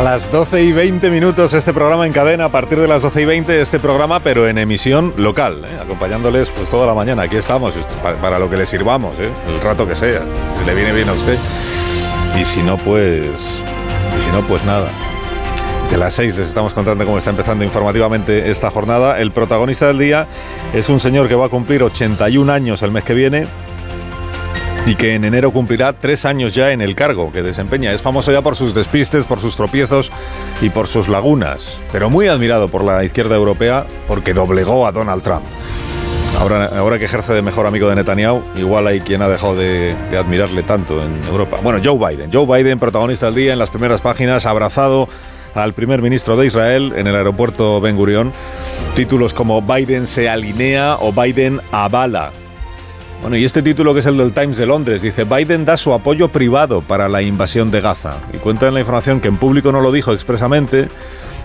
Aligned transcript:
Hasta 0.00 0.12
las 0.12 0.30
12 0.30 0.62
y 0.62 0.72
20 0.72 1.10
minutos 1.10 1.52
este 1.52 1.74
programa 1.74 2.06
en 2.06 2.14
cadena, 2.14 2.46
a 2.46 2.48
partir 2.48 2.80
de 2.80 2.88
las 2.88 3.02
12 3.02 3.20
y 3.20 3.24
20 3.26 3.60
este 3.60 3.78
programa, 3.78 4.20
pero 4.20 4.48
en 4.48 4.56
emisión 4.56 5.12
local, 5.18 5.66
¿eh? 5.66 5.78
acompañándoles 5.78 6.48
pues 6.48 6.70
toda 6.70 6.86
la 6.86 6.94
mañana. 6.94 7.24
Aquí 7.24 7.36
estamos, 7.36 7.74
para, 8.02 8.16
para 8.16 8.38
lo 8.38 8.48
que 8.48 8.56
le 8.56 8.64
sirvamos, 8.64 9.18
¿eh? 9.18 9.28
el 9.46 9.60
rato 9.60 9.86
que 9.86 9.94
sea, 9.94 10.22
si 10.58 10.64
le 10.64 10.74
viene 10.74 10.94
bien 10.94 11.10
a 11.10 11.12
usted. 11.12 11.36
Y 12.40 12.46
si 12.46 12.62
no, 12.62 12.78
pues... 12.78 13.26
Y 13.26 14.24
si 14.24 14.30
no, 14.30 14.40
pues 14.48 14.64
nada. 14.64 14.88
Desde 15.82 15.98
las 15.98 16.14
6 16.14 16.34
les 16.34 16.48
estamos 16.48 16.72
contando 16.72 17.04
cómo 17.04 17.18
está 17.18 17.28
empezando 17.28 17.62
informativamente 17.62 18.50
esta 18.50 18.70
jornada. 18.70 19.20
El 19.20 19.32
protagonista 19.32 19.86
del 19.86 19.98
día 19.98 20.26
es 20.72 20.88
un 20.88 20.98
señor 20.98 21.28
que 21.28 21.34
va 21.34 21.44
a 21.44 21.50
cumplir 21.50 21.82
81 21.82 22.50
años 22.50 22.80
el 22.80 22.90
mes 22.90 23.04
que 23.04 23.12
viene 23.12 23.46
y 24.86 24.94
que 24.94 25.14
en 25.14 25.24
enero 25.24 25.52
cumplirá 25.52 25.92
tres 25.92 26.24
años 26.24 26.54
ya 26.54 26.72
en 26.72 26.80
el 26.80 26.94
cargo 26.94 27.32
que 27.32 27.42
desempeña. 27.42 27.92
Es 27.92 28.02
famoso 28.02 28.32
ya 28.32 28.42
por 28.42 28.56
sus 28.56 28.74
despistes, 28.74 29.24
por 29.24 29.40
sus 29.40 29.56
tropiezos 29.56 30.10
y 30.60 30.70
por 30.70 30.86
sus 30.86 31.08
lagunas, 31.08 31.80
pero 31.92 32.10
muy 32.10 32.28
admirado 32.28 32.68
por 32.68 32.84
la 32.84 33.04
izquierda 33.04 33.36
europea 33.36 33.86
porque 34.08 34.34
doblegó 34.34 34.86
a 34.86 34.92
Donald 34.92 35.22
Trump. 35.22 35.44
Ahora, 36.38 36.98
que 36.98 37.04
ejerce 37.04 37.34
de 37.34 37.42
mejor 37.42 37.66
amigo 37.66 37.88
de 37.88 37.96
Netanyahu, 37.96 38.42
igual 38.56 38.86
hay 38.86 39.00
quien 39.00 39.20
ha 39.20 39.28
dejado 39.28 39.56
de, 39.56 39.94
de 40.10 40.16
admirarle 40.16 40.62
tanto 40.62 41.02
en 41.04 41.22
Europa. 41.24 41.58
Bueno, 41.62 41.80
Joe 41.84 41.98
Biden. 41.98 42.30
Joe 42.32 42.46
Biden, 42.46 42.78
protagonista 42.78 43.26
del 43.26 43.34
día 43.34 43.52
en 43.52 43.58
las 43.58 43.68
primeras 43.68 44.00
páginas, 44.00 44.46
abrazado 44.46 45.08
al 45.54 45.74
primer 45.74 46.00
ministro 46.00 46.36
de 46.36 46.46
Israel 46.46 46.94
en 46.96 47.06
el 47.08 47.16
aeropuerto 47.16 47.80
Ben 47.80 47.96
Gurion. 47.96 48.32
Títulos 48.94 49.34
como 49.34 49.60
Biden 49.60 50.06
se 50.06 50.30
alinea 50.30 50.96
o 51.00 51.12
Biden 51.12 51.60
avala 51.72 52.32
bueno, 53.20 53.36
y 53.36 53.44
este 53.44 53.62
título 53.62 53.92
que 53.92 54.00
es 54.00 54.06
el 54.06 54.16
del 54.16 54.32
Times 54.32 54.56
de 54.56 54.64
Londres 54.64 55.02
dice, 55.02 55.24
Biden 55.24 55.66
da 55.66 55.76
su 55.76 55.92
apoyo 55.92 56.28
privado 56.28 56.80
para 56.80 57.08
la 57.08 57.20
invasión 57.20 57.70
de 57.70 57.82
Gaza. 57.82 58.16
Y 58.32 58.38
cuenta 58.38 58.68
en 58.68 58.74
la 58.74 58.80
información 58.80 59.20
que 59.20 59.28
en 59.28 59.36
público 59.36 59.72
no 59.72 59.80
lo 59.80 59.92
dijo 59.92 60.12
expresamente, 60.12 60.88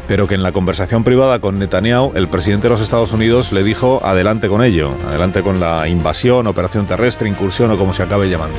pero 0.07 0.25
que 0.27 0.35
en 0.35 0.43
la 0.43 0.53
conversación 0.53 1.03
privada 1.03 1.39
con 1.39 1.59
Netanyahu, 1.59 2.13
el 2.15 2.29
presidente 2.29 2.67
de 2.67 2.73
los 2.73 2.81
Estados 2.81 3.11
Unidos 3.11 3.51
le 3.51 3.63
dijo, 3.63 3.99
adelante 4.05 4.47
con 4.47 4.63
ello, 4.63 4.95
adelante 5.07 5.41
con 5.41 5.59
la 5.59 5.87
invasión, 5.89 6.47
operación 6.47 6.85
terrestre, 6.85 7.27
incursión 7.27 7.71
o 7.71 7.77
como 7.77 7.93
se 7.93 8.03
acabe 8.03 8.29
llamando. 8.29 8.57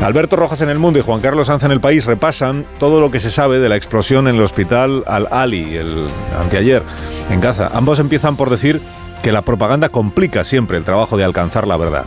Alberto 0.00 0.34
Rojas 0.34 0.60
en 0.62 0.70
el 0.70 0.78
mundo 0.80 0.98
y 0.98 1.02
Juan 1.02 1.20
Carlos 1.20 1.46
Sanz 1.46 1.62
en 1.62 1.70
el 1.70 1.80
país 1.80 2.04
repasan 2.04 2.64
todo 2.80 3.00
lo 3.00 3.12
que 3.12 3.20
se 3.20 3.30
sabe 3.30 3.60
de 3.60 3.68
la 3.68 3.76
explosión 3.76 4.26
en 4.26 4.34
el 4.34 4.42
hospital 4.42 5.04
Al-Ali, 5.06 5.76
el 5.76 6.08
anteayer, 6.40 6.82
en 7.30 7.40
Gaza. 7.40 7.70
Ambos 7.72 8.00
empiezan 8.00 8.36
por 8.36 8.50
decir 8.50 8.80
que 9.22 9.30
la 9.30 9.42
propaganda 9.42 9.90
complica 9.90 10.42
siempre 10.42 10.78
el 10.78 10.84
trabajo 10.84 11.16
de 11.16 11.24
alcanzar 11.24 11.66
la 11.66 11.76
verdad 11.76 12.06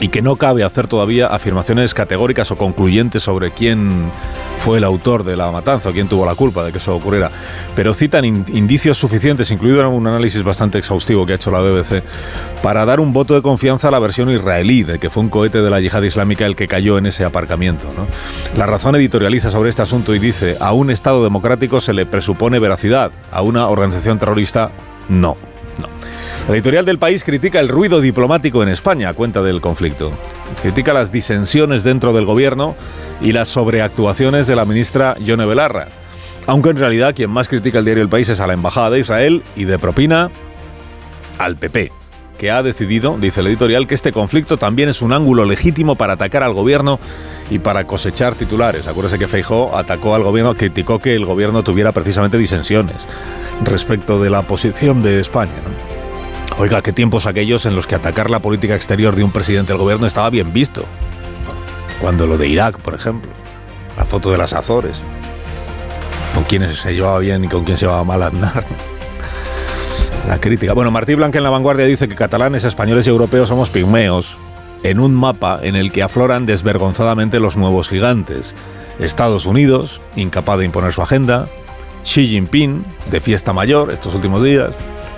y 0.00 0.08
que 0.08 0.22
no 0.22 0.36
cabe 0.36 0.64
hacer 0.64 0.86
todavía 0.86 1.26
afirmaciones 1.26 1.94
categóricas 1.94 2.50
o 2.50 2.56
concluyentes 2.56 3.22
sobre 3.22 3.50
quién 3.50 4.10
fue 4.58 4.78
el 4.78 4.84
autor 4.84 5.24
de 5.24 5.36
la 5.36 5.50
matanza 5.50 5.88
o 5.88 5.92
quién 5.92 6.08
tuvo 6.08 6.26
la 6.26 6.34
culpa 6.34 6.64
de 6.64 6.72
que 6.72 6.78
eso 6.78 6.94
ocurriera. 6.94 7.30
Pero 7.74 7.94
citan 7.94 8.24
indicios 8.24 8.98
suficientes, 8.98 9.50
incluido 9.50 9.88
un 9.88 10.06
análisis 10.06 10.42
bastante 10.42 10.78
exhaustivo 10.78 11.26
que 11.26 11.32
ha 11.32 11.36
hecho 11.36 11.50
la 11.50 11.60
BBC, 11.60 12.02
para 12.62 12.84
dar 12.84 13.00
un 13.00 13.12
voto 13.12 13.34
de 13.34 13.42
confianza 13.42 13.88
a 13.88 13.90
la 13.90 13.98
versión 13.98 14.30
israelí 14.30 14.82
de 14.82 14.98
que 14.98 15.10
fue 15.10 15.22
un 15.22 15.28
cohete 15.28 15.62
de 15.62 15.70
la 15.70 15.80
yihad 15.80 16.02
islámica 16.02 16.46
el 16.46 16.56
que 16.56 16.68
cayó 16.68 16.98
en 16.98 17.06
ese 17.06 17.24
aparcamiento. 17.24 17.86
La 18.56 18.66
razón 18.66 18.96
editorializa 18.96 19.50
sobre 19.50 19.70
este 19.70 19.82
asunto 19.82 20.14
y 20.14 20.18
dice, 20.18 20.56
a 20.60 20.72
un 20.72 20.90
Estado 20.90 21.22
democrático 21.22 21.80
se 21.80 21.92
le 21.92 22.06
presupone 22.06 22.58
veracidad, 22.58 23.10
a 23.30 23.42
una 23.42 23.68
organización 23.68 24.18
terrorista 24.18 24.70
no. 25.08 25.47
La 26.48 26.54
editorial 26.54 26.86
del 26.86 26.98
país 26.98 27.24
critica 27.24 27.60
el 27.60 27.68
ruido 27.68 28.00
diplomático 28.00 28.62
en 28.62 28.70
España 28.70 29.10
a 29.10 29.12
cuenta 29.12 29.42
del 29.42 29.60
conflicto. 29.60 30.12
Critica 30.62 30.94
las 30.94 31.12
disensiones 31.12 31.84
dentro 31.84 32.14
del 32.14 32.24
gobierno 32.24 32.74
y 33.20 33.32
las 33.32 33.48
sobreactuaciones 33.48 34.46
de 34.46 34.56
la 34.56 34.64
ministra 34.64 35.14
Yone 35.18 35.44
Belarra. 35.44 35.88
Aunque 36.46 36.70
en 36.70 36.78
realidad 36.78 37.14
quien 37.14 37.28
más 37.28 37.48
critica 37.48 37.80
el 37.80 37.84
diario 37.84 38.02
El 38.02 38.08
País 38.08 38.30
es 38.30 38.40
a 38.40 38.46
la 38.46 38.54
Embajada 38.54 38.88
de 38.88 39.00
Israel 39.00 39.42
y 39.56 39.64
de 39.66 39.78
propina 39.78 40.30
al 41.36 41.58
PP, 41.58 41.92
que 42.38 42.50
ha 42.50 42.62
decidido, 42.62 43.18
dice 43.20 43.40
el 43.40 43.48
editorial, 43.48 43.86
que 43.86 43.94
este 43.94 44.12
conflicto 44.12 44.56
también 44.56 44.88
es 44.88 45.02
un 45.02 45.12
ángulo 45.12 45.44
legítimo 45.44 45.96
para 45.96 46.14
atacar 46.14 46.42
al 46.42 46.54
gobierno 46.54 46.98
y 47.50 47.58
para 47.58 47.86
cosechar 47.86 48.34
titulares. 48.34 48.86
Acuérdese 48.86 49.18
que 49.18 49.28
Feijó 49.28 49.76
atacó 49.76 50.14
al 50.14 50.22
gobierno, 50.22 50.54
criticó 50.54 50.98
que 50.98 51.14
el 51.14 51.26
gobierno 51.26 51.62
tuviera 51.62 51.92
precisamente 51.92 52.38
disensiones 52.38 53.06
respecto 53.64 54.18
de 54.22 54.30
la 54.30 54.40
posición 54.40 55.02
de 55.02 55.20
España. 55.20 55.52
Oiga, 56.60 56.82
qué 56.82 56.92
tiempos 56.92 57.26
aquellos 57.26 57.66
en 57.66 57.76
los 57.76 57.86
que 57.86 57.94
atacar 57.94 58.30
la 58.30 58.40
política 58.40 58.74
exterior 58.74 59.14
de 59.14 59.22
un 59.22 59.30
presidente 59.30 59.72
del 59.72 59.80
gobierno 59.80 60.06
estaba 60.06 60.28
bien 60.28 60.52
visto. 60.52 60.84
Cuando 62.00 62.26
lo 62.26 62.36
de 62.36 62.48
Irak, 62.48 62.80
por 62.80 62.94
ejemplo. 62.94 63.30
La 63.96 64.04
foto 64.04 64.32
de 64.32 64.38
las 64.38 64.52
Azores. 64.52 65.00
Con 66.34 66.42
quienes 66.42 66.76
se 66.76 66.94
llevaba 66.94 67.20
bien 67.20 67.44
y 67.44 67.48
con 67.48 67.62
quién 67.62 67.76
se 67.76 67.84
llevaba 67.86 68.02
mal 68.02 68.24
andar. 68.24 68.64
La 70.26 70.40
crítica. 70.40 70.72
Bueno, 70.72 70.90
Martí 70.90 71.14
Blanca 71.14 71.38
en 71.38 71.44
La 71.44 71.50
Vanguardia 71.50 71.86
dice 71.86 72.08
que 72.08 72.16
catalanes, 72.16 72.64
españoles 72.64 73.06
y 73.06 73.10
europeos 73.10 73.48
somos 73.48 73.70
pigmeos 73.70 74.36
en 74.82 74.98
un 74.98 75.14
mapa 75.14 75.60
en 75.62 75.76
el 75.76 75.92
que 75.92 76.02
afloran 76.02 76.44
desvergonzadamente 76.44 77.38
los 77.38 77.56
nuevos 77.56 77.88
gigantes. 77.88 78.52
Estados 78.98 79.46
Unidos, 79.46 80.00
incapaz 80.16 80.58
de 80.58 80.64
imponer 80.64 80.92
su 80.92 81.02
agenda. 81.02 81.46
Xi 82.02 82.26
Jinping, 82.26 82.84
de 83.12 83.20
fiesta 83.20 83.52
mayor 83.52 83.92
estos 83.92 84.12
últimos 84.16 84.42
días. 84.42 84.72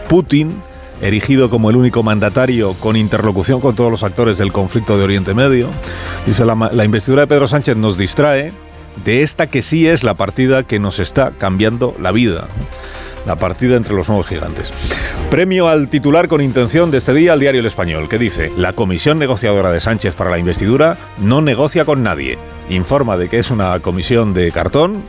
Putin, 0.07 0.61
erigido 1.00 1.50
como 1.50 1.71
el 1.71 1.77
único 1.77 2.03
mandatario 2.03 2.75
con 2.75 2.97
interlocución 2.97 3.61
con 3.61 3.75
todos 3.75 3.91
los 3.91 4.03
actores 4.03 4.38
del 4.38 4.53
conflicto 4.53 4.99
de 4.99 5.05
Oriente 5.05 5.34
Medio. 5.34 5.69
Dice, 6.27 6.44
la, 6.44 6.84
investidura 6.84 7.22
de 7.22 7.27
Pedro 7.27 7.49
Sánchez 7.49 7.77
nos 7.77 7.97
distrae 7.97 8.53
de 9.05 9.22
esta 9.22 9.47
que 9.47 9.62
sí 9.62 9.87
es 9.87 10.05
la 10.05 10.15
partida 10.15 10.62
que 10.65 10.78
nos 10.78 10.99
está 10.99 11.33
cambiando 11.33 11.94
la 12.00 12.12
vida. 12.12 12.49
La 13.27 13.37
partida 13.37 13.77
entre 13.77 13.94
los 13.94 14.09
nuevos 14.09 14.27
gigantes. 14.27 14.72
Premio 15.31 15.69
al 15.69 15.89
titular 15.89 16.27
con 16.27 16.41
intención 16.41 16.91
de 16.91 16.99
este 16.99 17.12
día 17.12 17.34
al 17.34 17.41
diario 17.41 17.60
El 17.60 17.66
Español, 17.66 18.09
que 18.09 18.19
dice, 18.19 18.50
la 18.56 18.72
comisión 18.72 19.19
negociadora 19.19 19.71
de 19.71 19.81
Sánchez 19.81 20.15
para 20.15 20.31
la 20.31 20.39
investidura 20.39 20.97
no 21.19 21.43
negocia 21.43 21.84
con 21.84 22.03
nadie. 22.03 22.39
Informa 22.71 23.19
de 23.19 23.28
que 23.28 23.39
es 23.39 23.50
una 23.50 23.78
comisión 23.81 24.33
de 24.33 24.50
cartón, 24.53 25.03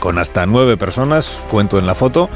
con 0.00 0.18
hasta 0.18 0.44
nueve 0.46 0.76
personas, 0.76 1.38
cuento 1.50 1.78
en 1.78 1.86
la 1.86 1.94
foto, 1.94 2.28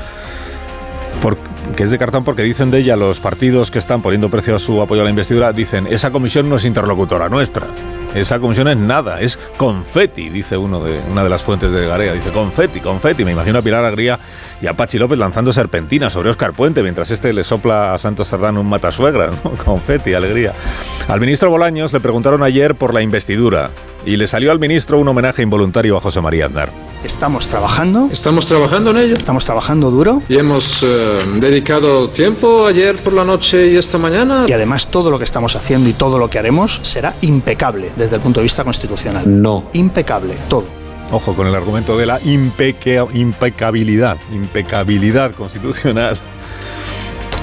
que 1.76 1.82
es 1.82 1.90
de 1.90 1.98
cartón 1.98 2.24
porque 2.24 2.42
dicen 2.42 2.70
de 2.70 2.78
ella 2.78 2.96
los 2.96 3.20
partidos 3.20 3.70
que 3.70 3.78
están 3.78 4.02
poniendo 4.02 4.28
precio 4.30 4.54
a 4.54 4.58
su 4.58 4.80
apoyo 4.80 5.00
a 5.02 5.04
la 5.04 5.10
investidura, 5.10 5.52
dicen, 5.52 5.86
esa 5.88 6.10
comisión 6.10 6.48
no 6.48 6.56
es 6.56 6.64
interlocutora 6.64 7.28
nuestra. 7.28 7.66
Esa 8.14 8.38
comisión 8.38 8.68
es 8.68 8.76
nada, 8.76 9.20
es 9.20 9.36
confeti, 9.56 10.28
dice 10.28 10.56
uno 10.56 10.78
de 10.78 11.00
una 11.10 11.24
de 11.24 11.30
las 11.30 11.42
fuentes 11.42 11.72
de 11.72 11.84
Garea. 11.84 12.12
Dice 12.12 12.30
confeti, 12.30 12.80
confeti. 12.80 13.24
Me 13.24 13.32
imagino 13.32 13.58
a 13.58 13.62
Pilar 13.62 13.84
Agría 13.84 14.20
y 14.62 14.68
a 14.68 14.74
Pachi 14.74 14.98
López 14.98 15.18
lanzando 15.18 15.52
serpentina 15.52 16.10
sobre 16.10 16.30
Oscar 16.30 16.52
Puente 16.52 16.82
mientras 16.82 17.10
este 17.10 17.32
le 17.32 17.42
sopla 17.42 17.92
a 17.92 17.98
Santos 17.98 18.30
Cerdán 18.30 18.56
un 18.56 18.68
matasuegra. 18.68 19.32
¿no? 19.42 19.50
Confeti, 19.64 20.14
alegría. 20.14 20.52
Al 21.08 21.18
ministro 21.18 21.50
Bolaños 21.50 21.92
le 21.92 21.98
preguntaron 21.98 22.44
ayer 22.44 22.76
por 22.76 22.94
la 22.94 23.02
investidura 23.02 23.70
y 24.06 24.16
le 24.16 24.26
salió 24.26 24.52
al 24.52 24.58
ministro 24.58 24.98
un 24.98 25.08
homenaje 25.08 25.42
involuntario 25.42 25.96
a 25.96 26.00
José 26.00 26.20
María 26.20 26.46
Aznar. 26.46 26.70
Estamos 27.04 27.46
trabajando. 27.46 28.08
Estamos 28.10 28.46
trabajando 28.46 28.90
en 28.90 28.96
ello. 28.98 29.16
Estamos 29.16 29.44
trabajando 29.44 29.90
duro. 29.90 30.22
Y 30.28 30.38
hemos 30.38 30.82
eh, 30.82 31.18
dedicado 31.36 32.08
tiempo 32.08 32.66
ayer 32.66 32.96
por 32.96 33.12
la 33.12 33.24
noche 33.24 33.68
y 33.72 33.76
esta 33.76 33.98
mañana. 33.98 34.46
Y 34.48 34.52
además 34.52 34.86
todo 34.88 35.10
lo 35.10 35.18
que 35.18 35.24
estamos 35.24 35.54
haciendo 35.54 35.88
y 35.88 35.92
todo 35.92 36.18
lo 36.18 36.30
que 36.30 36.38
haremos 36.38 36.80
será 36.82 37.14
impecable 37.20 37.90
desde 37.96 38.16
el 38.16 38.22
punto 38.22 38.40
de 38.40 38.44
vista 38.44 38.64
constitucional. 38.64 39.24
No. 39.26 39.64
Impecable, 39.74 40.34
todo. 40.48 40.64
Ojo 41.10 41.34
con 41.34 41.46
el 41.46 41.54
argumento 41.54 41.98
de 41.98 42.06
la 42.06 42.20
impeca 42.24 43.06
impecabilidad, 43.12 44.16
impecabilidad 44.32 45.32
constitucional. 45.32 46.18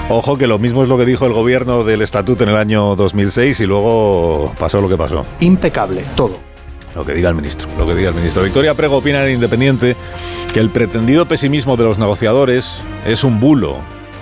Ojo 0.08 0.36
que 0.36 0.46
lo 0.46 0.58
mismo 0.58 0.82
es 0.82 0.88
lo 0.88 0.98
que 0.98 1.06
dijo 1.06 1.26
el 1.26 1.32
gobierno 1.32 1.84
del 1.84 2.02
estatuto 2.02 2.42
en 2.42 2.50
el 2.50 2.56
año 2.56 2.96
2006 2.96 3.60
y 3.60 3.66
luego 3.66 4.52
pasó 4.58 4.80
lo 4.80 4.88
que 4.88 4.96
pasó. 4.96 5.24
Impecable, 5.40 6.04
todo. 6.16 6.51
Lo 6.94 7.04
que 7.06 7.14
diga 7.14 7.28
el 7.28 7.34
ministro, 7.34 7.68
lo 7.78 7.86
que 7.86 7.94
diga 7.94 8.10
el 8.10 8.14
ministro. 8.14 8.42
Victoria 8.42 8.74
Prego 8.74 8.98
opina 8.98 9.24
en 9.26 9.34
Independiente 9.34 9.96
que 10.52 10.60
el 10.60 10.70
pretendido 10.70 11.26
pesimismo 11.26 11.76
de 11.76 11.84
los 11.84 11.98
negociadores 11.98 12.82
es 13.06 13.24
un 13.24 13.40
bulo, 13.40 13.78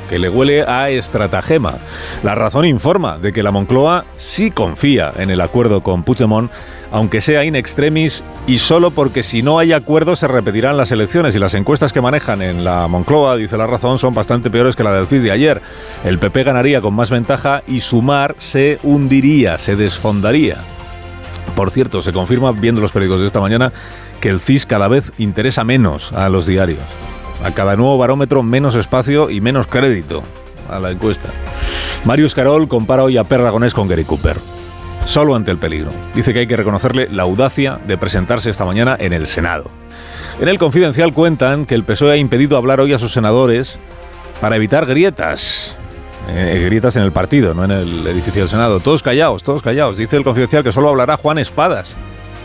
que 0.08 0.18
le 0.18 0.28
huele 0.28 0.62
a 0.62 0.90
estratagema. 0.90 1.78
La 2.22 2.34
razón 2.34 2.64
informa 2.64 3.18
de 3.18 3.32
que 3.32 3.42
la 3.42 3.52
Moncloa 3.52 4.04
sí 4.16 4.50
confía 4.50 5.12
en 5.16 5.30
el 5.30 5.40
acuerdo 5.40 5.82
con 5.82 6.02
Puigdemont, 6.02 6.50
aunque 6.90 7.20
sea 7.20 7.44
in 7.44 7.54
extremis 7.54 8.24
y 8.46 8.58
solo 8.58 8.90
porque 8.90 9.22
si 9.22 9.42
no 9.42 9.60
hay 9.60 9.72
acuerdo 9.72 10.16
se 10.16 10.26
repetirán 10.26 10.76
las 10.76 10.90
elecciones 10.90 11.36
y 11.36 11.38
las 11.38 11.54
encuestas 11.54 11.92
que 11.92 12.00
manejan 12.00 12.42
en 12.42 12.64
la 12.64 12.88
Moncloa, 12.88 13.36
dice 13.36 13.56
la 13.56 13.68
razón, 13.68 13.98
son 14.00 14.14
bastante 14.14 14.50
peores 14.50 14.74
que 14.74 14.84
la 14.84 14.92
del 14.92 15.06
CIS 15.06 15.22
de 15.22 15.30
ayer. 15.30 15.62
El 16.04 16.18
PP 16.18 16.42
ganaría 16.42 16.80
con 16.80 16.94
más 16.94 17.10
ventaja 17.10 17.62
y 17.68 17.80
Sumar 17.80 18.34
se 18.38 18.80
hundiría, 18.82 19.58
se 19.58 19.76
desfondaría. 19.76 20.58
Por 21.54 21.70
cierto, 21.70 22.02
se 22.02 22.12
confirma 22.12 22.52
viendo 22.52 22.80
los 22.80 22.92
periódicos 22.92 23.20
de 23.20 23.26
esta 23.26 23.40
mañana 23.40 23.72
que 24.20 24.28
el 24.28 24.40
CIS 24.40 24.66
cada 24.66 24.88
vez 24.88 25.12
interesa 25.18 25.64
menos 25.64 26.12
a 26.12 26.28
los 26.28 26.46
diarios. 26.46 26.80
A 27.44 27.52
cada 27.52 27.76
nuevo 27.76 27.96
barómetro 27.98 28.42
menos 28.42 28.74
espacio 28.74 29.30
y 29.30 29.40
menos 29.40 29.66
crédito 29.66 30.22
a 30.68 30.78
la 30.78 30.90
encuesta. 30.90 31.28
Marius 32.04 32.34
Carol 32.34 32.68
compara 32.68 33.04
hoy 33.04 33.16
a 33.16 33.24
Perragonés 33.24 33.74
con 33.74 33.88
Gary 33.88 34.04
Cooper. 34.04 34.36
Solo 35.04 35.34
ante 35.34 35.50
el 35.50 35.58
peligro. 35.58 35.90
Dice 36.14 36.32
que 36.32 36.40
hay 36.40 36.46
que 36.46 36.56
reconocerle 36.56 37.08
la 37.10 37.22
audacia 37.22 37.80
de 37.86 37.98
presentarse 37.98 38.50
esta 38.50 38.64
mañana 38.64 38.96
en 38.98 39.12
el 39.12 39.26
Senado. 39.26 39.70
En 40.40 40.48
el 40.48 40.58
confidencial 40.58 41.12
cuentan 41.12 41.66
que 41.66 41.74
el 41.74 41.84
PSOE 41.84 42.12
ha 42.12 42.16
impedido 42.16 42.56
hablar 42.56 42.80
hoy 42.80 42.92
a 42.92 42.98
sus 42.98 43.12
senadores 43.12 43.78
para 44.40 44.56
evitar 44.56 44.86
grietas. 44.86 45.76
Eh, 46.28 46.62
grietas 46.66 46.96
en 46.96 47.02
el 47.02 47.12
partido, 47.12 47.54
no 47.54 47.64
en 47.64 47.70
el 47.70 48.06
edificio 48.06 48.42
del 48.42 48.48
Senado. 48.48 48.80
Todos 48.80 49.02
callados, 49.02 49.42
todos 49.42 49.62
callados. 49.62 49.96
Dice 49.96 50.16
el 50.16 50.24
confidencial 50.24 50.62
que 50.62 50.72
solo 50.72 50.88
hablará 50.88 51.16
Juan 51.16 51.38
Espadas, 51.38 51.94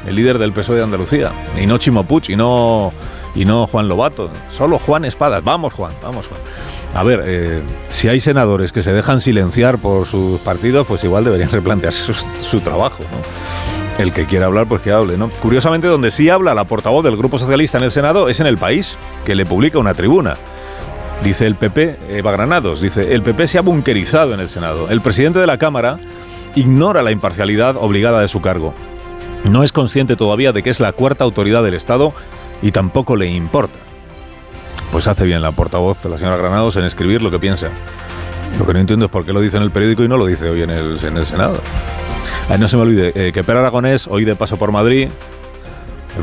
el 0.07 0.16
líder 0.16 0.39
del 0.39 0.54
PSOE 0.54 0.77
de 0.77 0.83
Andalucía. 0.83 1.31
Y 1.60 1.68
no 1.68 1.77
Chimo 1.77 2.04
Puig, 2.04 2.30
y 2.30 2.36
no, 2.36 2.92
y 3.36 3.45
no 3.45 3.68
Juan 3.68 3.88
Lobato. 3.88 4.31
Solo 4.50 4.80
Juan 4.80 5.06
Espadas. 5.06 5.44
Vamos, 5.44 5.74
Juan, 5.74 5.92
vamos, 6.01 6.27
Juan. 6.27 6.39
A 6.95 7.04
ver, 7.04 7.24
eh, 7.25 7.62
si 7.89 8.07
hay 8.07 8.22
senadores 8.22 8.72
que 8.72 8.81
se 8.81 8.94
dejan 8.94 9.19
silenciar 9.19 9.78
por 9.78 10.07
sus 10.07 10.39
partidos, 10.39 10.88
pues 10.88 11.04
igual 11.04 11.25
deberían 11.25 11.51
replantearse 11.51 12.13
su, 12.13 12.62
trabajo. 12.62 13.04
El 14.00 14.13
que 14.13 14.25
quiera 14.25 14.45
hablar, 14.45 14.66
pues 14.66 14.81
que 14.81 14.92
hable, 14.92 15.18
¿no? 15.18 15.30
Curiosamente, 15.42 15.88
donde 15.88 16.10
sí 16.10 16.30
habla 16.30 16.54
la 16.54 16.63
portavoz 16.63 17.04
del 17.04 17.18
Grupo 17.18 17.38
Socialista 17.38 17.78
en 17.78 17.83
el 17.83 17.92
Senado 17.92 18.30
es 18.30 18.39
en 18.39 18.48
El 18.48 18.57
País, 18.57 18.98
que 19.25 19.36
le 19.36 19.45
publica 19.45 19.78
una 19.78 19.94
tribuna. 19.94 20.38
Dice 21.24 21.48
el 21.48 21.56
PP, 21.56 21.98
Eva 22.10 22.32
Granados, 22.32 22.82
dice, 22.82 23.14
el 23.14 23.24
PP 23.24 23.48
se 23.48 23.58
ha 23.58 23.62
bunkerizado 23.62 24.34
en 24.34 24.40
el 24.40 24.50
Senado. 24.50 24.90
El 24.90 25.02
presidente 25.02 25.40
de 25.40 25.48
la 25.48 25.58
Cámara 25.58 25.98
ignora 26.56 27.02
la 27.02 27.12
imparcialidad 27.12 27.78
obligada 27.78 28.22
de 28.22 28.28
su 28.28 28.42
cargo. 28.42 28.74
No 29.44 29.64
es 29.64 29.72
consciente 29.72 30.16
todavía 30.16 30.52
de 30.52 30.64
que 30.64 30.70
es 30.70 30.80
la 30.80 30.92
cuarta 30.92 31.24
autoridad 31.24 31.64
del 31.64 31.74
Estado 31.74 32.14
y 32.62 32.72
tampoco 32.72 33.16
le 33.16 33.28
importa. 33.28 33.78
Pues 34.92 35.08
hace 35.08 35.26
bien 35.26 35.42
la 35.42 35.52
portavoz, 35.52 36.04
la 36.06 36.18
señora 36.18 36.38
Granados, 36.38 36.76
en 36.76 36.84
escribir 36.84 37.22
lo 37.22 37.32
que 37.32 37.40
piensa. 37.40 37.70
Lo 38.58 38.66
que 38.66 38.74
no 38.74 38.80
entiendo 38.80 39.06
es 39.06 39.12
por 39.12 39.26
qué 39.26 39.34
lo 39.34 39.42
dice 39.42 39.58
en 39.58 39.64
el 39.64 39.72
periódico 39.72 40.04
y 40.04 40.08
no 40.08 40.18
lo 40.18 40.26
dice 40.26 40.50
hoy 40.50 40.62
en 40.62 40.70
el, 40.70 41.04
en 41.04 41.18
el 41.18 41.26
Senado. 41.26 41.60
Ay, 42.50 42.60
no 42.60 42.68
se 42.68 42.78
me 42.78 42.84
olvide 42.84 43.12
eh, 43.16 43.32
que 43.32 43.44
Per 43.44 43.58
Aragonés, 43.58 44.08
hoy 44.08 44.26
de 44.26 44.36
paso 44.36 44.58
por 44.58 44.72
Madrid, 44.72 45.10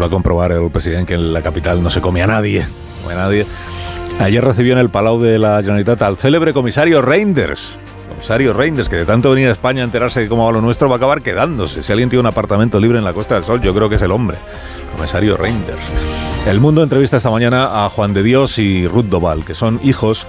va 0.01 0.07
a 0.07 0.09
comprobar 0.09 0.53
el 0.53 0.71
presidente 0.71 1.07
que 1.07 1.15
en 1.15 1.33
la 1.33 1.43
capital 1.43 1.83
no 1.83 1.91
se 1.91 2.01
come 2.01 2.23
a 2.23 2.27
nadie. 2.27 2.67
Come 3.03 3.15
a 3.15 3.17
nadie. 3.17 3.47
Ayer 4.23 4.45
recibió 4.45 4.75
en 4.75 4.79
el 4.79 4.89
Palau 4.89 5.21
de 5.21 5.37
la 5.37 5.57
Generalitat 5.63 6.01
al 6.03 6.17
célebre 6.17 6.53
comisario 6.53 7.03
Reinders. 7.03 7.77
Comisario 8.09 8.53
Reinders, 8.53 8.89
que 8.89 8.95
de 8.95 9.05
tanto 9.05 9.31
venir 9.31 9.49
a 9.49 9.51
España 9.51 9.83
a 9.83 9.85
enterarse 9.85 10.21
de 10.21 10.29
cómo 10.29 10.47
va 10.47 10.53
lo 10.53 10.61
nuestro, 10.61 10.89
va 10.89 10.95
a 10.95 10.99
acabar 10.99 11.23
quedándose. 11.23 11.83
Si 11.83 11.91
alguien 11.91 12.09
tiene 12.09 12.21
un 12.21 12.27
apartamento 12.27 12.79
libre 12.79 12.99
en 12.99 13.05
la 13.05 13.15
Costa 13.15 13.35
del 13.35 13.43
Sol, 13.43 13.61
yo 13.61 13.75
creo 13.75 13.89
que 13.89 13.97
es 13.97 14.03
el 14.03 14.13
hombre. 14.13 14.37
Comisario 14.95 15.37
Reinders. 15.37 15.83
El 16.47 16.61
Mundo 16.61 16.85
entrevista 16.85 17.17
esta 17.17 17.31
mañana 17.31 17.85
a 17.85 17.89
Juan 17.89 18.15
de 18.15 18.23
Dios 18.23 18.61
y 18.61 18.87
Ruth 18.87 19.07
Doval, 19.07 19.45
que 19.45 19.55
son 19.55 19.81
hijos 19.83 20.29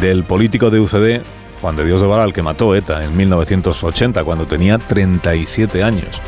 del 0.00 0.24
político 0.24 0.70
de 0.70 0.80
UCD, 0.80 1.22
Juan 1.60 1.76
de 1.76 1.84
Dios 1.84 2.00
Doval, 2.00 2.22
al 2.22 2.32
que 2.32 2.42
mató 2.42 2.74
ETA 2.74 3.04
en 3.04 3.16
1980, 3.16 4.24
cuando 4.24 4.48
tenía 4.48 4.78
37 4.78 5.84
años. 5.84 6.20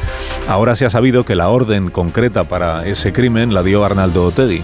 Ahora 0.46 0.76
se 0.76 0.86
ha 0.86 0.90
sabido 0.90 1.24
que 1.24 1.34
la 1.34 1.48
orden 1.48 1.90
concreta 1.90 2.44
para 2.44 2.86
ese 2.86 3.12
crimen 3.12 3.52
la 3.52 3.64
dio 3.64 3.84
Arnaldo 3.84 4.26
Otegi. 4.26 4.62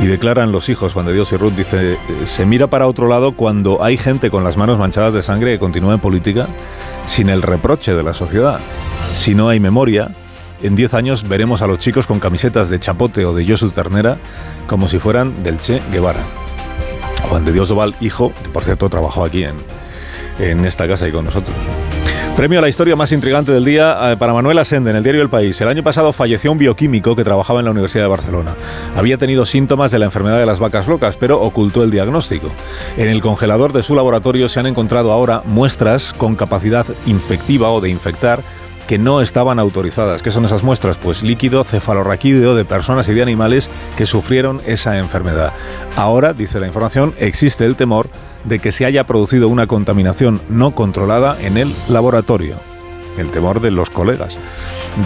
Y 0.00 0.06
declaran 0.06 0.52
los 0.52 0.68
hijos, 0.68 0.92
Juan 0.92 1.06
de 1.06 1.14
Dios 1.14 1.32
y 1.32 1.36
Ruth, 1.36 1.54
dice, 1.54 1.98
se 2.26 2.46
mira 2.46 2.66
para 2.66 2.86
otro 2.86 3.08
lado 3.08 3.32
cuando 3.32 3.82
hay 3.82 3.96
gente 3.96 4.30
con 4.30 4.44
las 4.44 4.56
manos 4.56 4.78
manchadas 4.78 5.14
de 5.14 5.22
sangre 5.22 5.52
que 5.52 5.58
continúa 5.58 5.94
en 5.94 6.00
política 6.00 6.48
sin 7.06 7.28
el 7.28 7.42
reproche 7.42 7.94
de 7.94 8.02
la 8.02 8.12
sociedad. 8.12 8.60
Si 9.14 9.34
no 9.34 9.48
hay 9.48 9.58
memoria, 9.58 10.10
en 10.62 10.76
10 10.76 10.94
años 10.94 11.28
veremos 11.28 11.62
a 11.62 11.66
los 11.66 11.78
chicos 11.78 12.06
con 12.06 12.20
camisetas 12.20 12.70
de 12.70 12.78
Chapote 12.78 13.24
o 13.24 13.34
de 13.34 13.46
Josu 13.46 13.70
Ternera 13.70 14.18
como 14.66 14.88
si 14.88 14.98
fueran 14.98 15.42
del 15.42 15.58
Che 15.58 15.82
Guevara. 15.90 16.24
Juan 17.28 17.44
de 17.44 17.52
Dios 17.52 17.68
Doval, 17.68 17.94
hijo, 18.00 18.32
que 18.42 18.50
por 18.50 18.64
cierto 18.64 18.88
trabajó 18.88 19.24
aquí 19.24 19.44
en, 19.44 19.56
en 20.38 20.64
esta 20.64 20.86
casa 20.86 21.08
y 21.08 21.12
con 21.12 21.24
nosotros. 21.24 21.56
Premio 22.36 22.58
a 22.58 22.62
la 22.62 22.68
historia 22.68 22.96
más 22.96 23.12
intrigante 23.12 23.50
del 23.50 23.64
día 23.64 24.12
eh, 24.12 24.16
para 24.18 24.34
Manuel 24.34 24.58
Asende 24.58 24.90
en 24.90 24.96
el 24.96 25.02
diario 25.02 25.22
El 25.22 25.30
País. 25.30 25.58
El 25.62 25.68
año 25.68 25.82
pasado 25.82 26.12
falleció 26.12 26.52
un 26.52 26.58
bioquímico 26.58 27.16
que 27.16 27.24
trabajaba 27.24 27.60
en 27.60 27.64
la 27.64 27.70
Universidad 27.70 28.04
de 28.04 28.10
Barcelona. 28.10 28.54
Había 28.94 29.16
tenido 29.16 29.46
síntomas 29.46 29.90
de 29.90 29.98
la 29.98 30.04
enfermedad 30.04 30.38
de 30.38 30.44
las 30.44 30.58
vacas 30.58 30.86
locas, 30.86 31.16
pero 31.16 31.40
ocultó 31.40 31.82
el 31.82 31.90
diagnóstico. 31.90 32.50
En 32.98 33.08
el 33.08 33.22
congelador 33.22 33.72
de 33.72 33.82
su 33.82 33.94
laboratorio 33.94 34.50
se 34.50 34.60
han 34.60 34.66
encontrado 34.66 35.12
ahora 35.12 35.40
muestras 35.46 36.12
con 36.12 36.36
capacidad 36.36 36.84
infectiva 37.06 37.70
o 37.70 37.80
de 37.80 37.88
infectar 37.88 38.42
que 38.86 38.98
no 38.98 39.22
estaban 39.22 39.58
autorizadas. 39.58 40.20
¿Qué 40.20 40.30
son 40.30 40.44
esas 40.44 40.62
muestras? 40.62 40.98
Pues 40.98 41.22
líquido 41.22 41.64
cefalorraquídeo 41.64 42.54
de 42.54 42.66
personas 42.66 43.08
y 43.08 43.14
de 43.14 43.22
animales 43.22 43.70
que 43.96 44.04
sufrieron 44.04 44.60
esa 44.66 44.98
enfermedad. 44.98 45.54
Ahora, 45.96 46.34
dice 46.34 46.60
la 46.60 46.66
información, 46.66 47.14
existe 47.18 47.64
el 47.64 47.76
temor 47.76 48.10
de 48.46 48.58
que 48.58 48.72
se 48.72 48.84
haya 48.84 49.04
producido 49.04 49.48
una 49.48 49.66
contaminación 49.66 50.40
no 50.48 50.74
controlada 50.74 51.36
en 51.40 51.56
el 51.56 51.74
laboratorio. 51.88 52.56
El 53.18 53.30
temor 53.30 53.60
de 53.60 53.70
los 53.70 53.90
colegas 53.90 54.36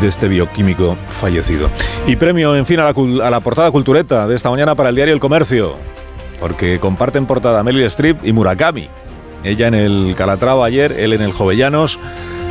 de 0.00 0.08
este 0.08 0.28
bioquímico 0.28 0.96
fallecido. 1.08 1.68
Y 2.06 2.16
premio, 2.16 2.54
en 2.56 2.66
fin, 2.66 2.80
a 2.80 2.92
la, 3.30 3.40
portada 3.40 3.70
cultureta 3.70 4.26
de 4.26 4.36
esta 4.36 4.50
mañana 4.50 4.74
para 4.74 4.90
el 4.90 4.94
diario 4.94 5.14
El 5.14 5.20
Comercio, 5.20 5.76
porque 6.38 6.78
comparten 6.78 7.26
portada 7.26 7.62
Meryl 7.62 7.84
Streep 7.84 8.24
y 8.24 8.32
Murakami. 8.32 8.88
Ella 9.42 9.68
en 9.68 9.74
el 9.74 10.14
Calatrava 10.16 10.66
ayer, 10.66 10.92
él 10.92 11.12
en 11.12 11.22
el 11.22 11.32
Jovellanos. 11.32 11.98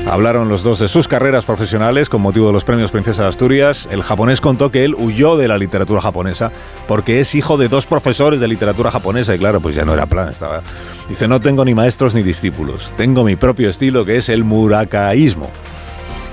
Hablaron 0.07 0.49
los 0.49 0.63
dos 0.63 0.79
de 0.79 0.87
sus 0.87 1.07
carreras 1.07 1.45
profesionales 1.45 2.09
con 2.09 2.21
motivo 2.21 2.47
de 2.47 2.53
los 2.53 2.63
premios 2.63 2.91
Princesa 2.91 3.23
de 3.23 3.29
Asturias. 3.29 3.87
El 3.91 4.01
japonés 4.01 4.41
contó 4.41 4.71
que 4.71 4.83
él 4.83 4.95
huyó 4.95 5.37
de 5.37 5.47
la 5.47 5.57
literatura 5.57 6.01
japonesa 6.01 6.51
porque 6.87 7.19
es 7.19 7.35
hijo 7.35 7.57
de 7.57 7.67
dos 7.67 7.85
profesores 7.85 8.39
de 8.39 8.47
literatura 8.47 8.89
japonesa 8.89 9.35
y 9.35 9.39
claro, 9.39 9.61
pues 9.61 9.75
ya 9.75 9.85
no 9.85 9.93
era 9.93 10.07
plan. 10.07 10.29
Estaba... 10.29 10.63
Dice, 11.07 11.27
no 11.27 11.39
tengo 11.39 11.63
ni 11.63 11.75
maestros 11.75 12.15
ni 12.15 12.23
discípulos, 12.23 12.93
tengo 12.97 13.23
mi 13.23 13.35
propio 13.35 13.69
estilo 13.69 14.05
que 14.05 14.17
es 14.17 14.29
el 14.29 14.43
murakaísmo. 14.43 15.49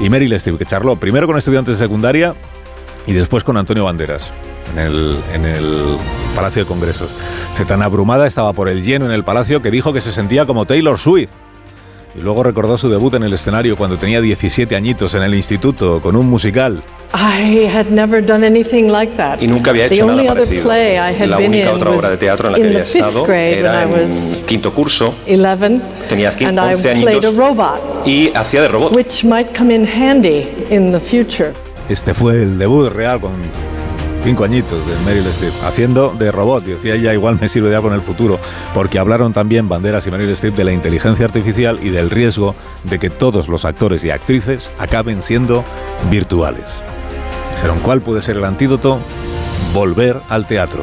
Y 0.00 0.10
Meryl 0.10 0.32
Streep, 0.34 0.58
que 0.58 0.64
charló 0.64 0.96
primero 0.96 1.26
con 1.26 1.36
estudiantes 1.36 1.78
de 1.78 1.84
secundaria 1.84 2.34
y 3.06 3.12
después 3.12 3.44
con 3.44 3.56
Antonio 3.56 3.84
Banderas. 3.84 4.30
En 4.72 4.78
el, 4.78 5.18
en 5.32 5.44
el, 5.44 5.96
Palacio 6.34 6.64
de 6.64 6.68
Congresos. 6.68 7.08
Se 7.54 7.64
tan 7.64 7.80
abrumada 7.80 8.26
estaba 8.26 8.52
por 8.52 8.68
el 8.68 8.82
lleno 8.82 9.06
en 9.06 9.12
el 9.12 9.24
palacio 9.24 9.62
que 9.62 9.70
dijo 9.70 9.94
que 9.94 10.02
se 10.02 10.12
sentía 10.12 10.44
como 10.44 10.66
Taylor 10.66 10.98
Swift. 10.98 11.30
Y 12.16 12.20
luego 12.22 12.42
recordó 12.42 12.78
su 12.78 12.88
debut 12.88 13.14
en 13.14 13.24
el 13.24 13.32
escenario 13.34 13.76
cuando 13.76 13.98
tenía 13.98 14.20
17 14.22 14.74
añitos 14.74 15.14
en 15.14 15.22
el 15.22 15.34
instituto 15.34 16.00
con 16.00 16.16
un 16.16 16.26
musical. 16.30 16.82
I 17.14 17.66
had 17.66 17.86
never 17.90 18.24
done 18.24 18.44
anything 18.46 18.88
like 18.90 19.12
that. 19.16 19.40
Y 19.40 19.46
nunca 19.46 19.70
había 19.70 19.88
The 19.88 19.94
hecho 19.96 20.06
only 20.06 20.24
nada 20.24 20.32
other 20.32 20.44
parecido. 20.44 20.62
play 20.64 20.92
I 20.94 21.22
had 21.22 21.28
La 21.28 21.38
única 21.38 21.72
otra 21.72 21.90
was 21.90 21.98
obra 21.98 22.10
de 22.10 22.16
teatro 22.16 22.46
en 22.48 22.52
la 22.52 22.58
que 22.58 22.64
había 22.64 22.78
the 22.84 22.84
estado 22.98 23.26
era 23.32 23.82
I 23.82 23.86
was 23.86 24.32
en 24.34 24.44
quinto 24.46 24.72
curso 24.72 25.14
11 25.28 25.80
Tenía 26.08 26.30
and 26.30 26.58
I 26.58 26.74
11 26.74 26.82
played 26.82 27.06
a 27.06 27.10
añitos 27.28 27.36
robot, 27.36 28.06
y 28.06 28.30
hacía 28.34 28.62
de 28.62 28.68
robot. 28.68 28.92
which 28.96 29.24
might 29.24 29.48
come 29.56 29.74
in 29.74 29.86
handy 29.86 30.48
in 30.70 30.92
the 30.92 31.00
future. 31.00 31.52
Este 31.88 32.14
fue 32.14 32.42
el 32.42 32.58
debut 32.58 32.88
real 32.90 33.20
con 33.20 33.32
cinco 34.26 34.42
añitos 34.42 34.84
de 34.84 34.96
Meryl 35.04 35.24
Streep, 35.28 35.54
haciendo 35.62 36.12
de 36.18 36.32
robot. 36.32 36.64
Decía 36.64 36.96
ella, 36.96 37.14
igual 37.14 37.38
me 37.40 37.46
sirve 37.46 37.72
algo 37.76 37.86
en 37.86 37.94
el 37.94 38.00
futuro, 38.00 38.40
porque 38.74 38.98
hablaron 38.98 39.32
también 39.32 39.68
Banderas 39.68 40.04
y 40.08 40.10
Meryl 40.10 40.30
Streep 40.30 40.56
de 40.56 40.64
la 40.64 40.72
inteligencia 40.72 41.24
artificial 41.24 41.78
y 41.80 41.90
del 41.90 42.10
riesgo 42.10 42.56
de 42.82 42.98
que 42.98 43.08
todos 43.08 43.46
los 43.46 43.64
actores 43.64 44.02
y 44.02 44.10
actrices 44.10 44.68
acaben 44.80 45.22
siendo 45.22 45.62
virtuales. 46.10 46.64
Dijeron, 47.54 47.78
¿cuál 47.78 48.00
puede 48.00 48.20
ser 48.20 48.36
el 48.36 48.44
antídoto? 48.44 48.98
Volver 49.72 50.20
al 50.28 50.44
teatro. 50.44 50.82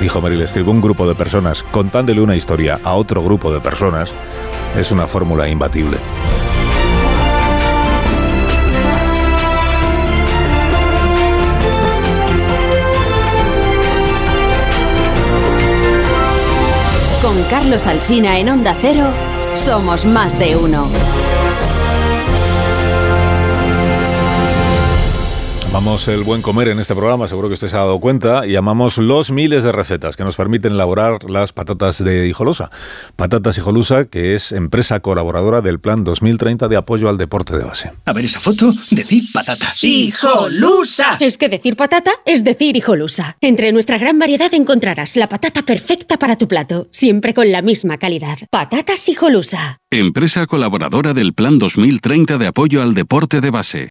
Dijo 0.00 0.20
Meryl 0.20 0.42
Streep, 0.42 0.66
un 0.66 0.80
grupo 0.80 1.06
de 1.06 1.14
personas 1.14 1.62
contándole 1.62 2.20
una 2.20 2.34
historia 2.34 2.80
a 2.82 2.94
otro 2.94 3.22
grupo 3.22 3.52
de 3.52 3.60
personas 3.60 4.10
es 4.76 4.90
una 4.90 5.06
fórmula 5.06 5.48
imbatible. 5.48 5.98
Carlos 17.50 17.86
Alsina 17.86 18.38
en 18.38 18.50
Onda 18.50 18.76
Cero, 18.78 19.06
somos 19.54 20.04
más 20.04 20.38
de 20.38 20.54
uno. 20.56 20.86
Amamos 25.78 26.08
el 26.08 26.24
buen 26.24 26.42
comer 26.42 26.66
en 26.66 26.80
este 26.80 26.92
programa, 26.96 27.28
seguro 27.28 27.46
que 27.46 27.54
usted 27.54 27.68
se 27.68 27.76
ha 27.76 27.78
dado 27.78 28.00
cuenta, 28.00 28.44
y 28.48 28.56
amamos 28.56 28.98
los 28.98 29.30
miles 29.30 29.62
de 29.62 29.70
recetas 29.70 30.16
que 30.16 30.24
nos 30.24 30.34
permiten 30.34 30.72
elaborar 30.72 31.30
las 31.30 31.52
patatas 31.52 32.02
de 32.02 32.26
Hijolusa. 32.26 32.72
Patatas 33.14 33.58
Hijolusa, 33.58 34.04
que 34.04 34.34
es 34.34 34.50
empresa 34.50 34.98
colaboradora 34.98 35.60
del 35.60 35.78
Plan 35.78 36.02
2030 36.02 36.66
de 36.66 36.76
apoyo 36.76 37.08
al 37.08 37.16
deporte 37.16 37.56
de 37.56 37.62
base. 37.62 37.92
A 38.06 38.12
ver 38.12 38.24
esa 38.24 38.40
foto, 38.40 38.74
decir 38.90 39.22
patata. 39.32 39.72
¡Hijolusa! 39.80 41.16
Es 41.20 41.38
que 41.38 41.48
decir 41.48 41.76
patata 41.76 42.10
es 42.26 42.42
decir 42.42 42.76
hijolusa. 42.76 43.36
Entre 43.40 43.70
nuestra 43.70 43.98
gran 43.98 44.18
variedad 44.18 44.52
encontrarás 44.52 45.14
la 45.14 45.28
patata 45.28 45.62
perfecta 45.62 46.18
para 46.18 46.36
tu 46.36 46.48
plato, 46.48 46.88
siempre 46.90 47.34
con 47.34 47.52
la 47.52 47.62
misma 47.62 47.98
calidad. 47.98 48.38
Patatas 48.50 49.08
hijolusa. 49.08 49.78
Empresa 49.92 50.48
colaboradora 50.48 51.14
del 51.14 51.34
Plan 51.34 51.60
2030 51.60 52.36
de 52.36 52.48
apoyo 52.48 52.82
al 52.82 52.94
deporte 52.94 53.40
de 53.40 53.50
base. 53.52 53.90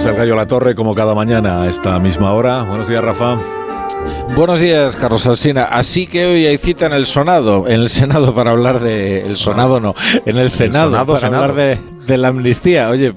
Está 0.00 0.12
el 0.12 0.16
gallo 0.16 0.32
a 0.32 0.36
la 0.38 0.46
torre, 0.46 0.74
como 0.74 0.94
cada 0.94 1.14
mañana 1.14 1.60
a 1.60 1.68
esta 1.68 1.98
misma 1.98 2.32
hora. 2.32 2.62
Buenos 2.62 2.88
días, 2.88 3.04
Rafa. 3.04 3.38
Buenos 4.34 4.58
días, 4.58 4.96
Carlos 4.96 5.26
Alsina. 5.26 5.64
Así 5.64 6.06
que 6.06 6.24
hoy 6.24 6.46
hay 6.46 6.56
cita 6.56 6.86
en 6.86 6.94
el 6.94 7.04
Sonado, 7.04 7.68
en 7.68 7.82
el 7.82 7.90
Senado 7.90 8.34
para 8.34 8.52
hablar 8.52 8.80
de 8.80 9.20
el 9.20 9.36
Sonado 9.36 9.78
no, 9.78 9.94
en 10.24 10.38
el 10.38 10.48
Senado, 10.48 10.86
Sonado, 10.86 11.06
para 11.06 11.18
Senado. 11.18 11.44
hablar 11.44 11.54
de, 11.54 11.80
de 12.06 12.16
la 12.16 12.28
amnistía. 12.28 12.88
Oye, 12.88 13.12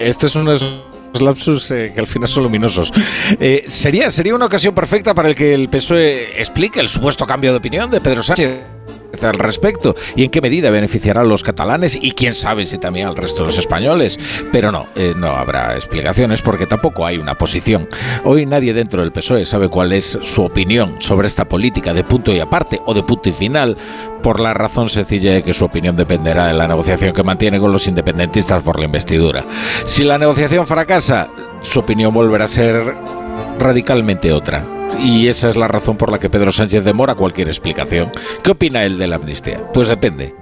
este 0.00 0.26
es 0.26 0.34
esos 0.34 0.82
lapsus 1.20 1.70
eh, 1.70 1.92
que 1.94 2.00
al 2.00 2.08
final 2.08 2.28
son 2.28 2.42
luminosos. 2.42 2.92
Eh, 3.38 3.62
sería 3.68 4.10
sería 4.10 4.34
una 4.34 4.46
ocasión 4.46 4.74
perfecta 4.74 5.14
para 5.14 5.28
el 5.28 5.36
que 5.36 5.54
el 5.54 5.68
PSOE 5.68 6.40
explique 6.40 6.80
el 6.80 6.88
supuesto 6.88 7.26
cambio 7.28 7.52
de 7.52 7.58
opinión 7.58 7.92
de 7.92 8.00
Pedro 8.00 8.24
Sánchez 8.24 8.77
al 9.22 9.38
respecto 9.38 9.96
y 10.16 10.24
en 10.24 10.30
qué 10.30 10.40
medida 10.40 10.70
beneficiará 10.70 11.22
a 11.22 11.24
los 11.24 11.42
catalanes 11.42 11.98
y 12.00 12.12
quién 12.12 12.34
sabe 12.34 12.64
si 12.66 12.78
también 12.78 13.08
al 13.08 13.16
resto 13.16 13.42
de 13.42 13.46
los 13.46 13.58
españoles. 13.58 14.18
Pero 14.52 14.72
no, 14.72 14.86
eh, 14.96 15.14
no 15.16 15.28
habrá 15.28 15.74
explicaciones 15.74 16.42
porque 16.42 16.66
tampoco 16.66 17.06
hay 17.06 17.18
una 17.18 17.36
posición. 17.36 17.88
Hoy 18.24 18.46
nadie 18.46 18.74
dentro 18.74 19.02
del 19.02 19.12
PSOE 19.12 19.44
sabe 19.44 19.68
cuál 19.68 19.92
es 19.92 20.18
su 20.22 20.42
opinión 20.42 20.96
sobre 21.00 21.26
esta 21.26 21.46
política 21.46 21.94
de 21.94 22.04
punto 22.04 22.32
y 22.32 22.40
aparte 22.40 22.80
o 22.86 22.94
de 22.94 23.02
punto 23.02 23.28
y 23.28 23.32
final 23.32 23.76
por 24.22 24.40
la 24.40 24.54
razón 24.54 24.88
sencilla 24.88 25.32
de 25.32 25.42
que 25.42 25.54
su 25.54 25.64
opinión 25.64 25.96
dependerá 25.96 26.46
de 26.46 26.54
la 26.54 26.68
negociación 26.68 27.12
que 27.12 27.22
mantiene 27.22 27.60
con 27.60 27.72
los 27.72 27.86
independentistas 27.86 28.62
por 28.62 28.78
la 28.78 28.86
investidura. 28.86 29.44
Si 29.84 30.04
la 30.04 30.18
negociación 30.18 30.66
fracasa, 30.66 31.28
su 31.60 31.80
opinión 31.80 32.12
volverá 32.12 32.44
a 32.44 32.48
ser 32.48 32.94
radicalmente 33.58 34.32
otra. 34.32 34.77
Y 34.98 35.28
esa 35.28 35.48
es 35.48 35.56
la 35.56 35.68
razón 35.68 35.96
por 35.96 36.10
la 36.10 36.18
que 36.18 36.30
Pedro 36.30 36.52
Sánchez 36.52 36.84
demora 36.84 37.14
cualquier 37.14 37.48
explicación. 37.48 38.10
¿Qué 38.42 38.50
opina 38.50 38.84
él 38.84 38.98
de 38.98 39.06
la 39.06 39.16
amnistía? 39.16 39.60
Pues 39.72 39.88
depende. 39.88 40.34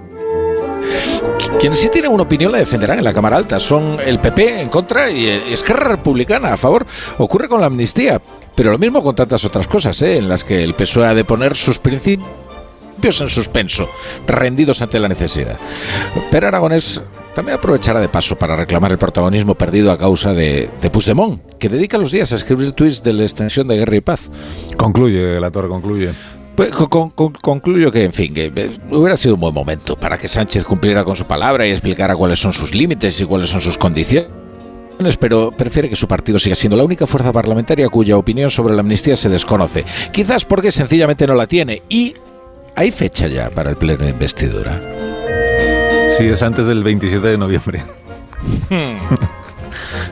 Quienes 1.59 1.79
sí 1.79 1.89
tienen 1.89 2.11
una 2.11 2.23
opinión 2.23 2.51
la 2.51 2.59
defenderán 2.59 2.99
en 2.99 3.03
la 3.03 3.13
Cámara 3.13 3.37
Alta. 3.37 3.59
Son 3.59 3.97
el 4.03 4.19
PP 4.19 4.61
en 4.61 4.69
contra 4.69 5.09
y 5.09 5.27
Esquerra 5.27 5.89
Republicana 5.89 6.53
a 6.53 6.57
favor. 6.57 6.85
Ocurre 7.17 7.47
con 7.47 7.61
la 7.61 7.67
amnistía, 7.67 8.21
pero 8.55 8.71
lo 8.71 8.77
mismo 8.77 9.01
con 9.01 9.15
tantas 9.15 9.43
otras 9.45 9.67
cosas, 9.67 10.01
¿eh? 10.01 10.17
en 10.17 10.29
las 10.29 10.43
que 10.43 10.63
el 10.63 10.73
PSOE 10.73 11.07
ha 11.07 11.13
de 11.13 11.23
poner 11.23 11.55
sus 11.55 11.79
principios 11.79 13.21
en 13.21 13.29
suspenso, 13.29 13.89
rendidos 14.27 14.81
ante 14.81 14.99
la 14.99 15.07
necesidad. 15.07 15.57
Pero 16.31 16.47
Aragonés 16.47 17.01
también 17.37 17.59
aprovechará 17.59 18.01
de 18.01 18.09
paso 18.09 18.35
para 18.35 18.55
reclamar 18.55 18.91
el 18.91 18.97
protagonismo 18.97 19.53
perdido 19.53 19.91
a 19.91 19.97
causa 19.99 20.33
de, 20.33 20.71
de 20.81 20.89
Puigdemont, 20.89 21.39
que 21.59 21.69
dedica 21.69 21.99
los 21.99 22.11
días 22.11 22.31
a 22.31 22.35
escribir 22.35 22.71
tweets 22.71 23.03
de 23.03 23.13
la 23.13 23.21
extensión 23.21 23.67
de 23.67 23.77
guerra 23.77 23.95
y 23.95 24.01
paz. 24.01 24.31
Concluye, 24.75 25.39
la 25.39 25.51
torre 25.51 25.67
concluye. 25.67 26.09
Pues, 26.55 26.71
con- 26.71 26.87
con- 26.87 27.09
con- 27.11 27.33
concluyo 27.33 27.91
que, 27.91 28.05
en 28.05 28.11
fin, 28.13 28.33
que 28.33 28.51
eh, 28.55 28.71
hubiera 28.89 29.15
sido 29.15 29.35
un 29.35 29.41
buen 29.41 29.53
momento 29.53 29.95
para 29.95 30.17
que 30.17 30.27
Sánchez 30.27 30.63
cumpliera 30.63 31.03
con 31.03 31.15
su 31.15 31.25
palabra 31.25 31.67
y 31.67 31.69
explicara 31.69 32.15
cuáles 32.15 32.39
son 32.39 32.53
sus 32.53 32.73
límites 32.73 33.21
y 33.21 33.25
cuáles 33.25 33.51
son 33.51 33.61
sus 33.61 33.77
condiciones. 33.77 34.27
Pero 35.19 35.51
prefiere 35.51 35.89
que 35.89 35.95
su 35.95 36.07
partido 36.07 36.39
siga 36.39 36.55
siendo 36.55 36.75
la 36.75 36.83
única 36.83 37.05
fuerza 37.05 37.31
parlamentaria 37.31 37.87
cuya 37.89 38.17
opinión 38.17 38.49
sobre 38.49 38.73
la 38.73 38.79
amnistía 38.81 39.15
se 39.15 39.29
desconoce. 39.29 39.85
Quizás 40.11 40.43
porque 40.43 40.71
sencillamente 40.71 41.27
no 41.27 41.35
la 41.35 41.45
tiene. 41.45 41.83
Y 41.87 42.15
hay 42.75 42.89
fecha 42.89 43.27
ya 43.27 43.51
para 43.51 43.69
el 43.69 43.75
pleno 43.75 44.05
de 44.05 44.09
investidura. 44.09 44.81
Sí, 46.07 46.23
es 46.23 46.41
antes 46.41 46.67
del 46.67 46.83
27 46.83 47.27
de 47.27 47.37
noviembre. 47.37 47.83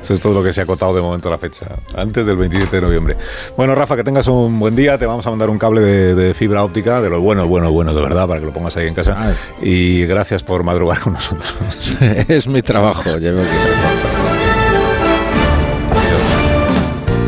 Eso 0.01 0.13
es 0.13 0.19
todo 0.19 0.33
lo 0.33 0.43
que 0.43 0.53
se 0.53 0.61
ha 0.61 0.63
acotado 0.65 0.93
de 0.93 1.01
momento 1.01 1.29
la 1.29 1.37
fecha. 1.37 1.65
Antes 1.95 2.25
del 2.25 2.37
27 2.37 2.75
de 2.75 2.81
noviembre. 2.81 3.17
Bueno, 3.57 3.73
Rafa, 3.73 3.95
que 3.95 4.03
tengas 4.03 4.27
un 4.27 4.59
buen 4.59 4.75
día. 4.75 4.97
Te 4.97 5.05
vamos 5.05 5.25
a 5.25 5.29
mandar 5.31 5.49
un 5.49 5.57
cable 5.57 5.81
de, 5.81 6.15
de 6.15 6.33
fibra 6.33 6.63
óptica, 6.63 7.01
de 7.01 7.09
lo 7.09 7.21
bueno, 7.21 7.47
bueno, 7.47 7.71
bueno, 7.71 7.93
de 7.93 8.01
verdad, 8.01 8.27
para 8.27 8.39
que 8.39 8.45
lo 8.45 8.53
pongas 8.53 8.77
ahí 8.77 8.87
en 8.87 8.93
casa. 8.93 9.15
Ah. 9.17 9.33
Y 9.61 10.05
gracias 10.05 10.43
por 10.43 10.63
madrugar 10.63 10.99
con 10.99 11.13
nosotros. 11.13 11.55
es 12.27 12.47
mi 12.47 12.61
trabajo, 12.61 13.17
ya 13.17 13.31
veo 13.31 13.43
que 13.43 13.49
se 13.49 14.24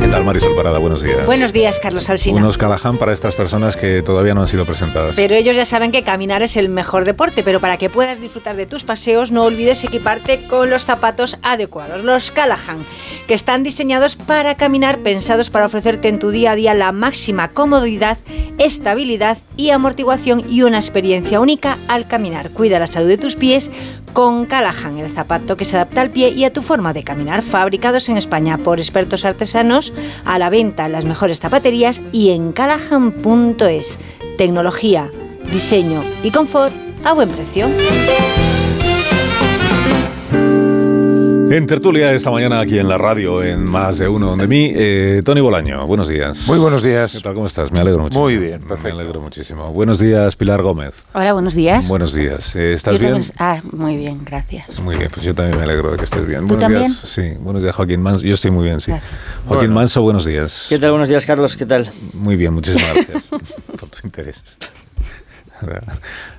¿Qué 0.08 0.14
tal, 0.14 0.24
Marisol 0.24 0.56
Parada? 0.56 0.80
Buenos 0.80 1.02
días. 1.02 1.26
Buenos 1.26 1.52
días, 1.52 1.82
Carlos 1.82 2.10
Alsina. 2.10 2.38
Unos 2.38 2.58
Callahan 2.58 2.98
para 2.98 3.12
estas 3.12 3.36
personas 3.36 3.76
que 3.76 4.02
todavía 4.02 4.34
no 4.34 4.40
han 4.40 4.48
sido 4.48 4.66
presentadas. 4.66 5.18
Pero 5.18 5.36
ellos 5.36 5.58
ya 5.58 5.66
saben 5.66 5.92
que 5.92 6.02
caminar 6.04 6.42
es 6.42 6.56
el 6.56 6.70
mejor 6.70 7.04
deporte, 7.04 7.44
pero 7.44 7.60
para 7.60 7.76
que 7.76 7.90
puedas 7.90 8.22
disfrutar 8.22 8.56
de 8.56 8.66
tus 8.66 8.86
paseos 8.86 9.34
no 9.34 9.44
olvides 9.44 9.84
equiparte 9.84 10.48
con 10.48 10.70
los 10.70 10.86
zapatos 10.86 11.38
adecuados, 11.42 12.06
los 12.06 12.32
Callahan, 12.32 12.86
que 13.28 13.34
están 13.34 13.64
diseñados 13.64 14.16
para 14.16 14.56
caminar, 14.56 15.00
pensados 15.00 15.50
para 15.50 15.66
ofrecerte 15.66 16.08
en 16.08 16.20
tu 16.20 16.30
día 16.30 16.52
a 16.52 16.56
día 16.56 16.74
la 16.74 16.94
máxima 16.94 17.50
comodidad, 17.50 18.18
estabilidad 18.60 19.38
y 19.58 19.72
amortiguación 19.72 20.42
y 20.50 20.62
una 20.62 20.78
experiencia 20.78 21.42
única 21.42 21.78
al 21.90 22.08
caminar. 22.08 22.52
Cuida 22.52 22.80
la 22.80 22.88
salud 22.88 23.10
de 23.10 23.18
tus 23.18 23.36
pies 23.36 23.72
con 24.14 24.48
Callahan, 24.48 24.98
el 24.98 25.12
zapato 25.12 25.58
que 25.58 25.64
se 25.64 25.76
adapta 25.76 26.02
al 26.02 26.10
pie 26.10 26.30
y 26.30 26.44
a 26.44 26.52
tu 26.52 26.64
forma 26.64 26.92
de 26.92 27.04
caminar, 27.04 27.44
fabricados 27.44 28.10
en 28.10 28.18
España 28.18 28.58
por 28.58 28.80
expertos 28.80 29.26
artesanos, 29.26 29.94
a 30.26 30.38
la 30.38 30.50
venta 30.50 30.86
en 30.86 30.92
las 30.92 31.06
mejores 31.06 31.40
zapaterías 31.40 32.02
y 32.12 32.30
en 32.32 32.52
callahan.es. 32.52 33.98
Tecnología, 34.38 35.10
diseño 35.52 36.04
y 36.24 36.32
confort 36.32 36.74
a 37.04 37.14
buen 37.14 37.30
precio. 37.30 37.68
En 41.50 41.66
tertulia 41.66 42.12
esta 42.14 42.30
mañana 42.30 42.60
aquí 42.60 42.78
en 42.78 42.90
la 42.90 42.98
radio, 42.98 43.42
en 43.42 43.64
Más 43.66 43.98
de 43.98 44.08
Uno 44.10 44.36
de 44.36 44.48
mí, 44.48 44.72
eh, 44.76 45.22
Tony 45.24 45.40
Bolaño. 45.40 45.88
Buenos 45.88 46.08
días. 46.10 46.46
Muy 46.48 46.60
buenos 46.60 46.84
días. 46.84 47.14
¿Qué 47.14 47.22
tal? 47.22 47.34
¿Cómo 47.36 47.48
estás? 47.48 47.72
Me 47.72 47.80
alegro 47.80 48.04
mucho. 48.04 48.20
Muy 48.20 48.38
bien, 48.38 48.60
perfecto. 48.62 48.96
Me 48.98 49.02
alegro 49.02 49.22
muchísimo. 49.22 49.72
Buenos 49.72 50.00
días, 50.00 50.36
Pilar 50.36 50.62
Gómez. 50.62 51.06
Hola, 51.14 51.32
buenos 51.34 51.56
días. 51.56 51.88
Buenos 51.88 52.14
días. 52.14 52.54
Eh, 52.58 52.74
¿Estás 52.74 52.96
Yo 52.96 53.00
bien? 53.00 53.12
también- 53.14 53.32
Ah, 53.40 53.62
muy 53.72 53.96
bien, 53.96 54.20
gracias. 54.26 54.68
Muy 54.82 54.98
bien, 54.98 55.10
pues 55.14 55.26
yo 55.26 55.34
también 55.34 55.58
me 55.58 55.64
alegro 55.64 55.92
de 55.92 55.98
que 55.98 56.04
estés 56.04 56.26
bien. 56.28 56.42
¿Tú 56.42 56.48
buenos 56.48 56.62
también? 56.64 56.84
días. 56.92 57.00
Sí, 57.04 57.22
buenos 57.40 57.64
días, 57.64 57.76
Joaquín 57.76 58.02
Manso. 58.02 58.26
Yo 58.26 58.34
estoy 58.34 58.52
muy 58.52 58.66
bien, 58.66 58.82
sí. 58.82 58.92
Gracias. 58.92 59.12
Joaquín 59.48 59.70
Bueno. 59.70 59.74
Manso, 59.76 60.02
buenos 60.02 60.26
días. 60.26 60.66
¿Qué 60.70 60.78
tal? 60.80 60.92
Buenos 60.92 61.08
días, 61.08 61.26
Carlos. 61.26 61.56
¿Qué 61.56 61.66
tal? 61.66 61.90
Muy 62.14 62.36
bien, 62.36 62.54
muchísimas 62.54 62.94
gracias 62.94 63.24
por 63.80 63.90
tu 63.90 63.98
interés. 64.04 64.44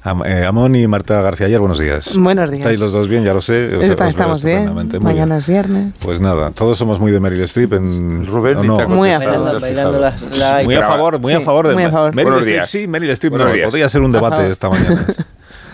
Am- 0.03 0.23
eh, 0.25 0.45
Amón 0.45 0.75
y 0.77 0.87
Marta 0.87 1.21
García 1.23 1.47
ayer, 1.47 1.59
buenos 1.59 1.79
días. 1.79 2.17
Buenos 2.17 2.51
días. 2.51 2.61
¿Estáis 2.61 2.79
los 2.79 2.93
dos 2.93 3.09
bien? 3.09 3.25
Ya 3.25 3.35
lo 3.35 3.41
sé. 3.41 3.85
Está- 3.91 4.09
estamos 4.09 4.45
bien. 4.45 4.73
Mañana 5.01 5.25
bien. 5.27 5.33
es 5.33 5.47
viernes. 5.47 5.95
Pues 6.03 6.21
nada, 6.21 6.51
todos 6.53 6.79
somos 6.79 7.01
muy 7.01 7.11
de 7.13 7.21
Meryl 7.21 7.41
Streep 7.43 7.73
en 7.75 8.25
Rubén 8.27 8.59
Muy 8.59 8.69
a 8.69 8.79
la- 8.79 8.87
Muy 8.89 9.11
a 9.13 9.21
favor, 10.87 11.21
muy 11.21 11.33
a 11.33 11.41
favor 11.41 11.69
de 11.69 11.75
muy 11.75 11.85
a 11.85 11.91
favor. 11.91 12.15
Meryl 12.15 12.25
Buenos 12.31 12.41
Streep. 12.47 12.57
días. 12.61 12.71
Sí, 12.71 12.87
Meryl 12.89 13.11
Streep 13.11 13.33
Buenos 13.33 13.49
no. 13.49 13.55
días. 13.55 13.67
Podría 13.71 13.89
ser 13.89 14.01
un 14.03 14.13
debate 14.13 14.37
favor. 14.37 14.51
esta 14.53 14.71
mañana. 14.71 15.07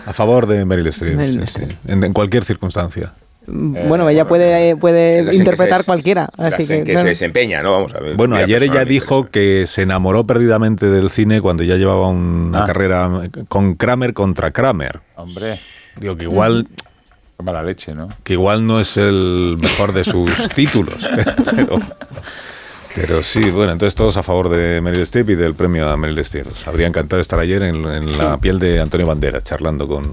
A 0.07 0.13
favor 0.13 0.45
de 0.45 0.63
Meryl 0.65 0.85
Streep, 0.87 1.15
Meryl 1.17 1.33
sí, 1.33 1.37
sí. 1.39 1.43
Streep. 1.63 1.71
En, 1.87 2.03
en 2.03 2.13
cualquier 2.13 2.45
circunstancia. 2.45 3.13
Bueno, 3.47 4.09
ella 4.09 4.25
puede, 4.25 4.75
puede 4.77 5.33
interpretar 5.35 5.81
se- 5.81 5.85
cualquiera. 5.85 6.29
Así 6.37 6.63
en 6.63 6.67
que, 6.67 6.77
que 6.83 6.91
claro. 6.91 7.01
se 7.01 7.07
desempeña, 7.09 7.61
¿no? 7.63 7.73
Vamos 7.73 7.93
a 7.95 7.99
ver. 7.99 8.15
Bueno, 8.15 8.35
ayer 8.35 8.63
ella 8.63 8.85
dijo 8.85 9.25
que 9.29 9.65
se 9.67 9.83
enamoró 9.83 10.25
perdidamente 10.25 10.87
del 10.87 11.09
cine 11.09 11.41
cuando 11.41 11.63
ya 11.63 11.75
llevaba 11.75 12.07
una 12.09 12.63
Ah. 12.63 12.65
carrera 12.65 13.09
con 13.47 13.75
Kramer 13.75 14.13
contra 14.13 14.51
Kramer. 14.51 15.01
Hombre, 15.15 15.59
Digo 15.99 16.17
que 16.17 16.25
igual, 16.25 16.67
qué 17.37 17.43
mala 17.43 17.63
leche, 17.63 17.93
¿no? 17.93 18.09
que 18.23 18.33
igual 18.33 18.65
no 18.67 18.79
es 18.79 18.97
el 18.97 19.55
mejor 19.59 19.93
de 19.93 20.03
sus 20.03 20.29
títulos, 20.55 20.95
pero, 21.55 21.77
pero 22.93 23.23
sí, 23.23 23.49
bueno, 23.49 23.71
entonces 23.73 23.95
todos 23.95 24.15
a 24.17 24.23
favor 24.23 24.49
de 24.49 24.79
Meryl 24.81 25.01
Streep 25.03 25.29
y 25.31 25.35
del 25.35 25.53
premio 25.53 25.87
a 25.89 25.97
Meryl 25.97 26.19
Streep. 26.19 26.47
Os 26.51 26.67
habría 26.67 26.87
encantado 26.87 27.21
estar 27.21 27.39
ayer 27.39 27.61
en, 27.63 27.85
en 27.85 28.17
la 28.17 28.37
piel 28.37 28.57
de 28.59 28.79
Antonio 28.81 29.05
Banderas 29.07 29.43
charlando 29.43 29.87
con, 29.87 30.11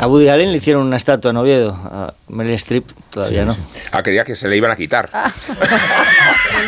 A 0.00 0.06
Woody 0.06 0.28
Allen 0.28 0.50
le 0.50 0.56
hicieron 0.58 0.82
una 0.86 0.96
estatua 0.96 1.30
en 1.30 1.36
Oviedo, 1.36 1.72
a 1.72 2.14
Meryl 2.28 2.54
Streep 2.54 2.84
todavía 3.10 3.42
Sí, 3.42 3.46
no. 3.48 3.52
sí. 3.54 3.60
Ah, 3.92 4.02
quería 4.02 4.24
que 4.24 4.34
se 4.34 4.48
le 4.48 4.56
iban 4.56 4.70
a 4.70 4.76
quitar. 4.76 5.10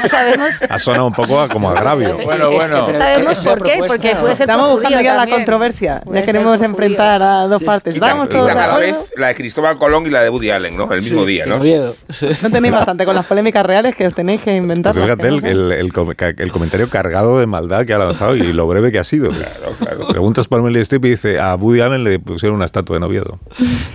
No 0.02 0.08
sabemos, 0.08 0.62
Ha 0.68 0.78
sonado 0.78 1.06
un 1.06 1.14
poco 1.14 1.40
a- 1.40 1.48
como 1.48 1.70
agravio. 1.70 2.16
Bueno, 2.22 2.50
bueno. 2.50 2.88
no 2.88 2.92
sabemos 2.92 3.32
¿Es 3.32 3.46
una 3.46 3.54
por 3.54 3.62
qué, 3.62 3.70
propuesta 3.78 3.96
porque 3.96 4.16
o- 4.16 4.20
puede 4.20 4.36
ser 4.36 4.44
Estamos 4.50 4.70
buscando 4.72 5.00
ya 5.00 5.14
la 5.14 5.26
controversia. 5.26 6.02
Ya 6.12 6.22
queremos 6.22 6.60
enfrentar 6.62 7.22
a 7.22 7.46
dos 7.46 7.62
partes. 7.62 7.94
Y 7.94 7.98
¿Estamos 7.98 8.28
y 8.28 8.32
todos 8.32 8.48
cada 8.52 8.76
vez 8.78 8.96
la 9.16 9.28
de 9.28 9.34
Cristóbal 9.34 9.78
Colón 9.78 10.06
y 10.06 10.10
la 10.10 10.22
de 10.22 10.28
Woody 10.30 10.50
Allen, 10.50 10.76
¿no? 10.76 10.92
El 10.92 11.00
mismo 11.02 11.24
día, 11.24 11.46
¿no? 11.46 11.56
Oviedo. 11.56 11.94
Sí. 12.10 12.28
No 12.42 12.50
tenéis 12.50 12.74
bastante 12.74 13.04
con 13.06 13.14
las 13.14 13.24
polémicas 13.26 13.64
reales 13.64 13.94
que 13.96 14.06
os 14.06 14.14
tenéis 14.14 14.42
que 14.42 14.54
inventar. 14.54 14.92
Pero 14.94 15.06
fíjate 15.06 15.28
el, 15.28 15.72
el 15.72 16.52
comentario 16.52 16.90
cargado 16.90 17.38
de 17.38 17.46
maldad 17.46 17.86
que 17.86 17.94
ha 17.94 17.98
lanzado 17.98 18.36
y 18.36 18.52
lo 18.52 18.66
breve 18.66 18.92
que 18.92 18.98
ha 18.98 19.04
sido. 19.04 19.30
Claro, 19.30 19.74
claro. 19.78 20.08
Preguntas 20.08 20.48
por 20.48 20.60
Meryl 20.62 20.82
Streep 20.82 21.04
y 21.06 21.10
dice 21.10 21.40
a 21.40 21.54
Woody 21.54 21.80
Allen 21.80 22.04
le 22.04 22.18
pusieron 22.18 22.56
una 22.56 22.64
estatua 22.66 22.96
en 22.98 23.02
Oviedo. 23.04 23.21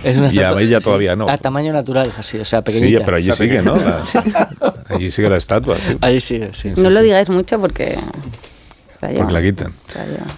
Es 0.04 0.16
una 0.18 0.28
Y 0.32 0.38
a 0.40 0.52
sí, 0.78 0.84
todavía 0.84 1.16
no. 1.16 1.28
A 1.28 1.36
tamaño 1.36 1.72
natural, 1.72 2.12
así, 2.18 2.38
o 2.38 2.44
sea, 2.44 2.60
Sí, 2.60 2.64
pequeñita. 2.64 3.04
pero 3.04 3.16
allí 3.16 3.30
sigue, 3.32 3.62
¿no? 3.62 3.76
La- 3.76 4.78
allí 4.88 5.10
sigue 5.10 5.28
la 5.28 5.36
estatua, 5.36 5.76
sí, 5.76 5.96
Ahí 6.00 6.20
sigue, 6.20 6.50
sí. 6.52 6.72
No 6.76 6.90
lo 6.90 7.02
digáis 7.02 7.28
mucho 7.28 7.58
porque... 7.60 7.98
Porque 9.00 9.32
la 9.32 9.40
quitan. 9.40 9.72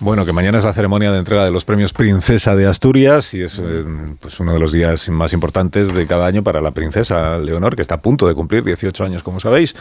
Bueno, 0.00 0.26
que 0.26 0.35
mañana 0.35 0.59
es 0.59 0.64
la 0.64 0.75
ceremonia 0.75 1.11
de 1.12 1.18
entrega 1.18 1.47
de 1.47 1.50
los 1.50 1.64
premios 1.64 1.94
Princesa 1.94 2.54
de 2.54 2.66
Asturias 2.66 3.32
y 3.32 3.40
es 3.42 3.59
eh, 3.59 3.85
pues 4.20 4.38
uno 4.38 4.52
de 4.52 4.59
los 4.59 4.70
días 4.70 5.09
más 5.09 5.32
importantes 5.32 5.94
de 5.94 6.06
cada 6.06 6.26
año 6.26 6.44
para 6.44 6.61
la 6.61 6.73
princesa 6.73 7.38
Leonor, 7.38 7.75
que 7.75 7.80
está 7.80 7.94
a 7.94 8.02
punto 8.02 8.28
de 8.28 8.35
cumplir 8.35 8.62
18 8.62 9.02
años, 9.02 9.23
como 9.23 9.40
sabéis, 9.40 9.75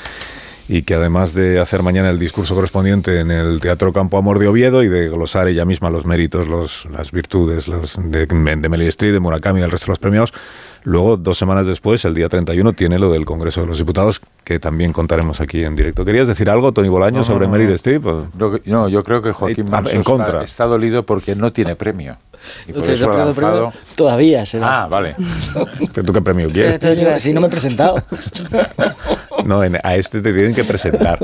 y 0.69 0.83
que 0.83 0.93
además 0.93 1.33
de 1.33 1.59
hacer 1.59 1.81
mañana 1.81 2.11
el 2.11 2.19
discurso 2.19 2.53
correspondiente 2.53 3.21
en 3.21 3.31
el 3.31 3.59
Teatro 3.59 3.91
Campo 3.91 4.19
Amor 4.19 4.37
de 4.37 4.47
Oviedo 4.47 4.83
y 4.83 4.87
de 4.87 5.09
glosar 5.09 5.47
ella 5.47 5.65
misma 5.65 5.89
los 5.89 6.05
méritos, 6.05 6.47
los, 6.47 6.85
las 6.91 7.11
virtudes 7.11 7.67
los 7.67 7.97
de, 7.97 8.27
de 8.27 8.69
Meryl 8.69 8.87
Streep, 8.89 9.13
de 9.13 9.19
Murakami 9.19 9.57
y 9.57 9.61
del 9.63 9.71
resto 9.71 9.87
de 9.87 9.91
los 9.93 9.99
premios, 9.99 10.31
luego, 10.83 11.17
dos 11.17 11.37
semanas 11.37 11.65
después, 11.67 12.03
el 12.05 12.13
día 12.13 12.29
31, 12.29 12.73
tiene 12.73 12.99
lo 12.99 13.11
del 13.11 13.25
Congreso 13.25 13.61
de 13.61 13.67
los 13.67 13.77
Diputados, 13.77 14.21
que 14.43 14.59
también 14.59 14.93
contaremos 14.93 15.41
aquí 15.41 15.63
en 15.63 15.75
directo. 15.75 16.05
¿Querías 16.05 16.27
decir 16.27 16.49
algo, 16.49 16.71
Tony 16.71 16.89
Bolaño, 16.89 17.17
No, 17.19 17.23
sobre 17.23 17.45
no, 17.47 17.51
Meryl 17.53 17.69
no. 17.69 17.73
Streep? 17.75 18.05
o? 18.05 18.27
No, 18.65 18.87
yo 18.89 19.03
creo 19.03 19.21
que 19.21 19.31
Joaquín 19.31 19.67
Eh, 19.67 19.71
Manso 19.71 19.91
en 19.91 20.03
contra. 20.03 20.27
Está, 20.35 20.43
está 20.45 20.65
dolido 20.65 21.03
porque 21.05 21.35
no 21.35 21.51
tiene 21.53 21.75
premio. 21.75 22.17
Y 22.67 22.71
por 22.71 22.83
Entonces, 22.83 22.95
eso 23.01 23.05
ha 23.05 23.07
el 23.09 23.13
premio- 23.13 23.25
lanzado... 23.25 23.69
premio 23.71 23.95
Todavía 23.95 24.45
será. 24.45 24.83
Ah, 24.83 24.87
vale. 24.87 25.15
¿Tú 25.93 26.13
qué 26.13 26.21
premio 26.21 26.47
quieres? 26.49 26.81
Así 27.05 27.33
no 27.33 27.41
me 27.41 27.47
he 27.47 27.49
presentado. 27.49 28.01
No, 29.45 29.63
en- 29.63 29.77
a 29.83 29.95
este 29.95 30.21
te 30.21 30.33
tienen 30.33 30.53
que 30.53 30.63
presentar. 30.65 31.17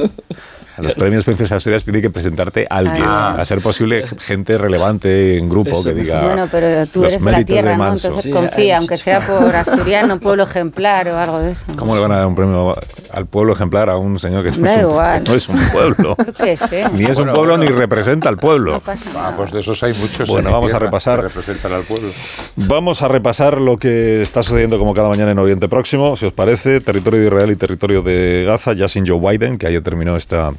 A 0.77 0.81
los 0.81 0.93
premios 0.93 1.23
Princesa 1.23 1.55
Asturias 1.55 1.83
tiene 1.85 2.01
que 2.01 2.09
presentarte 2.09 2.67
alguien. 2.69 3.05
Ah. 3.05 3.35
A 3.39 3.45
ser 3.45 3.61
posible, 3.61 4.05
gente 4.19 4.57
relevante 4.57 5.37
en 5.37 5.49
grupo 5.49 5.71
Eso. 5.71 5.89
que 5.89 5.93
diga. 5.95 6.23
Bueno, 6.23 6.47
pero 6.51 6.85
tú 6.87 7.01
los 7.01 7.13
eres 7.13 7.19
de 7.19 7.25
la 7.25 7.31
méritos 7.31 7.53
tierra, 7.53 7.69
de. 7.77 7.95
Entonces 7.95 8.21
Sí, 8.21 8.31
confía, 8.31 8.77
aunque 8.77 8.97
sea 8.97 9.19
por 9.21 9.55
asturiano, 9.55 10.19
pueblo 10.19 10.43
ejemplar 10.43 11.07
o 11.07 11.17
algo 11.17 11.39
de 11.39 11.51
eso. 11.51 11.61
¿Cómo 11.77 11.95
le 11.95 12.01
van 12.01 12.11
a 12.11 12.17
dar 12.17 12.27
un 12.27 12.35
premio 12.35 12.75
al 13.11 13.25
pueblo 13.25 13.53
ejemplar 13.53 13.89
a 13.89 13.97
un 13.97 14.19
señor 14.19 14.43
que 14.43 14.51
no, 14.57 14.69
es 14.69 14.77
un, 14.77 14.81
igual. 14.81 15.23
no 15.27 15.35
es 15.35 15.49
un 15.49 15.59
pueblo? 15.71 16.15
Qué 16.37 16.57
sé. 16.57 16.89
Ni 16.93 17.05
es 17.05 17.17
un 17.17 17.25
pueblo 17.27 17.57
bueno. 17.57 17.63
ni 17.63 17.67
representa 17.67 18.29
al 18.29 18.37
pueblo. 18.37 18.73
No 18.73 18.79
pasa 18.79 19.09
Ah, 19.15 19.33
pues 19.35 19.51
de 19.51 19.59
esos 19.59 19.81
hay 19.83 19.93
muchos. 19.93 20.27
Bueno, 20.29 20.49
en 20.49 20.53
vamos 20.53 20.73
a 20.73 20.79
repasar. 20.79 21.21
representan 21.21 21.73
al 21.73 21.83
pueblo. 21.83 22.09
Vamos 22.55 23.01
a 23.01 23.07
repasar 23.07 23.61
lo 23.61 23.77
que 23.77 24.21
está 24.21 24.43
sucediendo 24.43 24.77
como 24.77 24.93
cada 24.93 25.09
mañana 25.09 25.31
en 25.31 25.39
Oriente 25.39 25.67
Próximo, 25.67 26.15
si 26.15 26.25
os 26.25 26.33
parece, 26.33 26.81
territorio 26.81 27.21
de 27.21 27.27
Israel 27.27 27.51
y 27.51 27.55
territorio 27.55 28.01
de 28.01 28.43
Gaza, 28.45 28.73
ya 28.73 28.87
sin 28.87 29.07
Joe 29.07 29.19
Biden, 29.19 29.57
que 29.57 29.67
ayer 29.67 29.81
terminó 29.81 30.15
esta, 30.15 30.51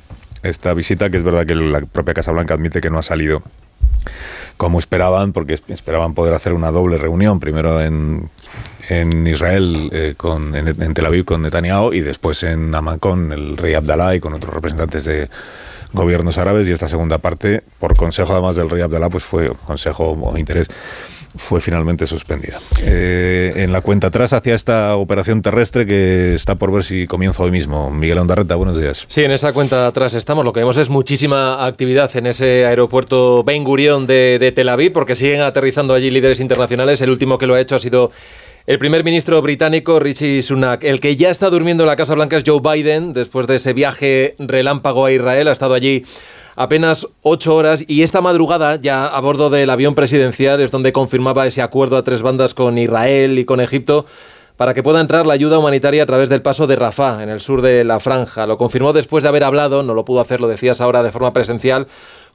esta 0.48 0.72
visita, 0.74 1.10
que 1.10 1.16
es 1.18 1.22
verdad 1.22 1.46
que 1.46 1.54
la 1.54 1.80
propia 1.80 2.14
Casa 2.14 2.32
Blanca 2.32 2.54
admite 2.54 2.80
que 2.80 2.90
no 2.90 2.98
ha 2.98 3.02
salido 3.02 3.42
como 4.56 4.78
esperaban, 4.78 5.32
porque 5.32 5.54
es- 5.54 5.62
esperaban 5.68 6.14
poder 6.14 6.34
hacer 6.34 6.52
una 6.52 6.70
doble 6.70 6.96
reunión, 6.98 7.40
primero 7.40 7.82
en, 7.82 8.30
en 8.88 9.26
Israel, 9.26 9.90
eh, 9.92 10.14
con, 10.16 10.54
en, 10.54 10.94
Tel 10.94 11.06
Aviv 11.06 11.24
con 11.24 11.42
Netanyahu, 11.42 11.92
y 11.92 12.00
después 12.00 12.42
en 12.42 12.74
Amán 12.74 12.98
con 12.98 13.32
el 13.32 13.56
rey 13.56 13.74
Abdalá 13.74 14.14
y 14.14 14.20
con 14.20 14.32
otros 14.32 14.54
representantes 14.54 15.04
de 15.04 15.28
gobiernos 15.92 16.38
árabes, 16.38 16.68
y 16.68 16.72
esta 16.72 16.88
segunda 16.88 17.18
parte, 17.18 17.62
por 17.78 17.96
consejo 17.96 18.32
además 18.32 18.56
del 18.56 18.70
rey 18.70 18.82
Abdalá, 18.82 19.08
pues 19.10 19.24
fue 19.24 19.52
consejo 19.66 20.12
o 20.12 20.38
interés 20.38 20.68
fue 21.36 21.60
finalmente 21.60 22.06
suspendida. 22.06 22.58
Eh, 22.80 23.52
en 23.56 23.72
la 23.72 23.80
cuenta 23.80 24.08
atrás 24.08 24.32
hacia 24.32 24.54
esta 24.54 24.96
operación 24.96 25.42
terrestre 25.42 25.86
que 25.86 26.34
está 26.34 26.56
por 26.56 26.72
ver 26.72 26.84
si 26.84 27.06
comienza 27.06 27.42
hoy 27.42 27.50
mismo. 27.50 27.90
Miguel 27.90 28.18
Ondarreta, 28.18 28.54
buenos 28.54 28.80
días. 28.80 29.04
Sí, 29.08 29.24
en 29.24 29.30
esa 29.30 29.52
cuenta 29.52 29.86
atrás 29.86 30.14
estamos. 30.14 30.44
Lo 30.44 30.52
que 30.52 30.60
vemos 30.60 30.76
es 30.76 30.88
muchísima 30.88 31.64
actividad 31.66 32.14
en 32.16 32.26
ese 32.26 32.66
aeropuerto 32.66 33.44
Ben 33.44 33.64
Gurion 33.64 34.06
de, 34.06 34.38
de 34.38 34.52
Tel 34.52 34.68
Aviv, 34.68 34.92
porque 34.92 35.14
siguen 35.14 35.40
aterrizando 35.40 35.94
allí 35.94 36.10
líderes 36.10 36.40
internacionales. 36.40 37.00
El 37.02 37.10
último 37.10 37.38
que 37.38 37.46
lo 37.46 37.54
ha 37.54 37.60
hecho 37.60 37.76
ha 37.76 37.78
sido 37.78 38.10
el 38.66 38.80
primer 38.80 39.04
ministro 39.04 39.40
británico, 39.42 40.00
Rishi 40.00 40.42
Sunak. 40.42 40.82
El 40.82 40.98
que 40.98 41.14
ya 41.14 41.30
está 41.30 41.50
durmiendo 41.50 41.84
en 41.84 41.86
la 41.86 41.94
Casa 41.94 42.14
Blanca 42.16 42.36
es 42.36 42.42
Joe 42.44 42.60
Biden, 42.60 43.12
después 43.12 43.46
de 43.46 43.56
ese 43.56 43.72
viaje 43.72 44.34
relámpago 44.40 45.06
a 45.06 45.12
Israel. 45.12 45.46
Ha 45.46 45.52
estado 45.52 45.74
allí 45.74 46.04
apenas 46.56 47.06
ocho 47.22 47.54
horas 47.54 47.84
y 47.86 48.02
esta 48.02 48.20
madrugada 48.20 48.76
ya 48.76 49.06
a 49.06 49.20
bordo 49.20 49.50
del 49.50 49.70
avión 49.70 49.94
presidencial 49.94 50.60
es 50.60 50.70
donde 50.70 50.92
confirmaba 50.92 51.46
ese 51.46 51.62
acuerdo 51.62 51.96
a 51.96 52.02
tres 52.02 52.22
bandas 52.22 52.54
con 52.54 52.76
Israel 52.78 53.38
y 53.38 53.44
con 53.44 53.60
Egipto 53.60 54.06
para 54.56 54.72
que 54.72 54.82
pueda 54.82 55.00
entrar 55.00 55.26
la 55.26 55.34
ayuda 55.34 55.58
humanitaria 55.58 56.02
a 56.02 56.06
través 56.06 56.30
del 56.30 56.40
paso 56.40 56.66
de 56.66 56.76
Rafah, 56.76 57.22
en 57.22 57.28
el 57.28 57.40
sur 57.40 57.60
de 57.60 57.84
la 57.84 58.00
franja. 58.00 58.46
Lo 58.46 58.56
confirmó 58.56 58.94
después 58.94 59.22
de 59.22 59.28
haber 59.28 59.44
hablado, 59.44 59.82
no 59.82 59.92
lo 59.92 60.06
pudo 60.06 60.20
hacer, 60.20 60.40
lo 60.40 60.48
decías 60.48 60.80
ahora 60.80 61.02
de 61.02 61.12
forma 61.12 61.32
presencial, 61.34 61.86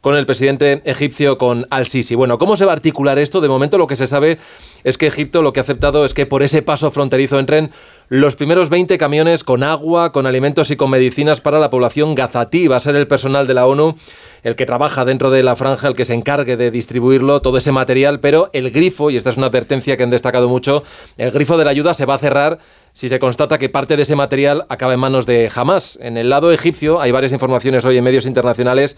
con 0.01 0.15
el 0.15 0.25
presidente 0.25 0.81
egipcio, 0.85 1.37
con 1.37 1.67
Al-Sisi. 1.69 2.15
Bueno, 2.15 2.37
¿cómo 2.39 2.55
se 2.55 2.65
va 2.65 2.71
a 2.71 2.73
articular 2.73 3.19
esto? 3.19 3.39
De 3.39 3.47
momento 3.47 3.77
lo 3.77 3.87
que 3.87 3.95
se 3.95 4.07
sabe 4.07 4.39
es 4.83 4.97
que 4.97 5.07
Egipto 5.07 5.43
lo 5.43 5.53
que 5.53 5.59
ha 5.59 5.63
aceptado 5.63 6.03
es 6.03 6.15
que 6.15 6.25
por 6.25 6.41
ese 6.41 6.63
paso 6.63 6.89
fronterizo 6.89 7.37
entren 7.37 7.71
los 8.09 8.35
primeros 8.35 8.69
20 8.69 8.97
camiones 8.97 9.43
con 9.43 9.61
agua, 9.63 10.11
con 10.11 10.25
alimentos 10.25 10.71
y 10.71 10.75
con 10.75 10.89
medicinas 10.89 11.39
para 11.39 11.59
la 11.59 11.69
población 11.69 12.15
gazatí. 12.15 12.67
Va 12.67 12.77
a 12.77 12.79
ser 12.79 12.95
el 12.95 13.07
personal 13.07 13.45
de 13.45 13.53
la 13.53 13.67
ONU 13.67 13.95
el 14.43 14.55
que 14.55 14.65
trabaja 14.65 15.05
dentro 15.05 15.29
de 15.29 15.43
la 15.43 15.55
franja, 15.55 15.87
el 15.87 15.93
que 15.93 16.03
se 16.03 16.15
encargue 16.15 16.57
de 16.57 16.71
distribuirlo, 16.71 17.41
todo 17.41 17.57
ese 17.57 17.71
material, 17.71 18.19
pero 18.19 18.49
el 18.53 18.71
grifo, 18.71 19.11
y 19.11 19.17
esta 19.17 19.29
es 19.29 19.37
una 19.37 19.47
advertencia 19.47 19.97
que 19.97 20.03
han 20.03 20.09
destacado 20.09 20.49
mucho, 20.49 20.83
el 21.17 21.29
grifo 21.29 21.57
de 21.57 21.65
la 21.65 21.71
ayuda 21.71 21.93
se 21.93 22.05
va 22.05 22.15
a 22.15 22.17
cerrar 22.17 22.57
si 22.93 23.07
se 23.07 23.19
constata 23.19 23.57
que 23.57 23.69
parte 23.69 23.95
de 23.95 24.01
ese 24.01 24.15
material 24.15 24.65
acaba 24.67 24.93
en 24.93 24.99
manos 24.99 25.25
de 25.25 25.49
Hamas. 25.53 25.97
En 26.01 26.17
el 26.17 26.29
lado 26.29 26.51
egipcio 26.51 26.99
hay 26.99 27.11
varias 27.11 27.31
informaciones 27.33 27.85
hoy 27.85 27.97
en 27.97 28.03
medios 28.03 28.25
internacionales 28.25 28.97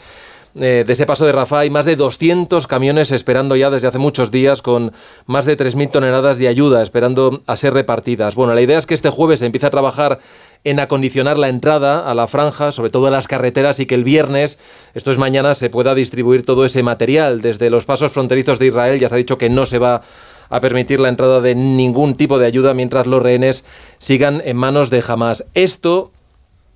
eh, 0.55 0.83
de 0.85 0.93
ese 0.93 1.05
paso 1.05 1.25
de 1.25 1.31
Rafah 1.31 1.59
hay 1.59 1.69
más 1.69 1.85
de 1.85 1.95
200 1.95 2.67
camiones 2.67 3.11
esperando 3.11 3.55
ya 3.55 3.71
desde 3.71 3.87
hace 3.87 3.97
muchos 3.97 4.29
días 4.29 4.61
con 4.61 4.91
más 5.25 5.45
de 5.45 5.57
3.000 5.57 5.91
toneladas 5.91 6.37
de 6.37 6.47
ayuda 6.47 6.83
esperando 6.83 7.41
a 7.47 7.55
ser 7.55 7.73
repartidas. 7.73 8.35
Bueno, 8.35 8.53
la 8.53 8.61
idea 8.61 8.77
es 8.77 8.85
que 8.85 8.93
este 8.93 9.09
jueves 9.09 9.39
se 9.39 9.47
empiece 9.47 9.65
a 9.65 9.71
trabajar 9.71 10.19
en 10.63 10.79
acondicionar 10.79 11.37
la 11.37 11.49
entrada 11.49 12.09
a 12.09 12.13
la 12.13 12.27
franja, 12.27 12.71
sobre 12.71 12.89
todo 12.89 13.07
a 13.07 13.11
las 13.11 13.27
carreteras, 13.27 13.79
y 13.79 13.85
que 13.85 13.95
el 13.95 14.03
viernes, 14.03 14.59
esto 14.93 15.11
es 15.11 15.17
mañana, 15.17 15.55
se 15.55 15.69
pueda 15.69 15.95
distribuir 15.95 16.45
todo 16.45 16.65
ese 16.65 16.83
material. 16.83 17.41
Desde 17.41 17.69
los 17.69 17.85
pasos 17.85 18.11
fronterizos 18.11 18.59
de 18.59 18.67
Israel 18.67 18.99
ya 18.99 19.09
se 19.09 19.15
ha 19.15 19.17
dicho 19.17 19.37
que 19.37 19.49
no 19.49 19.65
se 19.65 19.79
va 19.79 20.03
a 20.49 20.59
permitir 20.59 20.99
la 20.99 21.09
entrada 21.09 21.41
de 21.41 21.55
ningún 21.55 22.15
tipo 22.15 22.37
de 22.37 22.45
ayuda 22.45 22.73
mientras 22.73 23.07
los 23.07 23.21
rehenes 23.21 23.65
sigan 23.97 24.41
en 24.45 24.55
manos 24.55 24.89
de 24.89 25.03
Hamas. 25.05 25.45
Esto 25.53 26.11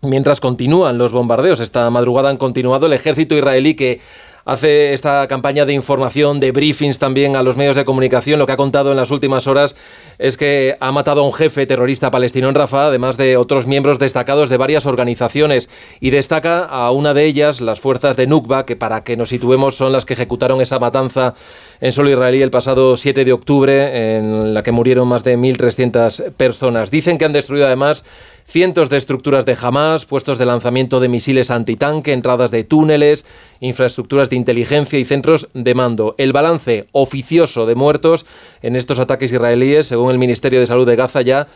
mientras 0.02 0.40
continúan 0.40 0.98
los 0.98 1.12
bombardeos. 1.12 1.60
Esta 1.60 1.90
madrugada 1.90 2.30
han 2.30 2.38
continuado 2.38 2.86
el 2.86 2.94
ejército 2.94 3.36
israelí 3.36 3.76
que 3.76 4.00
hace 4.48 4.94
esta 4.94 5.28
campaña 5.28 5.66
de 5.66 5.74
información, 5.74 6.40
de 6.40 6.54
briefings 6.54 7.00
también 7.00 7.36
a 7.36 7.44
los 7.44 7.58
medios 7.58 7.76
de 7.76 7.84
comunicación. 7.84 8.40
Lo 8.40 8.46
que 8.46 8.54
ha 8.54 8.58
contado 8.58 8.92
en 8.92 8.98
las 8.98 9.12
últimas 9.12 9.46
horas 9.46 9.76
es 10.20 10.38
que 10.38 10.78
ha 10.80 10.94
matado 10.94 11.22
a 11.22 11.26
un 11.26 11.34
jefe 11.34 11.66
terrorista 11.66 12.12
palestino 12.12 12.48
en 12.48 12.56
Rafah, 12.56 12.88
además 12.88 13.18
de 13.18 13.36
otros 13.36 13.68
miembros 13.68 14.00
destacados 14.00 14.48
de 14.48 14.56
varias 14.56 14.86
organizaciones. 14.86 15.68
Y 16.00 16.12
destaca 16.12 16.64
a 16.64 16.92
una 16.92 17.14
de 17.14 17.26
ellas, 17.26 17.60
las 17.60 17.82
fuerzas 17.82 18.16
de 18.16 18.26
Nukba, 18.26 18.66
que 18.66 18.78
para 18.78 19.04
que 19.04 19.18
nos 19.18 19.30
situemos 19.30 19.76
son 19.76 19.92
las 19.92 20.06
que 20.06 20.14
ejecutaron 20.14 20.62
esa 20.62 20.80
matanza 20.80 21.34
en 21.82 21.92
suelo 21.92 22.10
israelí 22.10 22.42
el 22.42 22.50
pasado 22.50 22.96
7 22.96 23.26
de 23.26 23.34
octubre, 23.34 24.18
en 24.18 24.54
la 24.54 24.64
que 24.64 24.72
murieron 24.72 25.10
más 25.10 25.26
de 25.26 25.38
1.300 25.38 26.32
personas. 26.32 26.90
Dicen 26.90 27.18
que 27.18 27.26
han 27.26 27.34
destruido 27.34 27.68
además 27.68 28.06
cientos 28.48 28.90
de 28.90 28.98
estructuras 28.98 29.46
de 29.46 29.58
Hamas, 29.62 30.06
puestos 30.06 30.38
de 30.38 30.46
lanzamiento 30.46 31.02
de 31.02 31.10
misiles 31.10 31.52
antitanque, 31.52 32.14
entradas 32.14 32.50
de 32.50 32.64
túneles, 32.64 33.26
infraestructuras 33.60 34.30
de 34.30 34.38
inteligencia 34.38 34.98
y 34.98 35.06
centros 35.06 35.50
de 35.54 35.76
mando. 35.76 36.16
El 36.18 36.32
balance 36.32 36.88
oficioso 36.94 37.66
de 37.66 37.76
muertos 37.76 38.26
en 38.62 38.78
estos 38.78 39.00
ataques 39.00 39.34
israelíes, 39.34 39.88
según 39.88 40.12
el 40.12 40.20
Ministerio 40.20 40.62
de 40.62 40.66
Salud 40.66 40.88
de 40.88 40.96
Gaza, 40.96 41.22
ya 41.22 41.48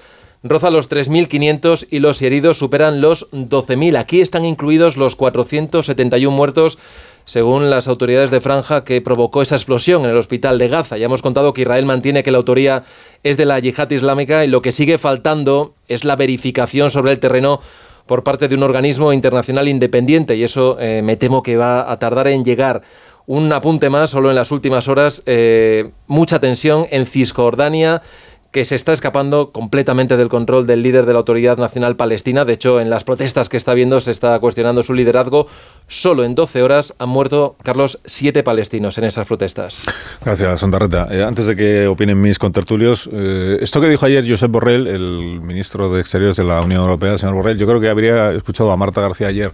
roza 0.43 0.69
los 0.69 0.89
3.500 0.89 1.87
y 1.89 1.99
los 1.99 2.21
heridos 2.21 2.57
superan 2.57 2.99
los 2.99 3.31
12.000. 3.31 3.97
Aquí 3.97 4.19
están 4.19 4.43
incluidos 4.43 4.97
los 4.97 5.15
471 5.15 6.35
muertos 6.35 6.77
según 7.25 7.69
las 7.69 7.87
autoridades 7.87 8.31
de 8.31 8.41
Franja 8.41 8.83
que 8.83 8.99
provocó 9.01 9.41
esa 9.41 9.55
explosión 9.55 10.03
en 10.03 10.09
el 10.09 10.17
hospital 10.17 10.57
de 10.57 10.67
Gaza. 10.67 10.97
Ya 10.97 11.05
hemos 11.05 11.21
contado 11.21 11.53
que 11.53 11.61
Israel 11.61 11.85
mantiene 11.85 12.23
que 12.23 12.31
la 12.31 12.39
autoría 12.39 12.83
es 13.23 13.37
de 13.37 13.45
la 13.45 13.59
yihad 13.59 13.89
islámica 13.91 14.43
y 14.43 14.47
lo 14.47 14.61
que 14.61 14.71
sigue 14.71 14.97
faltando 14.97 15.75
es 15.87 16.03
la 16.03 16.15
verificación 16.15 16.89
sobre 16.89 17.11
el 17.11 17.19
terreno 17.19 17.59
por 18.05 18.23
parte 18.23 18.47
de 18.47 18.55
un 18.55 18.63
organismo 18.63 19.13
internacional 19.13 19.67
independiente 19.67 20.35
y 20.35 20.43
eso 20.43 20.77
eh, 20.79 21.01
me 21.03 21.15
temo 21.15 21.43
que 21.43 21.57
va 21.57 21.91
a 21.91 21.97
tardar 21.99 22.27
en 22.27 22.43
llegar. 22.43 22.81
Un 23.27 23.53
apunte 23.53 23.89
más, 23.89 24.09
solo 24.09 24.29
en 24.29 24.35
las 24.35 24.51
últimas 24.51 24.87
horas, 24.87 25.23
eh, 25.25 25.91
mucha 26.07 26.39
tensión 26.39 26.87
en 26.89 27.05
Cisjordania 27.05 28.01
que 28.51 28.65
se 28.65 28.75
está 28.75 28.91
escapando 28.91 29.51
completamente 29.51 30.17
del 30.17 30.27
control 30.27 30.67
del 30.67 30.81
líder 30.81 31.05
de 31.05 31.13
la 31.13 31.19
Autoridad 31.19 31.57
Nacional 31.57 31.95
Palestina. 31.95 32.43
De 32.43 32.53
hecho, 32.53 32.81
en 32.81 32.89
las 32.89 33.05
protestas 33.05 33.47
que 33.47 33.57
está 33.57 33.73
viendo 33.73 33.99
se 34.01 34.11
está 34.11 34.37
cuestionando 34.39 34.83
su 34.83 34.93
liderazgo. 34.93 35.47
Solo 35.87 36.23
en 36.25 36.35
12 36.35 36.61
horas 36.61 36.93
han 36.99 37.09
muerto, 37.09 37.55
Carlos, 37.63 37.99
siete 38.03 38.43
palestinos 38.43 38.97
en 38.97 39.05
esas 39.05 39.25
protestas. 39.25 39.83
Gracias, 40.23 40.59
Sondarreta. 40.59 41.07
Eh, 41.11 41.23
antes 41.23 41.47
de 41.47 41.55
que 41.55 41.87
opinen 41.87 42.19
mis 42.19 42.39
contertulios, 42.39 43.09
eh, 43.11 43.57
esto 43.61 43.79
que 43.79 43.87
dijo 43.87 44.05
ayer 44.05 44.29
Josep 44.29 44.51
Borrell, 44.51 44.87
el 44.87 45.39
ministro 45.41 45.91
de 45.93 46.01
Exteriores 46.01 46.35
de 46.35 46.43
la 46.43 46.61
Unión 46.61 46.81
Europea, 46.81 47.17
señor 47.17 47.35
Borrell, 47.35 47.57
yo 47.57 47.67
creo 47.67 47.79
que 47.79 47.89
habría 47.89 48.31
escuchado 48.31 48.71
a 48.71 48.77
Marta 48.77 49.01
García 49.01 49.27
ayer 49.27 49.53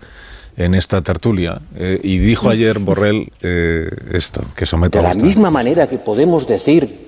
en 0.58 0.74
esta 0.74 1.02
tertulia 1.02 1.62
eh, 1.78 2.00
y 2.04 2.18
dijo 2.18 2.50
ayer 2.50 2.80
Borrell 2.80 3.32
eh, 3.42 3.90
esto, 4.12 4.44
que 4.56 4.66
someto 4.66 5.00
De 5.00 5.06
a 5.06 5.14
la 5.14 5.22
misma 5.22 5.52
manera 5.52 5.88
que 5.88 6.00
podemos 6.00 6.48
decir 6.48 7.07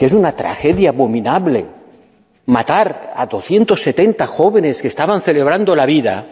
que 0.00 0.06
es 0.06 0.14
una 0.14 0.32
tragedia 0.32 0.88
abominable 0.88 1.66
matar 2.46 3.12
a 3.14 3.26
270 3.26 4.26
jóvenes 4.26 4.80
que 4.80 4.88
estaban 4.88 5.20
celebrando 5.20 5.76
la 5.76 5.84
vida, 5.84 6.24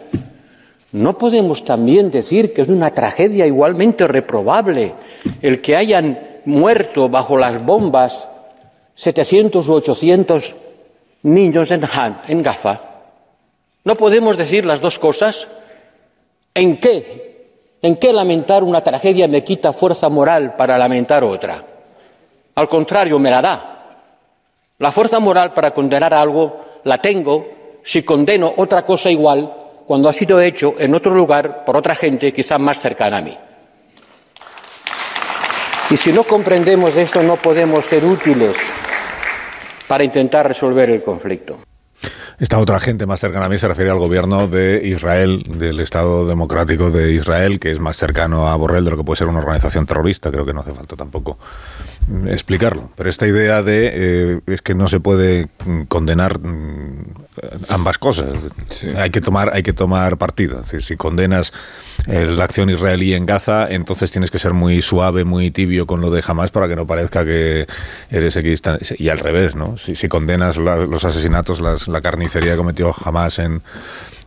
no 0.93 1.19
podemos 1.19 1.63
también 1.63 2.09
decir 2.09 2.51
que 2.51 2.63
es 2.63 2.67
una 2.69 2.89
tragedia 2.89 3.45
igualmente 3.45 4.07
reprobable 4.07 4.95
el 5.43 5.61
que 5.61 5.75
hayan 5.75 6.19
muerto 6.45 7.09
bajo 7.09 7.37
las 7.37 7.63
bombas 7.63 8.27
700 8.95 9.69
u 9.69 9.73
800 9.73 10.55
niños 11.21 11.69
en, 11.69 11.83
Han- 11.85 12.21
en 12.27 12.41
Gaza. 12.41 12.81
No 13.83 13.93
podemos 13.93 14.35
decir 14.35 14.65
las 14.65 14.81
dos 14.81 14.97
cosas. 14.97 15.47
¿En 16.55 16.77
qué? 16.77 17.75
¿En 17.83 17.97
qué 17.97 18.11
lamentar 18.13 18.63
una 18.63 18.81
tragedia 18.83 19.27
me 19.27 19.43
quita 19.43 19.73
fuerza 19.73 20.09
moral 20.09 20.55
para 20.55 20.75
lamentar 20.79 21.23
otra? 21.23 21.63
Al 22.55 22.67
contrario, 22.67 23.19
me 23.19 23.31
la 23.31 23.41
da. 23.41 23.75
La 24.79 24.91
fuerza 24.91 25.19
moral 25.19 25.53
para 25.53 25.71
condenar 25.71 26.13
algo 26.13 26.81
la 26.83 26.99
tengo 26.99 27.47
si 27.83 28.03
condeno 28.03 28.53
otra 28.57 28.83
cosa 28.83 29.09
igual 29.09 29.53
cuando 29.85 30.07
ha 30.07 30.13
sido 30.13 30.39
hecho 30.39 30.75
en 30.77 30.93
otro 30.93 31.13
lugar 31.13 31.65
por 31.65 31.75
otra 31.75 31.95
gente 31.95 32.31
quizás 32.31 32.59
más 32.59 32.79
cercana 32.79 33.17
a 33.17 33.21
mí. 33.21 33.37
Y 35.89 35.97
si 35.97 36.13
no 36.13 36.23
comprendemos 36.23 36.95
esto, 36.95 37.23
no 37.23 37.37
podemos 37.37 37.85
ser 37.85 38.05
útiles 38.05 38.55
para 39.87 40.03
intentar 40.03 40.47
resolver 40.47 40.91
el 40.91 41.01
conflicto. 41.01 41.57
Esta 42.37 42.59
otra 42.59 42.79
gente 42.79 43.05
más 43.05 43.19
cercana 43.19 43.47
a 43.47 43.49
mí 43.49 43.57
se 43.57 43.67
refiere 43.67 43.89
al 43.89 43.97
gobierno 43.97 44.47
de 44.47 44.87
Israel, 44.87 45.43
del 45.45 45.79
Estado 45.79 46.27
Democrático 46.27 46.91
de 46.91 47.11
Israel, 47.11 47.59
que 47.59 47.71
es 47.71 47.79
más 47.79 47.97
cercano 47.97 48.47
a 48.47 48.55
Borrell 48.55 48.85
de 48.85 48.91
lo 48.91 48.97
que 48.97 49.03
puede 49.03 49.17
ser 49.17 49.27
una 49.27 49.39
organización 49.39 49.85
terrorista. 49.85 50.31
Creo 50.31 50.45
que 50.45 50.53
no 50.53 50.61
hace 50.61 50.73
falta 50.73 50.95
tampoco 50.95 51.37
explicarlo. 52.27 52.89
Pero 52.95 53.09
esta 53.09 53.27
idea 53.27 53.61
de 53.63 53.91
eh, 53.93 54.39
es 54.47 54.61
que 54.61 54.75
no 54.75 54.87
se 54.87 54.99
puede 54.99 55.47
mm, 55.65 55.83
condenar 55.83 56.39
mm, 56.39 57.05
ambas 57.69 57.97
cosas. 57.97 58.29
Hay 58.97 59.09
que 59.09 59.21
tomar 59.21 59.51
hay 59.53 59.63
que 59.63 59.73
tomar 59.73 60.17
partido. 60.17 60.59
Es 60.59 60.65
decir, 60.67 60.81
si 60.81 60.95
condenas 60.97 61.53
eh, 62.07 62.25
la 62.25 62.43
acción 62.45 62.69
israelí 62.69 63.13
en 63.13 63.25
Gaza, 63.25 63.67
entonces 63.69 64.11
tienes 64.11 64.31
que 64.31 64.39
ser 64.39 64.53
muy 64.53 64.81
suave, 64.81 65.23
muy 65.25 65.51
tibio 65.51 65.85
con 65.87 66.01
lo 66.01 66.09
de 66.11 66.23
Hamas 66.25 66.51
para 66.51 66.67
que 66.67 66.75
no 66.75 66.87
parezca 66.87 67.23
que 67.25 67.67
eres 68.09 68.35
equidistante. 68.35 68.95
Y 68.97 69.09
al 69.09 69.19
revés, 69.19 69.55
¿no? 69.55 69.77
Si, 69.77 69.95
si 69.95 70.07
condenas 70.07 70.57
la- 70.57 70.77
los 70.85 71.03
asesinatos, 71.05 71.61
las- 71.61 71.87
la 71.87 72.01
carnicería 72.01 72.51
que 72.51 72.57
cometió 72.57 72.93
Hamas 73.03 73.39
en, 73.39 73.61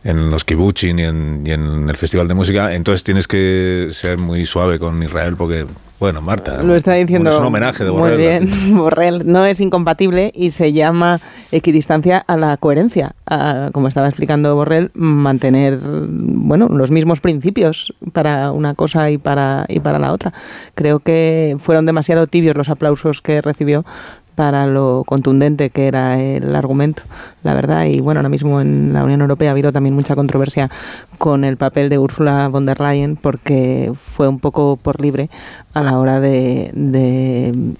en 0.03 0.29
los 0.29 0.43
kibbutz 0.43 0.83
y 0.83 0.89
en, 0.89 1.43
y 1.45 1.51
en 1.51 1.89
el 1.89 1.95
Festival 1.97 2.27
de 2.27 2.33
Música, 2.33 2.73
entonces 2.73 3.03
tienes 3.03 3.27
que 3.27 3.89
ser 3.91 4.17
muy 4.17 4.45
suave 4.45 4.77
con 4.79 5.01
Israel 5.01 5.35
porque, 5.37 5.65
bueno, 5.99 6.21
Marta, 6.21 6.61
Lo 6.63 6.75
está 6.75 6.93
diciendo. 6.93 7.29
es 7.29 7.37
un 7.39 7.45
homenaje 7.45 7.83
de 7.83 7.89
Borrell. 7.89 8.17
bien, 8.17 8.49
Borrell. 8.77 9.23
No 9.25 9.45
es 9.45 9.61
incompatible 9.61 10.31
y 10.35 10.49
se 10.49 10.73
llama 10.73 11.21
equidistancia 11.51 12.17
a 12.27 12.35
la 12.35 12.57
coherencia. 12.57 13.13
A, 13.25 13.69
como 13.71 13.87
estaba 13.87 14.07
explicando 14.09 14.53
Borrell, 14.55 14.91
mantener 14.95 15.79
bueno 15.81 16.67
los 16.69 16.91
mismos 16.91 17.21
principios 17.21 17.93
para 18.11 18.51
una 18.51 18.73
cosa 18.73 19.09
y 19.11 19.17
para, 19.17 19.65
y 19.69 19.79
para 19.79 19.97
la 19.99 20.11
otra. 20.11 20.33
Creo 20.75 20.99
que 20.99 21.55
fueron 21.59 21.85
demasiado 21.85 22.27
tibios 22.27 22.57
los 22.57 22.67
aplausos 22.69 23.21
que 23.21 23.41
recibió 23.41 23.85
para 24.35 24.65
lo 24.67 25.03
contundente 25.05 25.69
que 25.69 25.87
era 25.87 26.19
el 26.19 26.55
argumento, 26.55 27.03
la 27.43 27.53
verdad. 27.53 27.85
Y 27.85 27.99
bueno, 27.99 28.19
ahora 28.19 28.29
mismo 28.29 28.61
en 28.61 28.93
la 28.93 29.03
Unión 29.03 29.21
Europea 29.21 29.49
ha 29.49 29.51
habido 29.51 29.71
también 29.71 29.95
mucha 29.95 30.15
controversia 30.15 30.69
con 31.17 31.43
el 31.43 31.57
papel 31.57 31.89
de 31.89 31.99
Ursula 31.99 32.47
von 32.47 32.65
der 32.65 32.79
Leyen 32.79 33.15
porque 33.15 33.91
fue 33.95 34.27
un 34.27 34.39
poco 34.39 34.77
por 34.77 34.99
libre 35.01 35.29
a 35.73 35.81
la 35.81 35.97
hora 35.99 36.19
de, 36.19 36.71
de 36.73 37.73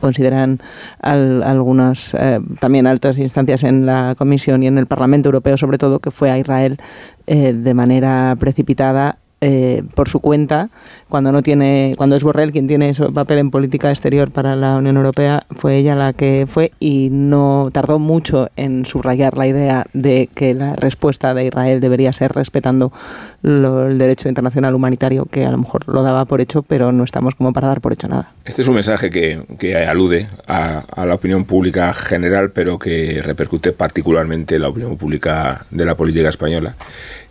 consideran 0.00 0.60
al- 1.02 1.42
algunas 1.42 2.14
eh, 2.14 2.40
también 2.58 2.86
altas 2.86 3.18
instancias 3.18 3.62
en 3.64 3.84
la 3.84 4.14
Comisión 4.16 4.62
y 4.62 4.66
en 4.66 4.78
el 4.78 4.86
Parlamento 4.86 5.28
Europeo 5.28 5.56
sobre 5.58 5.76
todo 5.78 5.98
que 5.98 6.10
fue 6.10 6.30
a 6.30 6.38
Israel 6.38 6.78
eh, 7.26 7.52
de 7.52 7.74
manera 7.74 8.34
precipitada 8.40 9.18
eh, 9.40 9.82
por 9.94 10.08
su 10.08 10.20
cuenta 10.20 10.68
cuando 11.08 11.32
no 11.32 11.42
tiene 11.42 11.94
cuando 11.96 12.14
es 12.16 12.22
Borrell 12.22 12.52
quien 12.52 12.66
tiene 12.66 12.90
ese 12.90 13.10
papel 13.10 13.38
en 13.38 13.50
política 13.50 13.88
exterior 13.90 14.30
para 14.30 14.54
la 14.56 14.76
Unión 14.76 14.96
Europea 14.96 15.44
fue 15.50 15.76
ella 15.76 15.94
la 15.94 16.12
que 16.12 16.46
fue 16.48 16.72
y 16.78 17.08
no 17.10 17.68
tardó 17.72 17.98
mucho 17.98 18.48
en 18.56 18.84
subrayar 18.84 19.36
la 19.38 19.46
idea 19.46 19.86
de 19.92 20.28
que 20.34 20.54
la 20.54 20.76
respuesta 20.76 21.32
de 21.34 21.46
Israel 21.46 21.80
debería 21.80 22.12
ser 22.12 22.32
respetando 22.32 22.92
lo- 23.42 23.86
el 23.88 23.98
derecho 23.98 24.28
internacional 24.28 24.74
humanitario 24.74 25.24
que 25.24 25.44
a 25.46 25.50
lo 25.50 25.58
mejor 25.58 25.88
lo 25.88 26.02
daba 26.02 26.24
por 26.26 26.40
hecho 26.40 26.62
pero 26.62 26.92
no 26.92 27.04
estamos 27.04 27.34
como 27.34 27.52
para 27.52 27.68
dar 27.68 27.80
por 27.80 27.92
hecho 27.92 28.08
nada. 28.08 28.32
Este 28.44 28.62
es 28.62 28.68
un 28.68 28.74
mensaje 28.74 29.10
que, 29.10 29.42
que 29.58 29.76
alude 29.76 30.26
a, 30.46 30.82
a 30.94 31.06
la 31.06 31.14
opinión 31.14 31.44
pública 31.44 31.92
general, 31.92 32.50
pero 32.50 32.78
que 32.78 33.20
repercute 33.22 33.72
particularmente 33.72 34.56
en 34.56 34.62
la 34.62 34.68
opinión 34.68 34.96
pública 34.96 35.64
de 35.70 35.84
la 35.84 35.94
política 35.94 36.28
española, 36.28 36.74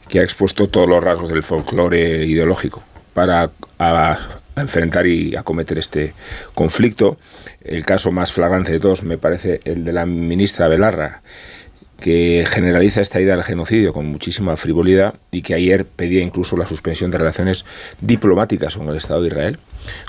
que 0.09 0.19
ha 0.19 0.23
expuesto 0.23 0.67
todos 0.67 0.89
los 0.89 1.03
rasgos 1.03 1.29
del 1.29 1.43
folclore 1.43 2.25
ideológico 2.25 2.83
para 3.13 3.49
enfrentar 4.57 5.07
y 5.07 5.35
acometer 5.35 5.77
este 5.77 6.13
conflicto. 6.53 7.17
El 7.63 7.85
caso 7.85 8.11
más 8.11 8.33
flagrante 8.33 8.71
de 8.71 8.79
todos 8.79 9.03
me 9.03 9.17
parece 9.17 9.59
el 9.63 9.85
de 9.85 9.93
la 9.93 10.05
ministra 10.05 10.67
Belarra, 10.67 11.21
que 11.99 12.45
generaliza 12.49 13.01
esta 13.01 13.19
idea 13.19 13.35
del 13.35 13.43
genocidio 13.43 13.93
con 13.93 14.05
muchísima 14.05 14.55
frivolidad 14.55 15.15
y 15.31 15.41
que 15.41 15.53
ayer 15.53 15.85
pedía 15.85 16.21
incluso 16.21 16.55
la 16.57 16.65
suspensión 16.65 17.11
de 17.11 17.17
relaciones 17.17 17.65
diplomáticas 18.01 18.77
con 18.77 18.87
el 18.89 18.95
Estado 18.95 19.21
de 19.21 19.27
Israel, 19.27 19.59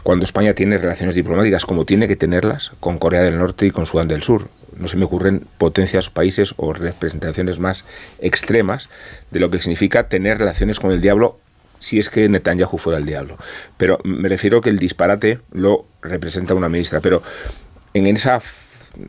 cuando 0.03 0.25
España 0.25 0.55
tiene 0.55 0.79
relaciones 0.79 1.15
diplomáticas 1.15 1.65
como 1.65 1.85
tiene 1.85 2.09
que 2.09 2.17
tenerlas 2.17 2.73
con 2.81 2.99
Corea 2.99 3.23
del 3.23 3.39
Norte 3.39 3.67
y 3.67 3.71
con 3.71 3.87
Sudán 3.87 4.09
del 4.09 4.23
Sur. 4.23 4.49
No 4.77 4.89
se 4.89 4.97
me 4.97 5.05
ocurren 5.05 5.45
potencias, 5.59 6.11
países 6.11 6.55
o 6.57 6.73
representaciones 6.73 7.59
más 7.59 7.85
extremas 8.21 8.89
de 9.31 9.41
lo 9.41 9.51
que 9.51 9.61
significa 9.61 10.09
tener 10.09 10.39
relaciones 10.39 10.81
con 10.81 10.93
el 10.93 11.01
diablo 11.01 11.39
si 11.81 11.99
es 11.99 12.11
que 12.11 12.29
Netanyahu 12.29 12.79
fuera 12.79 12.99
el 12.99 13.07
diablo. 13.07 13.37
Pero 13.77 13.99
me 14.05 14.29
refiero 14.29 14.61
que 14.61 14.71
el 14.71 14.79
disparate 14.79 15.41
lo 15.53 15.87
representa 16.03 16.55
una 16.55 16.69
ministra. 16.69 17.01
Pero 17.01 17.23
en 17.95 18.07
esa 18.07 18.41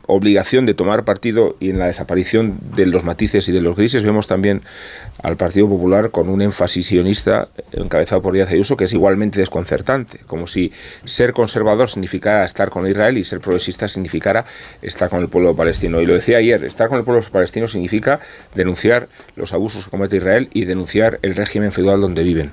obligación 0.06 0.66
de 0.66 0.74
tomar 0.74 1.04
partido 1.04 1.56
y 1.60 1.70
en 1.70 1.78
la 1.78 1.86
desaparición 1.86 2.58
de 2.76 2.86
los 2.86 3.04
matices 3.04 3.48
y 3.48 3.52
de 3.52 3.60
los 3.60 3.76
grises 3.76 4.02
vemos 4.02 4.26
también 4.26 4.62
al 5.22 5.36
Partido 5.36 5.68
Popular 5.68 6.10
con 6.10 6.28
un 6.28 6.42
énfasis 6.42 6.86
sionista 6.86 7.48
encabezado 7.72 8.22
por 8.22 8.34
Díaz 8.34 8.50
Ayuso 8.50 8.76
que 8.76 8.84
es 8.84 8.92
igualmente 8.92 9.38
desconcertante, 9.38 10.18
como 10.26 10.46
si 10.46 10.72
ser 11.04 11.32
conservador 11.32 11.90
significara 11.90 12.44
estar 12.44 12.70
con 12.70 12.86
Israel 12.86 13.18
y 13.18 13.24
ser 13.24 13.40
progresista 13.40 13.88
significara 13.88 14.44
estar 14.82 15.08
con 15.08 15.20
el 15.20 15.28
pueblo 15.28 15.54
palestino. 15.54 16.00
Y 16.00 16.06
lo 16.06 16.14
decía 16.14 16.38
ayer, 16.38 16.64
estar 16.64 16.88
con 16.88 16.98
el 16.98 17.04
pueblo 17.04 17.22
palestino 17.30 17.68
significa 17.68 18.20
denunciar 18.54 19.08
los 19.36 19.52
abusos 19.52 19.84
que 19.84 19.90
comete 19.90 20.16
Israel 20.16 20.48
y 20.52 20.64
denunciar 20.64 21.18
el 21.22 21.36
régimen 21.36 21.72
feudal 21.72 22.00
donde 22.00 22.22
viven 22.22 22.52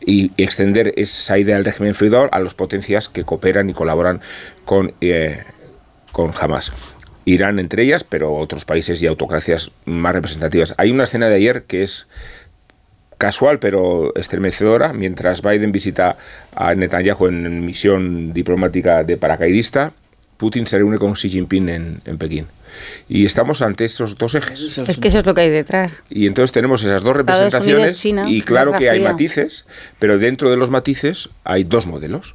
y 0.00 0.32
extender 0.36 0.94
esa 0.96 1.38
idea 1.38 1.56
del 1.56 1.64
régimen 1.64 1.94
feudal 1.94 2.28
a 2.32 2.40
las 2.40 2.54
potencias 2.54 3.08
que 3.08 3.24
cooperan 3.24 3.68
y 3.68 3.74
colaboran 3.74 4.20
con, 4.64 4.92
eh, 5.00 5.42
con 6.18 6.32
Hamas. 6.36 6.72
Irán 7.26 7.60
entre 7.60 7.84
ellas, 7.84 8.02
pero 8.02 8.34
otros 8.34 8.64
países 8.64 9.00
y 9.00 9.06
autocracias 9.06 9.70
más 9.84 10.12
representativas. 10.12 10.74
Hay 10.76 10.90
una 10.90 11.04
escena 11.04 11.28
de 11.28 11.36
ayer 11.36 11.62
que 11.62 11.84
es 11.84 12.08
casual 13.18 13.60
pero 13.60 14.12
estremecedora, 14.16 14.92
mientras 14.92 15.42
Biden 15.42 15.70
visita 15.70 16.16
a 16.56 16.74
Netanyahu 16.74 17.28
en 17.28 17.64
misión 17.64 18.32
diplomática 18.32 19.04
de 19.04 19.16
paracaidista, 19.16 19.92
Putin 20.38 20.66
se 20.66 20.78
reúne 20.78 20.98
con 20.98 21.12
Xi 21.12 21.28
Jinping 21.28 21.68
en, 21.68 22.00
en 22.04 22.18
Pekín. 22.18 22.46
Y 23.08 23.24
estamos 23.24 23.62
ante 23.62 23.84
esos 23.84 24.18
dos 24.18 24.34
ejes. 24.34 24.76
Es 24.76 24.98
que 24.98 25.06
eso 25.06 25.20
es 25.20 25.26
lo 25.26 25.34
que 25.34 25.42
hay 25.42 25.50
detrás. 25.50 25.92
Y 26.10 26.26
entonces 26.26 26.50
tenemos 26.50 26.82
esas 26.82 27.02
dos 27.02 27.16
representaciones 27.16 28.00
China, 28.00 28.28
y 28.28 28.42
claro 28.42 28.72
que 28.72 28.90
hay 28.90 29.00
matices, 29.00 29.66
pero 30.00 30.18
dentro 30.18 30.50
de 30.50 30.56
los 30.56 30.70
matices 30.72 31.28
hay 31.44 31.62
dos 31.62 31.86
modelos. 31.86 32.34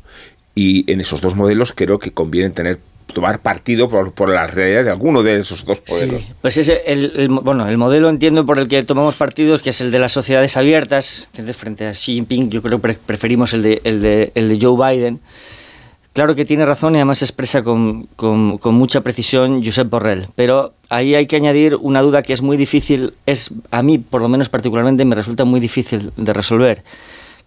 Y 0.55 0.89
en 0.89 1.01
esos 1.01 1.19
dos 1.19 1.35
modelos 1.35 1.73
creo 1.73 1.99
que 1.99 2.11
conviene 2.11 2.51
tener 2.51 2.79
tomar 3.13 3.39
partido 3.41 3.89
por, 3.89 4.11
por 4.13 4.29
las 4.29 4.53
realidades 4.53 4.85
de 4.85 4.91
alguno 4.91 5.23
de 5.23 5.39
esos 5.39 5.65
dos 5.65 5.81
modelos. 5.89 6.23
Pues 6.41 6.57
ese, 6.57 6.81
el, 6.85 7.27
bueno, 7.29 7.67
el 7.67 7.77
modelo 7.77 8.09
entiendo 8.09 8.45
por 8.45 8.59
el 8.59 8.67
que 8.67 8.81
tomamos 8.83 9.15
partidos, 9.15 9.61
que 9.61 9.71
es 9.71 9.81
el 9.81 9.91
de 9.91 9.99
las 9.99 10.11
sociedades 10.11 10.55
abiertas, 10.57 11.29
frente 11.53 11.85
a 11.87 11.91
Xi 11.91 12.13
Jinping, 12.15 12.49
yo 12.49 12.61
creo 12.61 12.77
que 12.77 12.81
pre- 12.81 12.99
preferimos 13.05 13.53
el 13.53 13.61
de, 13.63 13.81
el, 13.83 14.01
de, 14.01 14.31
el 14.35 14.49
de 14.49 14.57
Joe 14.65 14.77
Biden. 14.95 15.19
Claro 16.13 16.35
que 16.35 16.45
tiene 16.45 16.63
razón 16.63 16.93
y 16.93 16.97
además 16.99 17.23
expresa 17.23 17.63
con, 17.63 18.03
con- 18.15 18.59
con 18.59 18.75
mucha 18.75 19.01
precisión 19.01 19.63
Josep 19.65 19.89
Borrell, 19.89 20.27
pero 20.35 20.75
ahí 20.89 21.15
hay 21.15 21.25
que 21.25 21.35
añadir 21.37 21.75
una 21.75 22.03
duda 22.03 22.21
que 22.21 22.33
es 22.33 22.43
muy 22.43 22.55
difícil, 22.55 23.13
es 23.25 23.49
a 23.71 23.81
mí 23.81 23.97
por 23.97 24.21
lo 24.21 24.27
menos 24.29 24.47
particularmente 24.49 25.05
me 25.05 25.15
resulta 25.15 25.43
muy 25.43 25.59
difícil 25.59 26.11
de 26.15 26.33
resolver, 26.33 26.83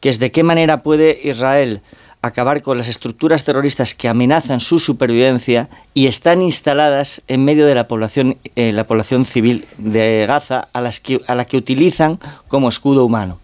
que 0.00 0.08
es 0.08 0.18
de 0.18 0.32
qué 0.32 0.42
manera 0.42 0.82
puede 0.82 1.16
Israel 1.22 1.80
acabar 2.28 2.62
con 2.62 2.78
las 2.78 2.88
estructuras 2.88 3.44
terroristas 3.44 3.94
que 3.94 4.08
amenazan 4.08 4.60
su 4.60 4.78
supervivencia 4.78 5.68
y 5.94 6.06
están 6.06 6.42
instaladas 6.42 7.22
en 7.28 7.44
medio 7.44 7.66
de 7.66 7.74
la 7.74 7.88
población, 7.88 8.36
eh, 8.56 8.72
la 8.72 8.84
población 8.84 9.24
civil 9.24 9.64
de 9.78 10.24
Gaza, 10.26 10.68
a, 10.72 10.80
las 10.80 11.00
que, 11.00 11.20
a 11.26 11.34
la 11.34 11.44
que 11.44 11.56
utilizan 11.56 12.18
como 12.48 12.68
escudo 12.68 13.04
humano. 13.04 13.38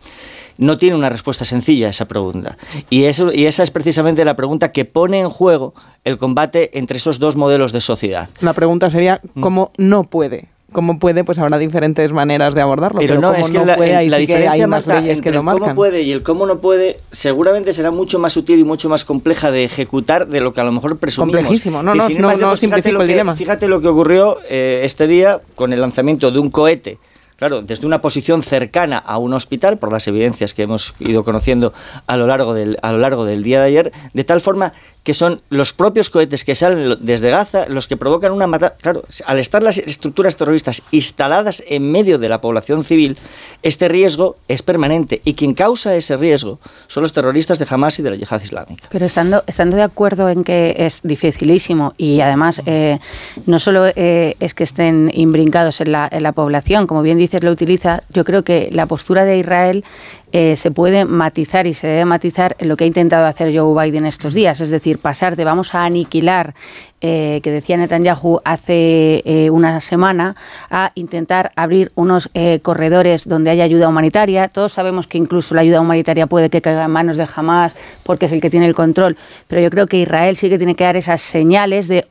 No 0.59 0.77
tiene 0.77 0.95
una 0.97 1.09
respuesta 1.09 1.45
sencilla 1.45 1.87
a 1.87 1.91
esa 1.91 2.05
pregunta. 2.05 2.57
Y, 2.91 3.05
eso, 3.05 3.33
y 3.33 3.47
esa 3.47 3.63
es 3.63 3.71
precisamente 3.71 4.25
la 4.25 4.37
pregunta 4.37 4.71
que 4.71 4.85
pone 4.85 5.19
en 5.21 5.31
juego 5.31 5.75
el 6.05 6.19
combate 6.19 6.79
entre 6.79 6.99
esos 6.99 7.19
dos 7.19 7.37
modelos 7.37 7.73
de 7.73 7.81
sociedad. 7.81 8.29
La 8.41 8.53
pregunta 8.53 8.91
sería, 8.91 9.21
Mm. 9.35 9.41
¿cómo 9.41 9.73
no 9.79 10.05
puede? 10.05 10.49
¿Cómo 10.73 10.99
puede? 10.99 11.23
Pues 11.25 11.39
habrá 11.39 11.59
diferentes 11.59 12.13
maneras 12.13 12.55
de 12.55 12.61
abordarlo. 12.61 12.99
Pero, 13.01 13.15
Pero 13.15 13.21
no, 13.21 13.29
cómo 13.33 13.41
es 13.45 13.51
que 13.51 13.59
no 13.59 13.65
la, 13.65 13.77
puede, 13.77 13.93
la 13.93 14.01
sí 14.01 14.09
que 14.11 14.19
diferencia 14.21 14.53
hay 14.53 14.61
más 14.63 14.69
Marta, 14.87 14.95
leyes 15.01 15.17
entre 15.19 15.31
que 15.33 15.39
el 15.39 15.45
cómo 15.45 15.75
puede 15.75 16.03
y 16.03 16.13
el 16.13 16.23
cómo 16.23 16.47
no 16.47 16.59
puede 16.61 16.97
seguramente 17.11 17.73
será 17.73 17.91
mucho 17.91 18.19
más 18.19 18.33
sutil 18.33 18.59
y 18.59 18.65
mucho 18.65 18.89
más 18.89 19.05
compleja 19.05 19.51
de 19.51 19.65
ejecutar 19.65 20.27
de 20.27 20.41
lo 20.41 20.53
que 20.53 20.61
a 20.61 20.65
lo 20.65 20.73
mejor 20.73 20.97
presumimos. 20.99 21.37
Complejísimo. 21.41 21.83
No, 21.83 21.95
no, 21.95 22.09
no, 22.09 22.19
no 22.21 22.31
fíjate 22.35 22.57
simplifico 22.57 22.95
lo 22.95 23.01
el 23.03 23.07
que- 23.07 23.13
dilema. 23.13 23.37
Fíjate 23.37 23.69
lo 23.69 23.81
que 23.81 23.89
ocurrió 23.89 24.39
eh, 24.49 24.81
este 24.85 25.07
día 25.07 25.41
con 25.55 25.73
el 25.73 25.81
lanzamiento 25.81 26.31
de 26.31 26.39
un 26.39 26.51
cohete. 26.51 26.99
Claro, 27.43 27.61
desde 27.61 27.89
una 27.89 28.01
posición 28.01 28.45
cercana 28.45 28.99
a 28.99 29.19
un 29.19 29.35
hospital, 29.35 29.77
por 29.77 29.91
las 29.91 30.07
evidencias 30.07 30.55
que 30.55 30.63
hemos 30.63 30.95
ido 31.01 31.25
conociendo 31.25 31.73
a 32.07 32.17
lo 32.17 32.29
largo 32.29 32.55
del, 32.55 32.79
a 32.83 32.93
lo 32.93 32.99
largo 32.99 33.25
del 33.25 33.43
día 33.43 33.59
de 33.59 33.67
ayer, 33.67 33.93
de 34.15 34.23
tal 34.23 34.41
forma 34.41 34.73
que 35.03 35.15
son 35.15 35.41
los 35.51 35.73
propios 35.73 36.11
cohetes 36.11 36.45
que 36.45 36.55
salen 36.55 36.97
desde 37.01 37.31
Gaza 37.31 37.67
los 37.69 37.89
que 37.89 37.97
provocan 37.97 38.33
una 38.33 38.47
matanza. 38.47 38.77
Claro, 38.81 39.03
al 39.27 39.39
estar 39.39 39.63
las 39.63 39.79
estructuras 39.79 40.37
terroristas 40.37 40.83
instaladas 40.93 41.63
en 41.67 41.91
medio 41.91 42.19
de 42.19 42.29
la 42.29 42.41
población 42.41 42.85
civil, 42.85 43.19
este 43.63 43.89
riesgo 43.89 44.37
es 44.47 44.63
permanente 44.63 45.21
y 45.25 45.35
quien 45.35 45.55
causa 45.55 45.97
ese 45.97 46.17
riesgo 46.17 46.61
son 46.87 47.03
los 47.03 47.13
terroristas 47.13 47.59
de 47.59 47.67
Hamas 47.69 47.99
y 47.99 48.03
de 48.03 48.11
la 48.11 48.17
yihad 48.17 48.41
islámica. 48.41 48.87
Pero 48.91 49.07
estando, 49.07 49.43
estando 49.47 49.77
de 49.77 49.83
acuerdo 49.83 50.29
en 50.29 50.45
que 50.45 50.77
es 50.79 51.01
dificilísimo 51.03 51.95
y 51.99 52.21
además 52.21 52.63
eh, 52.67 53.01
no 53.47 53.59
solo 53.59 53.87
eh, 53.87 54.37
es 54.39 54.55
que 54.55 54.63
estén 54.65 55.11
imbrincados 55.15 55.81
en 55.81 55.91
la, 55.91 56.09
en 56.11 56.23
la 56.23 56.33
población, 56.33 56.87
como 56.87 57.03
bien 57.03 57.19
lo 57.41 57.51
utiliza, 57.51 58.01
yo 58.13 58.25
creo 58.25 58.45
que 58.45 58.69
la 58.73 58.87
postura 58.87 59.25
de 59.25 59.39
Israel 59.39 59.85
eh, 60.33 60.57
se 60.57 60.71
puede 60.71 61.05
matizar 61.05 61.67
y 61.67 61.75
se 61.75 61.87
debe 61.87 62.05
matizar 62.05 62.57
en 62.59 62.69
lo 62.69 62.77
que 62.77 62.85
ha 62.85 62.87
intentado 62.87 63.27
hacer 63.27 63.57
Joe 63.57 63.85
Biden 63.85 64.07
estos 64.07 64.35
días, 64.35 64.61
es 64.61 64.71
decir, 64.71 64.99
pasar 64.99 65.37
de 65.37 65.45
vamos 65.45 65.75
a 65.75 65.85
aniquilar, 65.85 66.55
eh, 67.01 67.41
que 67.43 67.51
decía 67.51 67.77
Netanyahu 67.77 68.41
hace 68.45 69.23
eh, 69.25 69.51
una 69.51 69.81
semana, 69.81 70.37
a 70.71 70.93
intentar 70.95 71.53
abrir 71.57 71.93
unos 71.97 72.31
corredores 72.63 73.29
donde 73.29 73.51
haya 73.51 73.65
ayuda 73.65 73.89
humanitaria. 73.89 74.49
Todos 74.49 74.73
sabemos 74.73 75.07
que 75.07 75.19
incluso 75.19 75.55
la 75.55 75.61
ayuda 75.63 75.81
humanitaria 75.81 76.27
puede 76.27 76.49
que 76.49 76.63
caiga 76.63 76.85
en 76.85 76.91
manos 76.91 77.17
de 77.17 77.27
Hamas 77.35 77.75
porque 78.03 78.27
es 78.27 78.33
el 78.33 78.41
que 78.41 78.51
tiene 78.51 78.67
el 78.67 78.75
control, 78.75 79.17
pero 79.49 79.61
yo 79.61 79.71
creo 79.71 79.87
que 79.87 79.99
Israel 79.99 80.37
sí 80.37 80.49
que 80.49 80.59
tiene 80.59 80.75
que 80.75 80.85
dar 80.85 80.97
esas 80.97 81.21
señales 81.21 81.89
de 81.89 82.07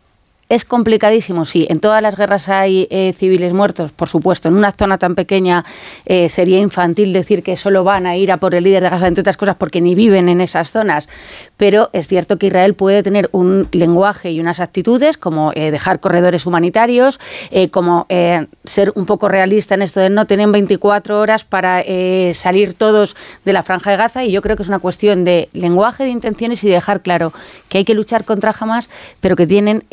es 0.51 0.65
complicadísimo, 0.65 1.45
sí. 1.45 1.65
En 1.69 1.79
todas 1.79 2.01
las 2.01 2.17
guerras 2.17 2.49
hay 2.49 2.85
eh, 2.91 3.13
civiles 3.17 3.53
muertos, 3.53 3.93
por 3.93 4.09
supuesto. 4.09 4.49
En 4.49 4.55
una 4.55 4.73
zona 4.73 4.97
tan 4.97 5.15
pequeña 5.15 5.63
eh, 6.05 6.27
sería 6.27 6.59
infantil 6.59 7.13
decir 7.13 7.41
que 7.41 7.55
solo 7.55 7.85
van 7.85 8.05
a 8.05 8.17
ir 8.17 8.33
a 8.33 8.37
por 8.37 8.53
el 8.53 8.65
líder 8.65 8.83
de 8.83 8.89
Gaza, 8.89 9.07
entre 9.07 9.21
otras 9.21 9.37
cosas, 9.37 9.55
porque 9.55 9.79
ni 9.79 9.95
viven 9.95 10.27
en 10.27 10.41
esas 10.41 10.69
zonas. 10.73 11.07
Pero 11.55 11.89
es 11.93 12.09
cierto 12.09 12.37
que 12.37 12.47
Israel 12.47 12.73
puede 12.73 13.01
tener 13.01 13.29
un 13.31 13.69
lenguaje 13.71 14.31
y 14.31 14.41
unas 14.41 14.59
actitudes 14.59 15.15
como 15.15 15.53
eh, 15.55 15.71
dejar 15.71 16.01
corredores 16.01 16.45
humanitarios, 16.45 17.17
como 17.71 18.07
ser 18.65 18.91
un 18.95 19.05
poco 19.05 19.29
realista 19.29 19.75
en 19.75 19.81
esto 19.81 19.99
de 19.99 20.09
no 20.09 20.25
tener 20.25 20.49
24 20.49 21.19
horas 21.19 21.45
para 21.45 21.83
salir 22.33 22.73
todos 22.73 23.15
de 23.45 23.53
la 23.53 23.63
franja 23.63 23.91
de 23.91 23.97
Gaza. 23.97 24.23
Y 24.25 24.31
yo 24.31 24.41
creo 24.41 24.57
que 24.57 24.63
es 24.63 24.69
una 24.69 24.79
cuestión 24.79 25.23
de 25.23 25.47
lenguaje, 25.53 26.03
de 26.03 26.09
intenciones 26.09 26.63
y 26.63 26.67
de 26.67 26.73
dejar 26.73 27.01
claro 27.01 27.31
que 27.69 27.77
hay 27.77 27.85
que 27.85 27.93
luchar 27.93 28.25
contra 28.25 28.53
Hamas, 28.59 28.89
pero 29.21 29.35
que 29.35 29.47
tienen 29.47 29.83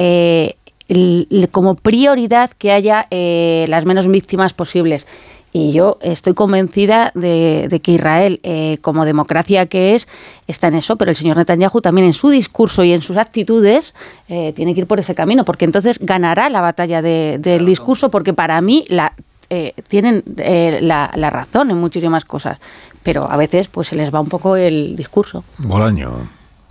el- 0.89 1.27
el- 1.31 1.49
como 1.51 1.75
prioridad 1.75 2.51
que 2.51 2.73
haya 2.73 3.07
eh, 3.11 3.67
las 3.69 3.85
menos 3.85 4.07
víctimas 4.09 4.53
posibles. 4.55 5.07
Y 5.51 5.73
yo 5.73 5.99
estoy 6.03 6.35
convencida 6.35 7.11
de, 7.15 7.69
de 7.71 7.81
que 7.81 7.93
Israel, 7.93 8.39
eh, 8.43 8.77
como 8.83 9.07
democracia 9.07 9.65
que 9.65 9.95
es, 9.95 10.07
está 10.47 10.69
en 10.69 10.75
eso, 10.75 10.97
pero 10.97 11.11
el 11.11 11.17
señor 11.17 11.39
Netanyahu 11.39 11.81
también 11.81 12.07
en 12.07 12.13
su 12.13 12.29
discurso 12.29 12.85
y 12.85 12.93
en 12.93 13.01
sus 13.01 13.17
actitudes 13.17 13.95
eh, 14.29 14.53
tiene 14.55 14.75
que 14.75 14.81
ir 14.83 14.87
por 14.87 14.99
ese 15.01 15.15
camino, 15.15 15.47
porque 15.47 15.65
entonces 15.65 15.99
ganará 16.01 16.51
la 16.51 16.61
batalla 16.61 17.01
de- 17.01 17.39
del 17.41 17.65
discurso, 17.65 18.11
porque 18.11 18.35
para 18.35 18.61
mí 18.61 18.85
la, 18.89 19.15
eh, 19.49 19.73
tienen 19.89 20.23
eh, 20.37 20.81
la, 20.83 21.11
la 21.15 21.31
razón 21.31 21.71
en 21.71 21.79
muchísimas 21.79 22.27
cosas, 22.27 22.59
pero 23.03 23.31
a 23.31 23.37
veces 23.39 23.69
pues 23.69 23.89
se 23.89 23.97
les 23.97 24.13
va 24.15 24.21
un 24.21 24.29
poco 24.29 24.55
el 24.55 24.97
discurso. 24.97 25.45
Bolaño. 25.57 26.29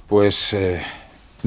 Pues 0.08 0.54
eh, 0.54 0.80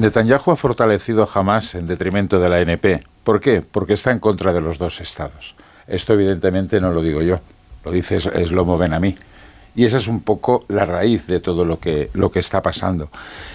Netanyahu 0.01 0.51
ha 0.51 0.55
fortalecido 0.55 1.27
jamás 1.27 1.75
en 1.75 1.85
detrimento 1.85 2.39
de 2.39 2.49
la 2.49 2.59
NP. 2.59 3.05
¿Por 3.23 3.39
qué? 3.39 3.61
Porque 3.61 3.93
está 3.93 4.09
en 4.09 4.17
contra 4.17 4.51
de 4.51 4.59
los 4.59 4.79
dos 4.79 4.99
estados. 4.99 5.53
Esto 5.85 6.13
evidentemente 6.13 6.81
no 6.81 6.91
lo 6.91 7.03
digo 7.03 7.21
yo, 7.21 7.39
lo 7.85 7.91
dice 7.91 8.17
Shlomo 8.19 8.79
Ben 8.79 8.93
Ami. 8.93 9.15
Y 9.75 9.85
esa 9.85 9.97
es 9.97 10.07
un 10.07 10.21
poco 10.21 10.65
la 10.69 10.85
raíz 10.85 11.27
de 11.27 11.39
todo 11.39 11.65
lo 11.65 11.79
que, 11.79 12.09
lo 12.13 12.31
que 12.31 12.39
está 12.39 12.63
pasando. 12.63 13.09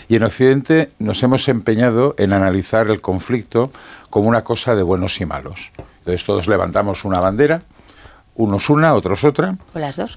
Y 0.08 0.14
en 0.14 0.22
Occidente 0.22 0.92
nos 1.00 1.20
hemos 1.24 1.48
empeñado 1.48 2.14
en 2.16 2.32
analizar 2.32 2.88
el 2.90 3.00
conflicto 3.00 3.72
como 4.08 4.28
una 4.28 4.44
cosa 4.44 4.76
de 4.76 4.84
buenos 4.84 5.20
y 5.20 5.26
malos. 5.26 5.72
Entonces 5.98 6.24
todos 6.24 6.46
levantamos 6.46 7.04
una 7.04 7.18
bandera, 7.18 7.62
unos 8.36 8.70
una, 8.70 8.94
otros 8.94 9.24
otra, 9.24 9.56
¿O 9.74 9.78
las 9.80 9.96
dos? 9.96 10.16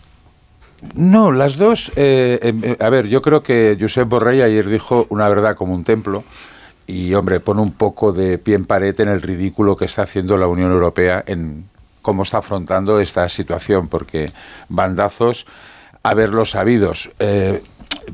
No, 0.96 1.32
las 1.32 1.58
dos. 1.58 1.92
eh, 1.96 2.39
em, 2.42 2.62
eh, 2.63 2.78
a 2.80 2.89
ver, 2.89 3.08
yo 3.08 3.22
creo 3.22 3.44
que 3.44 3.78
Josep 3.80 4.08
Borrell 4.08 4.42
ayer 4.42 4.68
dijo 4.68 5.06
una 5.10 5.28
verdad 5.30 5.56
como 5.56 5.74
un 5.74 5.84
templo. 5.84 6.24
Y, 6.88 7.13
hombre, 7.13 7.39
pone 7.39 7.62
un 7.62 7.72
poco 7.72 8.12
de 8.13 8.39
pie 8.39 8.56
en 8.56 8.65
pared 8.65 9.00
en 9.00 9.10
el 9.10 9.22
ridículo 9.22 9.78
que 9.78 9.86
está 9.86 10.02
haciendo 10.04 10.38
la 10.38 10.48
Unión 10.48 10.72
Europea 10.72 11.24
en 11.28 11.65
cómo 12.02 12.24
está 12.24 12.39
afrontando 12.39 13.00
esta 13.00 13.30
situación, 13.30 13.88
porque 13.89 14.32
bandazos, 14.70 15.46
haberlos 16.02 16.52
sabidos. 16.52 17.12
Eh, 17.20 17.62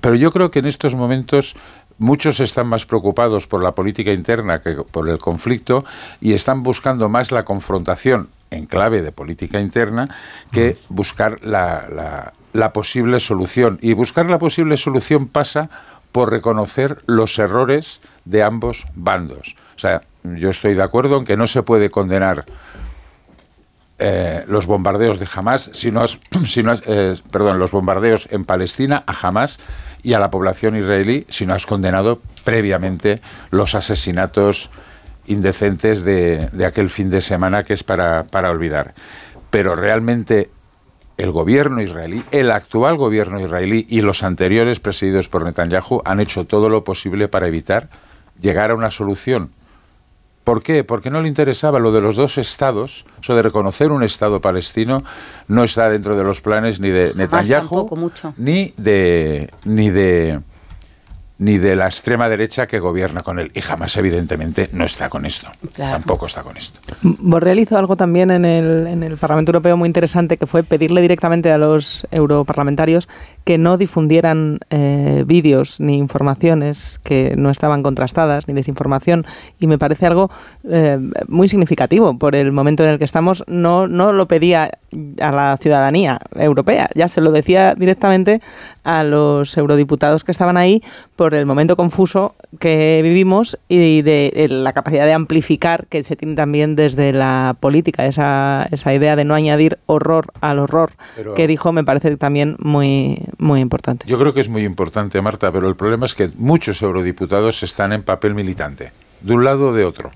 pero 0.01 0.15
yo 0.15 0.31
creo 0.31 0.51
que 0.51 0.59
en 0.59 0.65
estos 0.65 0.93
momentos 0.93 1.55
muchos 1.99 2.41
están 2.41 2.67
más 2.67 2.85
preocupados 2.85 3.47
por 3.47 3.63
la 3.63 3.73
política 3.73 4.11
interna 4.11 4.59
que 4.61 4.71
por 4.73 5.07
el 5.07 5.19
conflicto 5.19 5.85
y 6.19 6.33
están 6.33 6.61
buscando 6.61 7.07
más 7.07 7.31
la 7.31 7.45
confrontación 7.45 8.27
en 8.51 8.65
clave 8.65 9.01
de 9.01 9.13
política 9.13 9.61
interna 9.61 10.09
que 10.51 10.77
buscar 10.89 11.39
la, 11.45 11.85
la- 11.95 12.33
la 12.55 12.71
posible 12.73 13.19
solución. 13.19 13.77
Y 13.81 13.93
buscar 13.93 14.25
la 14.27 14.39
posible 14.39 14.77
solución 14.77 15.27
pasa 15.27 15.69
por 16.11 16.31
reconocer 16.31 17.01
los 17.05 17.37
errores 17.37 17.99
de 18.23 18.43
ambos 18.43 18.85
bandos. 18.95 19.55
O 19.75 19.79
sea, 19.79 20.01
yo 20.23 20.49
estoy 20.49 20.73
de 20.73 20.81
acuerdo 20.83 21.17
en 21.17 21.25
que 21.25 21.35
no 21.37 21.47
se 21.47 21.63
puede 21.63 21.91
condenar 21.91 22.45
eh, 23.99 24.43
los 24.47 24.65
bombardeos 24.65 25.19
de 25.19 25.27
Hamas, 25.33 25.69
si 25.73 25.91
no 25.91 26.01
has- 26.01 26.17
si 26.47 26.63
no 26.63 26.71
has- 26.71 26.81
eh, 26.85 27.15
perdón, 27.31 27.59
los 27.59 27.71
bombardeos 27.71 28.27
en 28.31 28.45
Palestina 28.45 29.03
a 29.07 29.27
Hamas 29.27 29.59
y 30.03 30.13
a 30.13 30.19
la 30.19 30.31
población 30.31 30.75
israelí, 30.75 31.25
si 31.29 31.45
no 31.45 31.53
has 31.55 31.65
condenado 31.65 32.21
previamente 32.43 33.21
los 33.51 33.73
asesinatos 33.75 34.69
indecentes 35.27 36.03
de, 36.03 36.47
de 36.51 36.65
aquel 36.65 36.89
fin 36.89 37.09
de 37.09 37.21
semana 37.21 37.63
que 37.63 37.73
es 37.73 37.83
para, 37.83 38.23
para 38.25 38.51
olvidar. 38.51 38.93
Pero 39.49 39.75
realmente 39.75 40.49
el 41.17 41.31
gobierno 41.31 41.81
israelí, 41.81 42.23
el 42.31 42.51
actual 42.51 42.97
gobierno 42.97 43.39
israelí 43.39 43.85
y 43.89 44.01
los 44.01 44.23
anteriores 44.23 44.79
presididos 44.79 45.27
por 45.27 45.43
Netanyahu 45.43 46.01
han 46.05 46.19
hecho 46.19 46.45
todo 46.45 46.69
lo 46.69 46.83
posible 46.83 47.27
para 47.27 47.47
evitar 47.47 47.89
llegar 48.41 48.71
a 48.71 48.75
una 48.75 48.91
solución. 48.91 49.51
¿Por 50.43 50.61
qué? 50.61 50.83
Porque 50.83 51.09
no 51.09 51.21
le 51.21 51.27
interesaba 51.27 51.79
lo 51.79 51.91
de 51.91 52.01
los 52.01 52.15
dos 52.15 52.37
estados, 52.37 53.05
eso 53.19 53.35
de 53.35 53.41
reconocer 53.41 53.91
un 53.91 54.03
estado 54.03 54.41
palestino 54.41 55.03
no 55.47 55.63
está 55.63 55.89
dentro 55.89 56.15
de 56.15 56.23
los 56.23 56.41
planes 56.41 56.79
ni 56.79 56.89
de 56.89 57.13
Netanyahu 57.15 57.61
tampoco 57.61 57.95
mucho. 57.95 58.33
ni 58.37 58.73
de 58.77 59.49
ni 59.63 59.89
de 59.89 60.41
ni 61.37 61.57
de 61.57 61.75
la 61.75 61.87
extrema 61.87 62.29
derecha 62.29 62.65
que 62.65 62.79
gobierna 62.79 63.21
con 63.21 63.39
él. 63.39 63.51
Y 63.53 63.61
jamás, 63.61 63.97
evidentemente, 63.97 64.69
no 64.71 64.85
está 64.85 65.09
con 65.09 65.25
esto. 65.25 65.49
Tampoco 65.75 66.27
está 66.27 66.43
con 66.43 66.55
esto. 66.55 66.79
Borrell 67.01 67.59
hizo 67.59 67.77
algo 67.77 67.95
también 67.95 68.31
en 68.31 68.45
el, 68.45 68.87
en 68.87 69.03
el 69.03 69.17
Parlamento 69.17 69.49
Europeo 69.51 69.75
muy 69.75 69.87
interesante, 69.87 70.37
que 70.37 70.47
fue 70.47 70.63
pedirle 70.63 71.01
directamente 71.01 71.51
a 71.51 71.57
los 71.57 72.07
europarlamentarios 72.11 73.09
que 73.43 73.57
no 73.57 73.77
difundieran 73.77 74.59
eh, 74.69 75.23
vídeos 75.27 75.79
ni 75.79 75.97
informaciones 75.97 76.99
que 77.03 77.35
no 77.37 77.49
estaban 77.49 77.83
contrastadas, 77.83 78.47
ni 78.47 78.53
desinformación. 78.53 79.25
Y 79.59 79.67
me 79.67 79.77
parece 79.77 80.05
algo 80.05 80.31
eh, 80.63 80.97
muy 81.27 81.47
significativo 81.47 82.17
por 82.17 82.35
el 82.35 82.51
momento 82.53 82.83
en 82.83 82.89
el 82.89 82.97
que 82.97 83.03
estamos. 83.05 83.43
No, 83.47 83.87
no 83.87 84.13
lo 84.13 84.27
pedía 84.27 84.71
a 85.19 85.31
la 85.31 85.57
ciudadanía 85.57 86.19
europea, 86.35 86.89
ya 86.95 87.07
se 87.07 87.19
lo 87.21 87.31
decía 87.31 87.75
directamente 87.75 88.41
a 88.83 89.03
los 89.03 89.57
eurodiputados 89.57 90.23
que 90.23 90.31
estaban 90.31 90.57
ahí 90.57 90.81
por 91.15 91.24
el 91.33 91.45
momento 91.45 91.75
confuso 91.75 92.35
que 92.59 93.01
vivimos 93.03 93.57
y 93.67 94.01
de, 94.01 94.47
la 94.49 94.73
capacidad 94.73 95.05
de 95.05 95.13
amplificar 95.13 95.87
que 95.87 96.03
se 96.03 96.15
tiene 96.15 96.35
también 96.35 96.75
desde 96.75 97.13
la 97.13 97.55
política, 97.59 98.05
esa, 98.05 98.67
esa 98.71 98.93
idea 98.93 99.15
de 99.15 99.25
no 99.25 99.33
añadir 99.33 99.79
horror 99.85 100.27
al 100.41 100.59
horror 100.59 100.91
que 101.35 101.47
dijo 101.47 101.71
me 101.71 101.83
parece 101.83 102.15
también 102.17 102.55
muy, 102.59 103.23
muy 103.37 103.61
importante. 103.61 104.05
Yo 104.07 104.19
creo 104.19 104.33
que 104.33 104.41
es 104.41 104.49
muy 104.49 104.63
importante, 104.63 105.21
Marta, 105.21 105.51
pero 105.51 105.67
el 105.67 105.75
problema 105.75 106.05
es 106.05 106.13
que 106.13 106.29
muchos 106.37 106.81
eurodiputados 106.81 107.63
están 107.63 107.93
en 107.93 108.03
papel 108.03 108.35
militante, 108.35 108.91
de 109.21 109.33
un 109.33 109.43
lado 109.43 109.69
o 109.69 109.73
de 109.73 109.85
otro, 109.85 110.11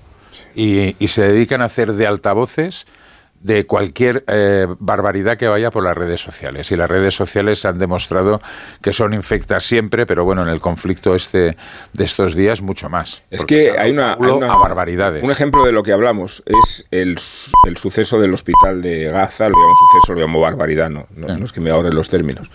y, 0.54 0.94
y 0.98 1.08
se 1.08 1.22
dedican 1.22 1.62
a 1.62 1.66
hacer 1.66 1.92
de 1.94 2.06
altavoces 2.06 2.86
de 3.40 3.66
cualquier 3.66 4.22
eh, 4.28 4.66
barbaridad 4.78 5.38
que 5.38 5.48
vaya 5.48 5.70
por 5.70 5.82
las 5.82 5.96
redes 5.96 6.20
sociales. 6.20 6.70
Y 6.70 6.76
las 6.76 6.90
redes 6.90 7.14
sociales 7.14 7.64
han 7.64 7.78
demostrado 7.78 8.40
que 8.82 8.92
son 8.92 9.14
infectas 9.14 9.64
siempre, 9.64 10.04
pero 10.06 10.24
bueno, 10.24 10.42
en 10.42 10.48
el 10.48 10.60
conflicto 10.60 11.14
este 11.14 11.56
de 11.92 12.04
estos 12.04 12.34
días 12.34 12.60
mucho 12.60 12.90
más. 12.90 13.22
Es 13.30 13.46
que 13.46 13.78
hay 13.78 13.92
una, 13.92 14.16
barbaridades. 14.16 15.24
Un 15.24 15.30
ejemplo 15.30 15.64
de 15.64 15.72
lo 15.72 15.82
que 15.82 15.92
hablamos 15.92 16.42
es 16.44 16.86
el, 16.90 17.18
el, 17.66 17.76
suceso 17.78 18.20
del 18.20 18.34
hospital 18.34 18.82
de 18.82 19.04
Gaza, 19.04 19.48
lo 19.48 19.56
llamo 19.56 19.74
suceso, 19.92 20.14
lo 20.14 20.20
llamo 20.20 20.40
barbaridad, 20.40 20.90
no, 20.90 21.06
no, 21.16 21.36
no 21.36 21.44
es 21.44 21.52
que 21.52 21.60
me 21.60 21.70
ahorren 21.70 21.94
los 21.94 22.10
términos. 22.10 22.50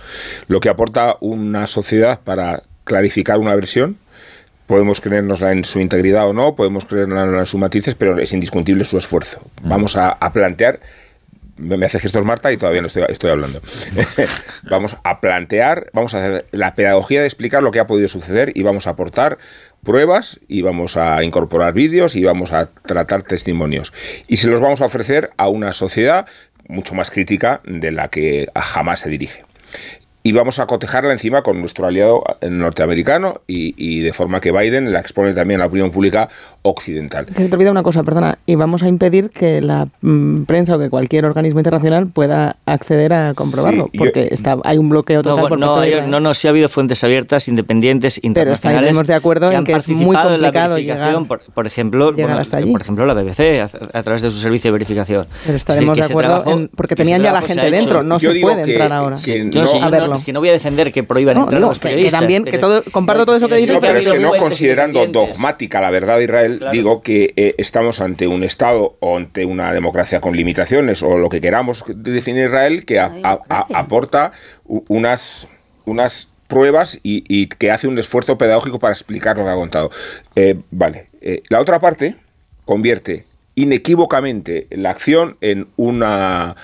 Lo 0.48 0.60
que 0.60 0.70
aporta 0.70 1.18
una 1.20 1.66
sociedad 1.66 2.20
para 2.24 2.62
clarificar 2.84 3.40
una 3.40 3.56
versión 3.56 3.98
Podemos 4.68 5.02
creérnosla 5.02 5.52
en 5.52 5.64
su 5.64 5.80
integridad 5.80 6.28
o 6.28 6.34
no, 6.34 6.56
podemos 6.56 6.86
creerla 6.86 7.24
en 7.24 7.46
sus 7.46 7.60
matices, 7.60 7.96
pero 7.96 8.18
es 8.18 8.34
indiscutible 8.34 8.84
su 8.84 8.98
esfuerzo. 8.98 9.40
Mm. 9.62 9.70
Vamos 9.70 9.96
a, 9.96 10.18
plantear 10.34 10.80
me 11.58 11.86
hace 11.86 12.00
gestos 12.00 12.26
Marta 12.26 12.52
y 12.52 12.58
todavía 12.58 12.82
no 12.82 12.88
estoy, 12.88 13.04
estoy 13.08 13.32
hablando. 13.32 13.62
vamos 14.70 14.98
a 15.04 15.22
plantear, 15.22 15.90
vamos 15.94 16.14
a 16.14 16.18
hacer 16.18 16.46
la 16.52 16.76
pedagogía 16.76 17.22
de 17.22 17.28
explicar 17.28 17.64
lo 17.64 17.72
que 17.72 17.80
ha 17.80 17.88
podido 17.88 18.10
suceder 18.10 18.52
y 18.56 18.64
vamos 18.64 18.88
a 18.88 18.92
aportar 18.92 19.38
pruebas 19.84 20.40
y 20.50 20.64
vamos 20.64 20.98
a 20.98 21.24
incorporar 21.24 21.74
vídeos 21.74 22.16
y 22.18 22.26
vamos 22.26 22.52
a 22.52 22.66
tratar 22.66 23.24
testimonios. 23.24 23.94
Y 24.28 24.38
se 24.38 24.50
los 24.50 24.60
vamos 24.60 24.82
a 24.82 24.86
ofrecer 24.86 25.32
a 25.38 25.48
una 25.48 25.72
sociedad 25.72 26.26
mucho 26.68 26.94
más 26.96 27.12
crítica 27.12 27.62
de 27.64 27.92
la 27.92 28.10
que 28.10 28.50
jamás 28.56 29.02
se 29.02 29.10
dirige 29.10 29.44
y 30.26 30.32
vamos 30.32 30.58
a 30.58 30.66
cotejarla 30.66 31.12
encima 31.12 31.44
con 31.44 31.60
nuestro 31.60 31.86
aliado 31.86 32.24
norteamericano 32.42 33.42
y, 33.46 34.02
de 34.02 34.12
forma 34.12 34.42
que 34.42 34.52
Biden 34.52 34.92
la 34.92 35.00
expone 35.00 35.36
también 35.36 35.60
a 35.60 35.66
la 35.66 35.68
opinión 35.68 35.92
pública 35.92 36.30
occidental. 36.66 37.28
Que 37.28 37.44
se 37.44 37.48
te 37.48 37.56
olvida 37.56 37.72
una 37.72 37.84
cosa, 37.84 38.04
perdona, 38.04 38.40
y 38.46 38.56
vamos 38.56 38.82
a 38.82 38.88
impedir 38.88 39.30
que 39.30 39.62
la 39.62 39.88
mm, 40.02 40.44
prensa 40.44 40.76
o 40.76 40.80
que 40.80 40.90
cualquier 40.90 41.26
organismo 41.26 41.60
internacional 41.60 42.08
pueda 42.08 42.58
acceder 42.66 43.14
a 43.14 43.34
comprobarlo, 43.36 43.90
porque 43.96 44.28
está, 44.32 44.58
hay 44.64 44.80
un 44.80 44.90
bloqueo 44.90 45.22
total. 45.22 45.44
No, 45.44 45.50
por 45.50 45.60
no, 45.60 46.08
no, 46.08 46.20
no, 46.20 46.34
sí 46.34 46.48
ha 46.48 46.50
habido 46.50 46.68
fuentes 46.68 47.04
abiertas, 47.04 47.48
independientes, 47.48 48.20
internacionales. 48.24 48.56
Pero 48.64 48.90
estaremos 48.90 49.08
de 49.08 49.14
acuerdo 49.14 49.52
en 49.52 49.64
que 49.64 49.74
es 49.74 49.88
muy 49.88 50.16
complicado 50.16 50.78
llegar, 50.80 51.24
por, 51.28 51.42
por, 51.42 51.68
ejemplo, 51.68 52.14
hasta 52.30 52.58
allí. 52.58 52.72
por 52.72 52.82
ejemplo, 52.82 53.06
la 53.06 53.14
BBC 53.14 53.62
a, 53.94 54.04
través 54.04 54.24
de 54.24 54.32
su 54.32 54.40
servicio 54.40 54.70
de 54.70 54.74
verificación. 54.74 55.28
Pero 55.46 55.58
estaremos 55.58 55.96
de 55.96 56.04
acuerdo 56.04 56.44
porque 56.76 56.96
tenían 56.96 57.22
ya 57.22 57.32
la 57.32 57.42
gente 57.44 57.70
dentro, 57.70 58.02
no 58.02 58.20
se 58.20 58.40
puede 58.40 58.64
entrar 58.64 58.92
ahora 58.92 59.16
a 59.16 59.90
verlo. 59.90 60.16
Es 60.16 60.26
que 60.26 60.34
no 60.34 60.40
voy 60.40 60.50
a 60.50 60.54
defender 60.54 60.92
que 60.92 61.04
prohíban 61.04 61.38
entrar 61.38 61.62
los 61.62 61.80
periodistas. 61.80 62.20
Que, 62.20 62.24
también, 62.24 62.44
que 62.44 62.58
todo, 62.58 62.84
comparto 62.92 63.26
todo 63.26 63.36
eso 63.36 63.48
que 63.48 63.56
dice. 63.56 63.78
pero 63.80 64.00
es 64.00 64.08
que 64.08 64.20
no 64.20 64.32
considerando 64.34 65.06
dogmática 65.08 65.82
la 65.82 65.92
verdad 65.92 66.18
de 66.18 66.24
Israel, 66.24 66.55
digo 66.72 67.02
que 67.02 67.34
eh, 67.36 67.56
estamos 67.58 68.02
ante 68.02 68.28
un 68.28 68.44
Estado 68.44 68.96
o 69.00 69.18
ante 69.18 69.46
una 69.46 69.74
democracia 69.74 70.22
con 70.22 70.36
limitaciones 70.36 71.04
o 71.04 71.18
lo 71.18 71.30
que 71.30 71.42
queramos 71.42 71.84
definir 71.88 72.46
Israel 72.46 72.86
que 72.86 73.00
aporta 73.00 74.32
unas, 74.66 75.48
unas 75.86 76.30
pruebas 76.48 77.00
y, 77.04 77.48
que 77.48 77.72
hace 77.72 77.88
un 77.88 77.98
esfuerzo 77.98 78.38
pedagógico 78.38 78.80
para 78.80 78.94
explicar 78.94 79.38
lo 79.38 79.44
que 79.44 79.50
ha 79.50 79.56
contado. 79.56 79.92
Eh, 80.36 80.56
vale, 80.72 81.08
eh, 81.22 81.42
la 81.50 81.62
otra 81.62 81.80
parte 81.80 82.16
convierte 82.66 83.26
inequívocamente 83.56 84.68
la 84.72 84.92
acción 84.92 85.38
en 85.42 85.68
una 85.78 86.56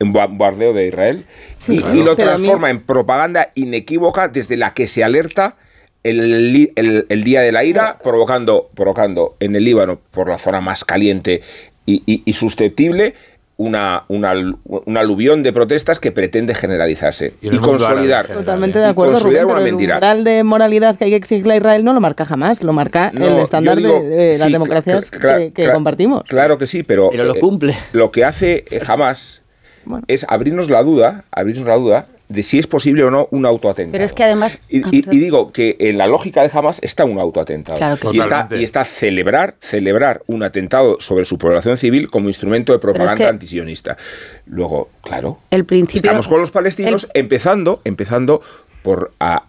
un 0.00 0.12
bombardeo 0.12 0.72
de 0.72 0.88
Israel 0.88 1.24
y, 1.68 1.78
lo 2.02 2.16
transforma 2.16 2.70
en 2.70 2.80
propaganda 2.80 3.52
inequívoca 3.54 4.26
desde 4.26 4.56
la 4.56 4.74
que 4.74 4.88
se 4.88 5.04
alerta 5.04 5.56
el, 6.04 7.04
el, 7.08 7.24
día 7.24 7.40
de 7.42 7.52
la 7.52 7.64
ira, 7.64 7.98
provocando, 8.02 8.70
provocando 8.74 9.36
en 9.40 9.54
el 9.56 9.64
Líbano, 9.64 10.00
por 10.10 10.28
la 10.28 10.38
zona 10.38 10.60
más 10.60 10.84
caliente 10.84 11.42
y, 11.86 12.32
susceptible, 12.32 13.14
una, 13.56 14.04
una, 14.08 14.32
un 14.64 14.96
aluvión 14.96 15.42
de 15.42 15.52
protestas 15.52 16.00
que 16.00 16.10
pretende 16.10 16.54
generalizarse 16.54 17.34
y, 17.40 17.56
consolidar. 17.58 18.26
Totalmente 18.26 18.78
de 18.78 18.86
acuerdo, 18.86 19.20
Rubén, 19.20 19.44
una 19.44 19.60
mentira. 19.60 19.94
El 19.94 20.00
moral 20.00 20.24
de 20.24 20.42
moralidad 20.42 20.96
que 20.96 21.04
hay 21.04 21.10
que 21.10 21.16
exigirle 21.16 21.54
a 21.54 21.56
Israel 21.58 21.84
no 21.84 21.92
lo 21.92 22.00
marca 22.00 22.24
jamás, 22.24 22.62
lo 22.62 22.72
marca 22.72 23.12
el 23.14 23.38
estándar 23.38 23.76
de, 23.76 24.36
las 24.38 24.50
democracias 24.50 25.10
que, 25.10 25.70
compartimos. 25.72 26.24
Claro 26.24 26.58
que 26.58 26.66
sí, 26.66 26.82
pero, 26.82 27.10
pero 27.10 27.24
lo 27.24 27.34
cumple. 27.36 27.74
lo 27.92 28.10
que 28.10 28.24
hace 28.24 28.64
jamás 28.84 29.42
es 30.08 30.26
abrirnos 30.28 30.68
la 30.70 30.82
duda, 30.82 31.24
abrirnos 31.30 31.66
la 31.66 31.76
duda 31.76 32.06
de 32.32 32.42
si 32.42 32.58
es 32.58 32.66
posible 32.66 33.04
o 33.04 33.10
no 33.10 33.28
un 33.30 33.46
autoatentado. 33.46 33.92
Pero 33.92 34.04
es 34.04 34.12
que 34.12 34.24
además... 34.24 34.58
Y, 34.68 34.82
ah, 34.82 35.10
digo 35.10 35.52
que 35.52 35.76
en 35.78 35.98
la 35.98 36.06
lógica 36.06 36.42
de 36.42 36.50
Hamas 36.52 36.78
está 36.82 37.04
un 37.04 37.18
autoatentado. 37.18 37.98
y, 38.12 38.20
está, 38.20 38.48
y 38.50 38.64
está 38.64 38.84
celebrar, 38.84 39.54
celebrar 39.60 40.22
un 40.26 40.42
atentado 40.42 40.98
sobre 41.00 41.24
su 41.24 41.38
población 41.38 41.76
civil 41.76 42.10
como 42.10 42.28
instrumento 42.28 42.72
de 42.72 42.78
propaganda 42.78 43.28
antisionista. 43.28 43.96
Luego, 44.46 44.88
claro, 45.02 45.38
el 45.50 45.64
principio, 45.64 45.98
estamos 45.98 46.28
con 46.28 46.40
los 46.40 46.50
palestinos 46.50 47.08
empezando, 47.14 47.80
empezando 47.84 48.42
por 48.82 49.12
a 49.20 49.44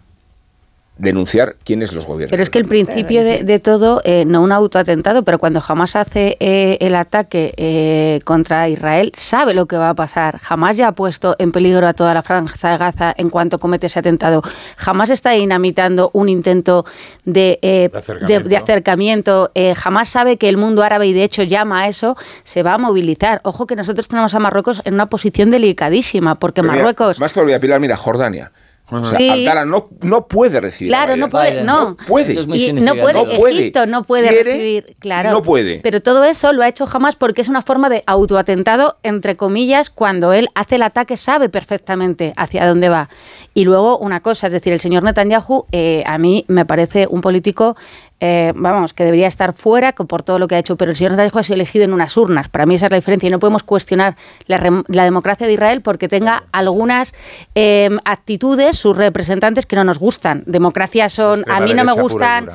denunciar 0.96 1.56
quiénes 1.64 1.92
los 1.92 2.06
gobiernos. 2.06 2.30
Pero 2.30 2.42
es 2.42 2.50
que 2.50 2.58
el 2.58 2.66
principio 2.66 3.24
de, 3.24 3.58
todo, 3.58 4.00
eh, 4.04 4.24
no 4.26 4.42
un 4.42 4.52
autoatentado, 4.52 5.24
pero 5.24 5.38
cuando 5.38 5.60
jamás 5.60 5.96
hace 5.96 6.36
eh, 6.38 6.78
el 6.80 6.94
ataque 6.94 7.52
eh, 7.56 8.20
contra 8.24 8.68
Israel, 8.68 9.12
sabe 9.16 9.54
lo 9.54 9.66
que 9.66 9.76
va 9.76 9.90
a 9.90 9.94
pasar. 9.94 10.38
Jamás 10.38 10.76
ya 10.76 10.88
ha 10.88 10.92
puesto 10.92 11.34
en 11.38 11.50
peligro 11.50 11.86
a 11.86 11.94
toda 11.94 12.14
la 12.14 12.22
franja 12.22 12.70
de 12.70 12.78
Gaza 12.78 13.14
en 13.16 13.28
cuanto 13.28 13.58
comete 13.58 13.86
ese 13.86 13.98
atentado. 13.98 14.42
Jamás 14.76 15.10
está 15.10 15.30
dinamitando 15.30 16.10
un 16.12 16.28
intento 16.28 16.84
de, 17.24 17.58
de 17.60 18.56
acercamiento. 18.56 19.50
jamás 19.74 20.08
sabe 20.08 20.36
que 20.36 20.48
el 20.48 20.56
mundo 20.56 20.82
árabe, 20.82 21.08
y 21.08 21.12
de 21.12 21.24
hecho 21.24 21.42
llama 21.42 21.82
a 21.82 21.88
eso, 21.88 22.16
se 22.44 22.62
va 22.62 22.74
a 22.74 22.78
movilizar. 22.78 23.40
Ojo 23.42 23.66
que 23.66 23.74
nosotros 23.74 24.06
tenemos 24.06 24.34
a 24.34 24.38
Marruecos 24.38 24.80
en 24.84 24.94
una 24.94 25.06
posición 25.06 25.50
delicadísima, 25.50 26.36
porque 26.36 26.62
Marruecos... 26.62 27.18
más 27.18 27.32
todavía, 27.32 27.58
Pilar, 27.58 27.80
mira, 27.80 27.96
Jordania 27.96 28.52
o 28.90 29.02
sea, 29.02 29.64
no, 29.64 29.88
no 30.02 30.28
puede 30.28 30.60
recibir. 30.60 30.90
Claro, 30.90 31.16
no 31.16 31.30
puede. 31.30 31.64
No. 31.64 31.96
puede. 32.06 32.32
Eso 32.32 32.40
es 32.40 32.46
muy 32.46 32.58
no 32.72 32.94
puede. 32.94 33.14
No 33.14 33.24
puede. 33.24 33.54
Egipto 33.54 33.86
no 33.86 34.04
puede 34.04 34.42
recibir. 34.42 34.96
Claro. 34.98 35.30
No 35.30 35.42
puede. 35.42 35.80
Pero 35.82 36.02
todo 36.02 36.22
eso 36.24 36.52
lo 36.52 36.62
ha 36.62 36.68
hecho 36.68 36.86
jamás 36.86 37.16
porque 37.16 37.40
es 37.40 37.48
una 37.48 37.62
forma 37.62 37.88
de 37.88 38.02
autoatentado, 38.06 38.98
entre 39.02 39.36
comillas, 39.36 39.88
cuando 39.88 40.34
él 40.34 40.48
hace 40.54 40.74
el 40.74 40.82
ataque, 40.82 41.16
sabe 41.16 41.48
perfectamente 41.48 42.34
hacia 42.36 42.66
dónde 42.66 42.90
va. 42.90 43.08
Y 43.54 43.64
luego 43.64 43.96
una 43.98 44.20
cosa, 44.20 44.48
es 44.48 44.52
decir, 44.52 44.72
el 44.74 44.80
señor 44.80 45.02
Netanyahu 45.02 45.66
eh, 45.72 46.02
a 46.06 46.18
mí 46.18 46.44
me 46.48 46.66
parece 46.66 47.06
un 47.08 47.22
político 47.22 47.76
eh, 48.20 48.52
vamos, 48.54 48.94
que 48.94 49.04
debería 49.04 49.26
estar 49.26 49.54
fuera 49.54 49.92
por 49.92 50.22
todo 50.22 50.38
lo 50.38 50.48
que 50.48 50.54
ha 50.54 50.58
hecho, 50.58 50.76
pero 50.76 50.92
el 50.92 50.96
señor 50.96 51.12
Netanyahu 51.12 51.38
ha 51.38 51.42
sido 51.42 51.54
elegido 51.54 51.84
en 51.84 51.92
unas 51.92 52.16
urnas. 52.16 52.48
Para 52.48 52.64
mí 52.64 52.74
esa 52.74 52.86
es 52.86 52.92
la 52.92 52.96
diferencia 52.96 53.26
y 53.26 53.30
no 53.30 53.38
podemos 53.38 53.62
cuestionar 53.62 54.16
la, 54.46 54.58
democracia 55.04 55.46
de 55.46 55.52
Israel 55.52 55.82
porque 55.82 56.08
tenga 56.08 56.44
algunas 56.52 57.12
eh, 57.54 57.90
actitudes, 58.04 58.78
sus 58.78 58.96
representantes, 58.96 59.66
que 59.66 59.76
no 59.76 59.84
nos 59.84 59.98
gustan. 59.98 60.42
Democracias 60.46 61.12
son, 61.12 61.44
a 61.50 61.60
mí 61.60 61.74
no 61.74 61.84
me 61.84 61.92
gustan, 61.92 62.50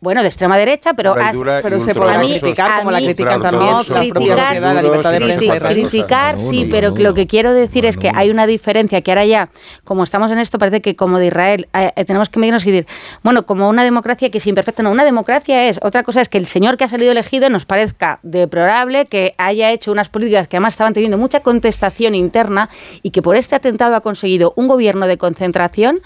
bueno, 0.00 0.22
de 0.22 0.28
extrema 0.28 0.56
derecha, 0.56 0.94
pero, 0.94 1.14
pero 1.62 1.80
se 1.80 1.94
puede 1.94 2.38
criticar 2.38 2.78
como 2.78 2.90
la 2.90 2.98
critican 2.98 3.42
también 3.42 3.76
la 3.76 4.02
propia 4.12 4.60
la 4.60 4.82
libertad 4.82 5.12
de 5.12 5.20
prensa. 5.20 5.68
Criticar, 5.68 6.38
sí, 6.38 6.68
pero 6.70 6.94
lo 6.96 7.14
que 7.14 7.26
quiero 7.26 7.52
decir 7.52 7.84
es 7.84 7.96
que 7.96 8.10
hay 8.14 8.30
una 8.30 8.46
diferencia 8.46 9.02
que 9.02 9.10
ahora 9.10 9.24
ya, 9.24 9.50
como 9.84 10.04
estamos 10.04 10.30
en 10.30 10.38
esto, 10.38 10.58
parece 10.58 10.80
que 10.80 10.96
como 10.96 11.18
de 11.18 11.26
Israel 11.26 11.68
eh, 11.74 12.04
tenemos 12.04 12.28
que 12.28 12.38
medirnos 12.38 12.64
y 12.66 12.70
decir, 12.70 12.86
bueno, 13.22 13.44
como 13.44 13.68
una 13.68 13.84
democracia 13.84 14.30
que 14.30 14.38
es 14.38 14.46
imperfecta, 14.46 14.82
no, 14.82 14.90
una 14.90 14.99
democracia 15.04 15.68
es, 15.68 15.78
otra 15.82 16.02
cosa 16.02 16.20
es 16.20 16.28
que 16.28 16.38
el 16.38 16.46
señor 16.46 16.76
que 16.76 16.84
ha 16.84 16.88
salido 16.88 17.12
elegido 17.12 17.48
nos 17.48 17.66
parezca 17.66 18.20
deplorable, 18.22 19.06
que 19.06 19.34
haya 19.38 19.70
hecho 19.70 19.92
unas 19.92 20.08
políticas 20.08 20.48
que 20.48 20.56
además 20.56 20.74
estaban 20.74 20.94
teniendo 20.94 21.18
mucha 21.18 21.40
contestación 21.40 22.14
interna 22.14 22.68
y 23.02 23.10
que 23.10 23.22
por 23.22 23.36
este 23.36 23.56
atentado 23.56 23.94
ha 23.94 24.00
conseguido 24.00 24.52
un 24.56 24.68
gobierno 24.68 25.06
de 25.06 25.18
concentración 25.18 26.00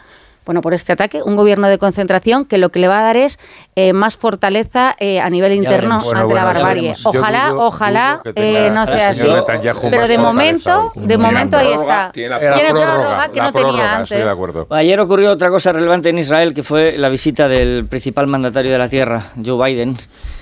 bueno, 0.44 0.60
por 0.60 0.74
este 0.74 0.92
ataque, 0.92 1.22
un 1.22 1.36
gobierno 1.36 1.68
de 1.68 1.78
concentración 1.78 2.44
que 2.44 2.58
lo 2.58 2.68
que 2.70 2.78
le 2.78 2.88
va 2.88 2.98
a 3.00 3.02
dar 3.02 3.16
es 3.16 3.38
eh, 3.76 3.92
más 3.92 4.16
fortaleza 4.16 4.94
eh, 4.98 5.20
a 5.20 5.30
nivel 5.30 5.52
interno 5.52 5.94
ante 5.94 6.06
Bueno, 6.06 6.34
la 6.34 6.44
barbarie. 6.44 6.92
Ojalá, 7.04 7.48
dudo- 7.50 7.66
ojalá 7.66 8.20
dudo 8.24 8.32
eh, 8.36 8.70
no 8.72 8.86
sea 8.86 9.10
así. 9.10 9.22
Pero 9.90 10.06
de 10.08 10.18
momento, 10.18 10.92
de 10.94 11.18
momento 11.18 11.56
ahí 11.56 11.72
está. 11.72 12.10
tiene 12.12 12.28
la 12.30 12.38
Tiene 12.40 12.70
prórroga, 12.70 12.94
prórroga 12.94 13.28
que 13.28 13.38
la 13.38 13.44
no 13.44 13.52
tenía 13.52 13.94
antes. 13.96 14.10
estoy 14.12 14.24
de 14.26 14.30
acuerdo. 14.32 14.66
Ayer 14.70 15.00
ocurrió 15.00 15.30
otra 15.32 15.50
cosa 15.50 15.72
relevante 15.72 16.08
en 16.10 16.18
Israel, 16.18 16.52
que 16.54 16.62
fue 16.62 16.94
la 16.98 17.08
visita 17.08 17.48
del 17.48 17.86
principal 17.86 18.26
mandatario 18.26 18.70
de 18.72 18.78
la 18.78 18.88
Tierra, 18.88 19.22
Joe 19.44 19.64
Biden. 19.66 19.94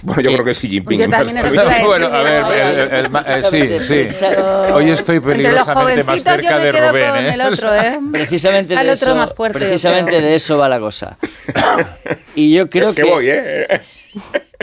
Bueno, 0.02 0.22
yo 0.22 0.32
creo 0.32 0.44
que 0.44 0.52
Xi 0.54 0.68
Jinping. 0.68 0.98
Yo 0.98 1.08
también 1.08 1.38
es 1.38 1.52
Bueno, 1.86 2.06
a 2.06 2.22
ver, 2.22 3.10
ma- 3.10 3.24
eh, 3.26 3.80
sí, 3.80 4.08
sí. 4.12 4.24
Hoy 4.72 4.90
estoy 4.90 5.20
peligrosamente 5.20 6.02
más 6.04 6.22
cerca 6.22 6.58
de 6.58 6.72
Rubén, 6.72 7.10
con 7.10 7.18
¿eh? 7.24 7.34
el 7.34 7.40
otro, 7.40 7.74
¿eh? 7.74 7.98
Precisamente 8.12 8.76
Al 8.76 8.86
de 8.86 8.92
otro 8.92 9.06
eso, 9.12 9.16
más 9.16 9.32
fuerte, 9.34 9.60
yo 9.60 9.66
precisamente 9.66 10.20
de 10.20 10.34
eso 10.34 10.58
va 10.58 10.68
la 10.68 10.80
cosa. 10.80 11.16
Y 12.34 12.54
yo 12.54 12.68
creo 12.70 12.90
Es 12.90 12.96
que 12.96 13.02
que, 13.02 13.10
voy, 13.10 13.26
¿eh? 13.28 13.66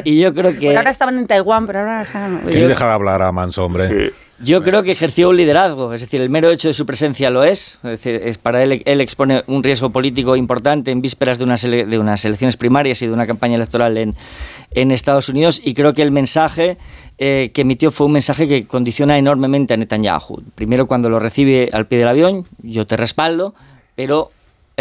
y 0.03 0.19
yo 0.19 0.33
creo 0.33 0.57
que 0.57 0.75
ahora 0.75 0.89
estaban 0.89 1.17
en 1.17 1.27
Taiwán, 1.27 1.65
pero 1.67 1.79
ahora... 1.79 2.03
¿Quieres 2.47 2.67
dejar 2.69 2.89
hablar 2.89 3.21
a 3.21 3.31
Manso, 3.31 3.63
hombre? 3.65 4.11
Yo 4.41 4.61
creo 4.63 4.83
que 4.83 4.91
ejerció 4.93 5.29
un 5.29 5.35
liderazgo, 5.37 5.93
es 5.93 5.99
decir, 5.99 6.21
el 6.21 6.29
mero 6.29 6.49
hecho 6.49 6.69
de 6.69 6.73
su 6.73 6.85
presencia 6.85 7.29
lo 7.29 7.43
es. 7.43 7.75
Es 7.83 7.89
decir, 7.91 8.21
es 8.23 8.37
para 8.37 8.63
él, 8.63 8.81
él 8.85 9.01
expone 9.01 9.43
un 9.47 9.61
riesgo 9.63 9.89
político 9.89 10.37
importante 10.37 10.91
en 10.91 11.01
vísperas 11.01 11.37
de 11.39 11.43
unas, 11.43 11.61
ele- 11.65 11.85
de 11.85 11.99
unas 11.99 12.23
elecciones 12.23 12.55
primarias 12.55 13.01
y 13.01 13.07
de 13.07 13.11
una 13.13 13.27
campaña 13.27 13.55
electoral 13.55 13.97
en, 13.97 14.15
en 14.72 14.91
Estados 14.91 15.30
Unidos. 15.30 15.61
Y 15.63 15.74
creo 15.74 15.93
que 15.93 16.01
el 16.01 16.11
mensaje 16.11 16.78
eh, 17.17 17.51
que 17.53 17.61
emitió 17.61 17.91
fue 17.91 18.07
un 18.07 18.13
mensaje 18.13 18.47
que 18.47 18.65
condiciona 18.65 19.17
enormemente 19.17 19.74
a 19.74 19.78
Netanyahu. 19.78 20.41
Primero, 20.55 20.88
cuando 20.88 21.09
lo 21.09 21.20
recibe 21.20 21.70
al 21.74 21.88
pie 21.88 21.99
del 21.99 22.07
avión, 22.07 22.45
yo 22.63 22.86
te 22.88 22.97
respaldo, 22.97 23.53
pero 23.95 24.32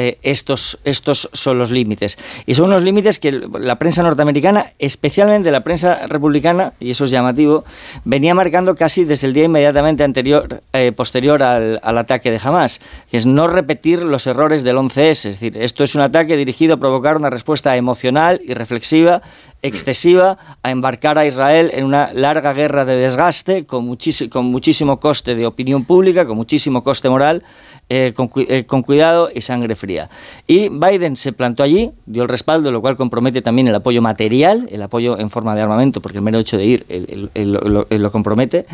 eh, 0.00 0.16
estos, 0.22 0.78
estos 0.84 1.28
son 1.32 1.58
los 1.58 1.72
límites. 1.72 2.18
Y 2.46 2.54
son 2.54 2.66
unos 2.66 2.82
límites 2.82 3.18
que 3.18 3.32
la 3.32 3.80
prensa 3.80 4.04
norteamericana, 4.04 4.66
especialmente 4.78 5.50
la 5.50 5.64
prensa 5.64 6.06
republicana, 6.06 6.72
y 6.78 6.92
eso 6.92 7.02
es 7.02 7.10
llamativo, 7.10 7.64
venía 8.04 8.32
marcando 8.32 8.76
casi 8.76 9.02
desde 9.02 9.26
el 9.26 9.34
día 9.34 9.46
inmediatamente 9.46 10.04
anterior, 10.04 10.62
eh, 10.72 10.92
posterior 10.92 11.42
al, 11.42 11.80
al 11.82 11.98
ataque 11.98 12.30
de 12.30 12.38
Hamas, 12.40 12.80
que 13.10 13.16
es 13.16 13.26
no 13.26 13.48
repetir 13.48 14.00
los 14.04 14.28
errores 14.28 14.62
del 14.62 14.76
11S. 14.76 15.10
Es 15.10 15.24
decir, 15.24 15.56
esto 15.56 15.82
es 15.82 15.96
un 15.96 16.02
ataque 16.02 16.36
dirigido 16.36 16.74
a 16.74 16.76
provocar 16.76 17.16
una 17.16 17.28
respuesta 17.28 17.76
emocional 17.76 18.40
y 18.44 18.54
reflexiva 18.54 19.20
excesiva 19.62 20.38
a 20.62 20.70
embarcar 20.70 21.18
a 21.18 21.26
Israel 21.26 21.70
en 21.74 21.84
una 21.84 22.12
larga 22.12 22.52
guerra 22.52 22.84
de 22.84 22.96
desgaste 22.96 23.66
con, 23.66 23.96
con 24.30 24.44
muchísimo 24.46 25.00
coste 25.00 25.34
de 25.34 25.46
opinión 25.46 25.84
pública, 25.84 26.26
con 26.26 26.36
muchísimo 26.36 26.82
coste 26.82 27.08
moral, 27.08 27.42
eh, 27.90 28.14
eh, 28.36 28.64
con 28.66 28.82
cuidado 28.82 29.30
y 29.34 29.40
sangre 29.40 29.74
fría. 29.74 30.08
Y 30.46 30.68
Biden 30.68 31.16
se 31.16 31.32
plantó 31.32 31.62
allí, 31.62 31.90
dio 32.06 32.22
el 32.22 32.28
respaldo, 32.28 32.70
lo 32.70 32.80
cual 32.80 32.96
compromete 32.96 33.42
también 33.42 33.66
el 33.66 33.74
apoyo 33.74 34.02
material, 34.02 34.68
el 34.70 34.82
apoyo 34.82 35.18
en 35.18 35.30
forma 35.30 35.54
de 35.54 35.62
armamento, 35.62 36.00
porque 36.00 36.18
el 36.18 36.22
mero 36.22 36.38
hecho 36.38 36.56
de 36.56 36.64
ir 36.64 36.86
lo 37.34 38.12
compromete, 38.12 38.66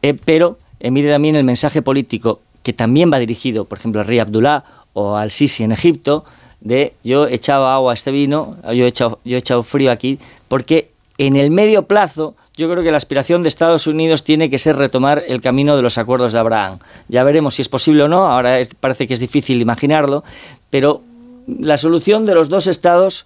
eh, 0.00 0.14
pero 0.24 0.58
emite 0.80 1.10
también 1.10 1.36
el 1.36 1.44
mensaje 1.44 1.82
político 1.82 2.40
que 2.62 2.72
también 2.72 3.12
va 3.12 3.18
dirigido, 3.18 3.64
por 3.64 3.78
ejemplo, 3.78 4.00
al 4.00 4.06
rey 4.06 4.20
Abdullah 4.20 4.64
o 4.92 5.16
al 5.16 5.30
Sisi 5.30 5.64
en 5.64 5.72
Egipto, 5.72 6.24
de 6.64 6.94
yo 7.04 7.26
he 7.26 7.34
echado 7.34 7.66
agua 7.66 7.92
a 7.92 7.94
este 7.94 8.10
vino, 8.10 8.56
yo 8.66 8.84
he 8.84 8.88
echado, 8.88 9.18
yo 9.24 9.36
he 9.36 9.38
echado 9.38 9.62
frío 9.62 9.90
aquí, 9.90 10.18
porque 10.48 10.90
en 11.18 11.36
el 11.36 11.50
medio 11.50 11.84
plazo 11.86 12.34
yo 12.56 12.70
creo 12.70 12.82
que 12.82 12.90
la 12.90 12.98
aspiración 12.98 13.42
de 13.42 13.48
Estados 13.48 13.86
Unidos 13.86 14.24
tiene 14.24 14.50
que 14.50 14.58
ser 14.58 14.76
retomar 14.76 15.22
el 15.26 15.40
camino 15.40 15.74
de 15.76 15.82
los 15.82 15.96
acuerdos 15.98 16.32
de 16.32 16.38
Abraham. 16.38 16.78
Ya 17.08 17.24
veremos 17.24 17.54
si 17.54 17.62
es 17.62 17.68
posible 17.68 18.02
o 18.02 18.08
no, 18.08 18.26
ahora 18.26 18.60
es- 18.60 18.70
parece 18.74 19.06
que 19.06 19.14
es 19.14 19.20
difícil 19.20 19.60
imaginarlo, 19.60 20.22
pero 20.70 21.00
la 21.46 21.78
solución 21.78 22.26
de 22.26 22.34
los 22.34 22.48
dos 22.48 22.66
estados 22.66 23.24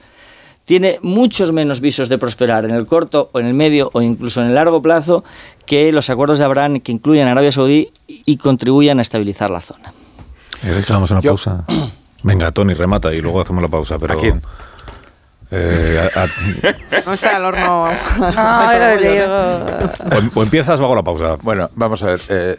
tiene 0.64 0.98
muchos 1.02 1.52
menos 1.52 1.80
visos 1.80 2.08
de 2.08 2.18
prosperar 2.18 2.64
en 2.64 2.70
el 2.72 2.86
corto 2.86 3.30
o 3.32 3.38
en 3.40 3.46
el 3.46 3.54
medio 3.54 3.90
o 3.92 4.00
incluso 4.02 4.40
en 4.40 4.48
el 4.48 4.54
largo 4.54 4.80
plazo 4.82 5.22
que 5.64 5.92
los 5.92 6.08
acuerdos 6.10 6.38
de 6.38 6.44
Abraham 6.44 6.80
que 6.80 6.92
incluyen 6.92 7.28
a 7.28 7.32
Arabia 7.32 7.52
Saudí 7.52 7.90
y 8.06 8.36
contribuyan 8.36 8.98
a 8.98 9.02
estabilizar 9.02 9.50
la 9.50 9.60
zona. 9.60 9.92
¿Quieres 10.60 10.84
que 10.86 10.92
hagamos 10.92 11.10
una 11.10 11.20
pausa? 11.22 11.64
Venga, 12.26 12.50
Tony, 12.52 12.74
remata 12.74 13.12
y 13.14 13.20
luego 13.20 13.40
hacemos 13.40 13.62
la 13.62 13.68
pausa. 13.68 13.98
Pero, 13.98 14.14
¿A 14.14 14.16
quién? 14.16 14.42
Eh, 15.50 16.08
a- 16.14 16.22
a- 16.24 17.02
No 17.06 17.12
está 17.14 17.36
al 17.36 17.44
horno. 17.44 17.88
No, 18.18 18.78
lo 18.78 18.96
digo. 18.96 20.26
o, 20.34 20.40
o 20.40 20.42
empiezas 20.42 20.80
o 20.80 20.84
hago 20.84 20.96
la 20.96 21.02
pausa. 21.04 21.36
Bueno, 21.40 21.70
vamos 21.74 22.02
a 22.02 22.06
ver. 22.06 22.20
eh, 22.28 22.56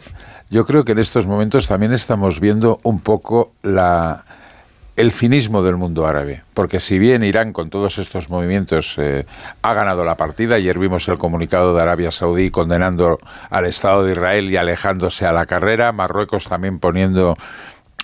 yo 0.50 0.64
creo 0.64 0.84
que 0.84 0.92
en 0.92 0.98
estos 0.98 1.26
momentos 1.26 1.68
también 1.68 1.92
estamos 1.92 2.40
viendo 2.40 2.80
un 2.82 3.00
poco 3.00 3.52
la, 3.62 4.24
el 4.96 5.12
cinismo 5.12 5.62
del 5.62 5.76
mundo 5.76 6.06
árabe. 6.06 6.42
Porque 6.54 6.80
si 6.80 6.98
bien 6.98 7.22
Irán 7.22 7.52
con 7.52 7.68
todos 7.68 7.98
estos 7.98 8.30
movimientos 8.30 8.94
eh, 8.96 9.26
ha 9.60 9.74
ganado 9.74 10.02
la 10.06 10.16
partida, 10.16 10.54
ayer 10.56 10.78
vimos 10.78 11.06
el 11.08 11.18
comunicado 11.18 11.74
de 11.74 11.82
Arabia 11.82 12.10
Saudí 12.10 12.50
condenando 12.50 13.18
al 13.50 13.66
Estado 13.66 14.02
de 14.04 14.12
Israel 14.12 14.50
y 14.50 14.56
alejándose 14.56 15.26
a 15.26 15.32
la 15.34 15.44
carrera, 15.44 15.92
Marruecos 15.92 16.46
también 16.46 16.78
poniendo 16.78 17.36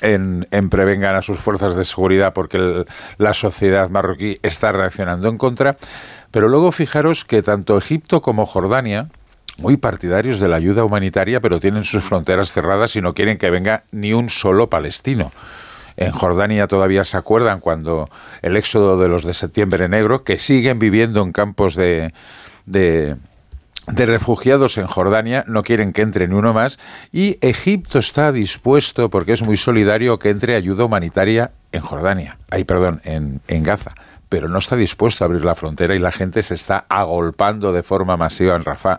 en, 0.05 0.47
en 0.51 0.71
prevengan 0.71 1.17
a 1.17 1.23
sus 1.23 1.39
fuerzas 1.39 1.77
de 1.77 1.85
seguridad 1.85 2.33
porque 2.33 2.85
la 3.19 3.35
sociedad 3.35 3.91
marroquí 3.91 4.39
está 4.43 4.73
reaccionando 4.73 5.29
en 5.29 5.39
contra. 5.39 5.77
Pero 6.31 6.49
luego 6.49 6.73
fijaros 6.73 7.25
que 7.25 7.43
tanto 7.43 7.79
Egipto 7.79 8.21
como 8.21 8.45
Jordania, 8.45 9.09
muy 9.59 9.77
partidarios 9.77 10.41
de 10.41 10.49
la 10.49 10.57
ayuda 10.57 10.85
humanitaria, 10.85 11.41
pero 11.41 11.61
tienen 11.61 11.85
sus 11.85 12.03
fronteras 12.03 12.51
cerradas 12.51 12.97
y 12.97 13.01
no 13.01 13.15
quieren 13.15 13.39
que 13.39 13.51
venga 13.51 13.85
ni 13.93 14.13
un 14.13 14.31
solo 14.31 14.69
palestino. 14.69 15.31
En 15.97 16.11
Jordania 16.11 16.67
todavía 16.67 17.05
se 17.05 17.17
acuerdan 17.17 17.61
cuando 17.61 18.11
el 18.43 18.57
éxodo 18.57 18.99
de 18.99 19.09
los 19.09 19.25
de 19.25 19.33
septiembre 19.33 19.89
negro, 19.89 20.25
que 20.25 20.39
siguen 20.39 20.81
viviendo 20.81 21.23
en 21.23 21.31
campos 21.31 21.77
de, 21.77 22.13
de, 22.67 23.17
de 23.87 24.07
refugiados 24.07 24.79
en 24.79 24.87
Jordania, 24.87 25.45
no 25.47 25.63
quieren 25.63 25.93
que 25.93 26.03
entre 26.03 26.27
ni 26.27 26.35
uno 26.35 26.53
más, 26.53 26.79
y 27.13 27.39
Egipto 27.41 27.99
está 27.99 28.33
dispuesto, 28.33 29.11
porque 29.11 29.33
es 29.33 29.43
muy 29.43 29.57
solidario, 29.57 30.19
que 30.19 30.31
entre 30.31 30.55
ayuda 30.55 30.85
humanitaria 30.85 31.53
en 31.73 31.83
Jordania, 31.83 32.39
ay, 32.51 32.65
perdón, 32.65 33.01
en, 33.05 33.41
en 33.49 33.63
Gaza, 33.63 33.93
pero 34.29 34.49
no 34.49 34.59
está 34.59 34.77
dispuesto 34.77 35.23
a 35.23 35.27
abrir 35.27 35.45
la 35.45 35.55
frontera 35.55 35.95
y 35.95 35.99
la 35.99 36.13
gente 36.13 36.43
se 36.43 36.55
está 36.55 36.87
agolpando 36.89 37.73
de 37.73 37.83
forma 37.83 38.17
masiva 38.17 38.57
en 38.57 38.65
Rafah. 38.65 38.99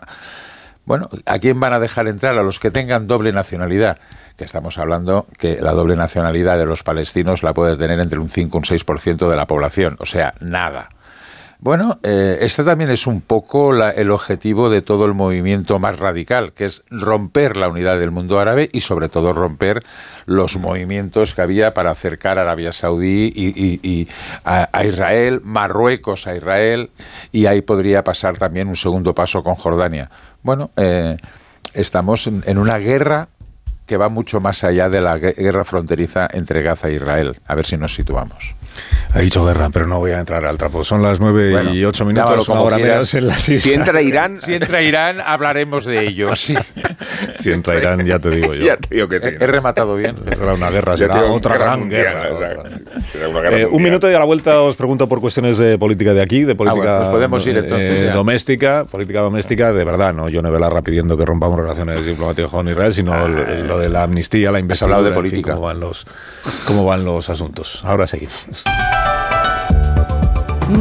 Bueno, 0.86 1.10
¿a 1.26 1.38
quién 1.40 1.58
van 1.58 1.72
a 1.72 1.80
dejar 1.80 2.06
entrar? 2.06 2.38
A 2.38 2.44
los 2.44 2.60
que 2.60 2.70
tengan 2.70 3.08
doble 3.08 3.32
nacionalidad. 3.32 3.98
Que 4.36 4.44
estamos 4.44 4.78
hablando 4.78 5.26
que 5.36 5.58
la 5.60 5.72
doble 5.72 5.96
nacionalidad 5.96 6.56
de 6.58 6.64
los 6.64 6.84
palestinos 6.84 7.42
la 7.42 7.54
puede 7.54 7.76
tener 7.76 7.98
entre 7.98 8.20
un 8.20 8.30
5 8.30 8.56
y 8.56 8.58
un 8.58 8.64
6% 8.64 9.28
de 9.28 9.36
la 9.36 9.46
población. 9.46 9.96
O 9.98 10.06
sea, 10.06 10.34
nada. 10.40 10.90
Bueno, 11.58 11.98
eh, 12.02 12.38
este 12.42 12.62
también 12.64 12.90
es 12.90 13.06
un 13.06 13.22
poco 13.22 13.72
la- 13.72 13.90
el 13.90 14.10
objetivo 14.10 14.68
de 14.68 14.82
todo 14.82 15.06
el 15.06 15.14
movimiento 15.14 15.78
más 15.78 15.98
radical, 15.98 16.52
que 16.52 16.66
es 16.66 16.82
romper 16.90 17.56
la 17.56 17.68
unidad 17.68 17.98
del 17.98 18.10
mundo 18.10 18.38
árabe 18.38 18.68
y 18.72 18.82
sobre 18.82 19.08
todo 19.08 19.32
romper 19.32 19.82
los 20.26 20.56
movimientos 20.58 21.34
que 21.34 21.40
había 21.42 21.72
para 21.72 21.90
acercar 21.90 22.38
a 22.38 22.42
Arabia 22.42 22.72
Saudí 22.72 23.32
y, 23.34 23.46
y- 23.48 23.80
y 23.82 24.08
a, 24.44 24.68
a 24.70 24.84
Israel, 24.84 25.40
Marruecos 25.44 26.26
a 26.26 26.36
Israel, 26.36 26.90
y 27.32 27.46
ahí 27.46 27.62
podría 27.62 28.04
pasar 28.04 28.36
también 28.36 28.68
un 28.68 28.76
segundo 28.76 29.14
paso 29.14 29.42
con 29.42 29.54
Jordania. 29.54 30.10
Bueno, 30.42 30.70
eh, 30.76 31.16
estamos 31.72 32.26
en, 32.26 32.44
en 32.46 32.58
una 32.58 32.76
guerra 32.78 33.28
que 33.86 33.96
va 33.96 34.08
mucho 34.10 34.40
más 34.40 34.62
allá 34.62 34.88
de 34.90 35.00
la 35.00 35.16
gue- 35.16 35.34
guerra 35.36 35.64
fronteriza 35.64 36.28
entre 36.32 36.60
Gaza 36.62 36.88
e 36.88 36.94
Israel. 36.96 37.40
A 37.46 37.54
ver 37.54 37.64
si 37.64 37.76
nos 37.76 37.94
situamos. 37.94 38.54
Ha 39.14 39.20
dicho 39.20 39.44
guerra, 39.44 39.70
pero 39.72 39.86
no 39.86 39.98
voy 39.98 40.10
a 40.12 40.18
entrar 40.18 40.44
al 40.44 40.58
trapo. 40.58 40.84
Son 40.84 41.02
las 41.02 41.20
9 41.20 41.52
Bueno, 41.52 41.74
y 41.74 41.84
8 41.84 42.04
llámalo 42.04 42.26
minutos, 42.28 42.46
como 42.46 42.62
hora 42.62 42.76
en 42.78 43.26
las 43.26 43.40
Si 43.40 43.72
entra 43.72 44.02
Irán, 44.02 44.40
Si 44.40 44.54
entra 44.54 44.82
Irán, 44.82 45.20
hablaremos 45.24 45.84
de 45.84 46.06
ello. 46.06 46.34
Sí. 46.36 46.54
Si 47.36 47.50
entra 47.52 47.76
Irán, 47.78 48.04
ya 48.04 48.18
te 48.18 48.30
digo 48.30 48.54
yo. 48.54 48.64
ya 48.66 48.76
te 48.76 48.94
digo 48.94 49.08
que 49.08 49.18
sí. 49.18 49.28
He, 49.28 49.42
he 49.42 49.46
rematado 49.46 49.94
bien. 49.96 50.16
Será 50.28 50.54
una 50.54 50.70
guerra, 50.70 50.96
será 50.96 51.24
otra 51.24 51.56
gran 51.56 51.88
guerra. 51.88 52.28
o 52.32 52.38
sea, 52.38 52.48
otra. 52.58 52.70
será 53.00 53.28
una 53.28 53.40
guerra 53.40 53.58
Eh, 53.58 53.66
un 53.66 53.82
minuto 53.82 54.10
y 54.10 54.14
a 54.14 54.18
la 54.18 54.24
vuelta 54.24 54.60
os 54.60 54.76
pregunto 54.76 55.08
por 55.08 55.20
cuestiones 55.20 55.56
de 55.58 55.78
política 55.78 56.12
de 56.14 56.22
aquí, 56.22 56.44
de 56.44 56.54
política 56.54 56.82
bueno, 56.84 56.98
pues 57.00 57.10
podemos 57.10 57.46
ir 57.46 57.56
entonces 57.56 58.00
eh, 58.00 58.10
doméstica, 58.12 58.84
política 58.84 59.20
doméstica, 59.20 59.72
de 59.72 59.84
verdad, 59.84 60.12
no 60.14 60.28
Yo 60.28 60.42
Belarra 60.46 60.82
pidiendo 60.82 61.16
que 61.16 61.24
rompamos 61.24 61.58
relaciones 61.58 62.04
diplomáticas 62.04 62.50
con 62.50 62.68
Israel, 62.68 62.92
sino 62.92 63.26
el- 63.26 63.66
lo 63.66 63.78
de 63.78 63.88
la 63.88 64.04
amnistía, 64.04 64.50
la 64.52 64.58
investigación 64.60 64.96
hablado 64.96 65.08
de 65.10 65.14
política. 65.14 65.52
cómo 65.54 65.66
van 65.66 65.80
los 65.80 66.06
cómo 66.66 66.84
van 66.84 67.04
los 67.04 67.28
asuntos. 67.30 67.80
Ahora 67.84 68.06
seguimos. 68.06 68.34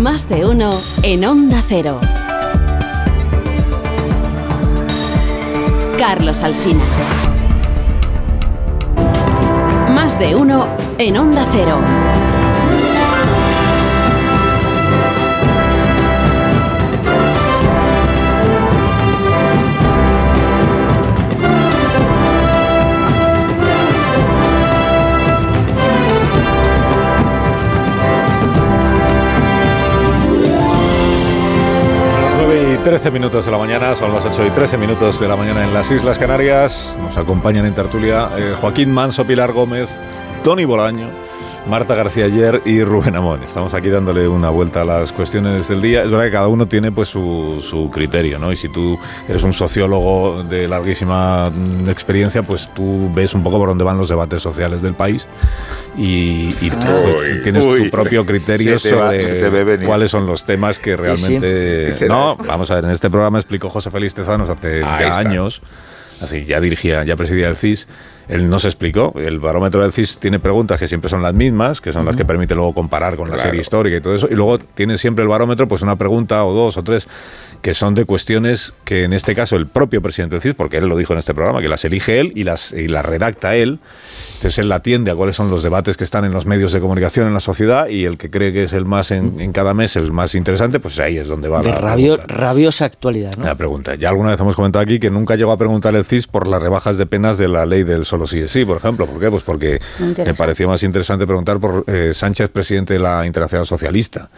Más 0.02 0.28
de 0.30 0.46
uno 0.46 0.82
en 1.04 1.26
Onda 1.26 1.62
Cero. 1.68 2.00
Carlos 5.98 6.44
Alsina. 6.44 6.84
Más 9.94 10.20
de 10.20 10.36
uno 10.36 10.68
en 10.98 11.18
Onda 11.18 11.46
Cero. 11.52 11.80
13 32.86 33.10
minutos 33.10 33.46
de 33.46 33.52
la 33.52 33.58
mañana, 33.58 33.96
son 33.96 34.14
las 34.14 34.24
8 34.26 34.46
y 34.46 34.52
13 34.52 34.78
minutos 34.78 35.20
de 35.20 35.28
la 35.28 35.36
mañana 35.36 35.64
en 35.64 35.74
las 35.74 35.90
Islas 35.90 36.20
Canarias. 36.20 36.96
Nos 37.02 37.18
acompañan 37.18 37.66
en 37.66 37.74
tertulia 37.74 38.30
eh, 38.38 38.54
Joaquín 38.62 38.94
Manso, 38.94 39.26
Pilar 39.26 39.54
Gómez, 39.54 40.00
Tony 40.44 40.66
Bolaño, 40.66 41.10
Marta 41.68 41.96
García 41.96 42.26
Ayer 42.26 42.62
y 42.64 42.84
Rubén 42.84 43.16
Amón. 43.16 43.42
Estamos 43.44 43.74
aquí 43.74 43.90
dándole 43.90 44.28
una 44.28 44.52
vuelta 44.52 44.82
a 44.82 44.86
las 44.86 45.12
cuestiones 45.12 45.68
del 45.68 45.82
día. 45.82 46.04
Es 46.04 46.12
verdad 46.12 46.26
que 46.26 46.32
cada 46.32 46.48
uno 46.48 46.68
tiene 46.68 46.92
pues 46.92 47.10
su, 47.10 47.60
su 47.68 47.90
criterio, 47.90 48.38
¿no? 48.38 48.52
Y 48.52 48.56
si 48.56 48.70
tú 48.70 49.00
eres 49.28 49.42
un 49.42 49.52
sociólogo 49.52 50.44
de 50.44 50.68
larguísima 50.68 51.50
mm, 51.50 51.90
experiencia, 51.90 52.44
pues 52.44 52.72
tú 52.76 53.10
ves 53.16 53.34
un 53.34 53.42
poco 53.44 53.58
por 53.58 53.70
dónde 53.70 53.84
van 53.84 53.98
los 53.98 54.10
debates 54.10 54.44
sociales 54.44 54.84
del 54.84 54.94
país 54.94 55.28
y, 55.98 56.56
y 56.62 56.70
tú 56.70 56.88
pues, 57.14 57.42
tienes 57.42 57.66
uy. 57.66 57.86
tu 57.86 57.90
propio 57.90 58.24
criterio 58.28 58.74
va- 58.74 58.80
sobre 58.80 59.86
cuáles 59.86 60.12
son 60.12 60.28
los 60.28 60.46
temas 60.46 60.78
que 60.78 60.96
realmente... 60.96 61.86
¿Qué 61.88 61.92
será 61.94 62.14
no, 62.14 62.36
vamos 62.38 62.70
a 62.70 62.76
ver, 62.76 62.86
en 62.86 62.92
este 62.92 63.10
programa 63.10 63.40
explicó 63.40 63.72
José 63.72 63.90
Félix 63.90 64.14
Tezanos 64.14 64.52
hace 64.52 64.84
Ahí 64.84 65.00
ya 65.06 65.08
está. 65.10 65.20
años, 65.22 65.64
así 66.22 66.46
ya 66.46 66.60
dirigía, 66.62 67.04
ya 67.04 67.16
presidía 67.16 67.50
el 67.50 67.56
CIS, 67.56 67.88
él 68.28 68.50
nos 68.50 68.66
explicó, 68.66 69.14
el 69.18 69.40
barómetro 69.40 69.82
del 69.82 69.92
CIS 69.92 70.18
tiene 70.18 70.40
preguntas 70.40 70.80
que 70.80 70.88
siempre 70.88 71.10
son 71.10 71.22
las 71.22 71.34
mismas, 71.34 71.82
que 71.82 71.94
son 71.94 72.06
las 72.06 72.16
que 72.16 72.26
permite 72.26 72.56
luego 72.56 72.74
comparar 72.74 73.18
con 73.18 73.30
la 73.30 73.38
serie 73.38 73.62
histórica 73.62 73.98
y 73.98 74.02
todo 74.02 74.16
eso, 74.16 74.28
y 74.30 74.36
luego 74.36 74.58
tiene 74.60 74.98
siempre 74.98 75.24
el 75.24 75.30
barómetro 75.30 75.68
pues 75.68 75.82
una 75.82 75.96
pregunta 75.96 76.44
o 76.46 76.54
dos 76.54 76.78
o 76.78 76.84
tres 76.84 77.08
que 77.62 77.74
son 77.74 77.96
de 77.96 78.06
cuestiones 78.06 78.74
que 78.84 79.04
en 79.04 79.14
este 79.14 79.36
caso 79.36 79.56
el 79.56 79.68
propio 79.68 80.02
presidente 80.02 80.36
del 80.36 80.42
CIS, 80.42 80.54
porque 80.56 80.78
él 80.78 80.88
lo 80.88 80.98
dijo 80.98 81.14
en 81.14 81.20
este 81.20 81.34
programa, 81.34 81.62
que 81.62 81.68
las 81.70 81.84
elige 81.86 82.20
él 82.20 82.32
y 82.36 82.44
las, 82.44 82.72
y 82.74 82.88
las 82.88 83.06
redacta 83.06 83.56
él, 83.56 83.80
entonces 84.36 84.60
él 84.60 84.72
atiende 84.72 85.12
a 85.12 85.16
cuáles 85.16 85.36
son 85.36 85.50
los 85.50 85.64
debates 85.64 85.98
que 85.98 86.04
están 86.04 86.26
en 86.26 86.32
los 86.32 86.46
medios 86.46 86.72
de 86.72 86.80
comunicación 86.80 87.28
en 87.28 87.34
la 87.34 87.40
sociedad 87.40 87.88
y 87.88 88.06
el 88.06 88.18
que 88.18 88.30
cree 88.30 88.54
que 88.54 88.66
es 88.66 88.74
el 88.74 88.86
más 88.86 89.12
en, 89.12 89.40
en 89.40 89.52
cada 89.52 89.74
mes, 89.74 89.96
el 89.96 90.12
más 90.12 90.36
interesante, 90.36 90.80
pues 90.80 91.00
ahí 91.00 91.18
es 91.18 91.28
donde 91.28 91.48
va 91.50 91.62
De 91.62 91.70
la 91.70 91.80
rabio- 91.80 92.20
rabiosa 92.28 92.86
actualidad, 92.86 93.36
¿no? 93.38 93.46
La 93.46 93.56
pregunta. 93.56 93.96
Ya 93.96 94.10
alguna 94.10 94.32
vez 94.32 94.40
hemos 94.40 94.56
comentado 94.56 94.84
aquí 94.84 95.00
que 95.00 95.10
nunca 95.10 95.36
llegó 95.36 95.52
a 95.52 95.58
preguntar 95.58 95.96
el 95.96 96.06
CIS 96.06 96.28
por 96.28 96.48
las 96.48 96.62
rebajas 96.62 96.98
de 96.98 97.06
penas 97.06 97.38
de 97.38 97.48
la 97.48 97.66
ley 97.66 97.84
del 97.84 98.06
solo 98.06 98.28
sí 98.28 98.40
es 98.40 98.52
sí, 98.52 98.66
por 98.66 98.78
ejemplo. 98.78 99.06
¿Por 99.08 99.20
qué? 99.20 99.32
Pues 99.32 99.44
porque 99.44 99.80
me 100.18 100.34
pareció 100.34 100.68
más 100.68 100.84
interesante 100.84 101.26
preguntar 101.26 101.60
por 101.60 101.84
eh, 101.88 102.12
Sánchez, 102.14 102.50
presidente 102.50 102.94
de 102.94 103.00
la 103.00 103.26
Internacional 103.26 103.66
Socialista. 103.66 104.30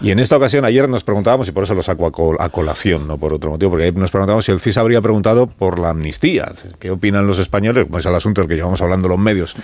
Y 0.00 0.10
en 0.10 0.18
esta 0.18 0.36
ocasión, 0.36 0.64
ayer 0.64 0.88
nos 0.88 1.04
preguntábamos, 1.04 1.48
y 1.48 1.52
por 1.52 1.64
eso 1.64 1.74
lo 1.74 1.82
saco 1.82 2.06
a 2.38 2.48
colación, 2.56 3.06
no 3.06 3.18
por 3.18 3.34
otro 3.34 3.50
motivo, 3.50 3.72
porque 3.72 3.84
ayer 3.84 3.96
nos 3.96 4.10
preguntábamos 4.10 4.46
si 4.46 4.50
el 4.50 4.60
CIS 4.60 4.78
habría 4.78 5.02
preguntado 5.02 5.46
por 5.46 5.78
la 5.78 5.90
amnistía. 5.90 6.50
¿Qué 6.78 6.90
opinan 6.90 7.26
los 7.26 7.38
españoles? 7.38 7.84
Como 7.84 7.98
es 7.98 8.06
el 8.06 8.14
asunto 8.14 8.40
del 8.40 8.48
que 8.48 8.56
llevamos 8.56 8.80
hablando 8.80 9.08
los 9.08 9.18
medios 9.18 9.54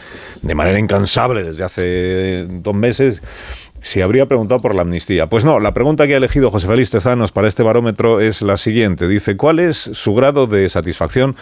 de 0.42 0.54
manera 0.54 0.78
incansable 0.78 1.42
desde 1.42 1.64
hace 1.64 2.46
dos 2.50 2.74
meses 2.74 3.22
si 3.80 4.02
habría 4.02 4.26
preguntado 4.26 4.60
por 4.60 4.74
la 4.74 4.82
amnistía. 4.82 5.26
Pues 5.26 5.42
no, 5.44 5.58
la 5.58 5.72
pregunta 5.72 6.06
que 6.06 6.12
ha 6.12 6.18
elegido 6.18 6.50
José 6.50 6.66
Félix 6.66 6.90
Tezanos 6.90 7.32
para 7.32 7.48
este 7.48 7.62
barómetro 7.62 8.20
es 8.20 8.42
la 8.42 8.58
siguiente. 8.58 9.08
Dice, 9.08 9.38
¿cuál 9.38 9.58
es 9.58 9.78
su 9.78 10.14
grado 10.14 10.46
de 10.46 10.68
satisfacción 10.68 11.34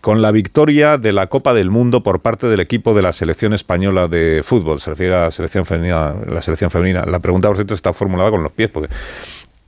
con 0.00 0.22
la 0.22 0.32
victoria 0.32 0.98
de 0.98 1.12
la 1.12 1.28
Copa 1.28 1.54
del 1.54 1.70
Mundo 1.70 2.02
por 2.02 2.20
parte 2.20 2.48
del 2.48 2.60
equipo 2.60 2.94
de 2.94 3.02
la 3.02 3.12
selección 3.12 3.54
española 3.54 4.08
de 4.08 4.42
fútbol? 4.44 4.80
Se 4.80 4.90
refiere 4.90 5.14
a 5.14 5.20
la 5.22 5.30
selección 5.30 5.64
femenina. 5.64 6.14
La, 6.26 6.42
selección 6.42 6.70
femenina. 6.70 7.04
la 7.06 7.20
pregunta, 7.20 7.48
por 7.48 7.56
cierto, 7.56 7.74
está 7.74 7.92
formulada 7.92 8.30
con 8.30 8.42
los 8.42 8.52
pies, 8.52 8.70
porque 8.70 8.92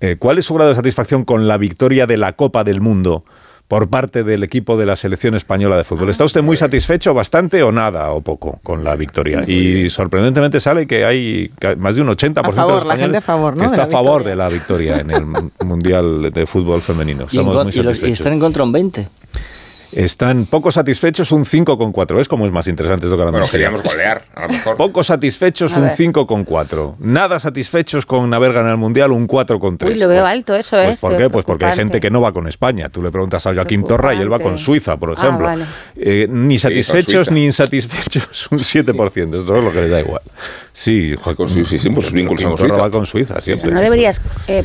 eh, 0.01 0.17
¿cuál 0.19 0.39
es 0.39 0.45
su 0.47 0.55
grado 0.55 0.71
de 0.71 0.77
satisfacción 0.77 1.25
con 1.25 1.49
la 1.49 1.57
victoria 1.59 2.07
de 2.07 2.17
la 2.17 2.33
Copa 2.35 2.65
del 2.65 2.81
Mundo? 2.81 3.25
por 3.69 3.91
parte 3.91 4.25
del 4.25 4.45
equipo 4.45 4.79
de 4.79 4.87
la 4.87 4.97
selección 4.97 5.35
española 5.35 5.77
de 5.77 5.85
fútbol. 5.85 6.09
¿Está 6.09 6.25
usted 6.25 6.41
muy 6.43 6.57
satisfecho, 6.57 7.13
bastante 7.13 7.63
o 7.63 7.71
nada 7.71 8.13
o 8.13 8.23
poco 8.23 8.59
con 8.63 8.83
la 8.83 8.97
victoria? 8.97 9.45
Y 9.47 9.91
sorprendentemente 9.91 10.59
sale 10.59 10.87
que 10.87 11.05
hay 11.05 11.53
más 11.77 11.95
de 11.95 12.01
un 12.01 12.09
80% 12.09 12.39
A 12.49 12.53
favor, 12.55 12.55
de 12.55 12.87
la 12.87 12.95
españoles 12.95 12.99
gente 13.01 13.17
a 13.19 13.21
favor, 13.21 13.53
¿no? 13.53 13.57
que 13.57 13.61
de 13.61 13.67
está 13.67 13.77
la 13.77 13.83
a 13.83 13.87
favor 13.89 14.25
de 14.25 14.37
la 14.37 14.49
victoria 14.49 15.01
en 15.01 15.11
el 15.11 15.27
Mundial 15.67 16.31
de 16.33 16.47
Fútbol 16.47 16.81
Femenino. 16.81 17.27
Y, 17.31 17.37
en 17.37 17.41
Estamos 17.47 17.65
muy 17.65 17.73
y 17.75 17.77
los- 17.77 17.77
y 17.77 17.83
satisfechos. 18.01 18.21
están 18.21 18.33
en 18.33 18.41
contra 18.41 18.63
un 18.65 18.73
20. 18.73 19.07
Están 19.93 20.45
poco 20.47 20.71
satisfechos 20.71 21.33
un 21.33 21.45
5,4. 21.45 22.17
¿Ves 22.17 22.29
cómo 22.29 22.45
es 22.47 22.53
más 22.53 22.67
interesante 22.69 23.07
esto 23.07 23.17
que 23.17 23.25
la 23.25 23.31
Bueno, 23.31 23.47
queríamos 23.51 23.83
golear, 23.83 24.23
a 24.35 24.43
lo 24.43 24.49
mejor. 24.53 24.77
Poco 24.77 25.03
satisfechos 25.03 25.73
un 25.77 25.85
ver. 25.85 25.93
5,4. 25.93 26.97
Nada 26.99 27.41
satisfechos 27.41 28.05
con 28.07 28.33
haber 28.35 28.53
ganado 28.53 28.73
el 28.75 28.79
Mundial 28.81 29.13
un 29.13 29.27
4,3. 29.27 29.89
Uy, 29.89 29.95
lo 29.95 30.09
veo 30.09 30.27
alto 30.27 30.55
eso, 30.55 30.79
¿eh? 30.79 30.87
Pues 30.87 30.97
¿por 30.99 31.17
qué? 31.17 31.31
Pues 31.31 31.45
porque 31.45 31.65
hay 31.65 31.77
gente 31.77 32.01
que 32.01 32.11
no 32.11 32.21
va 32.21 32.33
con 32.33 32.49
España. 32.49 32.89
Tú 32.91 33.03
le 33.03 33.11
preguntas 33.11 33.47
a 33.47 33.55
Joaquín 33.55 33.83
Torra 33.85 34.15
y 34.15 34.21
él 34.21 34.33
va 34.33 34.39
con. 34.41 34.59
Suiza, 34.59 34.97
por 34.97 35.11
Ah, 35.11 35.15
ejemplo. 35.15 35.47
vale. 35.47 35.65
Eh, 35.97 36.27
ni 36.31 36.59
satisfechos 36.59 37.31
ni 37.31 37.45
insatisfechos, 37.47 38.49
un 38.51 38.59
7%. 38.59 39.39
Esto 39.39 39.57
es 39.57 39.65
lo 39.65 39.73
que 39.73 39.81
les 39.83 39.91
da 39.91 40.01
igual. 40.01 40.21
Sí, 40.73 41.15
Joaquín, 41.21 41.49
Sí, 41.49 41.65
sí, 41.65 41.79
sí, 41.79 41.95
sus 41.95 42.13
vínculos 42.13 42.45
con 42.45 42.59
Suiza. 42.59 42.77
va 42.77 42.91
con 42.91 43.07
Suiza 43.07 43.41
siempre. 43.41 43.71
No 43.71 43.81
deberías 43.81 44.21
eh, 44.49 44.65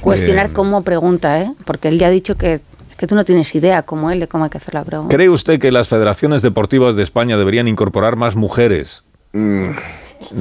cuestionar 0.00 0.46
Eh, 0.46 0.50
cómo 0.52 0.82
pregunta, 0.82 1.40
¿eh? 1.40 1.52
Porque 1.64 1.88
él 1.88 1.98
ya 1.98 2.06
ha 2.06 2.10
dicho 2.10 2.36
que, 2.36 2.60
que 3.00 3.06
tú 3.06 3.14
no 3.14 3.24
tienes 3.24 3.54
idea, 3.54 3.82
como 3.82 4.10
él, 4.10 4.20
de 4.20 4.28
cómo 4.28 4.44
hay 4.44 4.50
que 4.50 4.58
hacer 4.58 4.74
la 4.74 4.84
pregunta. 4.84 5.16
¿Cree 5.16 5.30
usted 5.30 5.58
que 5.58 5.72
las 5.72 5.88
federaciones 5.88 6.42
deportivas 6.42 6.96
de 6.96 7.02
España 7.02 7.38
deberían 7.38 7.66
incorporar 7.66 8.16
más 8.16 8.36
mujeres? 8.36 9.04
Mm, 9.32 9.70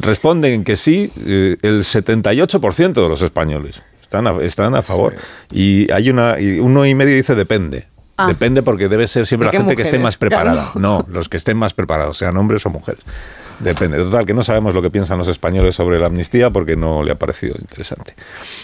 Responden 0.02 0.66
que 0.66 0.76
sí, 0.76 1.10
eh, 1.26 1.56
el 1.62 1.86
78% 1.86 3.02
de 3.02 3.08
los 3.08 3.22
españoles 3.22 3.82
están 4.02 4.28
a, 4.28 4.32
están 4.42 4.76
a 4.76 4.82
favor. 4.82 5.16
Y 5.54 5.90
hay 5.90 6.10
una, 6.10 6.38
y 6.38 6.60
uno 6.60 6.86
y 6.86 6.94
medio 6.96 7.16
dice 7.16 7.34
depende. 7.34 7.88
Ah. 8.18 8.28
Depende 8.28 8.62
porque 8.62 8.90
debe 8.90 9.08
ser 9.08 9.26
siempre 9.26 9.48
¿De 9.48 9.54
la 9.54 9.60
gente 9.60 9.78
que 9.78 9.82
esté 9.82 9.98
más 9.98 10.18
preparada. 10.18 10.72
Claro. 10.74 11.06
No, 11.06 11.06
los 11.08 11.30
que 11.30 11.38
estén 11.38 11.56
más 11.56 11.74
preparados, 11.74 12.18
sean 12.18 12.36
hombres 12.36 12.66
o 12.66 12.70
mujeres. 12.70 13.02
Depende. 13.60 13.98
Total, 13.98 14.26
que 14.26 14.34
no 14.34 14.42
sabemos 14.44 14.74
lo 14.74 14.82
que 14.82 14.90
piensan 14.90 15.18
los 15.18 15.28
españoles 15.28 15.76
sobre 15.76 16.00
la 16.00 16.08
amnistía 16.08 16.50
porque 16.50 16.76
no 16.76 17.04
le 17.04 17.12
ha 17.12 17.16
parecido 17.20 17.56
interesante 17.60 18.14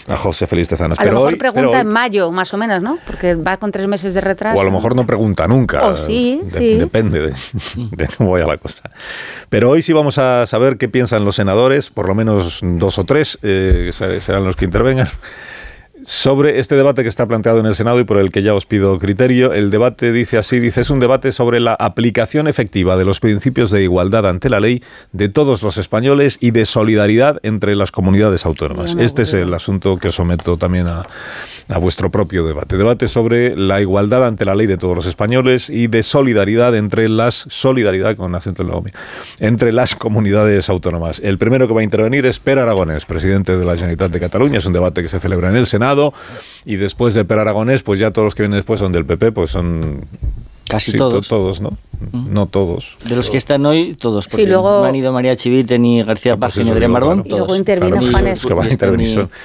a 0.08 0.16
José 0.16 0.46
Félix 0.46 0.68
Tezanos. 0.68 0.98
A 0.98 1.02
lo 1.04 1.08
Pero 1.08 1.16
mejor 1.18 1.32
hoy, 1.34 1.38
pregunta 1.38 1.68
hoy- 1.70 1.80
en 1.80 1.88
mayo, 1.88 2.30
más 2.32 2.52
o 2.54 2.56
menos, 2.56 2.80
¿no? 2.80 2.98
Porque 3.06 3.34
va 3.34 3.56
con 3.58 3.72
tres 3.72 3.86
meses 3.88 4.14
de 4.14 4.20
retraso. 4.20 4.56
o 4.56 4.60
a 4.60 4.64
lo 4.64 4.70
mejor 4.70 4.96
no 4.96 5.04
pregunta 5.06 5.46
nunca. 5.46 5.86
O 5.86 5.96
sí, 5.96 6.40
De- 6.44 6.58
sí. 6.58 6.74
Depende 6.76 7.20
de, 7.20 7.34
de 7.76 8.08
cómo 8.16 8.30
vaya 8.32 8.46
la 8.46 8.56
cosa. 8.56 8.78
Pero 9.50 9.70
hoy 9.70 9.82
sí 9.82 9.92
vamos 9.92 10.18
a 10.18 10.46
saber 10.46 10.76
qué 10.78 10.88
piensan 10.88 11.24
los 11.24 11.36
senadores, 11.36 11.90
por 11.90 12.06
lo 12.08 12.14
menos 12.14 12.60
dos 12.62 12.98
o 12.98 13.04
tres, 13.04 13.38
eh, 13.42 13.90
serán 14.20 14.44
los 14.44 14.56
que 14.56 14.64
intervengan, 14.64 15.08
sobre 16.04 16.58
este 16.58 16.74
debate 16.74 17.02
que 17.02 17.08
está 17.08 17.26
planteado 17.26 17.60
en 17.60 17.66
el 17.66 17.74
Senado 17.74 17.98
y 18.00 18.04
por 18.04 18.18
el 18.18 18.30
que 18.30 18.42
ya 18.42 18.54
os 18.54 18.66
pido 18.66 18.98
criterio. 18.98 19.52
El 19.52 19.70
debate 19.70 20.12
dice 20.12 20.38
así, 20.38 20.60
dice, 20.60 20.82
es 20.82 20.90
un 20.90 21.00
debate 21.00 21.32
sobre 21.32 21.60
la 21.60 21.74
aplicación 21.74 22.48
efectiva 22.48 22.96
de 22.96 23.04
los 23.04 23.20
principios 23.20 23.70
de 23.70 23.82
igualdad 23.82 24.26
ante 24.26 24.50
la 24.50 24.60
ley 24.60 24.82
de 25.12 25.28
todos 25.28 25.62
los 25.62 25.78
españoles 25.78 26.38
y 26.40 26.50
de 26.50 26.66
solidaridad 26.66 27.38
entre 27.42 27.74
las 27.74 27.92
comunidades 27.92 28.44
autónomas. 28.44 28.94
Este 28.98 29.22
es 29.22 29.34
el 29.34 29.52
asunto 29.54 29.96
que 29.96 30.12
someto 30.12 30.56
también 30.56 30.86
a, 30.86 31.06
a 31.68 31.78
vuestro 31.78 32.10
propio 32.10 32.46
debate. 32.46 32.76
Debate 32.76 33.08
sobre 33.08 33.56
la 33.56 33.80
igualdad 33.80 34.26
ante 34.26 34.44
la 34.44 34.54
ley 34.54 34.66
de 34.66 34.76
todos 34.76 34.94
los 34.94 35.06
españoles 35.06 35.70
y 35.70 35.86
de 35.86 36.02
solidaridad 36.02 36.74
entre 36.76 37.08
las 37.08 37.46
solidaridad 37.48 38.16
con 38.16 38.34
acento 38.34 38.62
en 38.62 38.68
la 38.68 38.74
OMI, 38.74 38.90
entre 39.40 39.72
las 39.72 39.94
comunidades 39.94 40.68
autónomas. 40.68 41.20
El 41.20 41.38
primero 41.38 41.66
que 41.66 41.74
va 41.74 41.80
a 41.80 41.84
intervenir 41.84 42.26
es 42.26 42.38
Per 42.38 42.58
Aragonés, 42.58 43.06
presidente 43.06 43.56
de 43.56 43.64
la 43.64 43.74
Generalitat 43.74 44.10
de 44.10 44.20
Cataluña. 44.20 44.58
Es 44.58 44.66
un 44.66 44.72
debate 44.72 45.02
que 45.02 45.08
se 45.08 45.20
celebra 45.20 45.48
en 45.48 45.56
el 45.56 45.66
Senado 45.66 45.85
y 46.64 46.76
después 46.76 47.14
de 47.14 47.24
Per 47.24 47.38
Aragonés, 47.38 47.82
pues 47.82 48.00
ya 48.00 48.10
todos 48.10 48.26
los 48.26 48.34
que 48.34 48.42
vienen 48.42 48.58
después 48.58 48.80
son 48.80 48.92
del 48.92 49.04
PP, 49.06 49.32
pues 49.32 49.50
son 49.50 50.04
Casi 50.68 50.90
sí, 50.92 50.98
todos. 50.98 51.28
to- 51.28 51.36
todos, 51.36 51.60
¿no? 51.60 51.76
No 52.12 52.46
todos. 52.46 52.96
De 53.04 53.14
los 53.16 53.30
que 53.30 53.36
están 53.36 53.64
hoy, 53.66 53.94
todos. 53.94 54.26
Porque 54.28 54.46
luego- 54.46 54.80
no 54.80 54.84
han 54.84 54.94
ido 54.96 55.12
María 55.12 55.36
Chivite, 55.36 55.78
ni 55.78 56.02
García 56.02 56.36
Pues 56.36 56.52
Paje, 56.52 56.64
ni 56.64 56.70
Adrián 56.70 56.90
claro. 56.90 57.06
Y 57.24 57.28
luego 57.30 57.56
intervino 57.56 57.96
Claro, 57.96 58.10
Juan 58.12 58.24
pues, 58.24 58.38
Es- 58.38 58.46
que 58.46 58.54
van 58.54 58.66
a 58.66 58.68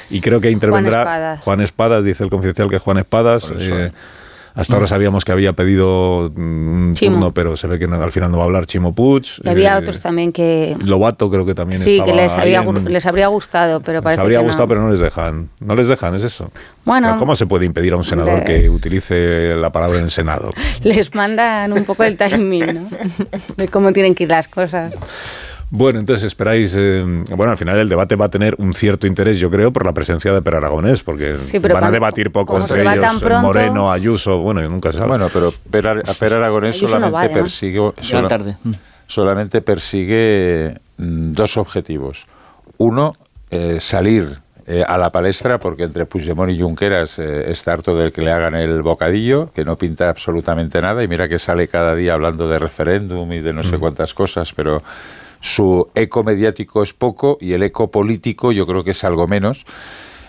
y 0.09 0.19
creo 0.21 0.41
que 0.41 0.49
intervendrá 0.51 0.99
Espadas. 1.01 1.41
Juan 1.41 1.61
Espadas, 1.61 2.03
dice 2.03 2.23
el 2.23 2.29
confidencial 2.31 2.69
que 2.69 2.79
Juan 2.79 2.97
Espadas. 2.97 3.51
eh, 3.57 3.91
hasta 4.53 4.73
ahora 4.75 4.87
sabíamos 4.87 5.23
que 5.25 5.31
había 5.31 5.53
pedido 5.53 6.31
mm, 6.35 6.39
un 6.41 6.93
Chimo. 6.93 7.13
turno, 7.13 7.33
pero 7.33 7.55
se 7.57 7.67
ve 7.67 7.79
que 7.79 7.87
no- 7.87 8.01
al 8.01 8.11
final 8.11 8.31
no 8.31 8.37
va 8.37 8.43
a 8.43 8.45
hablar 8.47 8.65
Chimo 8.65 8.93
Puig. 8.93 9.23
Y 9.43 9.49
había 9.49 9.75
eh, 9.75 9.79
otros 9.81 10.01
también 10.01 10.31
que... 10.31 10.75
Lobato 10.83 11.29
creo 11.29 11.45
que 11.45 11.53
también 11.55 11.81
Sí, 11.81 11.91
estaba 11.99 12.11
que 12.11 12.15
les, 12.17 12.33
había, 12.33 12.61
en- 12.61 12.85
les 12.91 13.05
habría 13.05 13.27
gustado, 13.27 13.81
pero 13.81 13.99
les 13.99 14.03
parece 14.03 14.21
habría 14.21 14.39
que 14.39 14.43
no. 14.43 14.47
gustado, 14.49 14.67
pero 14.67 14.81
no 14.81 14.89
les 14.89 14.99
dejan. 14.99 15.49
No 15.59 15.75
les 15.75 15.87
dejan, 15.87 16.15
es 16.15 16.23
eso. 16.23 16.51
Bueno. 16.85 17.15
¿Cómo 17.19 17.35
se 17.35 17.45
puede 17.45 17.65
impedir 17.65 17.93
a 17.93 17.97
un 17.97 18.03
senador 18.03 18.43
que 18.43 18.69
utilice 18.69 19.55
la 19.55 19.71
palabra 19.71 19.97
en 19.99 20.05
el 20.05 20.09
Senado? 20.11 20.51
Les 20.83 21.13
mandan 21.13 21.71
un 21.73 21.85
poco 21.85 22.03
el 22.03 22.17
timing, 22.17 22.73
¿no? 22.73 22.89
De 23.57 23.67
cómo 23.67 23.93
tienen 23.93 24.15
que 24.15 24.23
ir 24.23 24.29
las 24.29 24.47
cosas. 24.47 24.91
Bueno, 25.73 25.99
entonces 25.99 26.25
esperáis. 26.25 26.75
eh, 26.77 27.01
bueno, 27.35 27.51
al 27.53 27.57
final 27.57 27.79
el 27.79 27.87
debate 27.87 28.17
va 28.17 28.25
a 28.25 28.29
tener 28.29 28.55
un 28.57 28.73
cierto 28.73 29.07
interés, 29.07 29.39
yo 29.39 29.49
creo, 29.49 29.71
por 29.71 29.85
la 29.85 29.93
presencia 29.93 30.33
de 30.33 30.41
Per 30.41 30.53
Aragonés, 30.55 31.01
porque 31.01 31.37
Sí, 31.49 31.61
pero 31.61 31.75
van 31.75 31.85
a 31.85 31.91
debatir 31.91 32.29
poco 32.31 32.57
entre 32.59 32.75
se 32.79 32.83
va 32.83 32.93
ellos. 32.93 33.05
tan 33.05 33.19
pronto- 33.21 33.41
Moreno, 33.47 33.89
Ayuso, 33.91 34.39
bueno, 34.39 34.61
nunca 34.69 34.91
se 34.91 34.97
sabe. 34.97 35.09
Bueno, 35.11 35.29
pero 35.33 35.53
Per, 35.71 35.87
Ar- 35.87 36.03
a 36.09 36.13
Per 36.13 36.33
Aragonés 36.33 36.75
Ayuso 36.75 36.99
no 36.99 37.07
solamente 37.07 37.33
persigue, 37.33 37.79
Llega 37.79 38.03
sola- 38.03 38.27
tarde. 38.27 38.57
Mm. 38.63 38.71
solamente 39.07 39.61
persigue 39.61 40.75
mm, 40.97 41.31
dos 41.33 41.55
objetivos. 41.55 42.25
Uno, 42.77 43.15
eh, 43.49 43.77
salir 43.79 44.39
eh, 44.67 44.83
a 44.85 44.97
la 44.97 45.09
palestra, 45.09 45.57
porque 45.59 45.83
entre 45.83 46.05
Puigdemont 46.05 46.51
y 46.51 46.59
Junqueras 46.61 47.17
eh, 47.19 47.49
está 47.49 47.73
harto 47.73 47.95
del 47.95 48.11
que 48.11 48.21
le 48.21 48.31
hagan 48.31 48.55
el 48.55 48.81
bocadillo, 48.81 49.51
que 49.53 49.63
no 49.65 49.75
pinta 49.77 50.09
absolutamente 50.09 50.81
nada, 50.81 51.01
y 51.03 51.07
mira 51.07 51.27
que 51.29 51.39
sale 51.39 51.67
cada 51.69 51.95
día 51.95 52.13
hablando 52.13 52.47
de 52.49 52.59
referéndum 52.59 53.31
y 53.31 53.39
de 53.39 53.53
no 53.53 53.63
sé 53.63 53.77
cuántas 53.79 54.13
cosas, 54.13 54.53
pero 54.53 54.81
su 55.41 55.89
eco 55.95 56.23
mediático 56.23 56.83
es 56.83 56.93
poco 56.93 57.37
y 57.41 57.53
el 57.53 57.63
eco 57.63 57.91
político 57.91 58.51
yo 58.51 58.65
creo 58.65 58.83
que 58.83 58.91
es 58.91 59.03
algo 59.03 59.27
menos. 59.27 59.65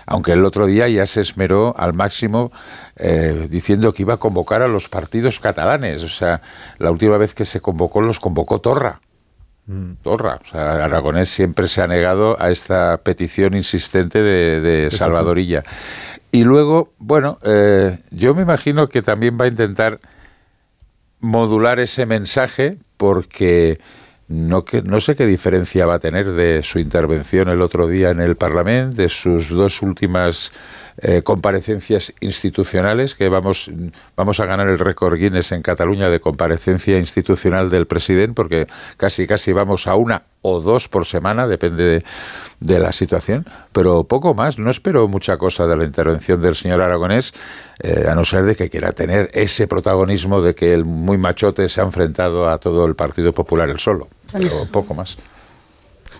Aunque 0.04 0.32
el 0.32 0.44
otro 0.44 0.66
día 0.66 0.88
ya 0.88 1.06
se 1.06 1.20
esmeró 1.20 1.74
al 1.78 1.92
máximo 1.92 2.50
eh, 2.96 3.46
diciendo 3.48 3.92
que 3.92 4.02
iba 4.02 4.14
a 4.14 4.16
convocar 4.16 4.60
a 4.60 4.68
los 4.68 4.88
partidos 4.88 5.38
catalanes. 5.38 6.02
O 6.02 6.08
sea, 6.08 6.40
la 6.78 6.90
última 6.90 7.16
vez 7.18 7.34
que 7.34 7.44
se 7.44 7.60
convocó 7.60 8.00
los 8.00 8.18
convocó 8.18 8.60
Torra. 8.60 9.00
Torra. 10.02 10.40
O 10.44 10.50
sea, 10.50 10.84
Aragonés 10.84 11.28
siempre 11.28 11.68
se 11.68 11.82
ha 11.82 11.86
negado 11.86 12.36
a 12.40 12.50
esta 12.50 12.98
petición 12.98 13.54
insistente 13.54 14.20
de, 14.20 14.60
de 14.60 14.90
Salvadorilla. 14.90 15.62
Y 16.32 16.44
luego, 16.44 16.92
bueno, 16.98 17.38
eh, 17.44 17.98
yo 18.10 18.34
me 18.34 18.42
imagino 18.42 18.88
que 18.88 19.02
también 19.02 19.38
va 19.40 19.44
a 19.44 19.48
intentar 19.48 20.00
modular 21.20 21.78
ese 21.78 22.06
mensaje 22.06 22.78
porque 22.96 23.78
no, 24.28 24.64
que, 24.64 24.82
no 24.82 25.00
sé 25.00 25.14
qué 25.14 25.26
diferencia 25.26 25.86
va 25.86 25.94
a 25.94 25.98
tener 25.98 26.32
de 26.32 26.62
su 26.62 26.78
intervención 26.78 27.48
el 27.48 27.60
otro 27.60 27.86
día 27.86 28.10
en 28.10 28.20
el 28.20 28.36
Parlamento, 28.36 29.02
de 29.02 29.08
sus 29.08 29.48
dos 29.48 29.82
últimas 29.82 30.52
eh, 30.98 31.22
comparecencias 31.22 32.12
institucionales, 32.20 33.14
que 33.14 33.28
vamos, 33.30 33.70
vamos 34.14 34.40
a 34.40 34.46
ganar 34.46 34.68
el 34.68 34.78
récord 34.78 35.18
Guinness 35.18 35.52
en 35.52 35.62
Cataluña 35.62 36.10
de 36.10 36.20
comparecencia 36.20 36.98
institucional 36.98 37.70
del 37.70 37.86
presidente, 37.86 38.34
porque 38.34 38.66
casi 38.98 39.26
casi 39.26 39.52
vamos 39.52 39.86
a 39.86 39.94
una 39.94 40.24
o 40.42 40.60
dos 40.60 40.88
por 40.88 41.06
semana, 41.06 41.46
depende 41.46 42.04
de, 42.60 42.78
la 42.78 42.92
situación, 42.92 43.46
pero 43.72 44.04
poco 44.04 44.34
más. 44.34 44.58
No 44.58 44.70
espero 44.70 45.08
mucha 45.08 45.38
cosa 45.38 45.66
de 45.66 45.76
la 45.76 45.84
intervención 45.84 46.42
del 46.42 46.56
señor 46.56 46.82
Aragonés, 46.82 47.32
eh, 47.82 48.06
a 48.08 48.14
no 48.14 48.24
ser 48.24 48.44
de 48.44 48.54
que 48.54 48.68
quiera 48.68 48.92
tener 48.92 49.30
ese 49.32 49.66
protagonismo 49.66 50.42
de 50.42 50.54
que 50.54 50.74
el 50.74 50.84
muy 50.84 51.16
machote 51.16 51.68
se 51.68 51.80
ha 51.80 51.84
enfrentado 51.84 52.50
a 52.50 52.58
todo 52.58 52.84
el 52.84 52.94
Partido 52.96 53.32
Popular 53.32 53.70
el 53.70 53.78
solo, 53.78 54.08
pero 54.32 54.66
poco 54.70 54.94
más. 54.94 55.16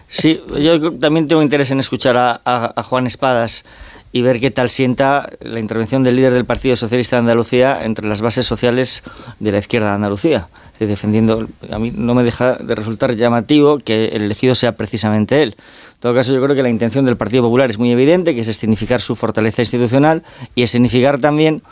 Sí, 0.08 0.42
yo 0.58 0.92
también 0.98 1.26
tengo 1.26 1.42
interés 1.42 1.70
en 1.70 1.80
escuchar 1.80 2.16
a 2.16 2.82
Juan 2.82 3.06
Espadas 3.06 3.64
y 4.12 4.22
ver 4.22 4.38
qué 4.40 4.50
tal 4.50 4.70
sienta 4.70 5.30
la 5.40 5.58
intervención 5.58 6.02
del 6.02 6.16
líder 6.16 6.34
del 6.34 6.44
Partido 6.44 6.76
Socialista 6.76 7.16
de 7.16 7.20
Andalucía 7.20 7.84
entre 7.84 8.06
las 8.06 8.20
bases 8.20 8.46
sociales 8.46 9.02
de 9.40 9.52
la 9.52 9.58
izquierda 9.58 9.88
de 9.88 9.94
Andalucía. 9.94 10.48
Defendiendo, 10.78 11.46
a 11.70 11.78
mí 11.78 11.92
no 11.94 12.12
me 12.14 12.24
deja 12.24 12.54
de 12.56 12.74
resultar 12.74 13.14
llamativo 13.14 13.78
que 13.78 14.06
el 14.06 14.22
elegido 14.22 14.56
sea 14.56 14.72
precisamente 14.72 15.40
él. 15.42 15.54
En 15.94 16.00
todo 16.00 16.14
caso, 16.14 16.32
yo 16.32 16.42
creo 16.42 16.56
que 16.56 16.62
la 16.62 16.70
intención 16.70 17.04
del 17.04 17.16
Partido 17.16 17.44
Popular 17.44 17.70
es 17.70 17.78
muy 17.78 17.92
evidente, 17.92 18.34
que 18.34 18.40
es 18.40 18.56
significar 18.56 19.00
su 19.00 19.14
fortaleza 19.14 19.62
institucional 19.62 20.24
y 20.56 20.62
es 20.62 20.70
significar 20.70 21.20
también 21.20 21.62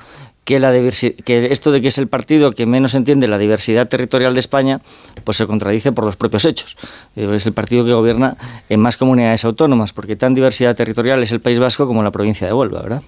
que, 0.51 0.59
la 0.59 0.73
que 0.73 1.53
esto 1.53 1.71
de 1.71 1.81
que 1.81 1.87
es 1.87 1.99
el 1.99 2.09
partido 2.09 2.51
que 2.51 2.67
menos 2.67 2.95
entiende 2.95 3.29
la 3.29 3.39
diversidad 3.39 3.87
territorial 3.87 4.35
de 4.35 4.41
España, 4.41 4.81
pues 5.23 5.37
se 5.37 5.47
contradice 5.47 5.93
por 5.93 6.05
los 6.05 6.17
propios 6.17 6.45
hechos. 6.45 6.77
Eh, 7.15 7.31
es 7.33 7.47
el 7.47 7.53
partido 7.53 7.85
que 7.85 7.93
gobierna 7.93 8.37
en 8.69 8.81
más 8.81 8.97
comunidades 8.97 9.45
autónomas, 9.45 9.93
porque 9.93 10.17
tan 10.17 10.35
diversidad 10.35 10.75
territorial 10.75 11.23
es 11.23 11.31
el 11.31 11.39
País 11.41 11.61
Vasco 11.61 11.87
como 11.87 12.03
la 12.03 12.11
provincia 12.11 12.49
de 12.49 12.53
Huelva, 12.53 12.83
¿verdad? 12.83 13.03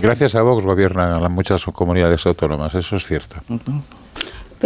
Gracias 0.00 0.36
a 0.36 0.42
Vox 0.42 0.64
gobiernan 0.64 1.30
muchas 1.30 1.64
comunidades 1.66 2.24
autónomas, 2.24 2.74
eso 2.74 2.96
es 2.96 3.04
cierto. 3.04 3.36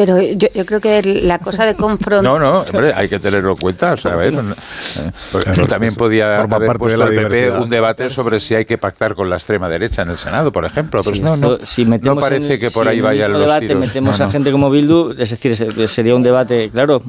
Pero 0.01 0.19
yo, 0.19 0.49
yo, 0.55 0.65
creo 0.65 0.81
que 0.81 1.03
la 1.03 1.39
cosa 1.39 1.67
de 1.67 1.75
confrontar... 1.75 2.23
No, 2.23 2.39
no, 2.39 2.61
hombre, 2.61 2.95
hay 2.95 3.07
que 3.07 3.19
tenerlo 3.19 3.51
en 3.51 3.57
cuenta. 3.59 3.93
O 3.93 3.97
sea, 3.99 4.17
ver, 4.17 4.33
eh, 4.33 5.67
también 5.69 5.95
podía 5.95 6.41
haber 6.41 6.79
puesto 6.79 7.07
el 7.07 7.23
PP 7.23 7.51
un 7.51 7.69
debate 7.69 8.09
sobre 8.09 8.41
si 8.41 8.55
hay 8.55 8.65
que 8.65 8.79
pactar 8.79 9.15
con 9.15 9.29
la 9.29 9.37
extrema 9.37 9.69
derecha 9.69 10.01
en 10.01 10.09
el 10.09 10.17
Senado, 10.17 10.53
por 10.53 10.65
ejemplo. 10.65 11.03
Pero 11.05 11.23
no, 11.23 11.37
no, 11.37 11.59
si 11.63 11.85
metemos 11.85 12.15
no 12.17 12.21
parece 12.23 12.59
que 12.59 12.71
por 12.71 12.85
si 12.85 12.89
ahí 12.89 13.03
vayan 13.03 13.31
los 13.31 13.43
debate 13.43 13.67
tiros. 13.67 13.79
metemos 13.79 14.19
a 14.23 14.31
gente 14.31 14.51
como 14.51 14.71
Bildu, 14.71 15.11
es 15.19 15.29
decir, 15.29 15.55
sería 15.87 16.15
un 16.15 16.23
debate, 16.23 16.71
claro, 16.71 17.03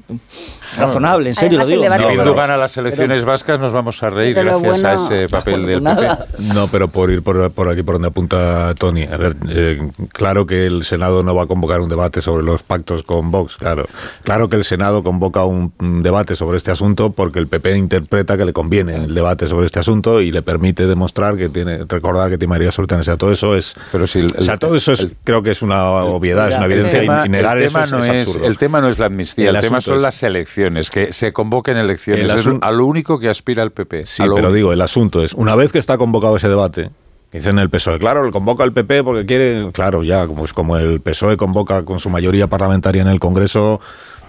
razonable, 0.78 1.30
en 1.30 1.36
serio 1.36 1.62
Además, 1.62 2.02
lo 2.02 2.10
digo. 2.10 2.12
Si 2.12 2.18
Bildu 2.18 2.36
gana 2.36 2.58
las 2.58 2.76
elecciones 2.76 3.24
vascas, 3.24 3.58
nos 3.58 3.72
vamos 3.72 4.04
a 4.04 4.10
reír 4.10 4.36
Pero 4.36 4.60
gracias 4.60 4.84
a 4.84 4.96
bueno- 4.96 5.16
ese 5.16 5.30
papel 5.30 5.66
del. 5.66 5.82
PP. 5.82 6.08
No, 6.54 6.68
pero 6.68 6.90
por 6.90 7.10
ir 7.10 7.24
por, 7.24 7.52
por 7.52 7.70
aquí 7.70 7.84
por 7.84 7.96
donde 7.96 8.10
apunta 8.10 8.76
Tony. 8.76 9.04
A 9.04 9.16
ver, 9.16 9.38
eh, 9.48 9.90
claro 10.12 10.46
que 10.46 10.66
el 10.66 10.84
Senado 10.84 11.24
no 11.24 11.34
va 11.34 11.44
a 11.44 11.48
convocar 11.48 11.80
un 11.80 11.88
debate 11.88 12.22
sobre 12.22 12.44
los 12.44 12.62
pactos 12.64 12.81
con 13.06 13.32
Vox, 13.32 13.58
claro. 13.58 13.86
Claro 14.24 14.50
que 14.50 14.56
el 14.56 14.64
Senado 14.64 15.04
convoca 15.04 15.46
un, 15.46 15.72
debate 16.04 16.36
sobre 16.36 16.58
este 16.58 16.72
asunto 16.72 17.12
porque 17.12 17.40
el 17.40 17.48
PP 17.48 17.78
interpreta 17.78 18.38
que 18.38 18.46
le 18.46 18.54
conviene 18.54 18.96
el 18.96 19.14
debate 19.14 19.48
sobre 19.48 19.66
este 19.66 19.80
asunto 19.80 20.22
y 20.22 20.32
le 20.32 20.42
permite 20.42 20.88
demostrar 20.88 21.38
que 21.38 21.50
tiene, 21.50 21.86
recordar 21.88 22.30
que 22.30 22.38
tiene 22.38 22.50
mayoría 22.50 22.70
absoluta 22.70 22.96
en 22.96 23.02
ese. 23.02 23.16
Todo 23.18 23.32
eso 23.32 23.56
es. 23.56 23.76
Pero 23.92 24.08
si 24.08 24.20
el- 24.20 24.34
o 24.38 24.42
sea, 24.42 24.58
todo 24.58 24.76
eso 24.76 24.94
es, 24.94 25.08
creo 25.24 25.44
que 25.44 25.52
es 25.52 25.62
una 25.62 25.86
obviedad, 25.86 26.50
es 26.50 26.58
una 26.58 26.66
evidencia 26.66 27.00
tema, 27.00 27.26
y 27.26 27.30
negar 27.30 27.58
el 27.58 27.68
tema 27.68 27.86
no 27.86 28.00
es 28.00 28.10
es, 28.10 28.28
absurdo. 28.28 28.48
el 28.48 28.58
tema 28.58 28.82
no 28.82 28.90
es 28.90 29.00
la 29.00 29.06
amnistía, 29.08 29.50
el, 29.50 29.60
tema 29.60 29.82
son 29.82 30.02
las 30.02 30.22
elecciones, 30.24 30.90
que 30.90 31.14
se 31.14 31.34
convoquen 31.34 31.78
elecciones. 31.78 32.24
El 32.24 32.32
Es 32.32 32.48
a 32.62 32.72
lo 32.72 32.86
único 32.86 33.20
que 33.20 33.30
aspira 33.30 33.64
el 33.64 33.72
PP. 33.72 34.06
Sí, 34.06 34.24
pero 34.24 34.36
único. 34.36 34.54
digo, 34.54 34.74
el 34.74 34.82
asunto 34.82 35.24
es, 35.24 35.34
una 35.34 35.56
vez 35.56 35.72
que 35.72 35.80
está 35.80 35.98
convocado 35.98 36.36
ese 36.36 36.50
debate, 36.50 36.92
dicen 37.32 37.60
el 37.60 37.70
PSOE, 37.70 38.00
claro, 38.00 38.24
le 38.26 38.32
convoca 38.32 38.64
el 38.64 38.74
PP 38.74 39.04
porque 39.04 39.26
quiere, 39.26 39.72
claro, 39.72 40.04
ya, 40.04 40.28
como, 40.28 40.46
es 40.46 40.54
como 40.54 40.78
el 40.78 41.00
PSOE 41.02 41.38
convoca 41.38 41.84
con 41.86 42.00
su 42.00 42.10
mayoría 42.10 42.48
parlamentaria 42.48 43.02
en 43.02 43.08
el 43.08 43.20
Congreso 43.20 43.80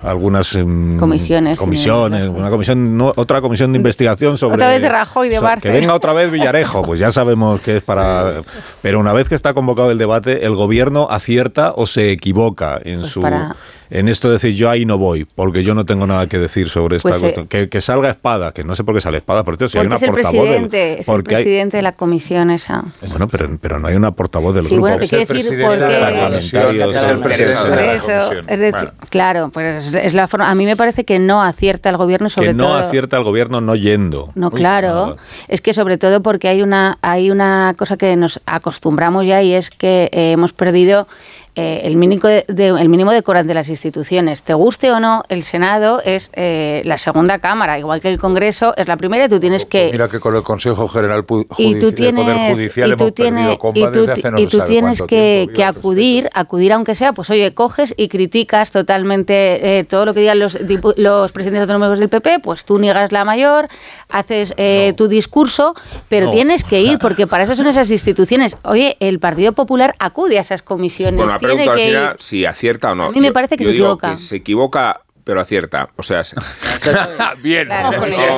algunas 0.03 0.53
em, 0.57 0.99
Comisiones, 0.99 1.57
comisiones, 1.57 2.29
una 2.29 2.51
comisión, 2.51 2.97
no, 2.99 3.13
otra 3.15 3.41
comisión 3.41 3.73
de 3.73 3.77
investigación 3.77 4.37
sobre 4.37 4.55
Otra 4.57 4.69
vez 4.69 4.83
de 4.83 4.89
Rajoy, 4.89 5.29
de 5.29 5.39
Barce. 5.39 5.63
que 5.63 5.73
venga 5.73 5.95
otra 5.95 6.13
vez 6.13 6.29
Villarejo, 6.33 6.83
pues 6.83 6.99
ya 6.99 7.13
sabemos 7.13 7.61
que 7.61 7.77
es 7.77 7.85
para, 7.85 8.43
pero 8.83 8.99
una 8.99 9.13
vez 9.13 9.29
que 9.29 9.37
está 9.37 9.55
convocado 9.55 9.93
el 9.93 9.99
debate, 9.99 10.45
el 10.45 10.57
gobierno 10.57 11.07
acierta 11.09 11.73
o 11.77 11.87
se 11.87 12.11
equivoca 12.11 12.81
en 12.83 13.01
Pues 13.03 13.13
su 13.13 13.21
para- 13.23 13.55
en 13.95 14.09
esto 14.09 14.29
de 14.29 14.35
decir 14.35 14.55
yo 14.55 14.71
ahí 14.71 14.85
no 14.87 14.97
voy, 14.99 15.25
porque 15.25 15.63
yo 15.65 15.75
no 15.75 15.85
tengo 15.85 16.07
nada 16.07 16.27
que 16.27 16.39
decir 16.39 16.69
sobre 16.69 16.97
esta 16.97 17.11
Pues, 17.11 17.19
eh, 17.19 17.21
cuestión. 17.23 17.47
Que, 17.49 17.69
que 17.69 17.81
salga 17.83 18.09
espada, 18.11 18.53
que 18.53 18.65
no 18.65 18.75
sé 18.75 18.85
por 18.85 18.95
qué 18.95 19.01
sale 19.01 19.19
espada, 19.19 19.45
pero 19.45 19.57
si 19.59 19.65
hay 19.65 19.69
Porque 19.71 19.87
una 19.87 19.97
es 19.97 20.03
el 20.03 20.11
portavoz 20.11 20.33
del- 20.33 20.43
presidente, 20.43 20.93
es 20.95 20.99
el 21.01 21.05
porque 21.07 21.37
hay- 21.37 21.45
presidente 21.45 21.77
de 21.77 21.83
la 21.83 21.93
comisión 21.93 22.51
esa. 22.51 22.85
bueno, 23.09 23.29
pero, 23.29 23.59
pero 23.61 23.79
no 23.79 23.89
hay 23.89 23.97
una 23.97 24.11
portavoz 24.13 24.55
del 24.55 24.65
Sí, 24.65 24.71
grupo. 24.71 24.81
bueno, 24.83 24.97
te 24.99 25.09
quiero 25.09 25.25
decir 25.27 25.61
por 25.63 25.75
qué... 25.77 25.83
Parlamentarios, 25.85 26.45
Es 26.45 26.55
el 26.55 27.19
presidente 27.21 27.59
Por 27.69 27.71
de 27.77 27.87
la 27.87 27.93
eso, 27.95 28.07
comisión. 28.07 28.45
es 28.51 28.59
decir, 28.59 28.73
Bueno. 28.73 28.91
claro, 29.11 29.51
pues 29.53 29.95
es 29.95 30.15
la 30.15 30.27
forma. 30.29 30.51
A 30.51 30.55
mí 30.55 30.65
me 30.65 30.77
parece 30.77 31.05
que 31.05 31.19
no 31.19 31.43
acierta 31.43 31.91
el 31.91 31.97
gobierno 31.99 32.31
sobre 32.31 32.49
que 32.49 32.55
no 32.55 32.65
todo. 32.69 32.75
acierta 32.77 33.17
el 33.19 33.25
gobierno 33.25 33.61
no 33.61 33.77
yendo. 33.77 34.31
No, 34.35 34.47
Uy, 34.49 34.55
claro. 34.55 35.17
Es 35.49 35.61
que 35.61 35.75
sobre 35.75 35.99
todo 35.99 36.23
porque 36.23 36.49
hay 36.49 36.63
una, 36.63 36.99
hay 37.03 37.31
una 37.31 37.75
cosa 37.77 37.97
que 37.97 38.17
nos 38.17 38.41
acostumbramos 38.47 39.27
ya 39.27 39.43
y 39.43 39.53
es 39.53 39.69
que 39.71 40.09
eh, 40.13 40.33
hemos 40.33 40.53
perdido 40.53 41.07
eh, 41.55 41.83
el, 41.85 41.97
mínimo 41.97 42.27
de, 42.29 42.45
de- 42.49 42.69
el 42.69 42.89
mínimo 42.89 43.11
ante 43.13 43.55
las 43.55 43.69
instituciones. 43.69 44.43
Te 44.43 44.55
guste 44.55 44.91
o 44.91 45.01
no, 45.01 45.23
el 45.29 45.43
Senado 45.43 46.01
es 46.05 46.31
eh, 46.35 46.83
la 46.85 46.97
segunda 46.99 47.39
cámara, 47.41 47.79
igual 47.79 48.01
que 48.01 48.09
el 48.09 48.19
Congreso 48.19 48.75
es 48.77 48.89
la 48.89 48.97
primera 48.97 49.25
y 49.27 49.29
tú 49.29 49.39
tienes 49.39 49.67
que... 49.67 49.89
Mira 49.93 50.09
que 50.09 50.19
con 50.21 50.35
el 50.37 50.43
Consejo 50.43 50.89
General 50.89 51.27
Pu- 51.27 51.47
y 51.59 51.79
tú 51.79 51.93
del 51.93 52.15
Poder 52.15 52.35
tienes, 52.37 52.53
Judicial 52.57 52.93
y 52.93 52.97
tú 52.97 53.03
hemos 53.05 53.13
perdido 53.15 53.37
tienes, 53.37 53.59
comba 53.59 53.79
y 53.81 53.93
tú, 53.93 53.99
desde 54.01 54.13
hace 54.13 54.31
no 54.31 54.39
y 54.41 54.47
tú 54.47 54.61
tienes 54.65 55.03
que, 55.03 55.07
tiempo, 55.47 55.53
que 55.55 55.65
acudir, 55.65 56.31
acudir 56.35 56.73
aunque 56.73 56.95
sea, 56.95 57.13
pues 57.13 57.29
oye, 57.31 57.53
coges 57.55 57.95
y 57.97 58.09
criticas 58.09 58.71
totalmente 58.71 59.79
eh, 59.79 59.85
todo 59.85 60.07
lo 60.07 60.15
que 60.15 60.21
digan 60.21 60.39
los, 60.39 60.59
dipu- 60.61 60.95
los 60.97 61.33
presidentes 61.33 61.63
autonómicos 61.63 61.99
del 61.99 62.09
PP, 62.09 62.41
pues 62.41 62.65
tú 62.65 62.79
niegas 62.79 63.13
la 63.13 63.25
mayor, 63.25 63.69
haces 64.11 64.55
eh, 64.57 64.93
tu 64.97 65.09
discurso, 65.09 65.75
pero 66.09 66.27
No. 66.27 66.33
tienes 66.33 66.65
que 66.65 66.81
ir, 66.81 66.99
porque 67.01 67.27
para 67.27 67.45
eso 67.45 67.55
son 67.55 67.67
esas 67.67 67.91
instituciones. 67.91 68.57
Oye, 68.65 68.97
el 69.01 69.19
Partido 69.19 69.53
Popular 69.53 69.95
acude 69.99 70.39
a 70.39 70.43
esas 70.43 70.63
comisiones, 70.63 71.17
Bueno, 71.17 71.33
la 71.43 71.49
tiene 71.55 71.71
pregunta 71.71 72.17
que 72.17 72.23
si 72.23 72.45
acierta 72.47 72.93
o 72.93 72.95
no. 72.95 73.05
A 73.07 73.11
mí 73.13 73.21
me 73.21 73.29
Yo- 73.29 73.33
parece 73.33 73.57
que 73.57 73.65
yo 73.65 73.69
se 73.71 73.75
digo 73.75 73.87
equivoca. 73.87 74.11
que 74.11 74.17
se 74.17 74.37
equivoca, 74.37 75.01
pero 75.25 75.41
acierta. 75.41 75.89
O 75.97 76.03
sea, 76.03 76.25
se- 76.25 76.37
bien. 77.43 77.67
Claro, 77.67 77.93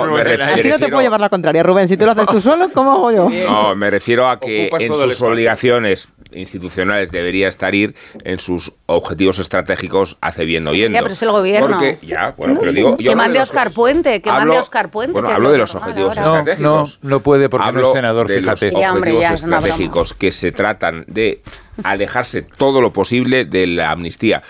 No, 0.08 0.16
Así 0.52 0.68
no 0.68 0.78
te 0.78 0.88
puedo 0.88 1.00
llevar 1.02 1.20
la 1.20 1.28
contraria, 1.28 1.62
Rubén. 1.62 1.88
Si 1.88 1.96
tú 1.96 2.04
lo 2.04 2.12
haces 2.12 2.26
tú 2.26 2.40
solo, 2.40 2.70
¿cómo 2.72 2.92
hago 2.92 3.12
yo? 3.12 3.28
No, 3.46 3.74
me 3.76 3.90
refiero 3.90 4.28
a 4.28 4.38
que 4.40 4.66
Ocupas 4.66 4.82
en 4.82 4.94
sus 4.94 5.22
obligaciones 5.22 6.08
institucionales 6.32 7.12
debería 7.12 7.46
estar 7.48 7.74
ir, 7.76 7.94
en 8.24 8.38
sus 8.40 8.72
objetivos 8.86 9.38
estratégicos 9.38 10.18
hace 10.20 10.44
bien 10.44 10.66
oyendo. 10.66 10.96
Ya, 10.96 11.02
pero 11.02 11.12
es 11.12 11.22
el 11.22 11.30
gobierno. 11.30 11.68
Porque, 11.68 11.98
ya, 12.02 12.34
bueno, 12.36 12.56
pero 12.58 12.72
digo... 12.72 12.90
yo 12.92 12.96
que 12.96 13.08
hablo 13.10 13.16
mande 13.22 13.38
los- 13.38 13.48
Oscar 13.50 13.70
Puente, 13.70 14.20
que 14.20 14.30
mande 14.30 14.42
hablo- 14.52 14.58
a 14.58 14.62
Oscar 14.62 14.90
Puente. 14.90 15.12
Bueno, 15.12 15.28
hablo 15.28 15.50
de 15.52 15.58
lo 15.58 15.62
los 15.64 15.74
objetivos 15.76 16.18
ahora. 16.18 16.30
No, 16.30 16.38
estratégicos. 16.38 16.98
no, 17.02 17.08
no 17.10 17.20
puede 17.20 17.48
porque 17.48 17.62
no 17.62 17.68
Hablo 17.68 17.86
es 17.86 17.92
senador, 17.92 18.26
de 18.26 18.38
fíjate. 18.40 18.72
los 18.72 18.80
Ya, 18.80 18.92
hombre, 18.92 19.12
objetivos 19.12 19.40
ya, 19.40 19.46
estratégicos 19.46 20.14
que 20.14 20.32
se 20.32 20.50
tratan 20.52 21.04
de 21.06 21.40
alejarse 21.84 22.42
todo 22.42 22.80
lo 22.80 22.92
posible 22.92 23.44
de 23.44 23.66
la 23.68 23.90
amnistía. 23.92 24.42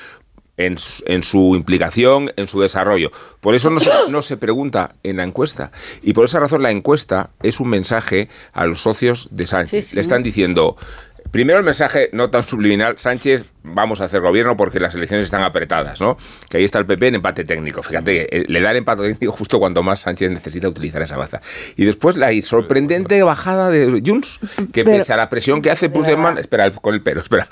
En 0.57 0.79
su, 0.79 1.03
en 1.07 1.25
su 1.25 1.57
implicación, 1.57 2.31
en 2.37 2.47
su 2.47 2.61
desarrollo. 2.61 3.11
Por 3.41 3.57
eso 3.57 3.71
no 3.71 3.81
se, 3.81 3.91
no 4.13 4.23
se 4.23 4.37
pregunta 4.37 4.95
en 5.03 5.17
la 5.17 5.25
encuesta. 5.25 5.73
Y 6.01 6.13
por 6.13 6.27
esa 6.27 6.39
razón 6.39 6.63
la 6.63 6.71
encuesta 6.71 7.31
es 7.43 7.59
un 7.59 7.71
mensaje 7.71 8.29
a 8.53 8.65
los 8.67 8.81
socios 8.81 9.29
de 9.33 9.47
Sánchez. 9.49 9.85
Sí, 9.85 9.91
sí. 9.91 9.95
Le 9.97 10.01
están 10.03 10.23
diciendo, 10.23 10.77
primero 11.33 11.59
el 11.59 11.65
mensaje 11.65 12.09
no 12.13 12.31
tan 12.31 12.47
subliminal, 12.47 12.97
Sánchez, 12.99 13.47
vamos 13.65 14.01
a 14.01 14.05
hacer 14.05 14.21
gobierno 14.21 14.57
porque 14.57 14.79
las 14.79 14.95
elecciones 14.95 15.25
están 15.25 15.43
apretadas, 15.43 16.01
¿no? 16.01 16.17
Que 16.49 16.59
ahí 16.59 16.65
está 16.65 16.79
el 16.79 16.87
PP 16.87 17.09
en 17.09 17.15
empate 17.17 17.45
técnico. 17.45 17.83
Fíjate, 17.83 18.37
eh, 18.37 18.45
le 18.47 18.61
da 18.61 18.71
el 18.71 18.77
empate 18.77 19.03
técnico 19.03 19.33
justo 19.33 19.59
cuando 19.59 19.83
más 19.83 20.01
Sánchez 20.01 20.31
necesita 20.31 20.69
utilizar 20.69 21.03
esa 21.03 21.17
baza. 21.17 21.41
Y 21.77 21.85
después 21.85 22.17
la 22.17 22.31
sorprendente 22.43 23.21
bajada 23.25 23.71
de 23.71 24.03
Junts, 24.07 24.39
que 24.73 24.85
Pero- 24.85 24.99
pese 24.99 25.13
a 25.13 25.17
la 25.17 25.29
presión 25.29 25.63
que 25.63 25.71
hace 25.73 25.89
Puigdemont, 25.89 26.39
espera, 26.39 26.71
con 26.71 26.95
el 26.95 27.03
pero, 27.03 27.23
espera. 27.23 27.49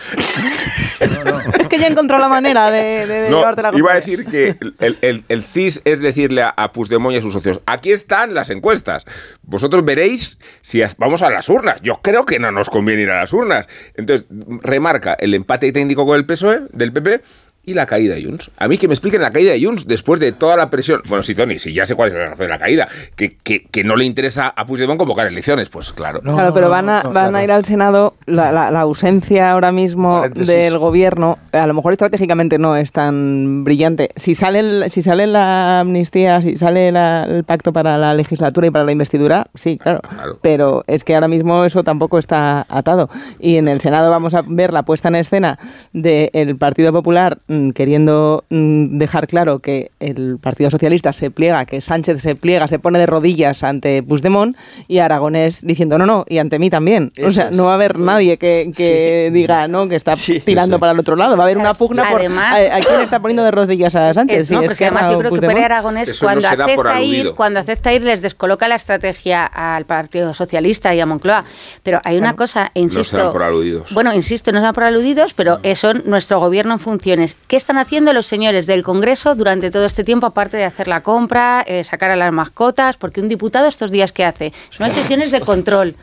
es 1.60 1.68
que 1.68 1.78
ya 1.78 1.86
encontró 1.88 2.18
la 2.18 2.28
manera 2.28 2.70
de, 2.70 3.06
de, 3.06 3.20
de 3.22 3.30
No, 3.30 3.38
llevarte 3.38 3.62
la 3.62 3.72
iba 3.74 3.92
a 3.92 3.94
decir 3.96 4.24
que 4.26 4.56
el, 4.80 4.98
el- 5.00 5.24
el 5.28 5.42
CIS 5.44 5.82
es 5.84 6.00
decirle 6.00 6.42
a, 6.42 6.48
a 6.56 6.72
Puigdemont 6.72 7.14
y 7.14 7.18
a 7.18 7.22
sus 7.22 7.32
socios, 7.32 7.60
aquí 7.66 7.92
están 7.92 8.34
las 8.34 8.50
encuestas. 8.50 9.04
Vosotros 9.42 9.84
veréis 9.84 10.38
si 10.60 10.82
vamos 10.98 11.22
a 11.22 11.30
las 11.30 11.48
urnas. 11.48 11.80
Yo 11.82 12.00
creo 12.02 12.24
que 12.26 12.38
no 12.38 12.50
nos 12.52 12.70
conviene 12.70 13.02
ir 13.02 13.10
a 13.10 13.20
las 13.20 13.32
urnas. 13.32 13.66
Entonces, 13.94 14.26
remarca 14.62 15.14
el 15.18 15.34
empate 15.34 15.72
técnico 15.72 16.06
con 16.06 16.16
el 16.16 16.24
PSOE, 16.26 16.62
del 16.72 16.92
PP, 16.92 17.22
y 17.64 17.74
la 17.74 17.86
caída 17.86 18.14
de 18.14 18.24
Junts. 18.24 18.50
A 18.58 18.66
mí 18.68 18.76
que 18.78 18.88
me 18.88 18.94
expliquen 18.94 19.20
la 19.20 19.30
caída 19.30 19.52
de 19.52 19.64
Junts 19.64 19.86
después 19.86 20.18
de 20.20 20.32
toda 20.32 20.56
la 20.56 20.68
presión. 20.70 21.00
Bueno, 21.08 21.22
sí, 21.22 21.34
Tony, 21.34 21.58
sí, 21.58 21.72
ya 21.72 21.86
sé 21.86 21.94
cuál 21.94 22.08
es 22.08 22.14
la 22.14 22.30
razón 22.30 22.38
de 22.46 22.48
la 22.48 22.58
caída. 22.58 22.88
Que, 23.14 23.36
que, 23.36 23.64
que 23.66 23.84
no 23.84 23.94
le 23.96 24.04
interesa 24.04 24.48
a 24.48 24.66
Puigdemont 24.66 24.98
convocar 24.98 25.26
elecciones. 25.26 25.68
Pues 25.68 25.92
claro. 25.92 26.20
claro, 26.22 26.52
pero 26.52 26.68
van 26.68 26.88
a, 26.88 27.02
van 27.02 27.36
a 27.36 27.44
ir 27.44 27.52
al 27.52 27.64
Senado. 27.64 28.14
La, 28.26 28.50
la- 28.52 28.70
la 28.70 28.80
ausencia 28.80 29.50
ahora 29.52 29.70
mismo 29.72 30.20
Paréntesis. 30.20 30.48
del 30.48 30.78
gobierno, 30.78 31.38
a 31.52 31.66
lo 31.66 31.74
mejor 31.74 31.92
estratégicamente 31.92 32.58
no 32.58 32.76
es 32.76 32.90
tan 32.92 33.64
brillante. 33.64 34.10
Si 34.16 34.34
sale, 34.34 34.58
el- 34.60 34.90
si 34.90 35.02
sale 35.02 35.26
la 35.26 35.80
amnistía, 35.80 36.40
si 36.42 36.56
sale 36.56 36.90
la- 36.92 37.24
el 37.24 37.44
pacto 37.44 37.72
para 37.72 37.96
la 37.98 38.14
legislatura 38.14 38.66
y 38.66 38.70
para 38.70 38.84
la 38.84 38.92
investidura, 38.92 39.46
sí, 39.54 39.78
claro. 39.78 40.00
Pero 40.42 40.82
es 40.88 41.04
que 41.04 41.14
ahora 41.14 41.28
mismo 41.28 41.64
eso 41.64 41.84
tampoco 41.84 42.18
está 42.18 42.66
atado. 42.68 43.08
Y 43.38 43.56
en 43.56 43.68
el 43.68 43.80
Senado 43.80 44.10
vamos 44.10 44.34
a 44.34 44.42
ver 44.46 44.72
la 44.72 44.82
puesta 44.82 45.08
en 45.08 45.14
escena 45.16 45.58
del 45.92 46.56
Partido 46.56 46.92
Popular 46.92 47.38
queriendo 47.74 48.44
mm, 48.50 48.98
dejar 48.98 49.26
claro 49.28 49.58
que 49.60 49.90
el 50.00 50.38
Partido 50.38 50.70
Socialista 50.70 51.12
se 51.12 51.30
pliega, 51.30 51.64
que 51.66 51.80
Sánchez 51.80 52.20
se 52.22 52.34
pliega, 52.34 52.68
se 52.68 52.78
pone 52.78 52.98
de 52.98 53.06
rodillas 53.06 53.62
ante 53.62 54.02
Puigdemont 54.02 54.56
y 54.88 54.98
Aragonés 54.98 55.60
diciendo 55.64 55.98
no, 55.98 56.06
no, 56.06 56.24
y 56.28 56.38
ante 56.38 56.58
mí 56.58 56.70
también. 56.70 57.12
o 57.18 57.20
Eso 57.22 57.30
sea, 57.32 57.48
es. 57.48 57.56
no 57.56 57.64
va 57.66 57.72
a 57.72 57.74
haber 57.74 57.98
nadie 57.98 58.36
que, 58.38 58.70
que 58.76 59.30
diga 59.32 59.68
no, 59.68 59.88
que 59.88 59.96
está 59.96 60.14
tirando 60.44 60.78
para 60.78 60.92
el 60.92 60.98
otro 60.98 61.16
lado. 61.16 61.36
Va 61.36 61.44
a 61.44 61.46
haber 61.46 61.58
una 61.58 61.74
pugna 61.74 62.08
por 62.10 62.20
Además- 62.20 62.52
a, 62.54 62.76
a 62.76 62.80
quién 62.80 63.00
está 63.02 63.20
poniendo 63.20 63.42
de 63.44 63.50
rodillas 63.50 63.94
a 63.96 64.12
Sánchez. 64.14 64.38
Es- 64.40 64.50
no, 64.50 64.62
porque 64.62 64.84
además 64.86 65.10
yo 65.10 65.18
creo 65.18 65.32
que. 65.32 65.40
Pere 65.40 65.64
Aragonés 65.64 66.18
cuando 66.20 66.48
acepta 66.48 67.02
ir, 67.02 67.32
cuando 67.34 67.60
acepta 67.60 67.92
ir 67.92 68.04
les 68.04 68.22
descoloca 68.22 68.68
la 68.68 68.76
estrategia 68.76 69.44
al 69.46 69.84
Partido 69.86 70.34
Socialista 70.34 70.94
y 70.94 71.00
a 71.00 71.06
Moncloa. 71.06 71.44
Pero 71.82 72.00
hay 72.04 72.16
una 72.18 72.34
cosa, 72.36 72.70
e 72.74 72.80
No 72.80 72.84
insisto, 72.86 73.16
se 73.16 73.22
dan 73.22 73.32
por 73.32 73.42
aludidos. 73.42 73.92
bueno, 73.92 74.12
insisto, 74.14 74.52
no 74.52 74.58
se 74.58 74.64
dan 74.64 74.74
por 74.74 74.84
aludidos, 74.84 75.34
pero 75.34 75.58
eh, 75.62 75.76
son 75.76 76.02
nuestro 76.06 76.38
gobierno 76.40 76.72
en 76.74 76.80
funciones. 76.80 77.36
¿Qué 77.52 77.58
están 77.58 77.76
haciendo 77.76 78.14
los 78.14 78.24
señores 78.24 78.66
del 78.66 78.82
Congreso 78.82 79.34
durante 79.34 79.70
todo 79.70 79.84
este 79.84 80.04
tiempo, 80.04 80.24
aparte 80.24 80.56
de 80.56 80.64
hacer 80.64 80.88
la 80.88 81.02
compra, 81.02 81.62
eh, 81.66 81.84
sacar 81.84 82.10
a 82.10 82.16
las 82.16 82.32
mascotas? 82.32 82.96
Porque 82.96 83.20
un 83.20 83.28
diputado 83.28 83.68
estos 83.68 83.90
días 83.90 84.10
que 84.10 84.24
hace 84.24 84.54
son 84.70 84.90
sesiones 84.90 85.30
de 85.30 85.40
control. 85.40 85.94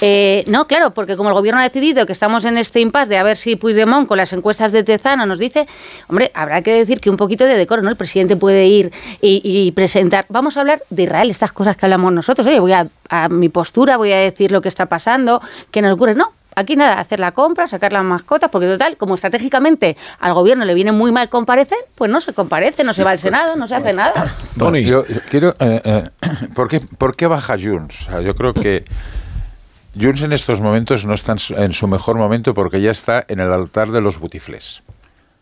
Eh, 0.00 0.42
no, 0.48 0.66
claro, 0.66 0.90
porque 0.94 1.16
como 1.16 1.28
el 1.28 1.36
gobierno 1.36 1.60
ha 1.60 1.62
decidido 1.62 2.04
que 2.04 2.12
estamos 2.12 2.44
en 2.46 2.58
este 2.58 2.80
impasse 2.80 3.10
de 3.10 3.18
a 3.18 3.22
ver 3.22 3.36
si 3.36 3.54
Puigdemont 3.54 4.08
con 4.08 4.16
las 4.16 4.32
encuestas 4.32 4.72
de 4.72 4.82
Tezano 4.82 5.24
nos 5.24 5.38
dice, 5.38 5.68
hombre, 6.08 6.32
habrá 6.34 6.62
que 6.62 6.72
decir 6.72 6.98
que 6.98 7.10
un 7.10 7.16
poquito 7.16 7.44
de 7.44 7.56
decoro, 7.56 7.80
¿no? 7.80 7.90
El 7.90 7.96
presidente 7.96 8.34
puede 8.34 8.66
ir 8.66 8.90
y, 9.20 9.70
presentar. 9.76 10.26
Vamos 10.30 10.56
a 10.56 10.62
hablar 10.62 10.82
de 10.90 11.04
Israel, 11.04 11.30
estas 11.30 11.52
cosas 11.52 11.76
que 11.76 11.86
hablamos 11.86 12.12
nosotros. 12.12 12.44
Oye, 12.44 12.58
voy 12.58 12.72
a, 12.72 12.88
a 13.08 13.28
mi 13.28 13.48
postura, 13.48 13.98
voy 13.98 14.10
a 14.10 14.16
decir 14.16 14.50
lo 14.50 14.60
que 14.60 14.68
está 14.68 14.86
pasando, 14.86 15.40
qué 15.70 15.80
nos 15.80 15.92
ocurre. 15.92 16.16
No, 16.16 16.32
Aquí 16.58 16.74
nada, 16.74 16.98
hacer 16.98 17.20
la 17.20 17.30
compra, 17.30 17.68
sacar 17.68 17.92
las 17.92 18.02
mascotas, 18.02 18.50
porque 18.50 18.66
total, 18.66 18.96
como 18.96 19.14
estratégicamente 19.14 19.96
al 20.18 20.34
gobierno 20.34 20.64
le 20.64 20.74
viene 20.74 20.90
muy 20.90 21.12
mal 21.12 21.28
comparecer, 21.28 21.78
pues 21.94 22.10
no 22.10 22.20
se 22.20 22.32
comparece, 22.32 22.82
no 22.82 22.92
se 22.92 23.04
va 23.04 23.12
al 23.12 23.20
Senado, 23.20 23.54
no 23.54 23.68
se 23.68 23.76
hace 23.76 23.92
nada. 23.92 24.12
Tony. 24.58 24.82
Yo, 24.82 25.06
yo 25.06 25.20
quiero. 25.30 25.54
eh, 25.60 25.80
eh, 25.84 26.10
¿por, 26.54 26.68
qué, 26.68 26.80
por 26.80 27.14
qué 27.14 27.28
baja 27.28 27.54
Junts? 27.56 28.02
O 28.02 28.04
sea, 28.06 28.20
yo 28.22 28.34
creo 28.34 28.54
que 28.54 28.84
Junts 29.94 30.22
en 30.22 30.32
estos 30.32 30.60
momentos 30.60 31.04
no 31.04 31.14
está 31.14 31.30
en 31.30 31.38
su, 31.38 31.54
en 31.54 31.72
su 31.72 31.86
mejor 31.86 32.16
momento 32.16 32.54
porque 32.54 32.80
ya 32.80 32.90
está 32.90 33.24
en 33.28 33.38
el 33.38 33.52
altar 33.52 33.92
de 33.92 34.00
los 34.00 34.18
butiflés. 34.18 34.82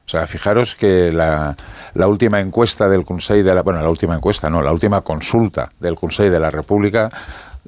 O 0.05 0.09
sea, 0.09 0.27
fijaros 0.27 0.75
que 0.75 1.11
la, 1.13 1.57
la 1.95 2.09
última 2.09 2.41
encuesta 2.41 2.89
del 2.89 3.05
Consell 3.07 3.43
de 3.43 3.55
la. 3.55 3.63
Bueno, 3.63 3.81
la 3.81 3.89
última 3.89 4.15
encuesta, 4.15 4.51
no, 4.51 4.61
la 4.63 4.73
última 4.73 5.01
consulta 5.01 5.71
del 5.81 5.97
Consell 5.97 6.31
de 6.31 6.39
la 6.39 6.51
República 6.51 7.11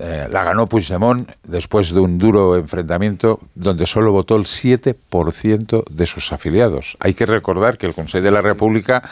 eh, 0.00 0.28
la 0.30 0.44
ganó 0.44 0.68
Puigdemont 0.68 1.28
después 1.42 1.92
de 1.92 1.98
un 1.98 2.18
duro 2.18 2.56
enfrentamiento 2.56 3.40
donde 3.56 3.84
solo 3.84 4.12
votó 4.12 4.36
el 4.36 4.44
7% 4.44 5.84
de 5.90 6.06
sus 6.06 6.32
afiliados. 6.32 6.96
Hay 7.00 7.14
que 7.14 7.26
recordar 7.26 7.78
que 7.78 7.86
el 7.86 7.94
Consejo 7.94 8.22
de 8.22 8.30
la 8.30 8.40
República, 8.40 9.02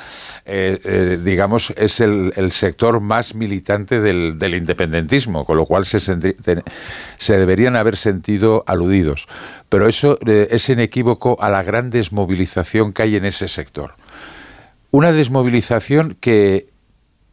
eh, 0.44 0.78
eh, 0.84 1.18
digamos, 1.22 1.70
es 1.76 1.98
el, 2.00 2.32
sector 2.52 3.00
más 3.00 3.34
militante 3.34 4.00
del, 4.00 4.54
independentismo, 4.54 5.44
con 5.44 5.56
lo 5.56 5.66
cual 5.66 5.84
se, 5.86 5.98
se 5.98 7.36
deberían 7.36 7.74
haber 7.74 7.96
sentido 7.96 8.62
aludidos. 8.68 9.26
Pero 9.68 9.88
eso 9.88 10.18
es 10.24 10.68
inequívoco 10.68 11.36
a 11.40 11.50
la 11.50 11.64
gran 11.64 11.90
desmovilización 11.90 12.92
que 12.92 13.02
hay 13.02 13.16
en 13.16 13.24
ese 13.24 13.48
sector. 13.48 13.94
Una 14.92 15.10
desmovilización 15.10 16.16
que 16.20 16.68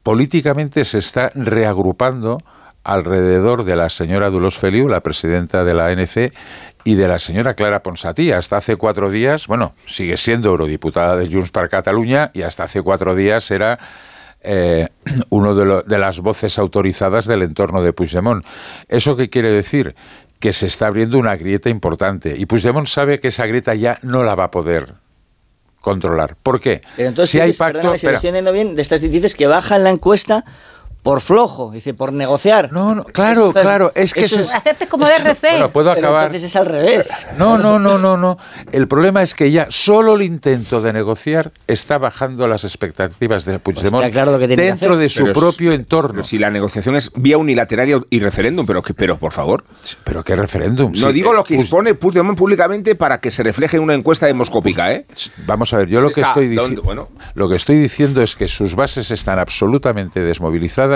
políticamente 0.02 0.84
se 0.86 0.98
está 0.98 1.32
reagrupando 1.36 2.40
alrededor 2.84 3.64
de 3.64 3.76
la 3.76 3.90
señora 3.90 4.30
Dolors 4.30 4.58
Feliu, 4.58 4.88
la 4.88 5.02
presidenta 5.02 5.64
de 5.64 5.74
la 5.74 5.88
ANC, 5.88 6.34
y 6.86 6.96
de 6.96 7.08
la 7.08 7.18
señora 7.20 7.54
Clara 7.54 7.82
Ponsatí. 7.82 8.32
Hasta 8.32 8.58
hace 8.58 8.76
cuatro 8.76 9.10
días, 9.10 9.48
bueno, 9.48 9.74
sigue 9.86 10.18
siendo 10.18 10.50
eurodiputada 10.50 11.16
de 11.16 11.32
Junts 11.32 11.52
para 11.52 11.70
Cataluña 11.70 12.32
y 12.34 12.42
hasta 12.42 12.64
hace 12.64 12.82
cuatro 12.82 13.16
días 13.16 13.50
era 13.52 13.80
eh, 14.42 14.90
uno 15.30 15.56
de, 15.56 15.66
lo- 15.66 15.82
de 15.82 15.98
las 15.98 16.20
voces 16.20 16.60
autorizadas 16.60 17.26
del 17.26 17.42
entorno 17.44 17.82
de 17.82 17.94
Puigdemont. 17.94 18.46
¿Eso 18.90 19.16
qué 19.16 19.30
quiere 19.30 19.50
decir? 19.50 19.96
Que 20.42 20.52
se 20.52 20.66
está 20.66 20.88
abriendo 20.88 21.18
una 21.18 21.38
grieta 21.38 21.70
importante 21.70 22.36
y 22.38 22.46
Puigdemont 22.46 22.88
sabe 22.88 23.22
que 23.22 23.30
esa 23.30 23.46
grieta 23.46 23.74
ya 23.76 24.00
no 24.02 24.24
la 24.24 24.36
va 24.36 24.46
a 24.46 24.52
poder 24.52 24.96
controlar. 25.80 26.36
¿Por 26.42 26.60
qué? 26.60 26.82
Pero 26.98 27.10
entonces, 27.10 27.30
si 27.32 27.40
hay 27.40 27.48
dices, 27.48 27.60
pacto... 27.60 27.74
perdóname, 27.80 27.98
si 27.98 28.08
estoy 28.08 28.42
bien, 28.52 28.76
dices 28.76 29.36
que 29.36 29.48
bajan 29.48 29.84
la 29.86 29.90
encuesta 29.90 30.44
por 31.04 31.20
flojo, 31.20 31.70
dice, 31.72 31.94
por 31.94 32.14
negociar. 32.14 32.72
No, 32.72 32.96
no, 32.96 33.04
claro, 33.04 33.52
claro, 33.52 33.92
es 33.94 34.14
que 34.14 34.22
eso 34.22 34.40
es- 34.40 34.56
Hacerte 34.56 34.88
como 34.88 35.06
de 35.06 35.14
RC. 35.14 35.50
Bueno, 35.52 35.70
puedo 35.72 35.94
Pero 35.94 36.08
acabar. 36.08 36.24
entonces 36.28 36.50
es 36.50 36.56
al 36.56 36.66
revés. 36.66 37.10
No, 37.38 37.58
no, 37.58 37.78
no, 37.78 37.98
no, 37.98 38.16
no. 38.16 38.38
El 38.72 38.88
problema 38.88 39.22
es 39.22 39.34
que 39.36 39.52
ya 39.52 39.68
solo 39.70 40.16
el 40.16 40.22
intento 40.22 40.82
de 40.82 40.94
negociar 40.94 41.52
está 41.68 41.98
bajando 41.98 42.48
las 42.48 42.64
expectativas 42.64 43.44
de 43.44 43.60
Puigdemont 43.60 44.02
está 44.06 44.12
claro 44.12 44.32
lo 44.32 44.40
que 44.40 44.48
tiene 44.48 44.64
que 44.64 44.70
dentro 44.70 44.92
hacer. 44.94 45.00
de 45.02 45.10
su 45.10 45.20
Pero 45.26 45.32
es- 45.34 45.38
propio 45.38 45.74
entorno. 45.74 46.24
Si 46.24 46.38
la 46.38 46.50
negociación 46.50 46.96
es 46.96 47.12
vía 47.16 47.38
unilateral 47.38 48.06
y 48.10 48.20
referéndum, 48.22 48.66
pero, 48.66 48.82
que, 48.82 48.94
pero 48.94 49.18
por 49.18 49.34
favor. 49.34 49.66
¿Pero 50.06 50.24
qué 50.24 50.38
referéndum? 50.38 50.94
No 50.94 51.08
Sí, 51.08 51.14
digo 51.14 51.32
eh, 51.34 51.36
lo 51.36 51.44
que 51.44 51.56
expone 51.56 51.96
Puigdemont 51.96 52.38
públicamente 52.38 52.96
para 52.96 53.20
que 53.20 53.30
se 53.30 53.44
refleje 53.44 53.76
en 53.76 53.84
una 53.84 53.94
encuesta 53.94 54.26
demoscópica, 54.26 54.94
¿eh? 54.94 55.06
Vamos 55.46 55.74
a 55.74 55.78
ver, 55.80 55.90
yo 55.90 56.00
lo 56.00 56.10
que 56.12 56.22
Está- 56.22 56.30
estoy 56.32 56.48
diciendo, 56.48 56.82
Bueno. 56.82 57.10
lo 57.36 57.50
que 57.50 57.58
estoy 57.58 57.76
diciendo 57.78 58.22
es 58.22 58.38
que 58.38 58.48
sus 58.48 58.76
bases 58.76 59.12
están 59.12 59.38
absolutamente 59.40 60.22
desmovilizadas 60.22 60.93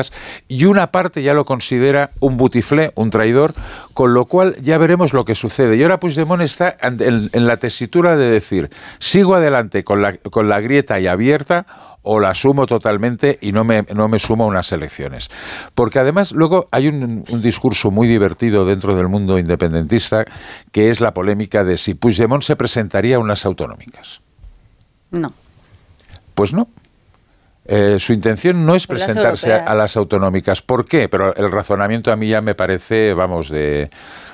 y 0.48 0.66
una 0.66 0.88
parte 0.92 1.22
ya 1.22 1.34
lo 1.34 1.46
considera 1.46 2.12
un 2.20 2.38
butiflé, 2.38 2.92
un 2.96 3.10
traidor, 3.10 3.54
con 3.94 4.14
lo 4.14 4.26
cual 4.26 4.56
ya 4.62 4.78
veremos 4.78 5.14
lo 5.14 5.26
que 5.26 5.36
sucede. 5.36 5.76
Y 5.78 5.84
ahora 5.84 6.00
Puigdemont 6.00 6.42
está 6.42 6.76
en, 6.82 7.30
la 7.34 7.58
tesitura 7.58 8.16
de 8.16 8.30
decir, 8.30 8.70
sigo 9.00 9.36
adelante 9.36 9.84
con 9.84 10.02
la, 10.02 10.18
con 10.18 10.50
la 10.50 10.60
grieta 10.60 11.00
y 11.00 11.08
abierta 11.08 11.66
o 12.04 12.20
la 12.20 12.34
sumo 12.34 12.68
totalmente 12.68 13.38
y 13.42 13.52
no 13.52 13.66
me, 13.66 13.86
no 13.94 14.08
me 14.08 14.20
sumo 14.20 14.46
a 14.46 14.48
unas 14.48 14.72
elecciones. 14.72 15.30
Porque 15.76 16.00
además 16.00 16.32
luego 16.32 16.68
hay 16.72 16.88
un, 16.88 17.26
un 17.28 17.42
discurso 17.42 17.92
muy 17.92 18.08
divertido 18.08 18.66
dentro 18.66 18.96
del 18.96 19.10
mundo 19.10 19.38
independentista 19.38 20.26
que 20.72 20.90
es 20.90 21.02
la 21.02 21.14
polémica 21.14 21.64
de 21.66 21.78
si 21.78 21.96
Puigdemont 21.96 22.44
se 22.44 22.56
presentaría 22.56 23.18
a 23.18 23.20
unas 23.20 23.46
autonómicas. 23.46 24.22
No. 25.12 25.34
Pues 26.34 26.54
no. 26.54 26.68
Eh, 27.68 27.98
su 28.00 28.14
intención 28.14 28.66
no 28.66 28.76
es 28.76 28.88
las 28.88 28.88
presentarse 28.88 29.54
a, 29.54 29.76
las 29.76 29.98
autonómicas. 29.98 30.62
¿Por 30.62 30.86
qué? 30.86 31.10
Pero 31.10 31.36
el 31.36 31.52
razonamiento 31.52 32.12
a 32.12 32.16
mí 32.16 32.30
ya 32.30 32.42
me 32.42 32.56
parece, 32.56 33.14
vamos, 33.14 33.50
de. 33.50 33.90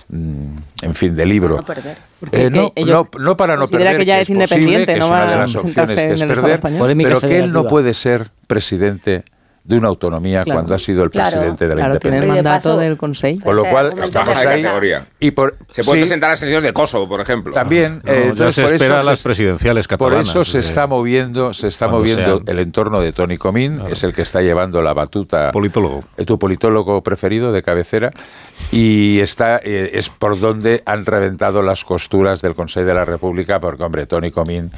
mm, 0.09 0.57
En 0.83 0.95
fin, 0.95 1.15
de 1.15 1.25
libro. 1.25 1.57
No 1.57 1.63
perder. 1.63 1.97
Eh, 2.31 2.49
no, 2.51 2.71
no, 2.85 3.09
no 3.17 3.37
para 3.37 3.55
no 3.55 3.61
considera 3.61 3.91
perder. 3.91 3.99
que 3.99 4.05
ya 4.05 4.19
es 4.19 4.27
posible, 4.27 4.43
independiente, 4.43 4.93
que 4.93 4.99
no 4.99 5.05
es 5.05 5.11
va 5.11 5.17
una 5.17 5.25
de 5.25 5.33
a 5.33 5.37
las 5.37 5.51
sentarse 5.51 5.81
opciones 5.81 5.95
que 5.95 6.05
en 6.05 6.11
es 6.13 6.23
perder, 6.23 6.59
pero 6.97 7.21
que 7.21 7.39
él 7.39 7.51
no 7.51 7.67
puede 7.67 7.93
ser 7.93 8.29
presidente 8.47 9.23
de 9.65 9.77
una 9.77 9.87
autonomía 9.87 10.43
Claro. 10.43 10.59
cuando 10.59 10.75
ha 10.75 10.79
sido 10.79 11.03
el 11.03 11.09
Claro. 11.09 11.31
presidente 11.31 11.67
de 11.69 11.75
la 11.75 11.81
Claro, 11.85 11.99
tiene 11.99 12.17
el 12.17 12.23
independencia. 12.23 12.51
mandato 12.51 12.69
paso- 12.71 12.79
del 12.81 12.97
Consejo. 12.97 13.43
Con 13.45 13.55
lo 13.55 13.63
cual, 13.63 13.93
estamos 14.03 14.35
ahí. 14.35 14.61
categoría. 14.61 15.05
Y 15.21 15.31
por, 15.31 15.55
Se 15.69 15.85
puede 15.85 15.99
sí, 15.99 16.01
presentar 16.03 16.29
a 16.29 16.33
las 16.33 16.41
elecciones 16.41 16.67
de 16.67 16.73
Kosovo, 16.73 17.07
por 17.07 17.21
ejemplo. 17.21 17.53
También, 17.53 18.01
No, 18.03 18.11
eh, 18.11 18.21
ya 18.25 18.29
entonces 18.31 18.55
se 18.55 18.63
por 18.63 18.73
espera 18.73 18.97
eso 18.97 19.05
las 19.09 19.19
se- 19.19 19.23
presidenciales 19.23 19.87
Por 19.87 19.97
catalanas. 19.99 20.29
eso 20.29 20.43
se 20.43 20.57
eh, 20.57 20.61
está 20.61 20.85
moviendo, 20.85 21.53
se 21.53 21.67
está 21.67 21.87
moviendo 21.87 22.39
sean. 22.39 22.49
el 22.49 22.59
entorno 22.59 22.99
de 22.99 23.13
Tony 23.13 23.37
Comín, 23.37 23.79
es 23.89 24.03
el 24.03 24.13
que 24.13 24.21
está 24.23 24.41
llevando 24.41 24.81
la 24.81 24.93
batuta. 24.93 25.51
Politólogo. 25.53 26.01
eh, 26.17 26.25
tu 26.25 26.37
politólogo 26.37 27.01
preferido 27.01 27.53
de 27.53 27.63
cabecera 27.63 28.11
y 28.71 29.19
está 29.21 29.61
eh, 29.63 29.91
es 29.93 30.09
por 30.09 30.39
donde 30.39 30.83
han 30.85 31.05
reventado 31.05 31.61
las 31.61 31.85
costuras 31.85 32.41
del 32.41 32.53
Consejo 32.53 32.85
de 32.85 32.93
la 32.93 33.05
República 33.05 33.59
porque 33.61 33.83
hombre 33.83 34.05
Tony 34.07 34.29
Comín 34.31 34.71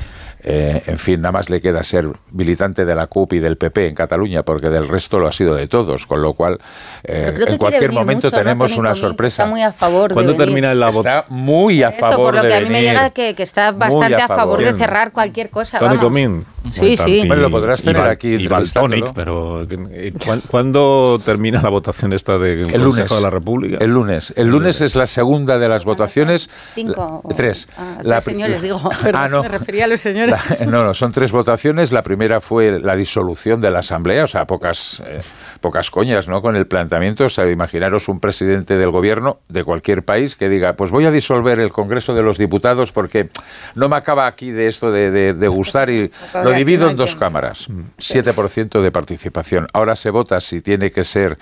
eh, 0.47 0.83
en 0.85 0.99
fin, 0.99 1.21
nada 1.21 1.31
más 1.31 1.49
le 1.49 1.59
queda 1.59 1.83
ser 1.83 2.07
militante 2.31 2.85
de 2.85 2.93
la 2.93 3.07
CUP 3.07 3.33
y 3.33 3.39
del 3.39 3.57
PP 3.57 3.87
en 3.87 3.95
Cataluña, 3.95 4.43
porque 4.43 4.69
del 4.69 4.87
resto 4.87 5.17
lo 5.17 5.27
ha 5.27 5.31
sido 5.31 5.55
de 5.55 5.67
todos, 5.67 6.05
con 6.05 6.21
lo 6.21 6.33
cual 6.33 6.59
eh, 7.03 7.35
en 7.47 7.57
cualquier 7.57 7.91
momento 7.91 8.27
mucho, 8.27 8.37
¿no? 8.37 8.43
tenemos 8.43 8.69
Tony 8.69 8.79
una 8.79 8.93
sorpresa. 8.93 9.41
Está 9.41 9.51
muy 9.51 9.63
a 9.63 9.73
favor 9.73 10.13
¿Cuándo 10.13 10.33
de 10.33 10.37
termina 10.37 10.75
la 10.75 10.91
votación? 10.91 11.23
Está 11.23 11.33
muy 11.33 11.81
a 11.81 11.89
Eso, 11.89 11.99
favor 11.99 12.25
por 12.25 12.35
lo 12.35 12.41
de 12.43 12.47
que 12.49 12.53
a 12.53 12.59
mí 12.59 12.69
me 12.69 12.83
llega 12.83 13.09
que, 13.09 13.33
que 13.33 13.41
está 13.41 13.71
bastante 13.71 14.21
a 14.21 14.25
a 14.25 14.27
favor 14.27 14.59
favor. 14.59 14.73
de 14.73 14.79
cerrar 14.79 15.11
cualquier 15.11 15.49
cosa. 15.49 15.79
Tony 15.79 15.97
vamos. 15.97 16.03
Comín. 16.03 16.45
Sí, 16.71 16.97
sí. 16.97 17.23
Bueno, 17.27 17.43
lo 17.43 17.51
podrás 17.51 17.81
tener 17.81 18.01
aquí 18.03 18.29
Y 18.35 18.47
Valtonic, 18.47 19.13
pero 19.13 19.63
eh, 19.69 20.13
¿cuán- 20.25 20.41
¿cuándo 20.47 21.19
termina 21.23 21.61
la 21.61 21.69
votación 21.69 22.13
esta 22.13 22.37
del 22.37 22.59
El 22.73 22.81
lunes. 22.81 22.83
Consejo 23.01 23.15
de 23.17 23.21
la 23.21 23.29
República? 23.29 23.77
El 23.79 23.91
lunes. 23.91 24.33
El 24.35 24.47
lunes 24.49 24.81
es 24.81 24.95
la 24.95 25.07
segunda 25.07 25.57
de 25.59 25.69
las 25.69 25.85
votaciones. 25.85 26.49
Cinco. 26.73 27.21
La- 27.27 27.35
tres. 27.35 27.67
Ah, 27.77 27.97
La 28.03 28.21
tres 28.21 28.33
señores, 28.35 28.61
digo. 28.61 28.81
Ah, 28.83 28.89
Perdón, 29.03 29.31
no. 29.31 29.43
Me 29.43 29.49
refería 29.49 29.85
a 29.85 29.87
los 29.87 30.01
señores. 30.01 30.35
La- 30.59 30.65
no, 30.65 30.83
no, 30.83 30.93
son 30.93 31.11
tres 31.11 31.31
votaciones. 31.31 31.91
La 31.91 32.03
primera 32.03 32.41
fue 32.41 32.79
la 32.79 32.95
disolución 32.95 33.61
de 33.61 33.71
la 33.71 33.79
Asamblea, 33.79 34.23
o 34.23 34.27
sea, 34.27 34.45
pocas, 34.45 35.01
eh, 35.05 35.19
pocas 35.61 35.89
coñas, 35.91 36.27
¿no? 36.27 36.41
Con 36.41 36.55
el 36.55 36.65
planteamiento, 36.67 37.25
o 37.25 37.29
sea, 37.29 37.49
imaginaros 37.49 38.07
un 38.09 38.19
presidente 38.19 38.77
del 38.77 38.89
gobierno 38.91 39.39
de 39.49 39.63
cualquier 39.63 40.03
país 40.03 40.35
que 40.35 40.49
diga, 40.49 40.73
pues 40.73 40.91
voy 40.91 41.05
a 41.05 41.11
disolver 41.11 41.59
el 41.59 41.71
Congreso 41.71 42.13
de 42.15 42.23
los 42.23 42.37
Diputados 42.37 42.91
porque 42.91 43.29
no 43.75 43.89
me 43.89 43.95
acaba 43.95 44.27
aquí 44.27 44.51
de 44.51 44.67
esto 44.67 44.91
de, 44.91 45.11
de- 45.11 45.33
de 45.33 45.47
gustar 45.47 45.89
y 45.89 46.11
lo 46.43 46.54
divido 46.57 46.89
en 46.89 46.97
dos 46.97 47.15
cámaras. 47.15 47.67
7% 47.97 48.81
de 48.81 48.91
participación. 48.91 49.67
Ahora 49.73 49.95
se 49.95 50.09
vota 50.09 50.41
si 50.41 50.61
tiene 50.61 50.91
que 50.91 51.03
ser, 51.03 51.37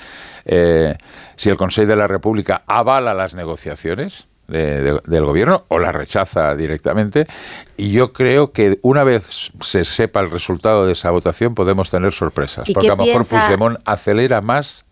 eh, 0.45 0.95
si 1.35 1.49
el 1.49 1.55
Consejo 1.57 1.87
de 1.87 1.95
la 1.95 2.07
República 2.07 2.63
avala 2.67 3.13
las 3.13 3.33
negociaciones 3.33 4.27
de- 4.47 4.81
de- 4.81 4.99
del 5.07 5.23
gobierno 5.25 5.63
o 5.69 5.79
la 5.79 5.91
rechaza 5.91 6.53
directamente. 6.55 7.25
Y 7.77 7.91
yo 7.91 8.11
creo 8.13 8.51
que 8.51 8.77
una 8.81 9.03
vez 9.03 9.51
se 9.61 9.83
sepa 9.85 10.19
el 10.19 10.29
resultado 10.29 10.85
de 10.85 10.91
esa 10.93 11.09
votación 11.11 11.55
podemos 11.55 11.89
tener 11.89 12.11
sorpresas. 12.11 12.67
¿Y 12.69 12.73
Porque 12.73 12.87
a 12.87 12.91
lo 12.91 12.97
mejor 12.97 13.13
piensa- 13.21 13.39
Puigdemont 13.39 13.79
acelera 13.85 14.41
más 14.41 14.83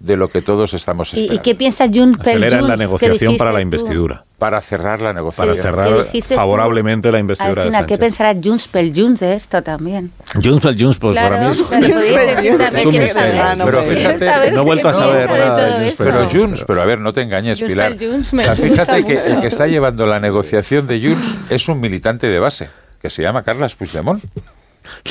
de 0.00 0.16
lo 0.18 0.28
que 0.28 0.42
todos 0.42 0.74
estamos 0.74 1.08
¿Y, 1.14 1.16
esperando. 1.22 1.34
y 1.40 1.42
qué 1.42 1.54
piensa 1.54 1.88
per 1.88 2.02
Acelera 2.20 2.58
en 2.58 2.68
la 2.68 2.76
negociación 2.76 3.36
para 3.38 3.52
la 3.52 3.60
investidura. 3.62 4.25
Para 4.38 4.60
cerrar 4.60 5.00
la 5.00 5.14
negociación. 5.14 5.56
Para 5.56 5.62
cerrar 5.62 5.88
¿Qué 5.88 6.02
dijiste 6.04 6.34
tú? 6.34 6.40
favorablemente 6.40 7.10
la 7.10 7.18
investidura 7.18 7.62
de 7.62 7.68
Alsina, 7.68 7.86
¿qué 7.86 7.96
pensará 7.96 8.34
Junts 8.38 8.68
per 8.68 8.92
Junts 8.94 9.20
de 9.20 9.34
esto 9.34 9.62
también? 9.62 10.12
Junts 10.34 10.60
pel 10.60 10.78
Junts, 10.78 10.98
pues 10.98 11.12
Claro, 11.14 11.36
para 11.36 11.44
mí 11.46 11.50
es, 11.52 11.58
es 11.58 11.64
un 11.64 12.90
¿quieres 12.90 13.14
misterio. 13.14 13.14
saber? 13.14 13.58
Pero 13.64 13.82
¿Quieres 13.82 13.98
fíjate, 14.20 14.50
no 14.52 14.60
he 14.60 14.64
vuelto 14.64 14.88
a 14.90 14.92
saber 14.92 15.30
nada 15.30 15.66
de 15.78 15.84
Junts 15.86 15.94
Pero 15.96 16.12
Junts. 16.18 16.34
Junts, 16.34 16.64
pero 16.66 16.82
a 16.82 16.84
ver, 16.84 16.98
no 17.00 17.14
te 17.14 17.22
engañes, 17.22 17.58
Junts 17.60 17.70
Pilar. 17.72 17.96
Junts 17.98 18.34
O 18.34 18.36
sea, 18.38 18.56
fíjate 18.56 19.04
que 19.04 19.14
el 19.20 19.28
mucho. 19.30 19.40
que 19.40 19.46
está 19.48 19.66
llevando 19.68 20.06
la 20.06 20.20
negociación 20.20 20.86
de 20.86 21.00
Junts 21.00 21.36
es 21.48 21.66
un 21.68 21.80
militante 21.80 22.26
de 22.26 22.38
base, 22.38 22.68
que 23.00 23.08
se 23.08 23.22
llama 23.22 23.42
Carles 23.42 23.74
Puigdemont. 23.74 24.22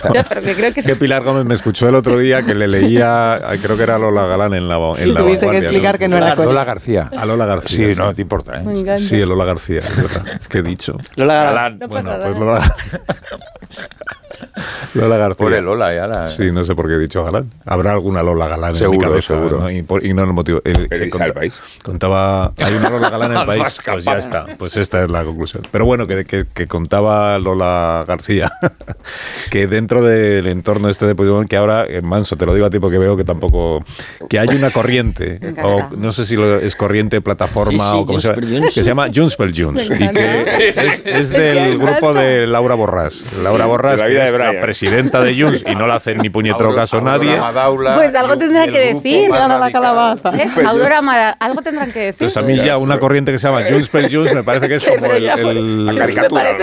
No, 0.03 0.23
pero 0.27 0.41
que 0.41 0.53
creo 0.53 0.73
que 0.73 0.81
Que 0.81 0.95
Pilar 0.95 1.23
Gómez 1.23 1.45
me 1.45 1.53
escuchó 1.53 1.89
el 1.89 1.95
otro 1.95 2.17
día 2.17 2.43
que 2.43 2.53
le 2.55 2.67
leía, 2.67 3.41
creo 3.61 3.77
que 3.77 3.83
era 3.83 3.97
Lola 3.97 4.25
Galán 4.27 4.53
en 4.53 4.67
la, 4.67 4.75
en 4.75 4.95
Sí, 4.95 5.11
la 5.11 5.19
tuviste 5.19 5.49
que 5.49 5.57
explicar 5.57 5.97
que 5.97 6.07
no 6.07 6.17
era 6.17 6.35
Lola 6.35 6.63
García. 6.63 7.09
A 7.15 7.25
Lola 7.25 7.45
García. 7.45 7.93
Sí, 7.93 7.99
no 7.99 8.13
te 8.13 8.21
importa. 8.21 8.59
¿eh? 8.59 8.63
Me 8.63 8.73
encanta. 8.73 8.97
Sí, 8.99 9.17
Lola 9.25 9.45
García, 9.45 9.79
es 9.79 9.97
verdad. 9.97 10.39
¿Qué 10.49 10.59
he 10.59 10.63
dicho? 10.63 10.97
Lola 11.15 11.43
Galán. 11.45 11.79
No 11.79 11.87
bueno, 11.87 12.11
pues. 12.21 12.39
Lola, 12.39 12.75
Lola 14.93 15.17
García. 15.17 15.35
Pobre 15.37 15.61
Lola, 15.61 15.93
ya 15.93 16.07
la... 16.07 16.27
Sí, 16.29 16.51
no 16.51 16.63
sé 16.63 16.75
por 16.75 16.87
qué 16.87 16.93
he 16.93 16.97
dicho 16.99 17.23
Galán. 17.23 17.51
Habrá 17.65 17.91
alguna 17.91 18.23
Lola 18.23 18.47
Galán 18.47 18.71
en 18.71 18.75
Seguro, 18.75 18.97
mi 18.99 19.03
cabeza. 19.05 19.35
seguro. 19.35 19.59
¿no? 19.61 19.69
Y, 19.71 19.81
por- 19.83 20.05
y 20.05 20.13
no 20.13 20.23
el 20.23 20.33
motivo. 20.33 20.61
El, 20.63 20.87
que 20.89 20.97
del 20.97 21.33
país. 21.33 21.59
Contaba. 21.83 22.53
Hay 22.57 22.73
una 22.75 22.89
Lola 22.89 23.09
Galán 23.09 23.31
en 23.33 23.37
el 23.41 23.45
país. 23.45 23.79
Pues 23.85 24.05
ya 24.05 24.17
está. 24.17 24.45
Pues 24.57 24.77
esta 24.77 25.03
es 25.03 25.09
la 25.09 25.23
conclusión. 25.23 25.63
Pero 25.71 25.85
bueno, 25.85 26.07
que, 26.07 26.25
que- 26.25 26.45
que 26.53 26.67
contaba 26.67 27.37
Lola 27.39 28.05
García 28.07 28.51
que 29.51 29.67
dentro 29.67 30.03
del 30.03 30.47
entorno 30.47 30.89
este 30.89 31.05
de 31.05 31.15
Puigdemont, 31.15 31.49
que 31.49 31.57
ahora, 31.57 31.85
en 31.87 32.05
Manso, 32.05 32.35
te 32.35 32.45
lo 32.45 32.53
digo 32.53 32.65
a 32.65 32.69
ti 32.69 32.79
porque 32.79 32.97
veo 32.97 33.17
que 33.17 33.23
tampoco. 33.23 33.83
que 34.29 34.39
hay 34.39 34.47
una 34.55 34.71
corriente. 34.71 35.39
O 35.63 35.89
no 35.97 36.11
sé 36.11 36.25
si 36.25 36.35
lo- 36.35 36.59
es 36.59 36.75
corriente, 36.75 37.21
plataforma 37.21 37.71
Sí, 37.83 37.89
sí, 37.89 37.95
o 37.95 38.05
como 38.05 38.19
se 38.19 38.29
per 38.33 38.43
llama. 38.45 38.59
Junts. 38.59 38.75
Que 38.75 38.83
se 38.83 38.89
llama 38.89 39.07
Junts 39.13 39.35
per 39.35 39.51
Junts. 39.55 39.89
Me 39.89 39.95
Y 40.05 40.09
que 40.13 40.41
es, 40.69 41.01
es 41.05 41.29
del 41.29 41.77
grupo 41.79 42.13
de 42.13 42.47
Laura 42.47 42.75
Borràs. 42.75 43.43
Laura 43.43 43.65
que 43.65 44.01
vida 44.15 44.23
de 44.25 44.31
es 44.31 44.53
la 44.55 44.61
presidenta 44.61 45.21
de 45.21 45.41
Junts 45.41 45.63
y 45.67 45.75
no 45.75 45.87
le 45.87 45.93
hacen 45.93 46.17
ni 46.17 46.29
puñetero 46.29 46.73
caso 46.75 47.01
nadie. 47.01 47.37
Madaula 47.37 47.95
Pues 47.95 48.13
algo 48.15 48.35
y- 48.35 48.37
tendrá 48.39 48.65
y 48.65 48.67
el 48.67 48.73
que 48.73 48.79
decir. 48.79 49.29
la 49.59 49.71
calabaza. 49.71 50.31
¿Ves? 50.31 50.51
Aurora 50.65 51.01
algo 51.39 51.61
tendrán 51.61 51.91
que 51.91 51.99
decir. 51.99 52.23
Entonces 52.25 52.37
a 52.37 52.41
mí 52.41 52.57
ya 52.57 52.77
una 52.77 52.97
corriente 52.97 53.31
que 53.31 53.39
se 53.39 53.47
llama 53.47 53.63
Junts 53.69 53.89
per 53.89 54.13
Junts 54.13 54.33
me 54.33 54.43
parece 54.43 54.67
que 54.67 54.75
es 54.75 54.83
como 54.99 55.05
el- 55.11 55.29
el- 55.29 55.85
La 55.85 55.93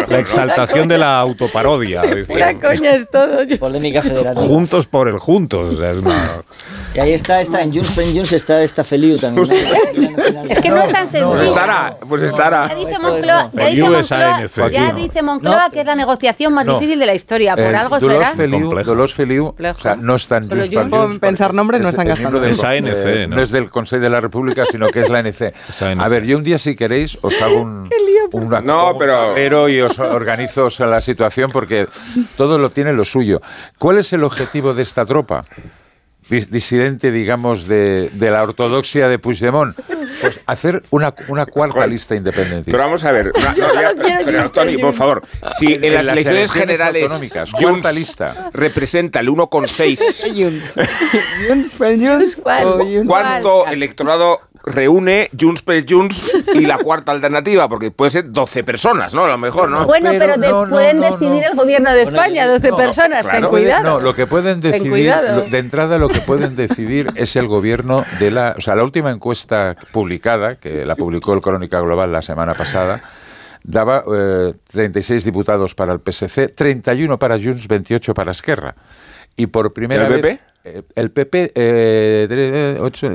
la 0.09 0.18
exaltación 0.18 0.88
de 0.88 0.98
la 0.98 1.18
autoparodia. 1.20 2.03
Pura 2.26 2.55
coña 2.59 2.92
es 2.94 3.09
todo. 3.11 3.38
Polémica 3.59 4.03
federativa. 4.03 4.46
juntos 4.46 4.86
por 4.86 5.09
el 5.09 5.18
juntos. 5.18 5.74
o 5.74 5.78
sea, 5.78 5.90
es 5.92 5.98
una- 5.98 6.12
Y 6.95 7.01
ahí 7.01 7.12
está, 7.14 7.40
está 7.40 7.62
en 7.62 7.72
Junts 7.72 7.93
per 7.93 8.05
Junts 8.12 8.32
está 8.32 8.62
esta 8.62 8.84
Feliu 8.84 9.16
también. 9.18 9.49
Es 10.49 10.59
que 10.59 10.68
no 10.68 10.82
es 10.82 10.93
tan 10.93 11.09
sencillo. 11.09 11.28
Pues 11.30 11.40
estará, 11.40 11.97
pues 12.07 12.20
Ya 12.20 12.26
estará. 12.28 12.74
dice 12.74 12.90
Esto 12.93 13.16
es 13.16 13.26
Moncloa, 13.26 13.51
no. 13.53 13.59
ya 13.59 13.66
dice 13.68 14.45
es 14.45 14.59
Moncloa- 14.59 14.70
ya 14.70 14.93
No. 14.93 14.99
dice 14.99 15.22
Moncloa 15.22 15.70
que 15.72 15.80
es 15.80 15.86
la 15.86 15.95
negociación 15.95 16.53
más 16.53 16.66
No. 16.66 16.74
difícil 16.74 16.99
de 16.99 17.07
la 17.07 17.14
historia. 17.14 17.57
Por 17.57 17.64
Es 17.64 17.78
algo 17.78 17.99
Dolors 17.99 18.28
será. 18.36 18.82
Dolors 18.84 19.14
Feliu, 19.14 19.47
Complejo. 19.47 19.78
o 19.78 19.82
sea, 19.82 19.97
no 19.97 20.14
está 20.16 20.36
en 20.38 20.51
Junts 20.51 20.68
per 20.68 20.90
Junts. 20.90 21.18
Pensar 21.20 21.55
nombres 21.55 21.80
no 21.80 21.88
es- 21.88 21.93
están 21.95 22.07
es 22.09 22.14
gastando. 22.16 22.40
del- 22.40 22.51
Es 22.51 22.62
ANC, 22.64 23.05
eh, 23.07 23.26
¿no? 23.28 23.36
No 23.36 23.43
es 23.43 23.51
del 23.51 23.70
Consejo 23.70 24.03
de 24.03 24.11
la 24.11 24.20
República, 24.20 24.64
sino 24.70 24.88
que 24.88 25.01
es 25.01 25.09
la 25.09 25.18
ANC. 25.20 25.40
Es 25.68 25.82
ANC. 25.82 26.01
A 26.03 26.09
ver, 26.09 26.24
yo 26.24 26.36
un 26.36 26.45
día, 26.45 26.59
si 26.59 26.76
queréis, 26.76 27.18
os 27.22 27.40
hago 27.40 27.62
un, 27.62 27.88
No, 28.64 28.90
un 28.93 28.99
pero- 28.99 29.68
y 29.68 29.80
os 29.80 29.99
organizo 29.99 30.68
la 30.80 31.01
situación 31.01 31.51
porque 31.51 31.86
todo 32.36 32.59
lo 32.59 32.70
tiene 32.70 32.93
lo 32.93 33.05
suyo. 33.07 33.40
¿Cuál 33.78 33.99
es 33.99 34.12
el 34.12 34.24
objetivo 34.24 34.74
de 34.74 34.82
esta 34.82 35.07
tropa? 35.07 35.45
Dis- 36.31 36.49
disidente, 36.51 37.11
digamos, 37.11 37.66
de, 37.66 38.09
de 38.12 38.31
la 38.31 38.43
ortodoxia 38.43 39.09
de 39.09 39.18
Puigdemont. 39.18 39.77
Pues 40.20 40.41
hacer 40.47 40.83
una, 40.91 41.14
una 41.29 41.47
cuarta 41.47 41.87
lista 41.87 42.14
independiente. 42.14 42.70
Pero 42.70 42.83
vamos 42.85 43.03
a 43.05 43.12
ver. 43.12 43.33
no, 43.59 43.66
no, 43.66 43.75
ya- 44.09 44.20
pero 44.25 44.51
Tony, 44.51 44.77
por 44.79 44.93
favor, 44.93 45.23
si 45.59 45.75
en, 45.75 45.85
En 45.85 45.95
las 45.95 46.07
las 46.07 46.12
elecciones 46.14 46.51
elecciones 46.51 46.51
generales 46.53 47.03
autonómicas, 47.05 47.51
Junts 47.51 47.64
cuarta 47.66 47.93
lista. 47.93 48.51
representa 48.53 49.20
el 49.20 49.29
1,6, 49.31 50.33
Junts. 50.43 50.75
Junts 51.49 51.75
per 51.75 51.99
Junts. 51.99 52.37
¿Cuál? 52.43 52.64
o 52.66 52.79
Junts- 52.79 53.07
¿cuánto 53.07 53.66
electorado 53.66 54.41
reúne 54.64 55.28
Junts 55.38 55.62
per 55.62 55.84
Junts 55.88 56.34
y 56.54 56.60
la 56.66 56.78
cuarta 56.78 57.12
alternativa? 57.12 57.68
Porque 57.68 57.90
puede 57.90 58.10
ser 58.10 58.30
12 58.30 58.64
personas, 58.64 59.14
¿no? 59.14 59.24
A 59.24 59.28
lo 59.28 59.38
mejor, 59.38 59.68
¿no? 59.70 59.86
Bueno, 59.86 60.10
Pero 60.10 60.20
pero, 60.26 60.36
de- 60.40 60.48
no, 60.48 60.64
no, 60.66 60.70
pueden 60.70 60.98
no, 60.98 61.02
decidir 61.10 61.42
no. 61.42 61.50
el 61.50 61.56
gobierno 61.56 61.92
de 61.92 62.02
España, 62.02 62.46
yo- 62.46 62.52
12 62.52 62.70
no, 62.70 62.76
personas, 62.76 63.24
claro. 63.24 63.40
ten 63.40 63.48
cuidado. 63.50 63.82
No, 63.90 64.00
lo 64.00 64.14
que 64.14 64.26
pueden 64.26 64.60
decidir, 64.60 65.12
de 65.50 65.58
entrada 65.58 65.98
lo 65.98 66.08
que 66.08 66.20
pueden 66.20 66.54
decidir 66.56 67.10
es 67.16 67.36
el 67.36 67.46
gobierno 67.46 68.04
de 68.18 68.30
la... 68.30 68.54
O 68.56 68.60
sea, 68.60 68.74
la 68.76 68.84
última 68.84 69.10
encuesta 69.10 69.76
publicada, 69.92 70.56
que 70.56 70.84
la 70.86 70.96
publicó 70.96 71.34
el 71.34 71.40
Crónica 71.40 71.80
Global 71.80 72.12
la 72.12 72.22
semana 72.22 72.54
pasada, 72.54 73.02
daba 73.64 74.04
eh, 74.12 74.54
36 74.70 75.24
diputados 75.24 75.74
para 75.74 75.92
el 75.92 76.00
PSC, 76.00 76.48
31 76.48 77.18
para 77.18 77.36
Junts, 77.38 77.68
28 77.68 78.14
para 78.14 78.32
Esquerra. 78.32 78.74
Y 79.36 79.46
por 79.46 79.72
primera 79.72 80.08
¿Y 80.08 80.12
el 80.12 80.20
vez... 80.22 80.40
eh, 80.64 80.82
el 80.94 81.10
PP, 81.10 81.52
eh, 81.54 82.26
tre- 82.28 82.80
ocho, 82.82 83.08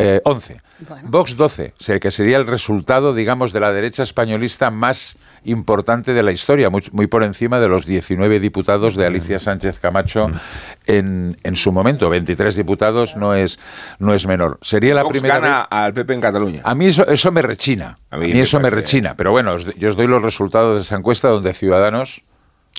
eh, 0.00 0.20
11. 0.24 0.60
Vox 1.04 1.36
12, 1.36 1.74
o 1.78 1.82
sea, 1.82 2.00
que 2.00 2.10
sería 2.10 2.36
el 2.38 2.46
resultado, 2.46 3.14
digamos, 3.14 3.52
de 3.52 3.60
la 3.60 3.72
derecha 3.72 4.02
españolista 4.02 4.70
más 4.70 5.16
importante 5.44 6.12
de 6.14 6.22
la 6.22 6.32
historia, 6.32 6.70
muy, 6.70 6.82
muy 6.92 7.06
por 7.06 7.22
encima 7.22 7.60
de 7.60 7.68
los 7.68 7.84
19 7.86 8.40
diputados 8.40 8.96
de 8.96 9.06
Alicia 9.06 9.38
Sánchez 9.38 9.78
Camacho 9.78 10.30
en, 10.86 11.36
en 11.42 11.56
su 11.56 11.72
momento. 11.72 12.08
23 12.10 12.54
diputados 12.56 13.16
no 13.16 13.34
es, 13.34 13.58
no 13.98 14.14
es 14.14 14.26
menor. 14.26 14.58
Sería 14.62 14.94
la 14.94 15.02
Vox 15.02 15.12
primera 15.12 15.38
gana 15.40 15.58
vez... 15.58 15.66
al 15.70 15.92
PP 15.94 16.14
en 16.14 16.20
Cataluña. 16.20 16.60
A 16.64 16.74
mí 16.74 16.86
eso, 16.86 17.06
eso 17.06 17.30
me 17.32 17.42
rechina. 17.42 17.98
A 18.10 18.16
A 18.16 18.18
mí, 18.18 18.30
eso 18.40 18.58
me 18.60 18.70
rechina. 18.70 19.14
Pero 19.16 19.30
bueno, 19.32 19.52
os- 19.54 19.74
yo 19.76 19.88
os 19.90 19.96
doy 19.96 20.06
los 20.06 20.22
resultados 20.22 20.76
de 20.76 20.82
esa 20.82 20.96
encuesta 20.96 21.28
donde 21.28 21.52
Ciudadanos 21.54 22.22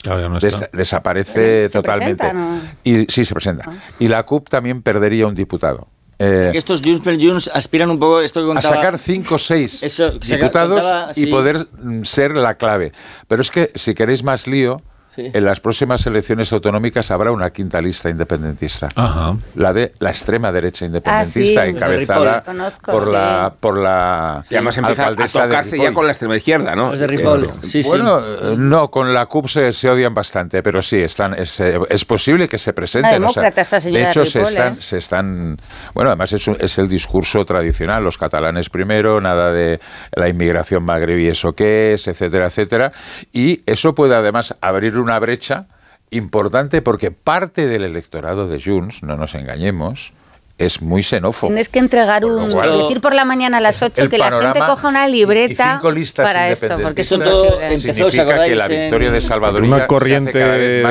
Claro, 0.04 0.22
ya 0.22 0.30
no 0.30 0.40
des- 0.40 0.56
está. 0.56 0.70
desaparece 0.76 1.68
se 1.68 1.70
totalmente. 1.74 2.16
presenta, 2.18 2.34
¿no? 2.34 2.60
Y 2.84 3.06
sí 3.10 3.24
se 3.26 3.34
presenta. 3.36 3.66
Y 4.00 4.08
la 4.08 4.24
CUP 4.24 4.50
también 4.50 4.82
perdería 4.82 5.28
un 5.28 5.36
diputado. 5.36 5.88
Eh, 6.24 6.52
estos 6.54 6.82
Junts 6.84 7.02
per 7.02 7.18
Junts 7.20 7.50
aspiran 7.54 7.90
un 7.90 7.98
poco 7.98 8.22
esto 8.22 8.42
que 8.42 8.52
a 8.52 8.54
contaba. 8.54 8.76
sacar 8.76 9.00
cinco 9.00 9.36
o 9.36 9.40
seis 9.40 9.82
Eso, 9.82 10.12
diputados 10.20 10.80
contaba, 10.82 11.12
y 11.16 11.22
sí. 11.24 11.26
poder 11.28 11.68
mm, 11.82 12.04
ser 12.04 12.36
la 12.36 12.56
clave. 12.56 12.92
Pero 13.28 13.42
es 13.42 13.50
que 13.50 13.72
si 13.74 13.96
queréis 13.96 14.24
más 14.24 14.46
lío, 14.46 14.82
Sí. 15.16 15.30
en 15.34 15.44
las 15.44 15.60
próximas 15.60 16.06
elecciones 16.08 16.54
autonómicas 16.54 17.12
habrá 17.12 17.32
una 17.32 17.50
quinta 17.52 17.82
lista 17.82 18.10
independentista. 18.10 18.88
Ajá. 18.96 19.36
La 19.56 19.74
de 19.74 19.92
la 20.00 20.10
extrema 20.10 20.52
derecha 20.54 20.86
independentista, 20.86 21.62
Ah, 21.62 21.66
sí. 21.66 21.70
encabezada. 21.72 22.44
Conozco, 22.44 22.92
por 22.94 23.06
sí. 23.08 23.12
la 23.12 23.54
por 23.60 23.78
la 23.78 24.44
Y 24.50 24.56
además 24.56 24.78
empieza 24.78 25.08
a 25.08 25.16
tocarse 25.16 25.78
ya 25.78 25.94
con 25.94 26.06
la 26.06 26.14
extrema 26.14 26.38
izquierda, 26.38 26.76
¿no? 26.76 26.90
Los 26.90 27.00
de 27.00 27.08
Ripoll. 27.08 27.50
Sí, 27.64 27.84
sí. 27.84 27.90
bueno, 27.90 28.20
eh, 28.20 28.56
no, 28.58 28.90
con 28.90 29.14
la 29.14 29.26
CUP 29.26 29.48
se, 29.50 29.74
se 29.74 29.90
odian 29.90 30.14
bastante, 30.14 30.64
pero 30.64 30.82
sí, 30.82 30.96
están, 30.98 31.34
es, 31.34 31.60
eh, 31.60 31.78
es 31.90 32.06
posible 32.06 32.48
que 32.48 32.58
se 32.58 32.72
presenten. 32.72 33.22
De 33.22 34.04
hecho, 34.04 34.24
se, 34.26 34.40
Ripoll, 34.40 34.54
están, 34.54 34.74
¿eh? 34.74 34.78
se 34.80 34.98
están. 34.98 35.58
Bueno, 35.94 36.10
además 36.12 36.32
es, 36.34 36.48
un- 36.48 36.58
es 36.60 36.78
el 36.78 36.88
discurso 36.88 37.44
tradicional: 37.46 38.02
los 38.04 38.18
catalanes 38.18 38.70
primero, 38.70 39.20
nada 39.20 39.52
de 39.52 39.82
la 40.16 40.30
inmigración 40.30 40.84
magrebí, 40.84 41.28
eso 41.28 41.52
qué 41.54 41.94
es, 41.96 42.08
etcétera, 42.08 42.46
etcétera. 42.46 42.94
Y 43.34 43.62
eso 43.66 43.94
puede 43.94 44.16
además 44.16 44.56
abrir 44.62 45.01
una 45.02 45.20
brecha 45.20 45.68
importante 46.10 46.82
porque 46.82 47.12
parte 47.12 47.68
del 47.68 47.84
electorado 47.84 48.48
de 48.48 48.62
Junts, 48.62 49.04
no 49.04 49.18
nos 49.18 49.34
engañemos, 49.36 50.14
es 50.62 50.82
muy 50.82 51.02
xenófobo. 51.02 51.50
Tienes 51.50 51.70
que 51.70 51.80
entregar 51.80 52.24
un. 52.24 52.52
cual, 52.52 52.78
decir 52.78 53.02
por 53.02 53.16
la 53.16 53.26
mañana 53.26 53.58
a 53.58 53.62
las 53.62 53.82
8 53.82 54.04
el 54.04 54.10
que 54.10 54.18
la 54.18 54.32
gente 54.32 54.60
coja 54.60 54.88
una 54.88 55.08
y 55.08 55.12
libreta 55.12 55.74
cinco 55.74 55.92
listas 55.92 56.28
para 56.28 56.50
esto. 56.50 56.78
Porque 56.82 57.02
esto 57.02 57.20
todo 57.20 57.60
significa 57.80 58.46
que 58.46 58.56
la 58.56 58.68
victoria 58.68 59.12
de 59.12 59.22
Salvador 59.22 59.64
una 59.64 59.88
corriente, 59.88 60.84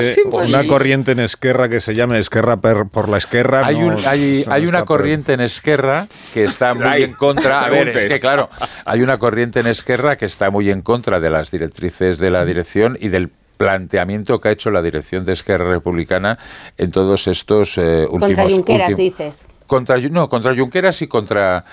una 0.48 0.66
corriente 0.66 1.12
en 1.12 1.20
Esquerra 1.20 1.68
que 1.68 1.80
se 1.80 1.94
llame 1.94 2.18
Esquerra 2.18 2.56
per- 2.60 2.86
por 2.86 3.08
la 3.08 3.18
Esquerra. 3.18 3.64
Hay, 3.64 4.44
hay, 4.48 4.66
una 4.66 4.84
corriente 4.84 5.34
en 5.34 5.40
Esquerra 5.40 6.08
que 6.34 6.44
está 6.44 6.74
muy 6.74 7.04
en 7.04 7.12
contra. 7.12 7.64
A 7.64 7.68
ver, 7.68 7.88
es 7.88 8.06
que 8.06 8.18
claro, 8.18 8.50
hay 8.84 9.02
una 9.02 9.18
corriente 9.18 9.60
en 9.60 9.68
Esquerra 9.68 10.16
que 10.16 10.26
está 10.26 10.50
muy 10.50 10.68
en 10.70 10.82
contra 10.82 11.20
de 11.20 11.30
las 11.30 11.50
directrices 11.50 12.18
de 12.18 12.30
la 12.30 12.44
dirección 12.44 12.98
y 13.00 13.08
del 13.08 13.30
planteamiento 13.64 14.40
que 14.40 14.48
ha 14.48 14.52
hecho 14.52 14.70
la 14.70 14.80
dirección 14.80 15.26
de 15.26 15.34
Esquerra 15.34 15.68
Republicana 15.70 16.38
en 16.78 16.90
todos 16.90 17.26
estos 17.28 17.76
eh, 17.76 18.06
últimos 18.08 18.20
Contra 18.28 18.44
Junqueras, 18.44 18.88
últimos- 18.90 19.18
dices. 19.18 19.46
contra 19.66 19.98
no 19.98 20.28
contra 20.30 20.54
Junqueras 20.56 21.02
y 21.02 21.06
contra 21.08 21.64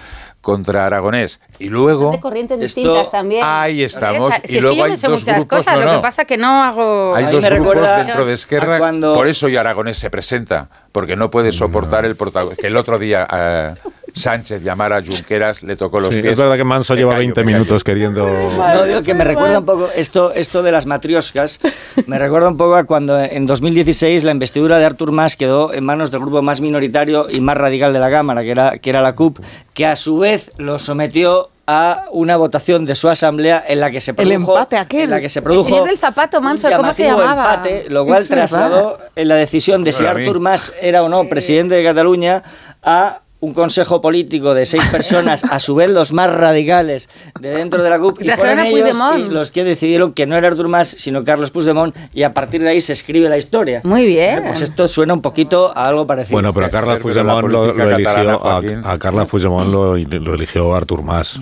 contra 0.41 0.85
Aragonés 0.85 1.39
y 1.59 1.69
luego 1.69 2.11
De 2.11 2.19
corrientes 2.19 2.59
Esto- 2.61 2.81
distintas 2.81 3.09
también. 3.09 3.41
ahí 3.45 3.83
estamos, 3.83 4.33
y 4.43 4.47
si 4.49 4.57
es 4.57 4.63
luego 4.63 4.75
que 4.75 4.79
yo 4.79 4.83
hay 4.85 4.91
me 4.91 4.97
sé 4.97 5.07
dos 5.07 5.19
muchas 5.21 5.35
grupos, 5.37 5.57
cosas, 5.59 5.75
no, 5.79 5.85
lo 5.85 5.91
que 5.93 6.01
pasa 6.01 6.25
que 6.25 6.37
no 6.37 6.63
hago. 6.63 7.15
Hay 7.15 7.23
dos 7.25 7.41
me 7.41 7.49
grupos 7.49 7.57
recuerda 7.75 7.97
dentro 8.03 8.25
de 8.25 8.33
Esquerra, 8.33 8.77
cuando- 8.79 9.13
por 9.15 9.27
eso 9.27 9.45
hoy 9.47 9.55
Aragonés 9.55 9.97
se 9.97 10.09
presenta, 10.09 10.69
porque 10.91 11.15
no 11.15 11.31
puede 11.31 11.51
soportar 11.53 12.03
el 12.05 12.15
protagonismo. 12.17 12.61
Que 12.61 12.67
el 12.67 12.75
otro 12.77 12.99
día 12.99 13.25
eh, 13.31 13.73
Sánchez 14.17 14.61
llamara 14.63 14.97
a 14.97 15.01
Junqueras, 15.03 15.63
le 15.63 15.75
tocó 15.75 15.99
los 15.99 16.13
Sí, 16.13 16.21
pies. 16.21 16.33
es 16.33 16.37
verdad 16.37 16.55
que 16.57 16.63
Manso 16.63 16.93
Me 16.93 16.99
lleva 16.99 17.11
callo, 17.11 17.19
20 17.19 17.41
me 17.41 17.45
callo. 17.45 17.57
minutos 17.57 17.83
queriendo... 17.83 18.25
No, 18.27 18.83
digo 18.83 19.01
que 19.03 19.13
me 19.13 19.23
recuerda 19.23 19.59
un 19.59 19.65
poco 19.65 19.89
esto, 19.95 20.33
esto 20.33 20.63
de 20.63 20.71
las 20.71 20.85
matrioscas, 20.85 21.59
me 22.05 22.17
recuerda 22.19 22.49
un 22.49 22.57
poco 22.57 22.75
a 22.75 22.83
cuando 22.85 23.19
en 23.19 23.45
2016 23.45 24.23
la 24.23 24.31
investidura 24.31 24.79
de 24.79 24.85
Artur 24.85 25.11
Mas 25.11 25.35
quedó 25.35 25.73
en 25.73 25.83
manos 25.85 26.11
del 26.11 26.21
grupo 26.21 26.41
más 26.41 26.61
minoritario 26.61 27.27
y 27.29 27.39
más 27.41 27.57
radical 27.57 27.93
de 27.93 27.99
la 27.99 28.09
Cámara, 28.09 28.41
que 28.43 28.51
era, 28.51 28.77
que 28.79 28.89
era 28.89 29.01
la 29.01 29.13
CUP, 29.15 29.39
que 29.73 29.85
a 29.85 29.95
su 29.95 30.17
vez 30.19 30.51
lo 30.57 30.79
sometió 30.79 31.49
a 31.69 32.05
una 32.11 32.37
votación 32.37 32.85
de 32.85 32.95
su 32.95 33.09
asamblea 33.09 33.61
en 33.67 33.81
la 33.81 33.91
que 33.91 33.99
se 33.99 34.13
produjo 34.13 34.53
empate 34.53 34.77
aquel. 34.77 35.01
en 35.01 35.09
la 35.09 35.19
que 35.19 35.27
se 35.27 35.39
El 35.39 35.43
produjo 35.43 35.67
señor 35.67 35.87
del 35.89 35.97
zapato, 35.97 36.39
Manso, 36.39 36.69
¿cómo 36.73 36.93
se 36.93 37.03
llamaba? 37.03 37.43
empate, 37.55 37.85
lo 37.89 38.05
cual 38.05 38.25
trasladó 38.25 38.97
en 39.17 39.27
la 39.27 39.35
decisión 39.35 39.83
de 39.83 39.91
si 39.91 40.05
Artur 40.05 40.39
Mas 40.39 40.71
era 40.81 41.03
o 41.03 41.09
no 41.09 41.27
presidente 41.27 41.75
de 41.75 41.83
Cataluña 41.83 42.41
a 42.83 43.19
un 43.39 43.53
consejo 43.53 44.01
político 44.01 44.53
de 44.53 44.65
seis 44.65 44.85
personas, 44.87 45.43
a 45.43 45.59
su 45.59 45.75
vez 45.75 45.89
los 45.89 46.11
más 46.11 46.33
radicales 46.33 47.09
de 47.39 47.49
dentro 47.49 47.83
de 47.83 47.89
la 47.89 47.99
CUP, 47.99 48.21
y 48.21 48.29
fueron 48.29 48.59
a 48.59 48.67
ellos 48.67 48.97
y 49.17 49.29
los 49.29 49.51
que 49.51 49.63
decidieron 49.63 50.13
que 50.13 50.25
no 50.25 50.35
era 50.35 50.47
Artur 50.47 50.67
Mas, 50.67 50.87
sino 50.87 51.23
Carlos 51.23 51.51
Puigdemont, 51.51 51.95
y 52.13 52.23
a 52.23 52.33
partir 52.33 52.61
de 52.61 52.69
ahí 52.69 52.81
se 52.81 52.93
escribe 52.93 53.29
la 53.29 53.37
historia. 53.37 53.81
Muy 53.83 54.05
bien. 54.07 54.43
Pues 54.47 54.61
esto 54.61 54.87
suena 54.87 55.13
un 55.13 55.21
poquito 55.21 55.71
a 55.75 55.87
algo 55.87 56.07
parecido. 56.07 56.35
Bueno, 56.35 56.53
pero 56.53 56.65
a 56.65 56.81
la 56.81 56.99
Puigdemont 56.99 57.47
lo, 57.47 57.89
eligió, 57.89 58.45
a, 58.45 58.61
a 58.83 58.99
Carles 58.99 59.27
Puigdemont 59.27 59.71
lo, 59.71 59.97
lo 59.97 60.33
eligió 60.33 60.73
Artur 60.73 61.03
Mas. 61.03 61.39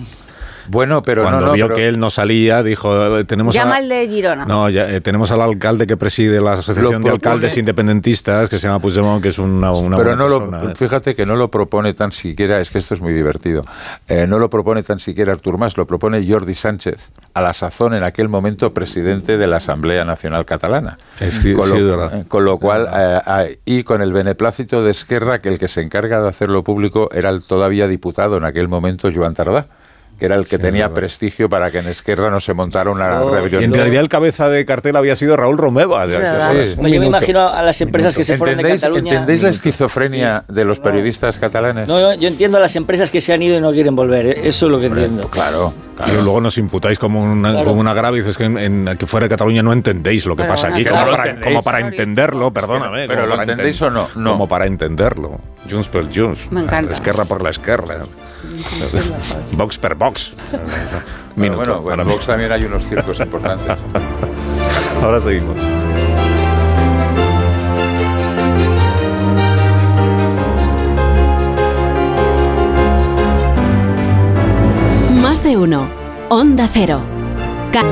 Bueno, 0.68 1.02
pero 1.02 1.22
Cuando 1.22 1.40
no, 1.40 1.46
no, 1.48 1.52
vio 1.52 1.66
pero- 1.66 1.76
que 1.76 1.88
él 1.88 1.98
no 2.00 2.10
salía, 2.10 2.62
dijo, 2.62 3.24
tenemos 3.24 3.54
a- 3.56 3.58
Llama 3.60 3.76
al 3.76 3.88
de 3.88 4.08
Girona. 4.08 4.44
No, 4.46 4.68
ya, 4.68 4.88
eh, 4.90 5.00
tenemos 5.00 5.30
al 5.30 5.40
alcalde 5.40 5.86
que 5.86 5.96
preside 5.96 6.40
la 6.40 6.54
Asociación 6.54 7.02
de 7.02 7.10
Alcaldes 7.10 7.56
Independentistas, 7.56 8.48
que 8.48 8.58
se 8.58 8.66
llama 8.66 8.80
Puigdemont, 8.80 9.22
que 9.22 9.28
es 9.30 9.38
una, 9.38 9.72
una 9.72 9.96
pero 9.96 10.08
buena 10.10 10.24
no 10.24 10.28
persona, 10.28 10.62
lo, 10.64 10.70
¿eh? 10.70 10.74
fíjate 10.74 11.14
que 11.14 11.26
no 11.26 11.36
lo 11.36 11.50
propone 11.50 11.94
tan 11.94 12.12
siquiera, 12.12 12.60
es 12.60 12.70
que 12.70 12.78
esto 12.78 12.94
es 12.94 13.00
muy 13.00 13.12
divertido, 13.12 13.64
eh, 14.08 14.26
no 14.26 14.38
lo 14.38 14.50
propone 14.50 14.82
tan 14.82 14.98
siquiera 14.98 15.32
Artur 15.32 15.58
Mas, 15.58 15.76
lo 15.76 15.86
propone 15.86 16.26
Jordi 16.26 16.54
Sánchez, 16.54 17.10
a 17.34 17.40
la 17.42 17.52
sazón 17.52 17.94
en 17.94 18.02
aquel 18.02 18.28
momento 18.28 18.72
presidente 18.74 19.38
de 19.38 19.46
la 19.46 19.56
Asamblea 19.58 20.04
Nacional 20.04 20.44
Catalana. 20.44 20.98
Es 21.20 21.34
con, 21.34 21.42
sí, 21.42 21.50
es 21.76 21.80
lo, 21.82 21.96
verdad. 21.96 22.26
con 22.28 22.44
lo 22.44 22.58
cual, 22.58 22.88
y 23.64 23.82
con 23.82 24.02
el 24.02 24.12
beneplácito 24.12 24.82
de 24.82 24.90
Esquerra, 24.90 25.40
que 25.40 25.48
el 25.48 25.58
que 25.58 25.68
se 25.68 25.80
encarga 25.82 26.20
de 26.20 26.28
hacerlo 26.28 26.64
público 26.64 27.08
era 27.12 27.30
el 27.30 27.42
todavía 27.44 27.86
diputado 27.88 28.36
en 28.36 28.44
aquel 28.44 28.68
momento, 28.68 29.08
Joan 29.14 29.34
Tardá, 29.34 29.66
que 30.18 30.24
era 30.26 30.34
el 30.36 30.44
que 30.44 30.56
Sí, 30.56 30.62
tenía 30.62 30.88
prestigio 30.88 31.48
para 31.50 31.70
que 31.70 31.78
en 31.80 31.88
Esquerra 31.88 32.30
no 32.30 32.40
se 32.40 32.54
montara 32.54 32.90
una 32.90 33.18
No, 33.18 33.34
rebelión. 33.34 33.60
Y 33.60 33.64
en 33.66 33.74
realidad 33.74 34.00
el 34.02 34.08
cabeza 34.08 34.48
de 34.48 34.64
cartel 34.64 34.96
había 34.96 35.14
sido 35.14 35.36
Raúl 35.36 35.58
Romeva. 35.58 36.06
de- 36.06 36.18
de- 36.18 36.66
Sí. 36.68 36.74
Yo 36.76 36.82
me 36.82 37.06
imagino 37.06 37.46
a 37.48 37.60
las 37.62 37.80
empresas 37.82 38.16
que 38.16 38.24
se 38.24 38.38
fueron 38.38 38.56
de 38.56 38.62
¿Entendéis, 38.62 38.80
Cataluña. 38.82 39.12
¿Entendéis 39.12 39.42
la 39.42 39.50
esquizofrenia 39.50 40.44
de 40.48 40.64
los 40.64 40.80
periodistas 40.80 41.36
catalanes? 41.38 41.86
No, 41.86 42.00
no, 42.00 42.14
yo 42.14 42.28
entiendo 42.28 42.56
a 42.56 42.60
las 42.60 42.76
empresas 42.76 43.10
que 43.10 43.20
se 43.20 43.32
han 43.34 43.42
ido 43.42 43.56
y 43.56 43.60
no 43.60 43.72
quieren 43.72 43.94
volver. 43.94 44.26
¿eh? 44.26 44.40
Eso 44.44 44.66
es 44.66 44.72
lo 44.72 44.80
que 44.80 44.86
entiendo. 44.86 45.28
Claro, 45.28 45.74
Y 46.06 46.10
luego 46.12 46.40
nos 46.40 46.58
imputáis 46.58 46.98
como, 46.98 47.22
una, 47.22 47.50
Claro. 47.52 47.66
como 47.66 47.80
un 47.80 47.88
agravio, 47.88 48.18
dices 48.18 48.36
que 48.38 48.44
en, 48.44 48.58
en- 48.58 48.96
que 48.98 49.06
fuera 49.06 49.24
de 49.26 49.30
Cataluña 49.30 49.62
no 49.62 49.72
entendéis 49.72 50.24
lo 50.26 50.36
que 50.36 50.42
Pero 50.42 50.54
pasa 50.54 50.68
aquí, 50.68 50.84
que 50.84 50.90
como, 50.90 51.04
no 51.06 51.10
para, 51.10 51.40
como 51.40 51.62
para 51.62 51.80
entenderlo, 51.80 52.52
perdóname. 52.52 53.06
Pero 53.06 53.22
como 53.22 53.36
¿lo 53.36 53.42
entendéis 53.42 53.80
enten- 53.80 53.86
o 53.86 53.90
no? 53.90 54.08
No. 54.14 54.32
Como 54.32 54.48
para 54.48 54.66
entenderlo. 54.66 55.40
Junts 55.70 55.88
per 55.88 56.06
Junts. 56.14 56.50
Me 56.52 56.60
encanta. 56.62 56.94
Esquerra 56.94 57.24
por 57.24 57.42
la 57.42 57.50
Esquerra. 57.50 57.96
Vox 59.52 59.78
per 59.78 59.94
Vox. 59.94 60.34
Bueno, 60.50 60.64
Minuto. 61.36 61.56
bueno, 61.58 61.82
bueno, 61.82 62.02
en 62.02 62.08
Vox 62.08 62.26
también 62.26 62.52
hay 62.52 62.64
unos 62.64 62.84
circos 62.84 63.18
importantes. 63.20 63.76
Ahora 65.02 65.20
seguimos. 65.20 65.56
Más 75.22 75.42
de 75.42 75.56
uno. 75.56 75.86
Onda 76.28 76.68
Cero. 76.72 77.00
Ca- 77.72 77.82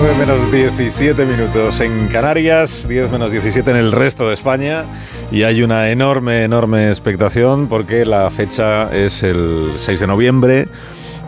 9 0.00 0.14
menos 0.16 0.52
17 0.52 1.24
minutos 1.24 1.80
en 1.80 2.06
Canarias, 2.06 2.86
10 2.86 3.10
menos 3.10 3.32
17 3.32 3.68
en 3.68 3.76
el 3.76 3.90
resto 3.90 4.28
de 4.28 4.34
España. 4.34 4.84
Y 5.32 5.42
hay 5.42 5.60
una 5.64 5.90
enorme, 5.90 6.44
enorme 6.44 6.88
expectación 6.88 7.66
porque 7.66 8.06
la 8.06 8.30
fecha 8.30 8.94
es 8.94 9.24
el 9.24 9.72
6 9.74 9.98
de 9.98 10.06
noviembre. 10.06 10.68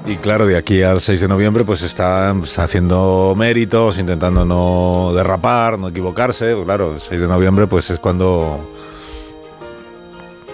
Y 0.07 0.14
claro, 0.18 0.47
de 0.47 0.57
aquí 0.57 0.83
al 0.83 1.01
6 1.01 1.21
de 1.21 1.27
noviembre 1.27 1.64
pues 1.64 1.83
están 1.83 2.43
haciendo 2.59 3.35
méritos, 3.37 3.99
intentando 3.99 4.45
no 4.45 5.12
derrapar, 5.16 5.77
no 5.77 5.89
equivocarse, 5.89 6.55
Pues 6.55 6.64
claro, 6.64 6.95
el 6.95 7.01
6 7.01 7.21
de 7.21 7.27
noviembre 7.27 7.66
pues 7.66 7.91
es 7.91 7.99
cuando... 7.99 8.80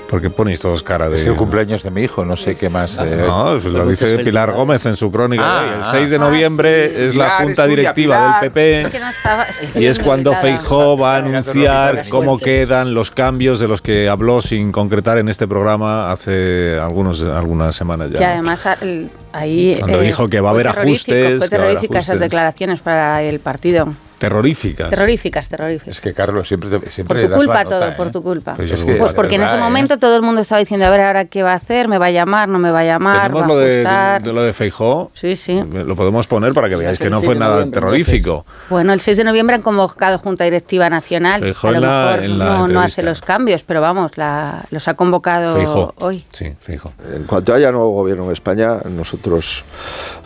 ¿Por 0.08 0.20
qué 0.22 0.30
ponéis 0.30 0.60
todos 0.60 0.82
cara 0.82 1.08
de...? 1.08 1.16
Es 1.16 1.26
el 1.26 1.34
cumpleaños 1.34 1.82
de 1.82 1.90
mi 1.90 2.02
hijo, 2.02 2.24
no 2.24 2.36
sé 2.36 2.54
qué 2.54 2.70
más. 2.70 2.96
eh, 2.98 3.24
No, 3.26 3.54
lo 3.56 3.86
dice 3.86 4.18
Pilar. 4.18 4.52
Gómez 4.52 4.86
en 4.86 4.96
su 4.96 5.10
crónica. 5.10 5.42
Ah, 5.44 5.62
de 5.62 5.68
hoy. 5.68 5.74
el 5.76 5.80
ah. 5.82 5.88
6 5.90 6.10
de 6.10 6.18
noviembre 6.18 7.06
es 7.06 7.16
la 7.16 7.30
junta 7.38 7.64
estudia, 7.64 7.66
directiva 7.66 8.14
Pilar. 8.16 8.40
del 8.42 8.50
PP. 8.52 8.98
No 9.00 9.08
estaba- 9.08 9.46
Y 9.74 9.84
es 9.86 9.98
cuando. 9.98 10.32
Feijó 10.34 10.96
va 10.96 11.16
a 11.16 11.18
anunciar 11.18 12.02
cómo 12.10 12.38
quedan 12.38 12.94
los 12.94 13.10
cambios 13.10 13.58
de 13.58 13.68
los 13.68 13.82
que 13.82 14.08
habló 14.08 14.42
sin 14.42 14.70
concretar 14.70 15.18
en 15.18 15.28
este 15.28 15.48
programa 15.48 16.12
hace 16.12 16.78
algunos, 16.80 17.22
algunas 17.22 17.74
semanas 17.74 18.10
ya. 18.10 18.20
Y 18.20 18.24
además 18.24 18.64
el- 18.82 19.10
ahí 19.32 19.76
Cuando 19.78 20.00
dijo 20.00 20.28
que 20.28 20.40
va 20.40 20.50
a 20.50 20.52
haber 20.52 20.68
ajustes, 20.68 21.38
Fue 21.38 21.48
terrorífica 21.48 21.98
esas 21.98 22.20
declaraciones 22.20 22.80
para 22.80 23.22
el 23.22 23.40
partido. 23.40 23.94
Terroríficas. 24.18 24.88
Terroríficas, 24.90 25.48
terroríficas. 25.48 25.88
Es 25.96 26.00
que 26.00 26.14
Carlos 26.14 26.48
siempre 26.48 26.70
te- 26.70 26.78
Por 27.04 27.16
tu 27.16 27.22
das 27.22 27.30
la 27.30 27.36
culpa 27.36 27.64
nota, 27.64 27.68
todo, 27.78 27.88
¿eh? 27.88 27.94
por 27.96 28.10
tu 28.10 28.22
culpa. 28.22 28.54
Pues 28.54 28.70
Pues, 28.70 28.84
creo 28.84 29.06
que 29.06 29.12
porque 29.14 29.34
en 29.34 29.42
ese 29.42 29.56
¿eh? 29.56 29.60
momento 29.60 29.98
todo 29.98 30.16
el 30.16 30.22
mundo 30.22 30.40
estaba 30.40 30.58
diciendo, 30.58 30.86
a 30.86 30.90
ver, 30.90 31.00
ahora 31.00 31.26
qué 31.26 31.42
va 31.42 31.52
a 31.52 31.56
hacer, 31.56 31.86
me 31.88 31.98
va 31.98 32.06
a 32.06 32.10
llamar, 32.10 32.48
no 32.48 32.58
me 32.58 32.70
va 32.70 32.80
a 32.80 32.84
llamar, 32.84 33.22
Tenemos 33.32 33.42
va 33.42 33.44
a 33.44 33.48
lo 33.48 33.56
de, 33.58 34.20
de 34.22 34.32
lo 34.32 34.42
de 34.42 34.52
Feijó. 34.54 35.10
Sí, 35.12 35.36
sí. 35.36 35.62
Lo 35.70 35.94
podemos 35.96 36.26
poner 36.26 36.54
para 36.54 36.68
que 36.70 36.76
veáis 36.76 36.98
que 36.98 37.10
no 37.10 37.18
fue 37.18 37.26
6 37.28 37.34
de 37.34 37.40
nada 37.40 37.70
terrorífico. 37.70 38.46
Bueno, 38.70 38.92
el 38.94 39.00
6 39.00 39.18
de 39.18 39.24
noviembre 39.24 39.56
han 39.56 39.62
convocado 39.62 40.18
Junta 40.18 40.44
Directiva 40.44 40.88
Nacional. 40.88 41.40
Feijóo 41.40 41.70
a 41.70 41.72
lo 41.72 41.76
en 41.78 41.82
la- 41.82 42.06
mejor 42.12 42.24
en 42.24 42.38
la 42.38 42.44
no, 42.46 42.68
no 42.68 42.80
hace 42.80 43.02
los 43.02 43.20
cambios, 43.20 43.62
pero 43.66 43.80
vamos, 43.82 44.12
la- 44.16 44.64
los 44.70 44.88
ha 44.88 44.94
convocado 44.94 45.56
Feijó. 45.56 45.94
hoy. 46.00 46.24
Sí, 46.32 46.54
Feijó. 46.58 46.92
En 47.14 47.24
cuanto 47.24 47.52
haya 47.52 47.70
nuevo 47.70 47.90
gobierno 47.90 48.24
en 48.24 48.32
España, 48.32 48.78
nosotros 48.88 49.64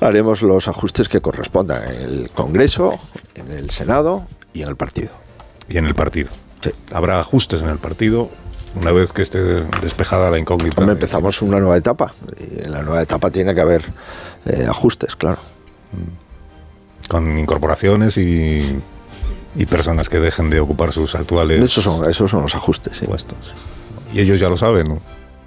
haremos 0.00 0.42
los 0.42 0.68
ajustes 0.68 1.08
que 1.08 1.20
correspondan 1.20 1.82
en 1.92 2.02
el 2.02 2.30
Congreso, 2.32 2.98
en 3.34 3.50
el 3.50 3.70
Senado 3.70 4.26
y 4.52 4.62
en 4.62 4.68
el 4.68 4.76
partido. 4.76 5.10
Y 5.68 5.78
en 5.78 5.86
el 5.86 5.94
partido. 5.94 6.30
Sí. 6.62 6.70
Habrá 6.92 7.20
ajustes 7.20 7.62
en 7.62 7.68
el 7.68 7.78
partido 7.78 8.30
una 8.74 8.92
vez 8.92 9.12
que 9.12 9.22
esté 9.22 9.38
despejada 9.82 10.30
la 10.30 10.38
incógnita. 10.38 10.80
Hombre, 10.80 10.94
empezamos 10.94 11.42
una 11.42 11.58
nueva 11.58 11.76
etapa 11.76 12.14
y 12.38 12.64
en 12.64 12.72
la 12.72 12.82
nueva 12.82 13.02
etapa 13.02 13.30
tiene 13.30 13.54
que 13.54 13.60
haber 13.60 13.84
eh, 14.46 14.66
ajustes, 14.68 15.16
claro. 15.16 15.38
Con 17.08 17.38
incorporaciones 17.38 18.16
y, 18.16 18.80
y 19.56 19.66
personas 19.66 20.08
que 20.08 20.20
dejen 20.20 20.50
de 20.50 20.60
ocupar 20.60 20.92
sus 20.92 21.16
actuales 21.16 21.60
Esos 21.60 21.82
son, 21.82 22.08
esos 22.08 22.30
son 22.30 22.42
los 22.42 22.54
ajustes, 22.54 22.98
sí. 22.98 23.06
puestos. 23.06 23.54
Y 24.12 24.20
ellos 24.20 24.38
ya 24.38 24.48
lo 24.48 24.56
saben, 24.56 24.86
¿no? 24.86 25.00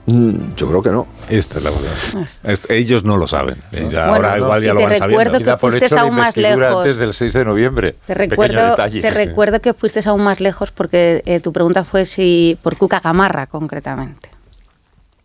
Mm, 0.06 0.56
Yo 0.58 0.68
creo 0.68 0.84
que 0.84 0.90
no. 0.90 1.08
Esta 1.30 1.60
es 1.60 1.64
la 1.64 1.72
verdad. 1.72 2.28
Es- 2.44 2.70
ellos 2.70 3.04
no 3.06 3.16
lo 3.18 3.26
saben. 3.28 3.56
Ya 3.72 4.10
Bueno, 4.10 4.28
ahora 4.28 4.38
igual 4.38 4.64
y 4.64 4.68
ya 4.68 4.74
lo 4.74 4.82
van 4.82 4.98
sabiendo. 4.98 5.24
recuerdo 5.24 5.46
que 5.46 5.58
por 5.60 5.76
hecho 5.78 5.96
la 5.96 6.02
aún 6.02 6.16
más 6.16 6.36
lejos. 6.36 6.78
antes 6.78 6.98
del 6.98 7.14
6 7.14 7.34
de 7.34 7.46
noviembre. 7.46 7.96
Te 8.06 8.14
recuerdo, 8.14 8.76
te 8.76 9.10
recuerdo 9.12 9.62
que 9.62 9.74
fuiste 9.74 10.02
aún 10.08 10.24
más 10.24 10.42
lejos 10.42 10.72
porque 10.72 11.22
eh, 11.26 11.40
tu 11.40 11.54
pregunta 11.54 11.86
fue 11.86 12.06
si 12.06 12.58
por 12.62 12.76
Cuca 12.78 13.00
Gamarra 13.00 13.48
concretamente. 13.48 14.30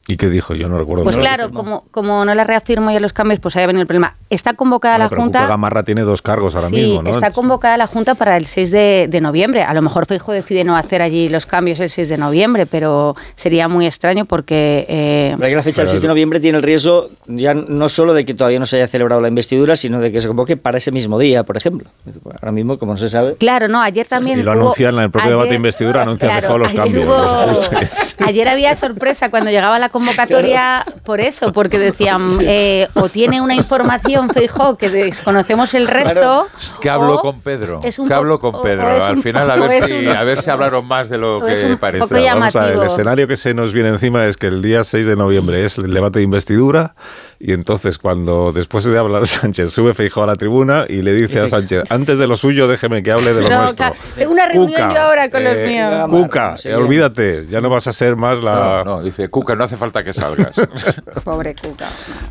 ¿Y 0.07 0.17
qué 0.17 0.31
dijo? 0.31 0.55
Yo 0.55 0.69
no 0.69 0.79
recuerdo. 0.79 1.05
Pues 1.05 1.17
No, 1.17 1.21
claro, 1.21 1.51
como, 1.51 1.85
como 1.91 2.25
no 2.25 2.35
la 2.35 2.45
reafirmo 2.45 2.91
ya 2.91 3.01
los 3.01 3.13
cambios, 3.13 3.41
pues 3.41 3.57
haya 3.57 3.67
venido 3.67 3.83
el 3.83 3.87
problema. 3.89 4.15
Está 4.31 4.53
convocada 4.55 4.95
Bueno, 4.97 5.05
la 5.05 5.09
pero 5.09 5.23
Junta. 5.23 5.39
Cuca 5.41 5.49
Gamarra 5.49 5.83
tiene 5.85 6.03
dos 6.03 6.21
cargos 6.21 6.55
ahora 6.55 6.69
Sí, 6.69 6.75
mismo, 6.75 7.03
¿no? 7.03 7.11
está 7.11 7.31
convocada 7.31 7.77
la 7.79 7.87
Junta 7.87 8.15
para 8.15 8.37
el 8.37 8.47
6 8.47 8.71
de, 8.71 9.07
de 9.09 9.21
noviembre. 9.23 9.63
A 9.63 9.73
lo 9.73 9.81
mejor 9.81 10.05
Feijo 10.07 10.33
decide 10.33 10.65
no 10.65 10.77
hacer 10.77 11.01
allí 11.01 11.29
los 11.31 11.47
cambios 11.47 11.81
el 11.81 11.89
6 11.89 12.09
de 12.11 12.19
noviembre, 12.19 12.67
pero 12.67 13.17
sería 13.37 13.69
muy 13.69 13.87
extraño 13.87 14.27
porque... 14.27 14.85
eh, 14.89 15.35
Pero 15.39 15.49
que 15.49 15.57
la 15.57 15.63
fecha 15.63 15.81
del 15.83 15.89
6 15.89 16.03
de 16.03 16.09
noviembre 16.09 16.41
tiene 16.41 16.59
el 16.59 16.63
riesgo 16.65 17.09
ya 17.27 17.55
no 17.55 17.89
solo 17.89 18.13
de 18.13 18.27
que 18.27 18.35
todavía 18.35 18.59
no 18.59 18.67
se 18.67 18.77
haya 18.77 18.87
celebrado 18.89 19.21
la 19.23 19.29
investidura, 19.29 19.77
sino 19.77 19.99
de 19.99 20.13
que 20.13 20.21
se 20.21 20.29
convoque 20.29 20.59
para 20.59 20.77
ese 20.77 20.93
mismo 20.93 21.19
día, 21.19 21.45
por 21.45 21.57
ejemplo. 21.57 21.89
Ahora 22.27 22.53
mismo, 22.53 22.77
como 22.77 22.93
no 22.93 22.99
se 22.99 23.09
sabe. 23.09 23.35
Claro, 23.37 23.69
no, 23.69 23.81
ayer 23.81 24.07
también... 24.07 24.41
Y 24.41 24.43
lo 24.43 24.53
hubo- 24.53 24.61
anuncian 24.61 24.95
en 24.97 25.01
el 25.05 25.11
propio 25.11 25.31
debate 25.31 25.51
de 25.51 25.57
investidura, 25.57 26.03
anuncian 26.03 26.39
claro, 26.39 26.59
los 26.59 26.71
ayer 26.71 26.83
cambios. 26.83 27.07
hubo- 27.07 27.17
los 27.17 27.33
ajustes. 27.73 28.17
Ayer 28.27 28.47
había 28.49 28.75
sorpresa 28.75 29.31
cuando 29.31 29.51
llegaba 29.51 29.79
la 29.79 29.89
convocatoria 29.89 30.85
por 31.05 31.21
eso, 31.21 31.53
porque 31.55 31.79
decían, 31.79 32.29
eh, 32.43 32.89
o 32.95 33.09
tiene 33.09 33.41
una 33.41 33.55
información 33.55 34.18
Feijó 34.29 34.77
que 34.77 34.89
desconocemos 34.91 35.73
el 35.75 35.87
resto, 35.87 36.49
Que 36.81 36.91
hablo 36.91 37.17
o 37.17 37.21
con 37.21 37.41
Pedro. 37.41 37.81
es 37.85 37.99
un 37.99 38.09
Que 38.09 38.15
hablo 38.15 38.39
con 38.39 38.61
Pedro. 38.63 39.05
Al 39.05 39.23
final, 39.23 39.51
a 39.51 39.57
ver, 39.57 39.85
si, 39.85 40.07
a 40.07 40.25
ver 40.25 40.43
si 40.43 40.51
hablaron 40.51 40.87
más 40.87 41.09
de 41.09 41.19
lo 41.19 41.41
que 41.41 41.77
parece. 41.79 42.15
Vamos 42.29 42.57
a 42.57 42.67
ver, 42.67 42.77
el 42.77 42.83
escenario 42.83 43.29
que 43.29 43.37
se 43.37 43.55
nos 43.55 43.73
viene 43.73 43.91
encima 43.91 44.27
es 44.27 44.37
que 44.37 44.49
el 44.49 44.63
día 44.63 44.83
6 44.85 45.07
de 45.07 45.17
noviembre 45.17 45.65
es 45.65 45.79
el 45.79 45.93
debate 45.93 46.19
de 46.19 46.25
investidura 46.25 46.95
y 47.41 47.53
entonces 47.53 47.99
cuando 47.99 48.53
después 48.53 48.85
de 48.85 48.99
hablar 48.99 49.27
Sánchez 49.27 49.73
sube 49.73 49.95
Feijóo 49.95 50.25
a 50.25 50.27
la 50.27 50.35
tribuna 50.37 50.85
y 50.89 51.03
le 51.03 51.13
dice 51.13 51.41
a 51.41 51.49
Sánchez, 51.49 51.91
antes 51.91 52.19
de 52.19 52.27
lo 52.27 52.37
suyo 52.37 52.67
déjeme 52.67 53.03
que 53.03 53.13
hable 53.13 53.33
de 53.33 53.43
lo 53.43 53.49
No, 53.49 53.63
nuestro. 53.63 53.93
tengo 54.17 54.33
una 54.33 54.47
reunión 54.47 54.69
Cuca, 54.73 54.95
yo 54.95 55.01
ahora 55.01 55.31
con 55.31 55.45
los 55.45 55.55
eh, 55.57 55.67
míos. 55.67 56.07
Cuca, 56.09 56.55
eh, 56.65 56.75
olvídate, 56.75 57.47
ya 57.49 57.61
no 57.61 57.71
vas 57.71 57.87
a 57.87 57.93
ser 57.93 58.17
más 58.17 58.43
la... 58.43 58.83
No, 58.85 58.97
no, 58.97 59.03
dice, 59.03 59.29
Cuca, 59.29 59.55
no 59.55 59.65
hace 59.65 59.77
falta 59.77 60.03
que 60.03 60.13
salgas. 60.15 60.55
Pobre 61.25 61.55
Cuca. 61.55 61.87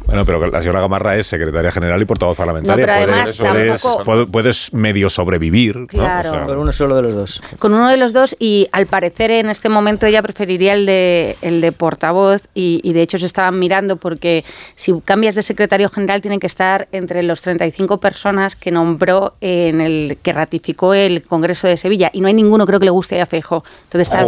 Bueno, 0.06 0.26
pero 0.26 0.46
la 0.48 0.60
señora 0.60 0.82
Gamarra 0.82 1.16
es 1.16 1.28
secretaria 1.28 1.72
general 1.78 2.02
y 2.02 2.06
portavoz 2.06 2.36
parlamentaria. 2.38 2.86
No, 2.86 2.92
pero 2.94 3.06
Puede- 3.06 3.72
además 3.72 3.86
puedes, 4.06 4.28
puedes 4.32 4.74
medio 4.74 5.10
sobrevivir. 5.10 5.76
¿no? 5.78 5.88
Claro. 5.88 6.30
O 6.32 6.34
sea, 6.34 6.44
Con 6.44 6.58
uno 6.58 6.72
solo 6.72 6.96
de 6.96 7.02
los 7.04 7.14
dos. 7.16 7.42
con 7.60 7.74
uno 7.74 7.88
de 7.90 7.98
los 7.98 8.14
dos 8.14 8.36
y 8.40 8.68
al 8.72 8.88
parecer 8.88 9.32
en 9.32 9.50
este 9.50 9.70
momento 9.70 10.06
ella 10.06 10.22
preferiría 10.22 10.74
el 10.74 10.86
de, 10.86 11.38
el 11.42 11.62
de 11.62 11.72
portavoz 11.72 12.42
y, 12.54 12.82
y 12.84 12.94
de 12.94 13.02
hecho 13.02 13.18
se 13.18 13.26
estaban 13.26 13.60
mirando 13.60 13.98
porque 13.98 14.44
si 14.76 14.94
cambias 15.06 15.36
de 15.36 15.42
secretario 15.44 15.90
general 15.90 16.22
tienen 16.22 16.40
que 16.40 16.48
estar 16.48 16.88
entre 16.92 17.22
los 17.24 17.42
35 17.42 18.00
personas 18.00 18.56
que 18.56 18.72
nombró 18.72 19.36
en 19.42 19.82
el 19.82 20.18
que 20.22 20.34
ratificó 20.34 20.94
el 20.94 21.24
Congreso 21.24 21.68
de 21.68 21.78
Sevilla 21.78 22.10
y 22.14 22.22
no 22.22 22.28
hay 22.28 22.34
ninguno 22.34 22.66
creo 22.66 22.80
que 22.80 22.86
le 22.86 22.92
guste 22.92 23.22
a 23.22 23.26
Feijó. 23.26 23.64
Entonces 23.86 24.10
está 24.10 24.26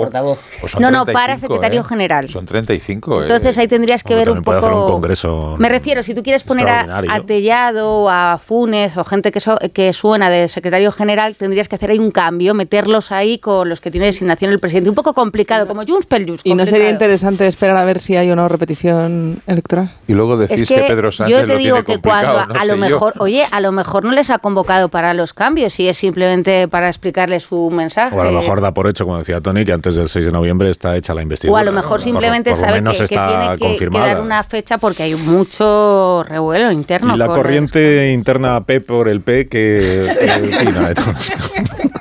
Pues 0.59 0.71
son 0.71 0.81
No, 0.81 0.91
no, 0.91 1.05
para 1.05 1.35
35, 1.35 1.39
secretario 1.53 1.81
¿eh? 1.81 1.83
general. 1.83 2.29
Son 2.29 2.45
35. 2.45 3.21
¿eh? 3.21 3.23
Entonces 3.23 3.57
ahí 3.57 3.67
tendrías 3.67 4.03
que 4.03 4.13
Hombre, 4.13 4.25
ver 4.31 4.37
un 4.37 4.43
poco. 4.43 4.85
un 4.85 4.91
congreso 4.91 5.55
Me 5.57 5.69
refiero, 5.69 6.03
si 6.03 6.13
tú 6.13 6.23
quieres 6.23 6.43
poner 6.43 6.67
a 6.69 7.19
Tellado, 7.43 8.09
a 8.09 8.37
Funes 8.37 8.97
o 8.97 9.05
gente 9.05 9.31
que, 9.31 9.39
so- 9.39 9.57
que 9.73 9.93
suena 9.93 10.29
de 10.29 10.49
secretario 10.49 10.91
general, 10.91 11.35
tendrías 11.37 11.69
que 11.69 11.75
hacer 11.77 11.89
ahí 11.91 11.97
un 11.99 12.11
cambio, 12.11 12.53
meterlos 12.53 13.13
ahí 13.13 13.37
con 13.37 13.69
los 13.69 13.79
que 13.79 13.89
tiene 13.91 14.07
designación 14.07 14.51
el 14.51 14.59
presidente. 14.59 14.89
Un 14.89 14.95
poco 14.95 15.13
complicado, 15.13 15.65
como 15.65 15.83
Junts 15.85 16.05
per 16.05 16.27
Junts. 16.27 16.41
¿Y 16.43 16.53
no 16.53 16.65
sería 16.65 16.89
interesante 16.89 17.47
esperar 17.47 17.77
a 17.77 17.85
ver 17.85 17.99
si 18.01 18.17
hay 18.17 18.29
o 18.29 18.35
no 18.35 18.49
repetición 18.49 19.41
electoral? 19.47 19.89
Y 20.07 20.13
luego 20.13 20.35
decís 20.35 20.63
Es 20.63 20.67
que, 20.67 20.81
Pedro 20.81 21.13
Sánchez 21.13 21.33
yo 21.39 21.45
te 21.45 21.53
lo 21.53 21.57
digo 21.59 21.83
tiene 21.83 22.01
que 22.01 22.01
cuando 22.09 22.45
no 22.45 22.59
a 22.59 22.65
lo 22.65 22.73
yo. 22.75 22.77
mejor, 22.81 23.13
oye, 23.19 23.45
a 23.49 23.61
lo 23.61 23.71
mejor 23.71 24.03
no 24.03 24.11
les 24.11 24.29
ha 24.29 24.39
convocado 24.39 24.89
para 24.89 25.13
los 25.13 25.31
cambios, 25.33 25.71
si 25.71 25.87
es 25.87 25.95
simplemente 25.97 26.67
para 26.67 26.89
explicarles 26.89 27.43
su 27.43 27.69
mensaje. 27.69 28.17
O 28.17 28.21
a 28.21 28.25
lo 28.25 28.33
mejor 28.33 28.59
da 28.59 28.73
por 28.73 28.85
hecho, 28.87 29.05
como 29.05 29.17
decía 29.19 29.39
Tony, 29.39 29.63
que 29.63 29.71
antes 29.71 29.95
del 29.95 30.09
6 30.09 30.25
de 30.25 30.31
noviembre 30.33 30.69
está 30.71 30.97
hecha 30.97 31.13
la 31.13 31.21
investidura. 31.21 31.53
O 31.53 31.57
a 31.57 31.63
lo 31.63 31.71
mejor 31.71 31.99
¿no? 32.01 32.03
simplemente 32.03 32.49
por, 32.51 32.59
por 32.59 32.67
lo 32.67 32.69
sabe 32.73 32.81
menos 32.81 32.97
que, 32.97 33.07
tiene 33.07 33.77
que- 33.77 33.77
que, 33.89 33.89
dar 33.99 34.19
una 34.21 34.43
fecha 34.43 34.77
porque 34.77 35.03
hay 35.03 35.15
mucho 35.15 36.23
revuelo 36.27 36.71
interno. 36.71 37.13
y 37.15 37.17
la 37.17 37.28
corriente 37.33 38.11
interna 38.11 38.63
P 38.65 38.81
por 38.81 39.09
el 39.09 39.21
P 39.21 39.47
que, 39.47 40.01
que 40.19 40.57
opina 40.57 40.89
de 40.89 40.95
todo 40.95 41.11
esto. 41.11 41.43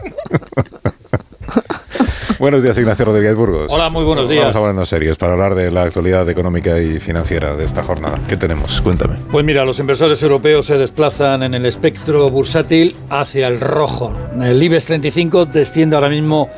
Buenos 2.39 2.63
días, 2.63 2.79
Ignacio 2.79 3.05
Rodríguez 3.05 3.35
Burgos. 3.35 3.67
Hola, 3.69 3.91
muy 3.91 4.05
buenos 4.05 4.29
días. 4.29 4.45
Vamos 4.45 4.57
a 4.57 4.61
ponernos 4.61 4.89
serios 4.89 5.19
para 5.19 5.33
hablar 5.33 5.57
de 5.57 5.73
la 5.73 5.83
actualidad 5.83 6.29
económica 6.29 6.79
y 6.79 7.01
financiera 7.01 7.57
de 7.57 7.65
esta 7.65 7.83
jornada. 7.83 8.21
¿Qué 8.29 8.37
tenemos? 8.37 8.81
Cuéntame. 8.81 9.17
Pues 9.33 9.45
mira, 9.45 9.65
los 9.65 9.81
inversores 9.81 10.23
europeos 10.23 10.67
se 10.67 10.79
desplazan 10.79 11.43
en 11.43 11.55
el 11.55 11.67
espectro 11.67 12.31
bursátil 12.31 12.95
hacia 13.11 13.49
el 13.49 13.59
rojo. 13.59 14.13
El 14.41 14.63
IBEX 14.63 14.87
35 14.87 15.47
desciende 15.47 15.97
ahora 15.97 16.11
mismo 16.11 16.49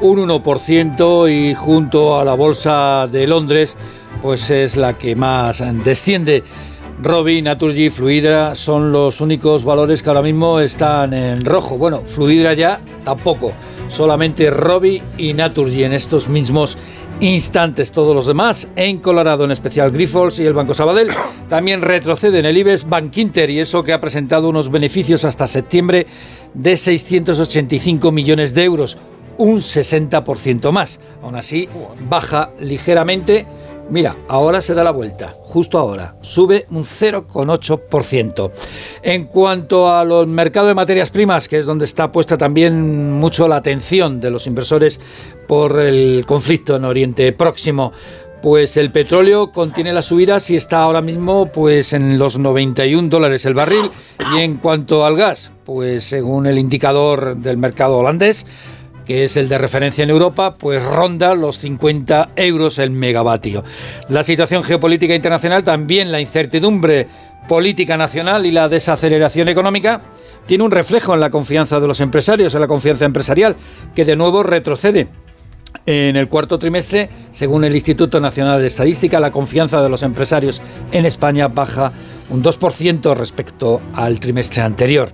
un 0.00 0.26
1% 0.26 1.30
y 1.30 1.54
junto 1.54 2.18
a 2.18 2.24
la 2.24 2.32
bolsa 2.32 3.06
de 3.06 3.26
Londres, 3.26 3.76
pues 4.22 4.48
es 4.48 4.78
la 4.78 4.94
que 4.94 5.14
más 5.16 5.62
desciende. 5.84 6.44
Robi, 6.98 7.42
Naturgy, 7.42 7.90
Fluidra 7.90 8.54
son 8.54 8.90
los 8.90 9.20
únicos 9.20 9.64
valores 9.64 10.02
que 10.02 10.08
ahora 10.08 10.22
mismo 10.22 10.60
están 10.60 11.12
en 11.12 11.44
rojo. 11.44 11.76
Bueno, 11.76 12.00
Fluidra 12.06 12.54
ya 12.54 12.80
tampoco. 13.04 13.52
Solamente 13.88 14.50
Robi 14.50 15.02
y 15.18 15.34
Naturgy 15.34 15.84
en 15.84 15.92
estos 15.92 16.28
mismos 16.28 16.78
instantes. 17.20 17.92
Todos 17.92 18.14
los 18.14 18.26
demás 18.26 18.68
en 18.76 18.98
Colorado, 18.98 19.44
en 19.44 19.50
especial 19.50 19.90
Grifols 19.90 20.38
y 20.38 20.46
el 20.46 20.54
Banco 20.54 20.72
Sabadell. 20.72 21.10
También 21.50 21.82
retrocede 21.82 22.38
en 22.38 22.46
el 22.46 22.56
IBEX 22.56 22.88
Bank 22.88 23.14
Inter 23.18 23.50
y 23.50 23.60
eso 23.60 23.82
que 23.82 23.92
ha 23.92 24.00
presentado 24.00 24.48
unos 24.48 24.70
beneficios 24.70 25.26
hasta 25.26 25.46
septiembre 25.46 26.06
de 26.54 26.78
685 26.78 28.10
millones 28.10 28.54
de 28.54 28.64
euros, 28.64 28.96
un 29.36 29.60
60% 29.60 30.72
más. 30.72 30.98
Aún 31.22 31.36
así, 31.36 31.68
baja 32.08 32.50
ligeramente. 32.58 33.46
Mira, 33.88 34.16
ahora 34.28 34.62
se 34.62 34.74
da 34.74 34.82
la 34.82 34.90
vuelta, 34.90 35.36
justo 35.42 35.78
ahora, 35.78 36.16
sube 36.20 36.66
un 36.70 36.82
0,8%. 36.82 38.50
En 39.02 39.24
cuanto 39.26 39.94
a 39.94 40.04
los 40.04 40.26
mercados 40.26 40.68
de 40.68 40.74
materias 40.74 41.10
primas, 41.10 41.46
que 41.46 41.58
es 41.58 41.66
donde 41.66 41.84
está 41.84 42.10
puesta 42.10 42.36
también 42.36 43.12
mucho 43.12 43.46
la 43.46 43.56
atención 43.56 44.20
de 44.20 44.30
los 44.30 44.48
inversores 44.48 44.98
por 45.46 45.78
el 45.78 46.24
conflicto 46.26 46.74
en 46.74 46.84
Oriente 46.84 47.32
Próximo, 47.32 47.92
pues 48.42 48.76
el 48.76 48.90
petróleo 48.92 49.52
contiene 49.52 49.92
las 49.92 50.06
subidas 50.06 50.50
y 50.50 50.56
está 50.56 50.82
ahora 50.82 51.00
mismo 51.00 51.46
pues 51.52 51.92
en 51.92 52.18
los 52.18 52.38
91 52.38 53.08
dólares 53.08 53.44
el 53.44 53.54
barril. 53.54 53.90
Y 54.34 54.40
en 54.40 54.56
cuanto 54.56 55.06
al 55.06 55.16
gas, 55.16 55.52
pues 55.64 56.04
según 56.04 56.46
el 56.46 56.58
indicador 56.58 57.36
del 57.36 57.56
mercado 57.56 57.98
holandés, 57.98 58.46
que 59.06 59.24
es 59.24 59.36
el 59.36 59.48
de 59.48 59.56
referencia 59.56 60.04
en 60.04 60.10
Europa, 60.10 60.56
pues 60.56 60.82
ronda 60.82 61.34
los 61.34 61.58
50 61.58 62.30
euros 62.36 62.78
el 62.78 62.90
megavatio. 62.90 63.64
La 64.08 64.22
situación 64.22 64.64
geopolítica 64.64 65.14
internacional, 65.14 65.64
también 65.64 66.12
la 66.12 66.20
incertidumbre 66.20 67.06
política 67.48 67.96
nacional 67.96 68.44
y 68.44 68.50
la 68.50 68.68
desaceleración 68.68 69.48
económica, 69.48 70.02
tiene 70.46 70.64
un 70.64 70.70
reflejo 70.70 71.14
en 71.14 71.20
la 71.20 71.30
confianza 71.30 71.80
de 71.80 71.86
los 71.86 72.00
empresarios, 72.00 72.54
en 72.54 72.60
la 72.60 72.68
confianza 72.68 73.04
empresarial, 73.04 73.56
que 73.94 74.04
de 74.04 74.16
nuevo 74.16 74.42
retrocede. 74.42 75.08
En 75.84 76.16
el 76.16 76.28
cuarto 76.28 76.58
trimestre, 76.58 77.08
según 77.30 77.64
el 77.64 77.74
Instituto 77.74 78.18
Nacional 78.18 78.60
de 78.60 78.66
Estadística, 78.66 79.20
la 79.20 79.30
confianza 79.30 79.82
de 79.82 79.88
los 79.88 80.02
empresarios 80.02 80.60
en 80.90 81.06
España 81.06 81.48
baja 81.48 81.92
un 82.28 82.42
2% 82.42 83.14
respecto 83.14 83.80
al 83.94 84.18
trimestre 84.18 84.62
anterior. 84.62 85.12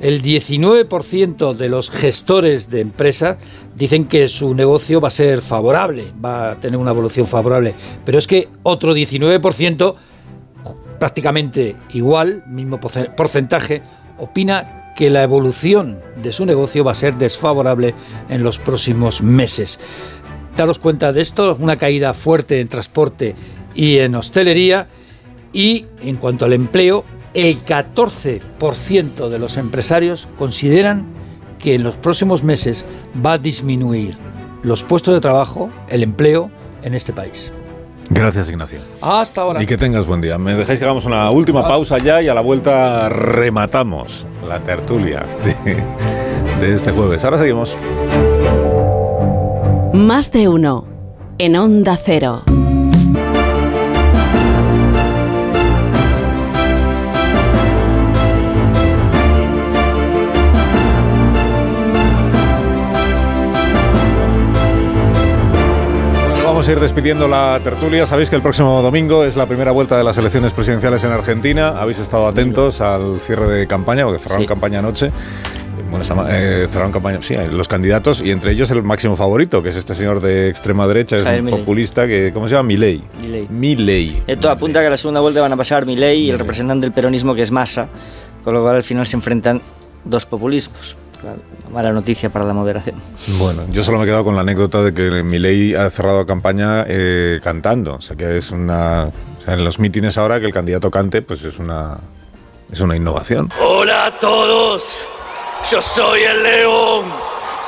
El 0.00 0.22
19% 0.22 1.54
de 1.54 1.68
los 1.68 1.90
gestores 1.90 2.70
de 2.70 2.80
empresas 2.80 3.36
dicen 3.74 4.04
que 4.04 4.28
su 4.28 4.54
negocio 4.54 5.00
va 5.00 5.08
a 5.08 5.10
ser 5.10 5.42
favorable, 5.42 6.12
va 6.24 6.52
a 6.52 6.60
tener 6.60 6.78
una 6.78 6.92
evolución 6.92 7.26
favorable, 7.26 7.74
pero 8.04 8.18
es 8.18 8.28
que 8.28 8.48
otro 8.62 8.94
19%, 8.94 9.94
prácticamente 11.00 11.76
igual, 11.90 12.44
mismo 12.46 12.78
porce- 12.78 13.10
porcentaje, 13.14 13.82
opina 14.18 14.92
que 14.96 15.10
la 15.10 15.22
evolución 15.24 16.00
de 16.22 16.32
su 16.32 16.46
negocio 16.46 16.84
va 16.84 16.92
a 16.92 16.96
ser 16.96 17.16
desfavorable 17.16 17.94
en 18.28 18.42
los 18.42 18.58
próximos 18.58 19.20
meses. 19.20 19.80
Daros 20.56 20.78
cuenta 20.78 21.12
de 21.12 21.22
esto, 21.22 21.56
una 21.60 21.76
caída 21.76 22.14
fuerte 22.14 22.60
en 22.60 22.68
transporte 22.68 23.34
y 23.74 23.98
en 23.98 24.14
hostelería 24.16 24.88
y 25.52 25.86
en 26.02 26.16
cuanto 26.16 26.44
al 26.44 26.52
empleo, 26.52 27.04
el 27.34 27.64
14% 27.64 29.28
de 29.28 29.38
los 29.38 29.56
empresarios 29.56 30.28
consideran 30.36 31.06
que 31.58 31.74
en 31.74 31.82
los 31.82 31.96
próximos 31.96 32.42
meses 32.42 32.86
va 33.24 33.32
a 33.32 33.38
disminuir 33.38 34.16
los 34.62 34.84
puestos 34.84 35.14
de 35.14 35.20
trabajo, 35.20 35.70
el 35.88 36.02
empleo 36.02 36.50
en 36.82 36.94
este 36.94 37.12
país. 37.12 37.52
Gracias, 38.10 38.48
Ignacio. 38.48 38.80
Hasta 39.00 39.42
ahora. 39.42 39.62
Y 39.62 39.66
que 39.66 39.76
tengas 39.76 40.06
buen 40.06 40.20
día. 40.20 40.38
Me 40.38 40.54
dejáis 40.54 40.78
que 40.78 40.84
hagamos 40.84 41.04
una 41.04 41.30
última 41.30 41.66
pausa 41.66 41.98
ya 41.98 42.22
y 42.22 42.28
a 42.28 42.34
la 42.34 42.40
vuelta 42.40 43.08
rematamos 43.08 44.26
la 44.46 44.60
tertulia 44.60 45.26
de, 45.44 45.84
de 46.66 46.74
este 46.74 46.92
jueves. 46.92 47.24
Ahora 47.24 47.38
seguimos. 47.38 47.76
Más 49.92 50.32
de 50.32 50.48
uno. 50.48 50.86
En 51.38 51.56
Onda 51.56 51.96
Cero. 52.02 52.44
A 66.68 66.72
ir 66.72 66.80
despidiendo 66.80 67.26
la 67.28 67.58
tertulia. 67.64 68.06
Sabéis 68.06 68.28
que 68.30 68.36
el 68.36 68.42
próximo 68.42 68.82
domingo 68.82 69.24
es 69.24 69.36
la 69.36 69.46
primera 69.46 69.70
vuelta 69.70 69.96
de 69.96 70.04
las 70.04 70.18
elecciones 70.18 70.52
presidenciales 70.52 71.02
en 71.04 71.12
Argentina. 71.12 71.68
Habéis 71.80 71.98
estado 71.98 72.26
atentos 72.26 72.80
al 72.80 73.20
cierre 73.20 73.46
de 73.46 73.66
campaña, 73.66 74.04
porque 74.04 74.18
cerraron 74.20 74.42
Sí. 74.42 74.46
campaña 74.48 74.78
anoche. 74.80 75.10
Bueno, 75.90 76.04
eh, 76.28 76.66
cerraron 76.68 76.92
campaña, 76.92 77.18
sí, 77.22 77.34
los 77.50 77.66
candidatos 77.66 78.20
y 78.20 78.30
entre 78.30 78.52
ellos 78.52 78.70
el 78.70 78.82
máximo 78.82 79.16
favorito, 79.16 79.62
que 79.62 79.70
es 79.70 79.76
este 79.76 79.94
señor 79.94 80.20
de 80.20 80.50
extrema 80.50 80.86
derecha, 80.86 81.16
es 81.16 81.22
Javier 81.24 81.40
un 81.40 81.46
Milei. 81.46 81.60
populista 81.60 82.06
que, 82.06 82.30
¿cómo 82.34 82.46
se 82.46 82.54
llama? 82.54 82.66
Milei. 82.66 83.02
Milei. 83.48 84.22
Esto 84.26 84.50
apunta 84.50 84.80
que 84.80 84.88
a 84.88 84.90
la 84.90 84.96
segunda 84.98 85.20
vuelta 85.20 85.40
van 85.40 85.52
a 85.52 85.56
pasar 85.56 85.86
Milei 85.86 86.24
y 86.24 86.30
el 86.30 86.38
representante 86.38 86.84
del 86.84 86.92
peronismo 86.92 87.34
que 87.34 87.40
es 87.42 87.50
Massa, 87.50 87.88
con 88.44 88.52
lo 88.52 88.60
cual 88.62 88.76
al 88.76 88.82
final 88.82 89.06
se 89.06 89.16
enfrentan 89.16 89.62
dos 90.04 90.26
populismos. 90.26 90.96
Claro, 91.20 91.38
mala 91.68 91.92
noticia 91.92 92.30
para 92.30 92.44
la 92.44 92.54
moderación. 92.54 92.96
Bueno, 93.38 93.62
yo 93.70 93.82
solo 93.82 93.98
me 93.98 94.04
he 94.04 94.06
quedado 94.06 94.24
con 94.24 94.34
la 94.34 94.42
anécdota 94.42 94.82
de 94.82 94.92
que 94.94 95.22
Milei 95.22 95.74
ha 95.74 95.90
cerrado 95.90 96.26
campaña 96.26 96.84
eh, 96.86 97.40
cantando. 97.42 97.96
O 97.96 98.00
sea, 98.00 98.16
que 98.16 98.38
es 98.38 98.50
una... 98.50 99.04
o 99.04 99.44
sea, 99.44 99.54
en 99.54 99.64
los 99.64 99.78
mítines 99.78 100.18
ahora 100.18 100.40
que 100.40 100.46
el 100.46 100.52
candidato 100.52 100.90
cante, 100.90 101.22
pues 101.22 101.44
es 101.44 101.58
una, 101.58 101.98
es 102.72 102.80
una 102.80 102.96
innovación. 102.96 103.50
Hola 103.60 104.06
a 104.06 104.10
todos, 104.18 105.06
yo 105.70 105.80
soy 105.82 106.22
el 106.22 106.42
león. 106.42 107.06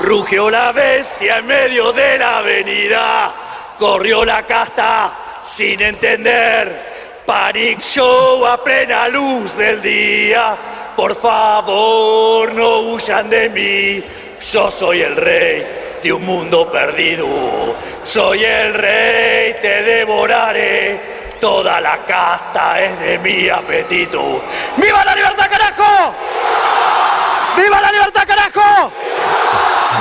Rugió 0.00 0.50
la 0.50 0.72
bestia 0.72 1.38
en 1.38 1.46
medio 1.46 1.92
de 1.92 2.18
la 2.18 2.38
avenida. 2.38 3.34
Corrió 3.78 4.24
la 4.24 4.46
casta 4.46 5.12
sin 5.42 5.80
entender. 5.82 6.90
Panic 7.26 7.80
show 7.80 8.44
a 8.46 8.62
plena 8.64 9.08
luz 9.08 9.56
del 9.56 9.80
día. 9.82 10.56
Por 10.96 11.14
favor, 11.14 12.52
no 12.54 12.78
huyan 12.80 13.30
de 13.30 13.48
mí. 13.48 14.04
Yo 14.52 14.70
soy 14.70 15.02
el 15.02 15.16
rey 15.16 15.98
de 16.02 16.12
un 16.12 16.24
mundo 16.24 16.70
perdido. 16.70 17.26
Soy 18.04 18.44
el 18.44 18.74
rey, 18.74 19.54
te 19.60 19.82
devoraré. 19.82 21.00
Toda 21.40 21.80
la 21.80 21.98
casta 22.04 22.80
es 22.80 23.00
de 23.00 23.18
mi 23.18 23.48
apetito. 23.48 24.42
¡Viva 24.76 25.04
la 25.04 25.14
libertad, 25.14 25.50
carajo! 25.50 26.14
¡Viva 27.56 27.80
la 27.80 27.92
libertad, 27.92 28.22
carajo! 28.26 28.92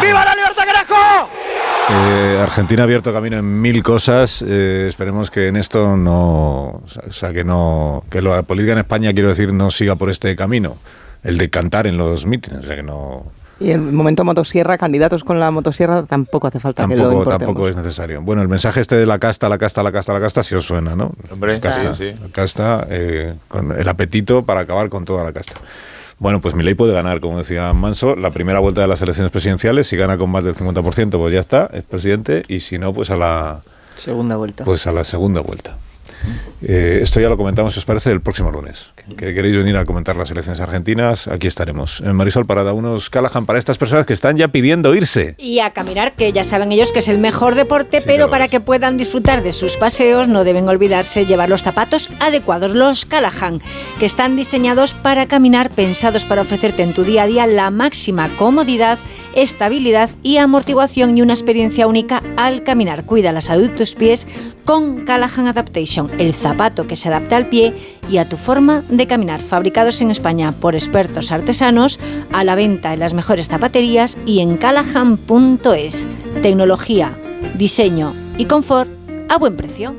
¡Viva 0.01 0.25
la 0.25 0.35
libertad, 0.35 0.65
carajo! 0.65 1.29
Eh, 1.91 2.39
Argentina 2.41 2.83
ha 2.83 2.85
abierto 2.85 3.11
camino 3.11 3.37
en 3.37 3.61
mil 3.61 3.81
cosas. 3.81 4.43
eh, 4.47 4.85
esperemos 4.87 5.31
que 5.31 5.47
en 5.47 5.55
esto 5.55 5.97
no, 5.97 6.81
o 6.83 7.11
sea, 7.11 7.33
que 7.33 7.43
no, 7.43 8.03
que 8.09 8.21
la 8.21 8.43
política 8.43 8.73
en 8.73 8.79
España, 8.79 9.11
quiero 9.13 9.29
decir, 9.29 9.53
no 9.53 9.71
siga 9.71 9.95
por 9.95 10.09
este 10.09 10.35
camino, 10.35 10.77
el 11.23 11.37
de 11.37 11.49
cantar 11.49 11.87
en 11.87 11.97
los 11.97 12.25
mítines. 12.25 12.59
O 12.59 12.63
sea, 12.63 12.75
que 12.75 12.83
no, 12.83 13.23
Y 13.59 13.71
el 13.71 13.81
momento 13.81 14.23
motosierra, 14.23 14.77
candidatos 14.77 15.23
con 15.23 15.39
la 15.39 15.49
motosierra, 15.51 16.03
tampoco 16.03 16.47
hace 16.47 16.59
falta 16.59 16.83
que 16.87 16.95
lo 16.95 17.03
tampoco, 17.03 17.19
importemos. 17.23 17.39
tampoco 17.47 17.67
es 17.69 17.75
necesario. 17.75 18.21
Bueno, 18.21 18.41
el 18.43 18.47
mensaje 18.49 18.81
este 18.81 18.95
de 18.95 19.05
la 19.07 19.17
casta, 19.17 19.49
la 19.49 19.57
casta, 19.57 19.81
la 19.81 19.91
casta, 19.91 20.13
la 20.13 20.19
casta, 20.19 20.43
sí 20.43 20.53
os 20.55 20.65
suena, 20.65 20.95
¿no? 20.95 21.11
Hombre, 21.31 21.59
casta, 21.59 21.95
sí, 21.95 22.11
sí. 22.11 22.19
La 22.21 22.29
casta, 22.31 22.85
eh, 22.89 23.33
con 23.47 23.71
el 23.71 23.87
apetito 23.89 24.45
para 24.45 24.61
acabar 24.61 24.89
con 24.89 25.05
toda 25.05 25.23
la 25.23 25.33
casta. 25.33 25.53
Bueno, 26.19 26.41
pues 26.41 26.53
Milei 26.53 26.75
puede 26.75 26.93
ganar, 26.93 27.21
como 27.21 27.37
decía 27.37 27.71
Manso, 27.73 28.15
la 28.15 28.29
primera 28.29 28.59
vuelta 28.59 28.81
de 28.81 28.87
las 28.87 29.01
elecciones 29.01 29.31
presidenciales. 29.31 29.87
Si 29.87 29.95
gana 29.95 30.17
con 30.17 30.29
más 30.29 30.43
del 30.43 30.53
50%, 30.53 31.11
pues 31.17 31.33
ya 31.33 31.39
está, 31.39 31.69
es 31.73 31.83
presidente. 31.83 32.43
Y 32.49 32.59
si 32.59 32.77
no, 32.77 32.93
pues 32.93 33.09
a 33.09 33.15
la, 33.15 33.61
Segunda 33.95 34.35
vuelta. 34.35 34.65
pues 34.65 34.85
a 34.85 34.91
la 34.91 35.05
segunda 35.05 35.39
vuelta. 35.41 35.77
Eh, 36.61 36.99
esto 37.01 37.19
ya 37.19 37.29
lo 37.29 37.37
comentamos, 37.37 37.73
si 37.73 37.79
os 37.79 37.85
parece, 37.85 38.11
el 38.11 38.21
próximo 38.21 38.51
lunes. 38.51 38.91
Que 39.17 39.33
queréis 39.33 39.55
venir 39.55 39.77
a 39.77 39.85
comentar 39.85 40.15
las 40.15 40.29
elecciones 40.29 40.59
argentinas, 40.59 41.27
aquí 41.27 41.47
estaremos. 41.47 42.01
En 42.01 42.15
Marisol 42.15 42.45
Parada, 42.45 42.73
unos 42.73 43.09
Callahan 43.09 43.45
para 43.45 43.59
estas 43.59 43.77
personas 43.77 44.05
que 44.05 44.13
están 44.13 44.37
ya 44.37 44.49
pidiendo 44.49 44.93
irse. 44.93 45.35
Y 45.37 45.59
a 45.59 45.71
caminar, 45.71 46.13
que 46.13 46.31
ya 46.33 46.43
saben 46.43 46.71
ellos 46.71 46.91
que 46.91 46.99
es 46.99 47.07
el 47.07 47.19
mejor 47.19 47.55
deporte, 47.55 48.01
pero 48.05 48.29
para 48.29 48.47
que 48.47 48.59
puedan 48.59 48.97
disfrutar 48.97 49.41
de 49.41 49.53
sus 49.53 49.77
paseos 49.77 50.27
no 50.27 50.43
deben 50.43 50.67
olvidarse 50.67 51.25
llevar 51.25 51.49
los 51.49 51.63
zapatos 51.63 52.09
adecuados, 52.19 52.75
los 52.75 53.05
Callahan, 53.05 53.61
que 53.99 54.05
están 54.05 54.35
diseñados 54.35 54.93
para 54.93 55.27
caminar, 55.27 55.69
pensados 55.69 56.25
para 56.25 56.41
ofrecerte 56.41 56.83
en 56.83 56.93
tu 56.93 57.03
día 57.03 57.23
a 57.23 57.27
día 57.27 57.47
la 57.47 57.71
máxima 57.71 58.29
comodidad, 58.37 58.99
estabilidad 59.35 60.09
y 60.23 60.37
amortiguación 60.37 61.17
y 61.17 61.21
una 61.21 61.33
experiencia 61.33 61.87
única 61.87 62.21
al 62.37 62.63
caminar. 62.63 63.05
Cuida 63.05 63.31
la 63.31 63.41
salud 63.41 63.69
de 63.69 63.77
tus 63.77 63.95
pies 63.95 64.27
con 64.65 65.05
Callahan 65.05 65.47
Adaptation, 65.47 66.09
el 66.19 66.33
zapato 66.33 66.87
que 66.87 66.95
se 66.95 67.07
adapta 67.07 67.37
al 67.37 67.47
pie 67.47 67.73
y 68.09 68.17
a 68.17 68.27
tu 68.27 68.37
forma 68.37 68.83
de 68.89 69.07
caminar. 69.07 69.41
Fabricados 69.41 70.01
en 70.01 70.11
España 70.11 70.51
por 70.51 70.75
expertos 70.75 71.31
artesanos, 71.31 71.99
a 72.31 72.43
la 72.43 72.55
venta 72.55 72.93
en 72.93 72.99
las 72.99 73.13
mejores 73.13 73.47
zapaterías 73.47 74.17
y 74.25 74.39
en 74.39 74.57
callahan.es. 74.57 76.07
Tecnología, 76.41 77.17
diseño 77.55 78.13
y 78.37 78.45
confort 78.45 78.89
a 79.29 79.37
buen 79.37 79.55
precio. 79.55 79.95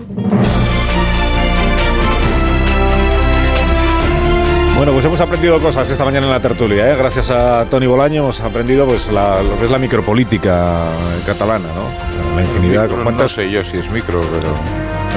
Bueno, 4.81 4.95
pues 4.95 5.05
hemos 5.05 5.21
aprendido 5.21 5.61
cosas 5.61 5.91
esta 5.91 6.07
mañana 6.07 6.25
en 6.27 6.33
la 6.33 6.41
tertulia. 6.41 6.91
¿eh? 6.91 6.97
Gracias 6.97 7.29
a 7.29 7.67
Tony 7.69 7.87
Bolaño 7.87 8.23
hemos 8.23 8.41
aprendido 8.41 8.87
pues 8.87 9.13
la- 9.13 9.43
lo 9.43 9.59
que 9.59 9.67
es 9.67 9.71
la 9.71 9.77
micropolítica 9.77 10.85
catalana, 11.27 11.69
¿no? 11.75 12.35
La 12.35 12.41
infinidad. 12.43 12.85
Micro, 12.89 13.03
¿Cuántas, 13.03 13.37
No 13.37 13.43
sé 13.43 13.51
yo 13.51 13.63
si 13.63 13.77
es 13.77 13.91
micro, 13.91 14.23
pero... 14.33 14.49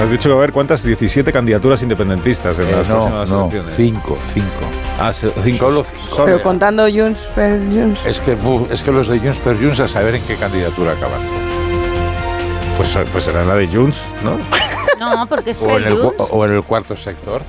Has 0.04 0.10
dicho 0.10 0.24
que 0.28 0.34
va 0.34 0.34
a 0.34 0.38
haber 0.40 0.52
cuántas? 0.52 0.82
17 0.82 1.32
candidaturas 1.32 1.82
independentistas 1.82 2.58
en 2.58 2.68
Eh, 2.68 2.72
las 2.72 2.88
no, 2.90 2.94
próximas 2.96 3.30
no, 3.30 3.38
elecciones. 3.40 3.74
cinco, 3.74 4.18
cinco. 4.34 4.48
Ah, 5.00 5.14
se- 5.14 5.30
cinco. 5.42 5.64
Solo, 5.66 5.86
solo- 6.10 6.24
Pero 6.26 6.40
contando 6.40 6.82
Junts 6.84 7.20
per 7.34 7.58
Junts. 7.72 8.04
Es 8.04 8.20
que, 8.20 8.36
es 8.70 8.82
que 8.82 8.92
los 8.92 9.08
de 9.08 9.18
Junts 9.18 9.38
per 9.38 9.56
Junts 9.56 9.80
a 9.80 9.88
saber 9.88 10.16
en 10.16 10.22
qué 10.24 10.36
candidatura 10.36 10.92
acaban. 10.92 11.20
Pues, 12.76 12.98
pues 13.12 13.24
será 13.24 13.44
la 13.44 13.54
de 13.54 13.66
Junts, 13.68 14.02
¿no? 14.22 14.32
No, 14.98 15.26
porque 15.28 15.50
es 15.50 15.60
O 15.60 15.70
en, 15.76 15.84
el, 15.84 15.98
cu- 15.98 16.14
o 16.18 16.44
en 16.44 16.52
el 16.52 16.62
cuarto 16.62 16.96
sector. 16.96 17.42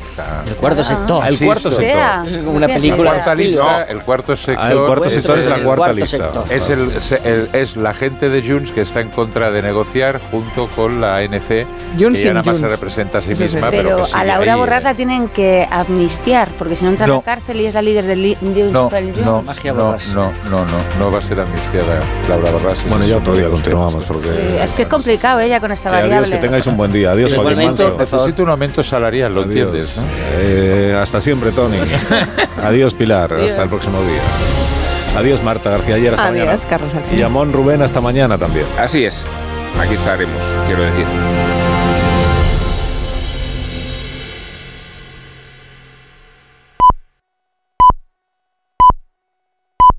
El 0.47 0.55
cuarto 0.55 0.83
sector. 0.83 1.21
Ah, 1.23 1.29
el 1.29 1.39
cuarto 1.39 1.71
sector. 1.71 2.25
Es 2.27 2.37
como 2.37 2.51
una 2.51 2.67
película 2.67 3.03
La 3.05 3.11
cuarta 3.17 3.35
de 3.35 3.43
lista, 3.43 3.83
el 3.83 4.01
cuarto 4.01 4.35
sector. 4.35 4.65
Ah, 4.65 4.71
el 4.71 4.79
cuarto 4.79 5.09
sector 5.09 5.37
es 5.37 5.45
la 5.47 5.55
el 5.55 5.63
cuarta 5.63 5.93
lista. 5.93 6.17
sector. 6.17 6.45
Es, 6.49 6.69
el, 6.69 7.01
se- 7.01 7.21
el- 7.23 7.49
es 7.53 7.75
la 7.77 7.93
gente 7.93 8.29
de 8.29 8.41
Junts 8.47 8.71
que 8.71 8.81
está 8.81 9.01
en 9.01 9.09
contra 9.09 9.51
de 9.51 9.61
negociar 9.61 10.19
junto 10.31 10.67
con 10.75 10.99
la 11.01 11.17
ANC, 11.17 11.65
Junts 11.99 12.19
que 12.19 12.25
ya 12.25 12.33
nada 12.33 12.43
más 12.43 12.57
se 12.57 12.61
Junts. 12.63 12.71
representa 12.71 13.17
a 13.19 13.21
sí 13.21 13.29
misma, 13.35 13.69
pero, 13.69 13.83
Pero 13.89 14.05
que 14.05 14.11
a 14.13 14.23
Laura 14.23 14.53
ahí, 14.53 14.59
Borràs 14.59 14.79
eh. 14.81 14.83
la 14.83 14.93
tienen 14.95 15.29
que 15.29 15.67
amnistiar, 15.71 16.49
porque 16.57 16.75
si 16.75 16.83
no 16.83 16.89
entra 16.91 17.05
a 17.05 17.07
No. 17.09 17.15
la 17.17 17.21
cárcel 17.21 17.61
y 17.61 17.65
es 17.67 17.73
la 17.73 17.81
líder 17.81 18.05
del 18.05 18.21
li- 18.21 18.37
Junts 18.41 18.71
No, 18.71 18.89
no, 19.23 19.41
Magia 19.43 19.71
no, 19.73 19.95
no, 20.13 20.31
no, 20.49 20.65
no, 20.65 20.77
no 20.99 21.11
va 21.11 21.19
a 21.19 21.21
ser 21.21 21.39
amnistiada 21.39 21.99
Laura 22.27 22.51
Borràs. 22.51 22.73
ese 22.73 22.89
Bueno, 22.89 23.05
ya 23.05 23.17
otro 23.17 23.33
de 23.33 23.41
día 23.41 23.49
continuamos 23.49 24.03
porque... 24.05 24.27
Sí, 24.29 24.57
es 24.63 24.71
que 24.73 24.81
es 24.83 24.87
complicado 24.87 25.14
ella 25.39 25.59
con 25.59 25.71
esta 25.71 25.89
Que 25.89 25.95
adiós, 25.97 26.09
variable. 26.09 26.35
que 26.35 26.41
tengáis 26.41 26.67
un 26.67 26.77
buen 26.77 26.91
día. 26.91 27.11
Adiós, 27.11 27.33
Joaquín 27.35 27.65
Manso. 27.65 27.95
Necesito 27.97 28.43
un 28.43 28.49
aumento 28.49 28.83
salarial, 28.83 29.33
lo 29.33 29.41
Adiós. 29.41 29.55
entiendes, 29.55 29.97
¿no? 29.97 30.03
Eh, 30.37 30.97
hasta 31.01 31.21
siempre, 31.21 31.51
Tony. 31.51 31.77
Adiós, 32.63 32.93
Pilar. 32.93 33.33
Hasta 33.33 33.63
el 33.63 33.69
próximo 33.69 34.01
día. 34.01 34.21
Adiós, 35.17 35.41
Marta 35.43 35.69
García 35.69 35.95
Ayer. 35.95 36.13
Hasta 36.13 36.27
Adiós, 36.27 36.45
mañana. 36.45 36.69
Carlos. 36.69 36.91
Y 37.17 37.21
Amón 37.21 37.53
Rubén, 37.53 37.81
hasta 37.81 38.01
mañana 38.01 38.37
también. 38.37 38.65
Así 38.77 39.05
es. 39.05 39.23
Aquí 39.79 39.93
estaremos, 39.93 40.41
quiero 40.67 40.83
decir. 40.83 41.05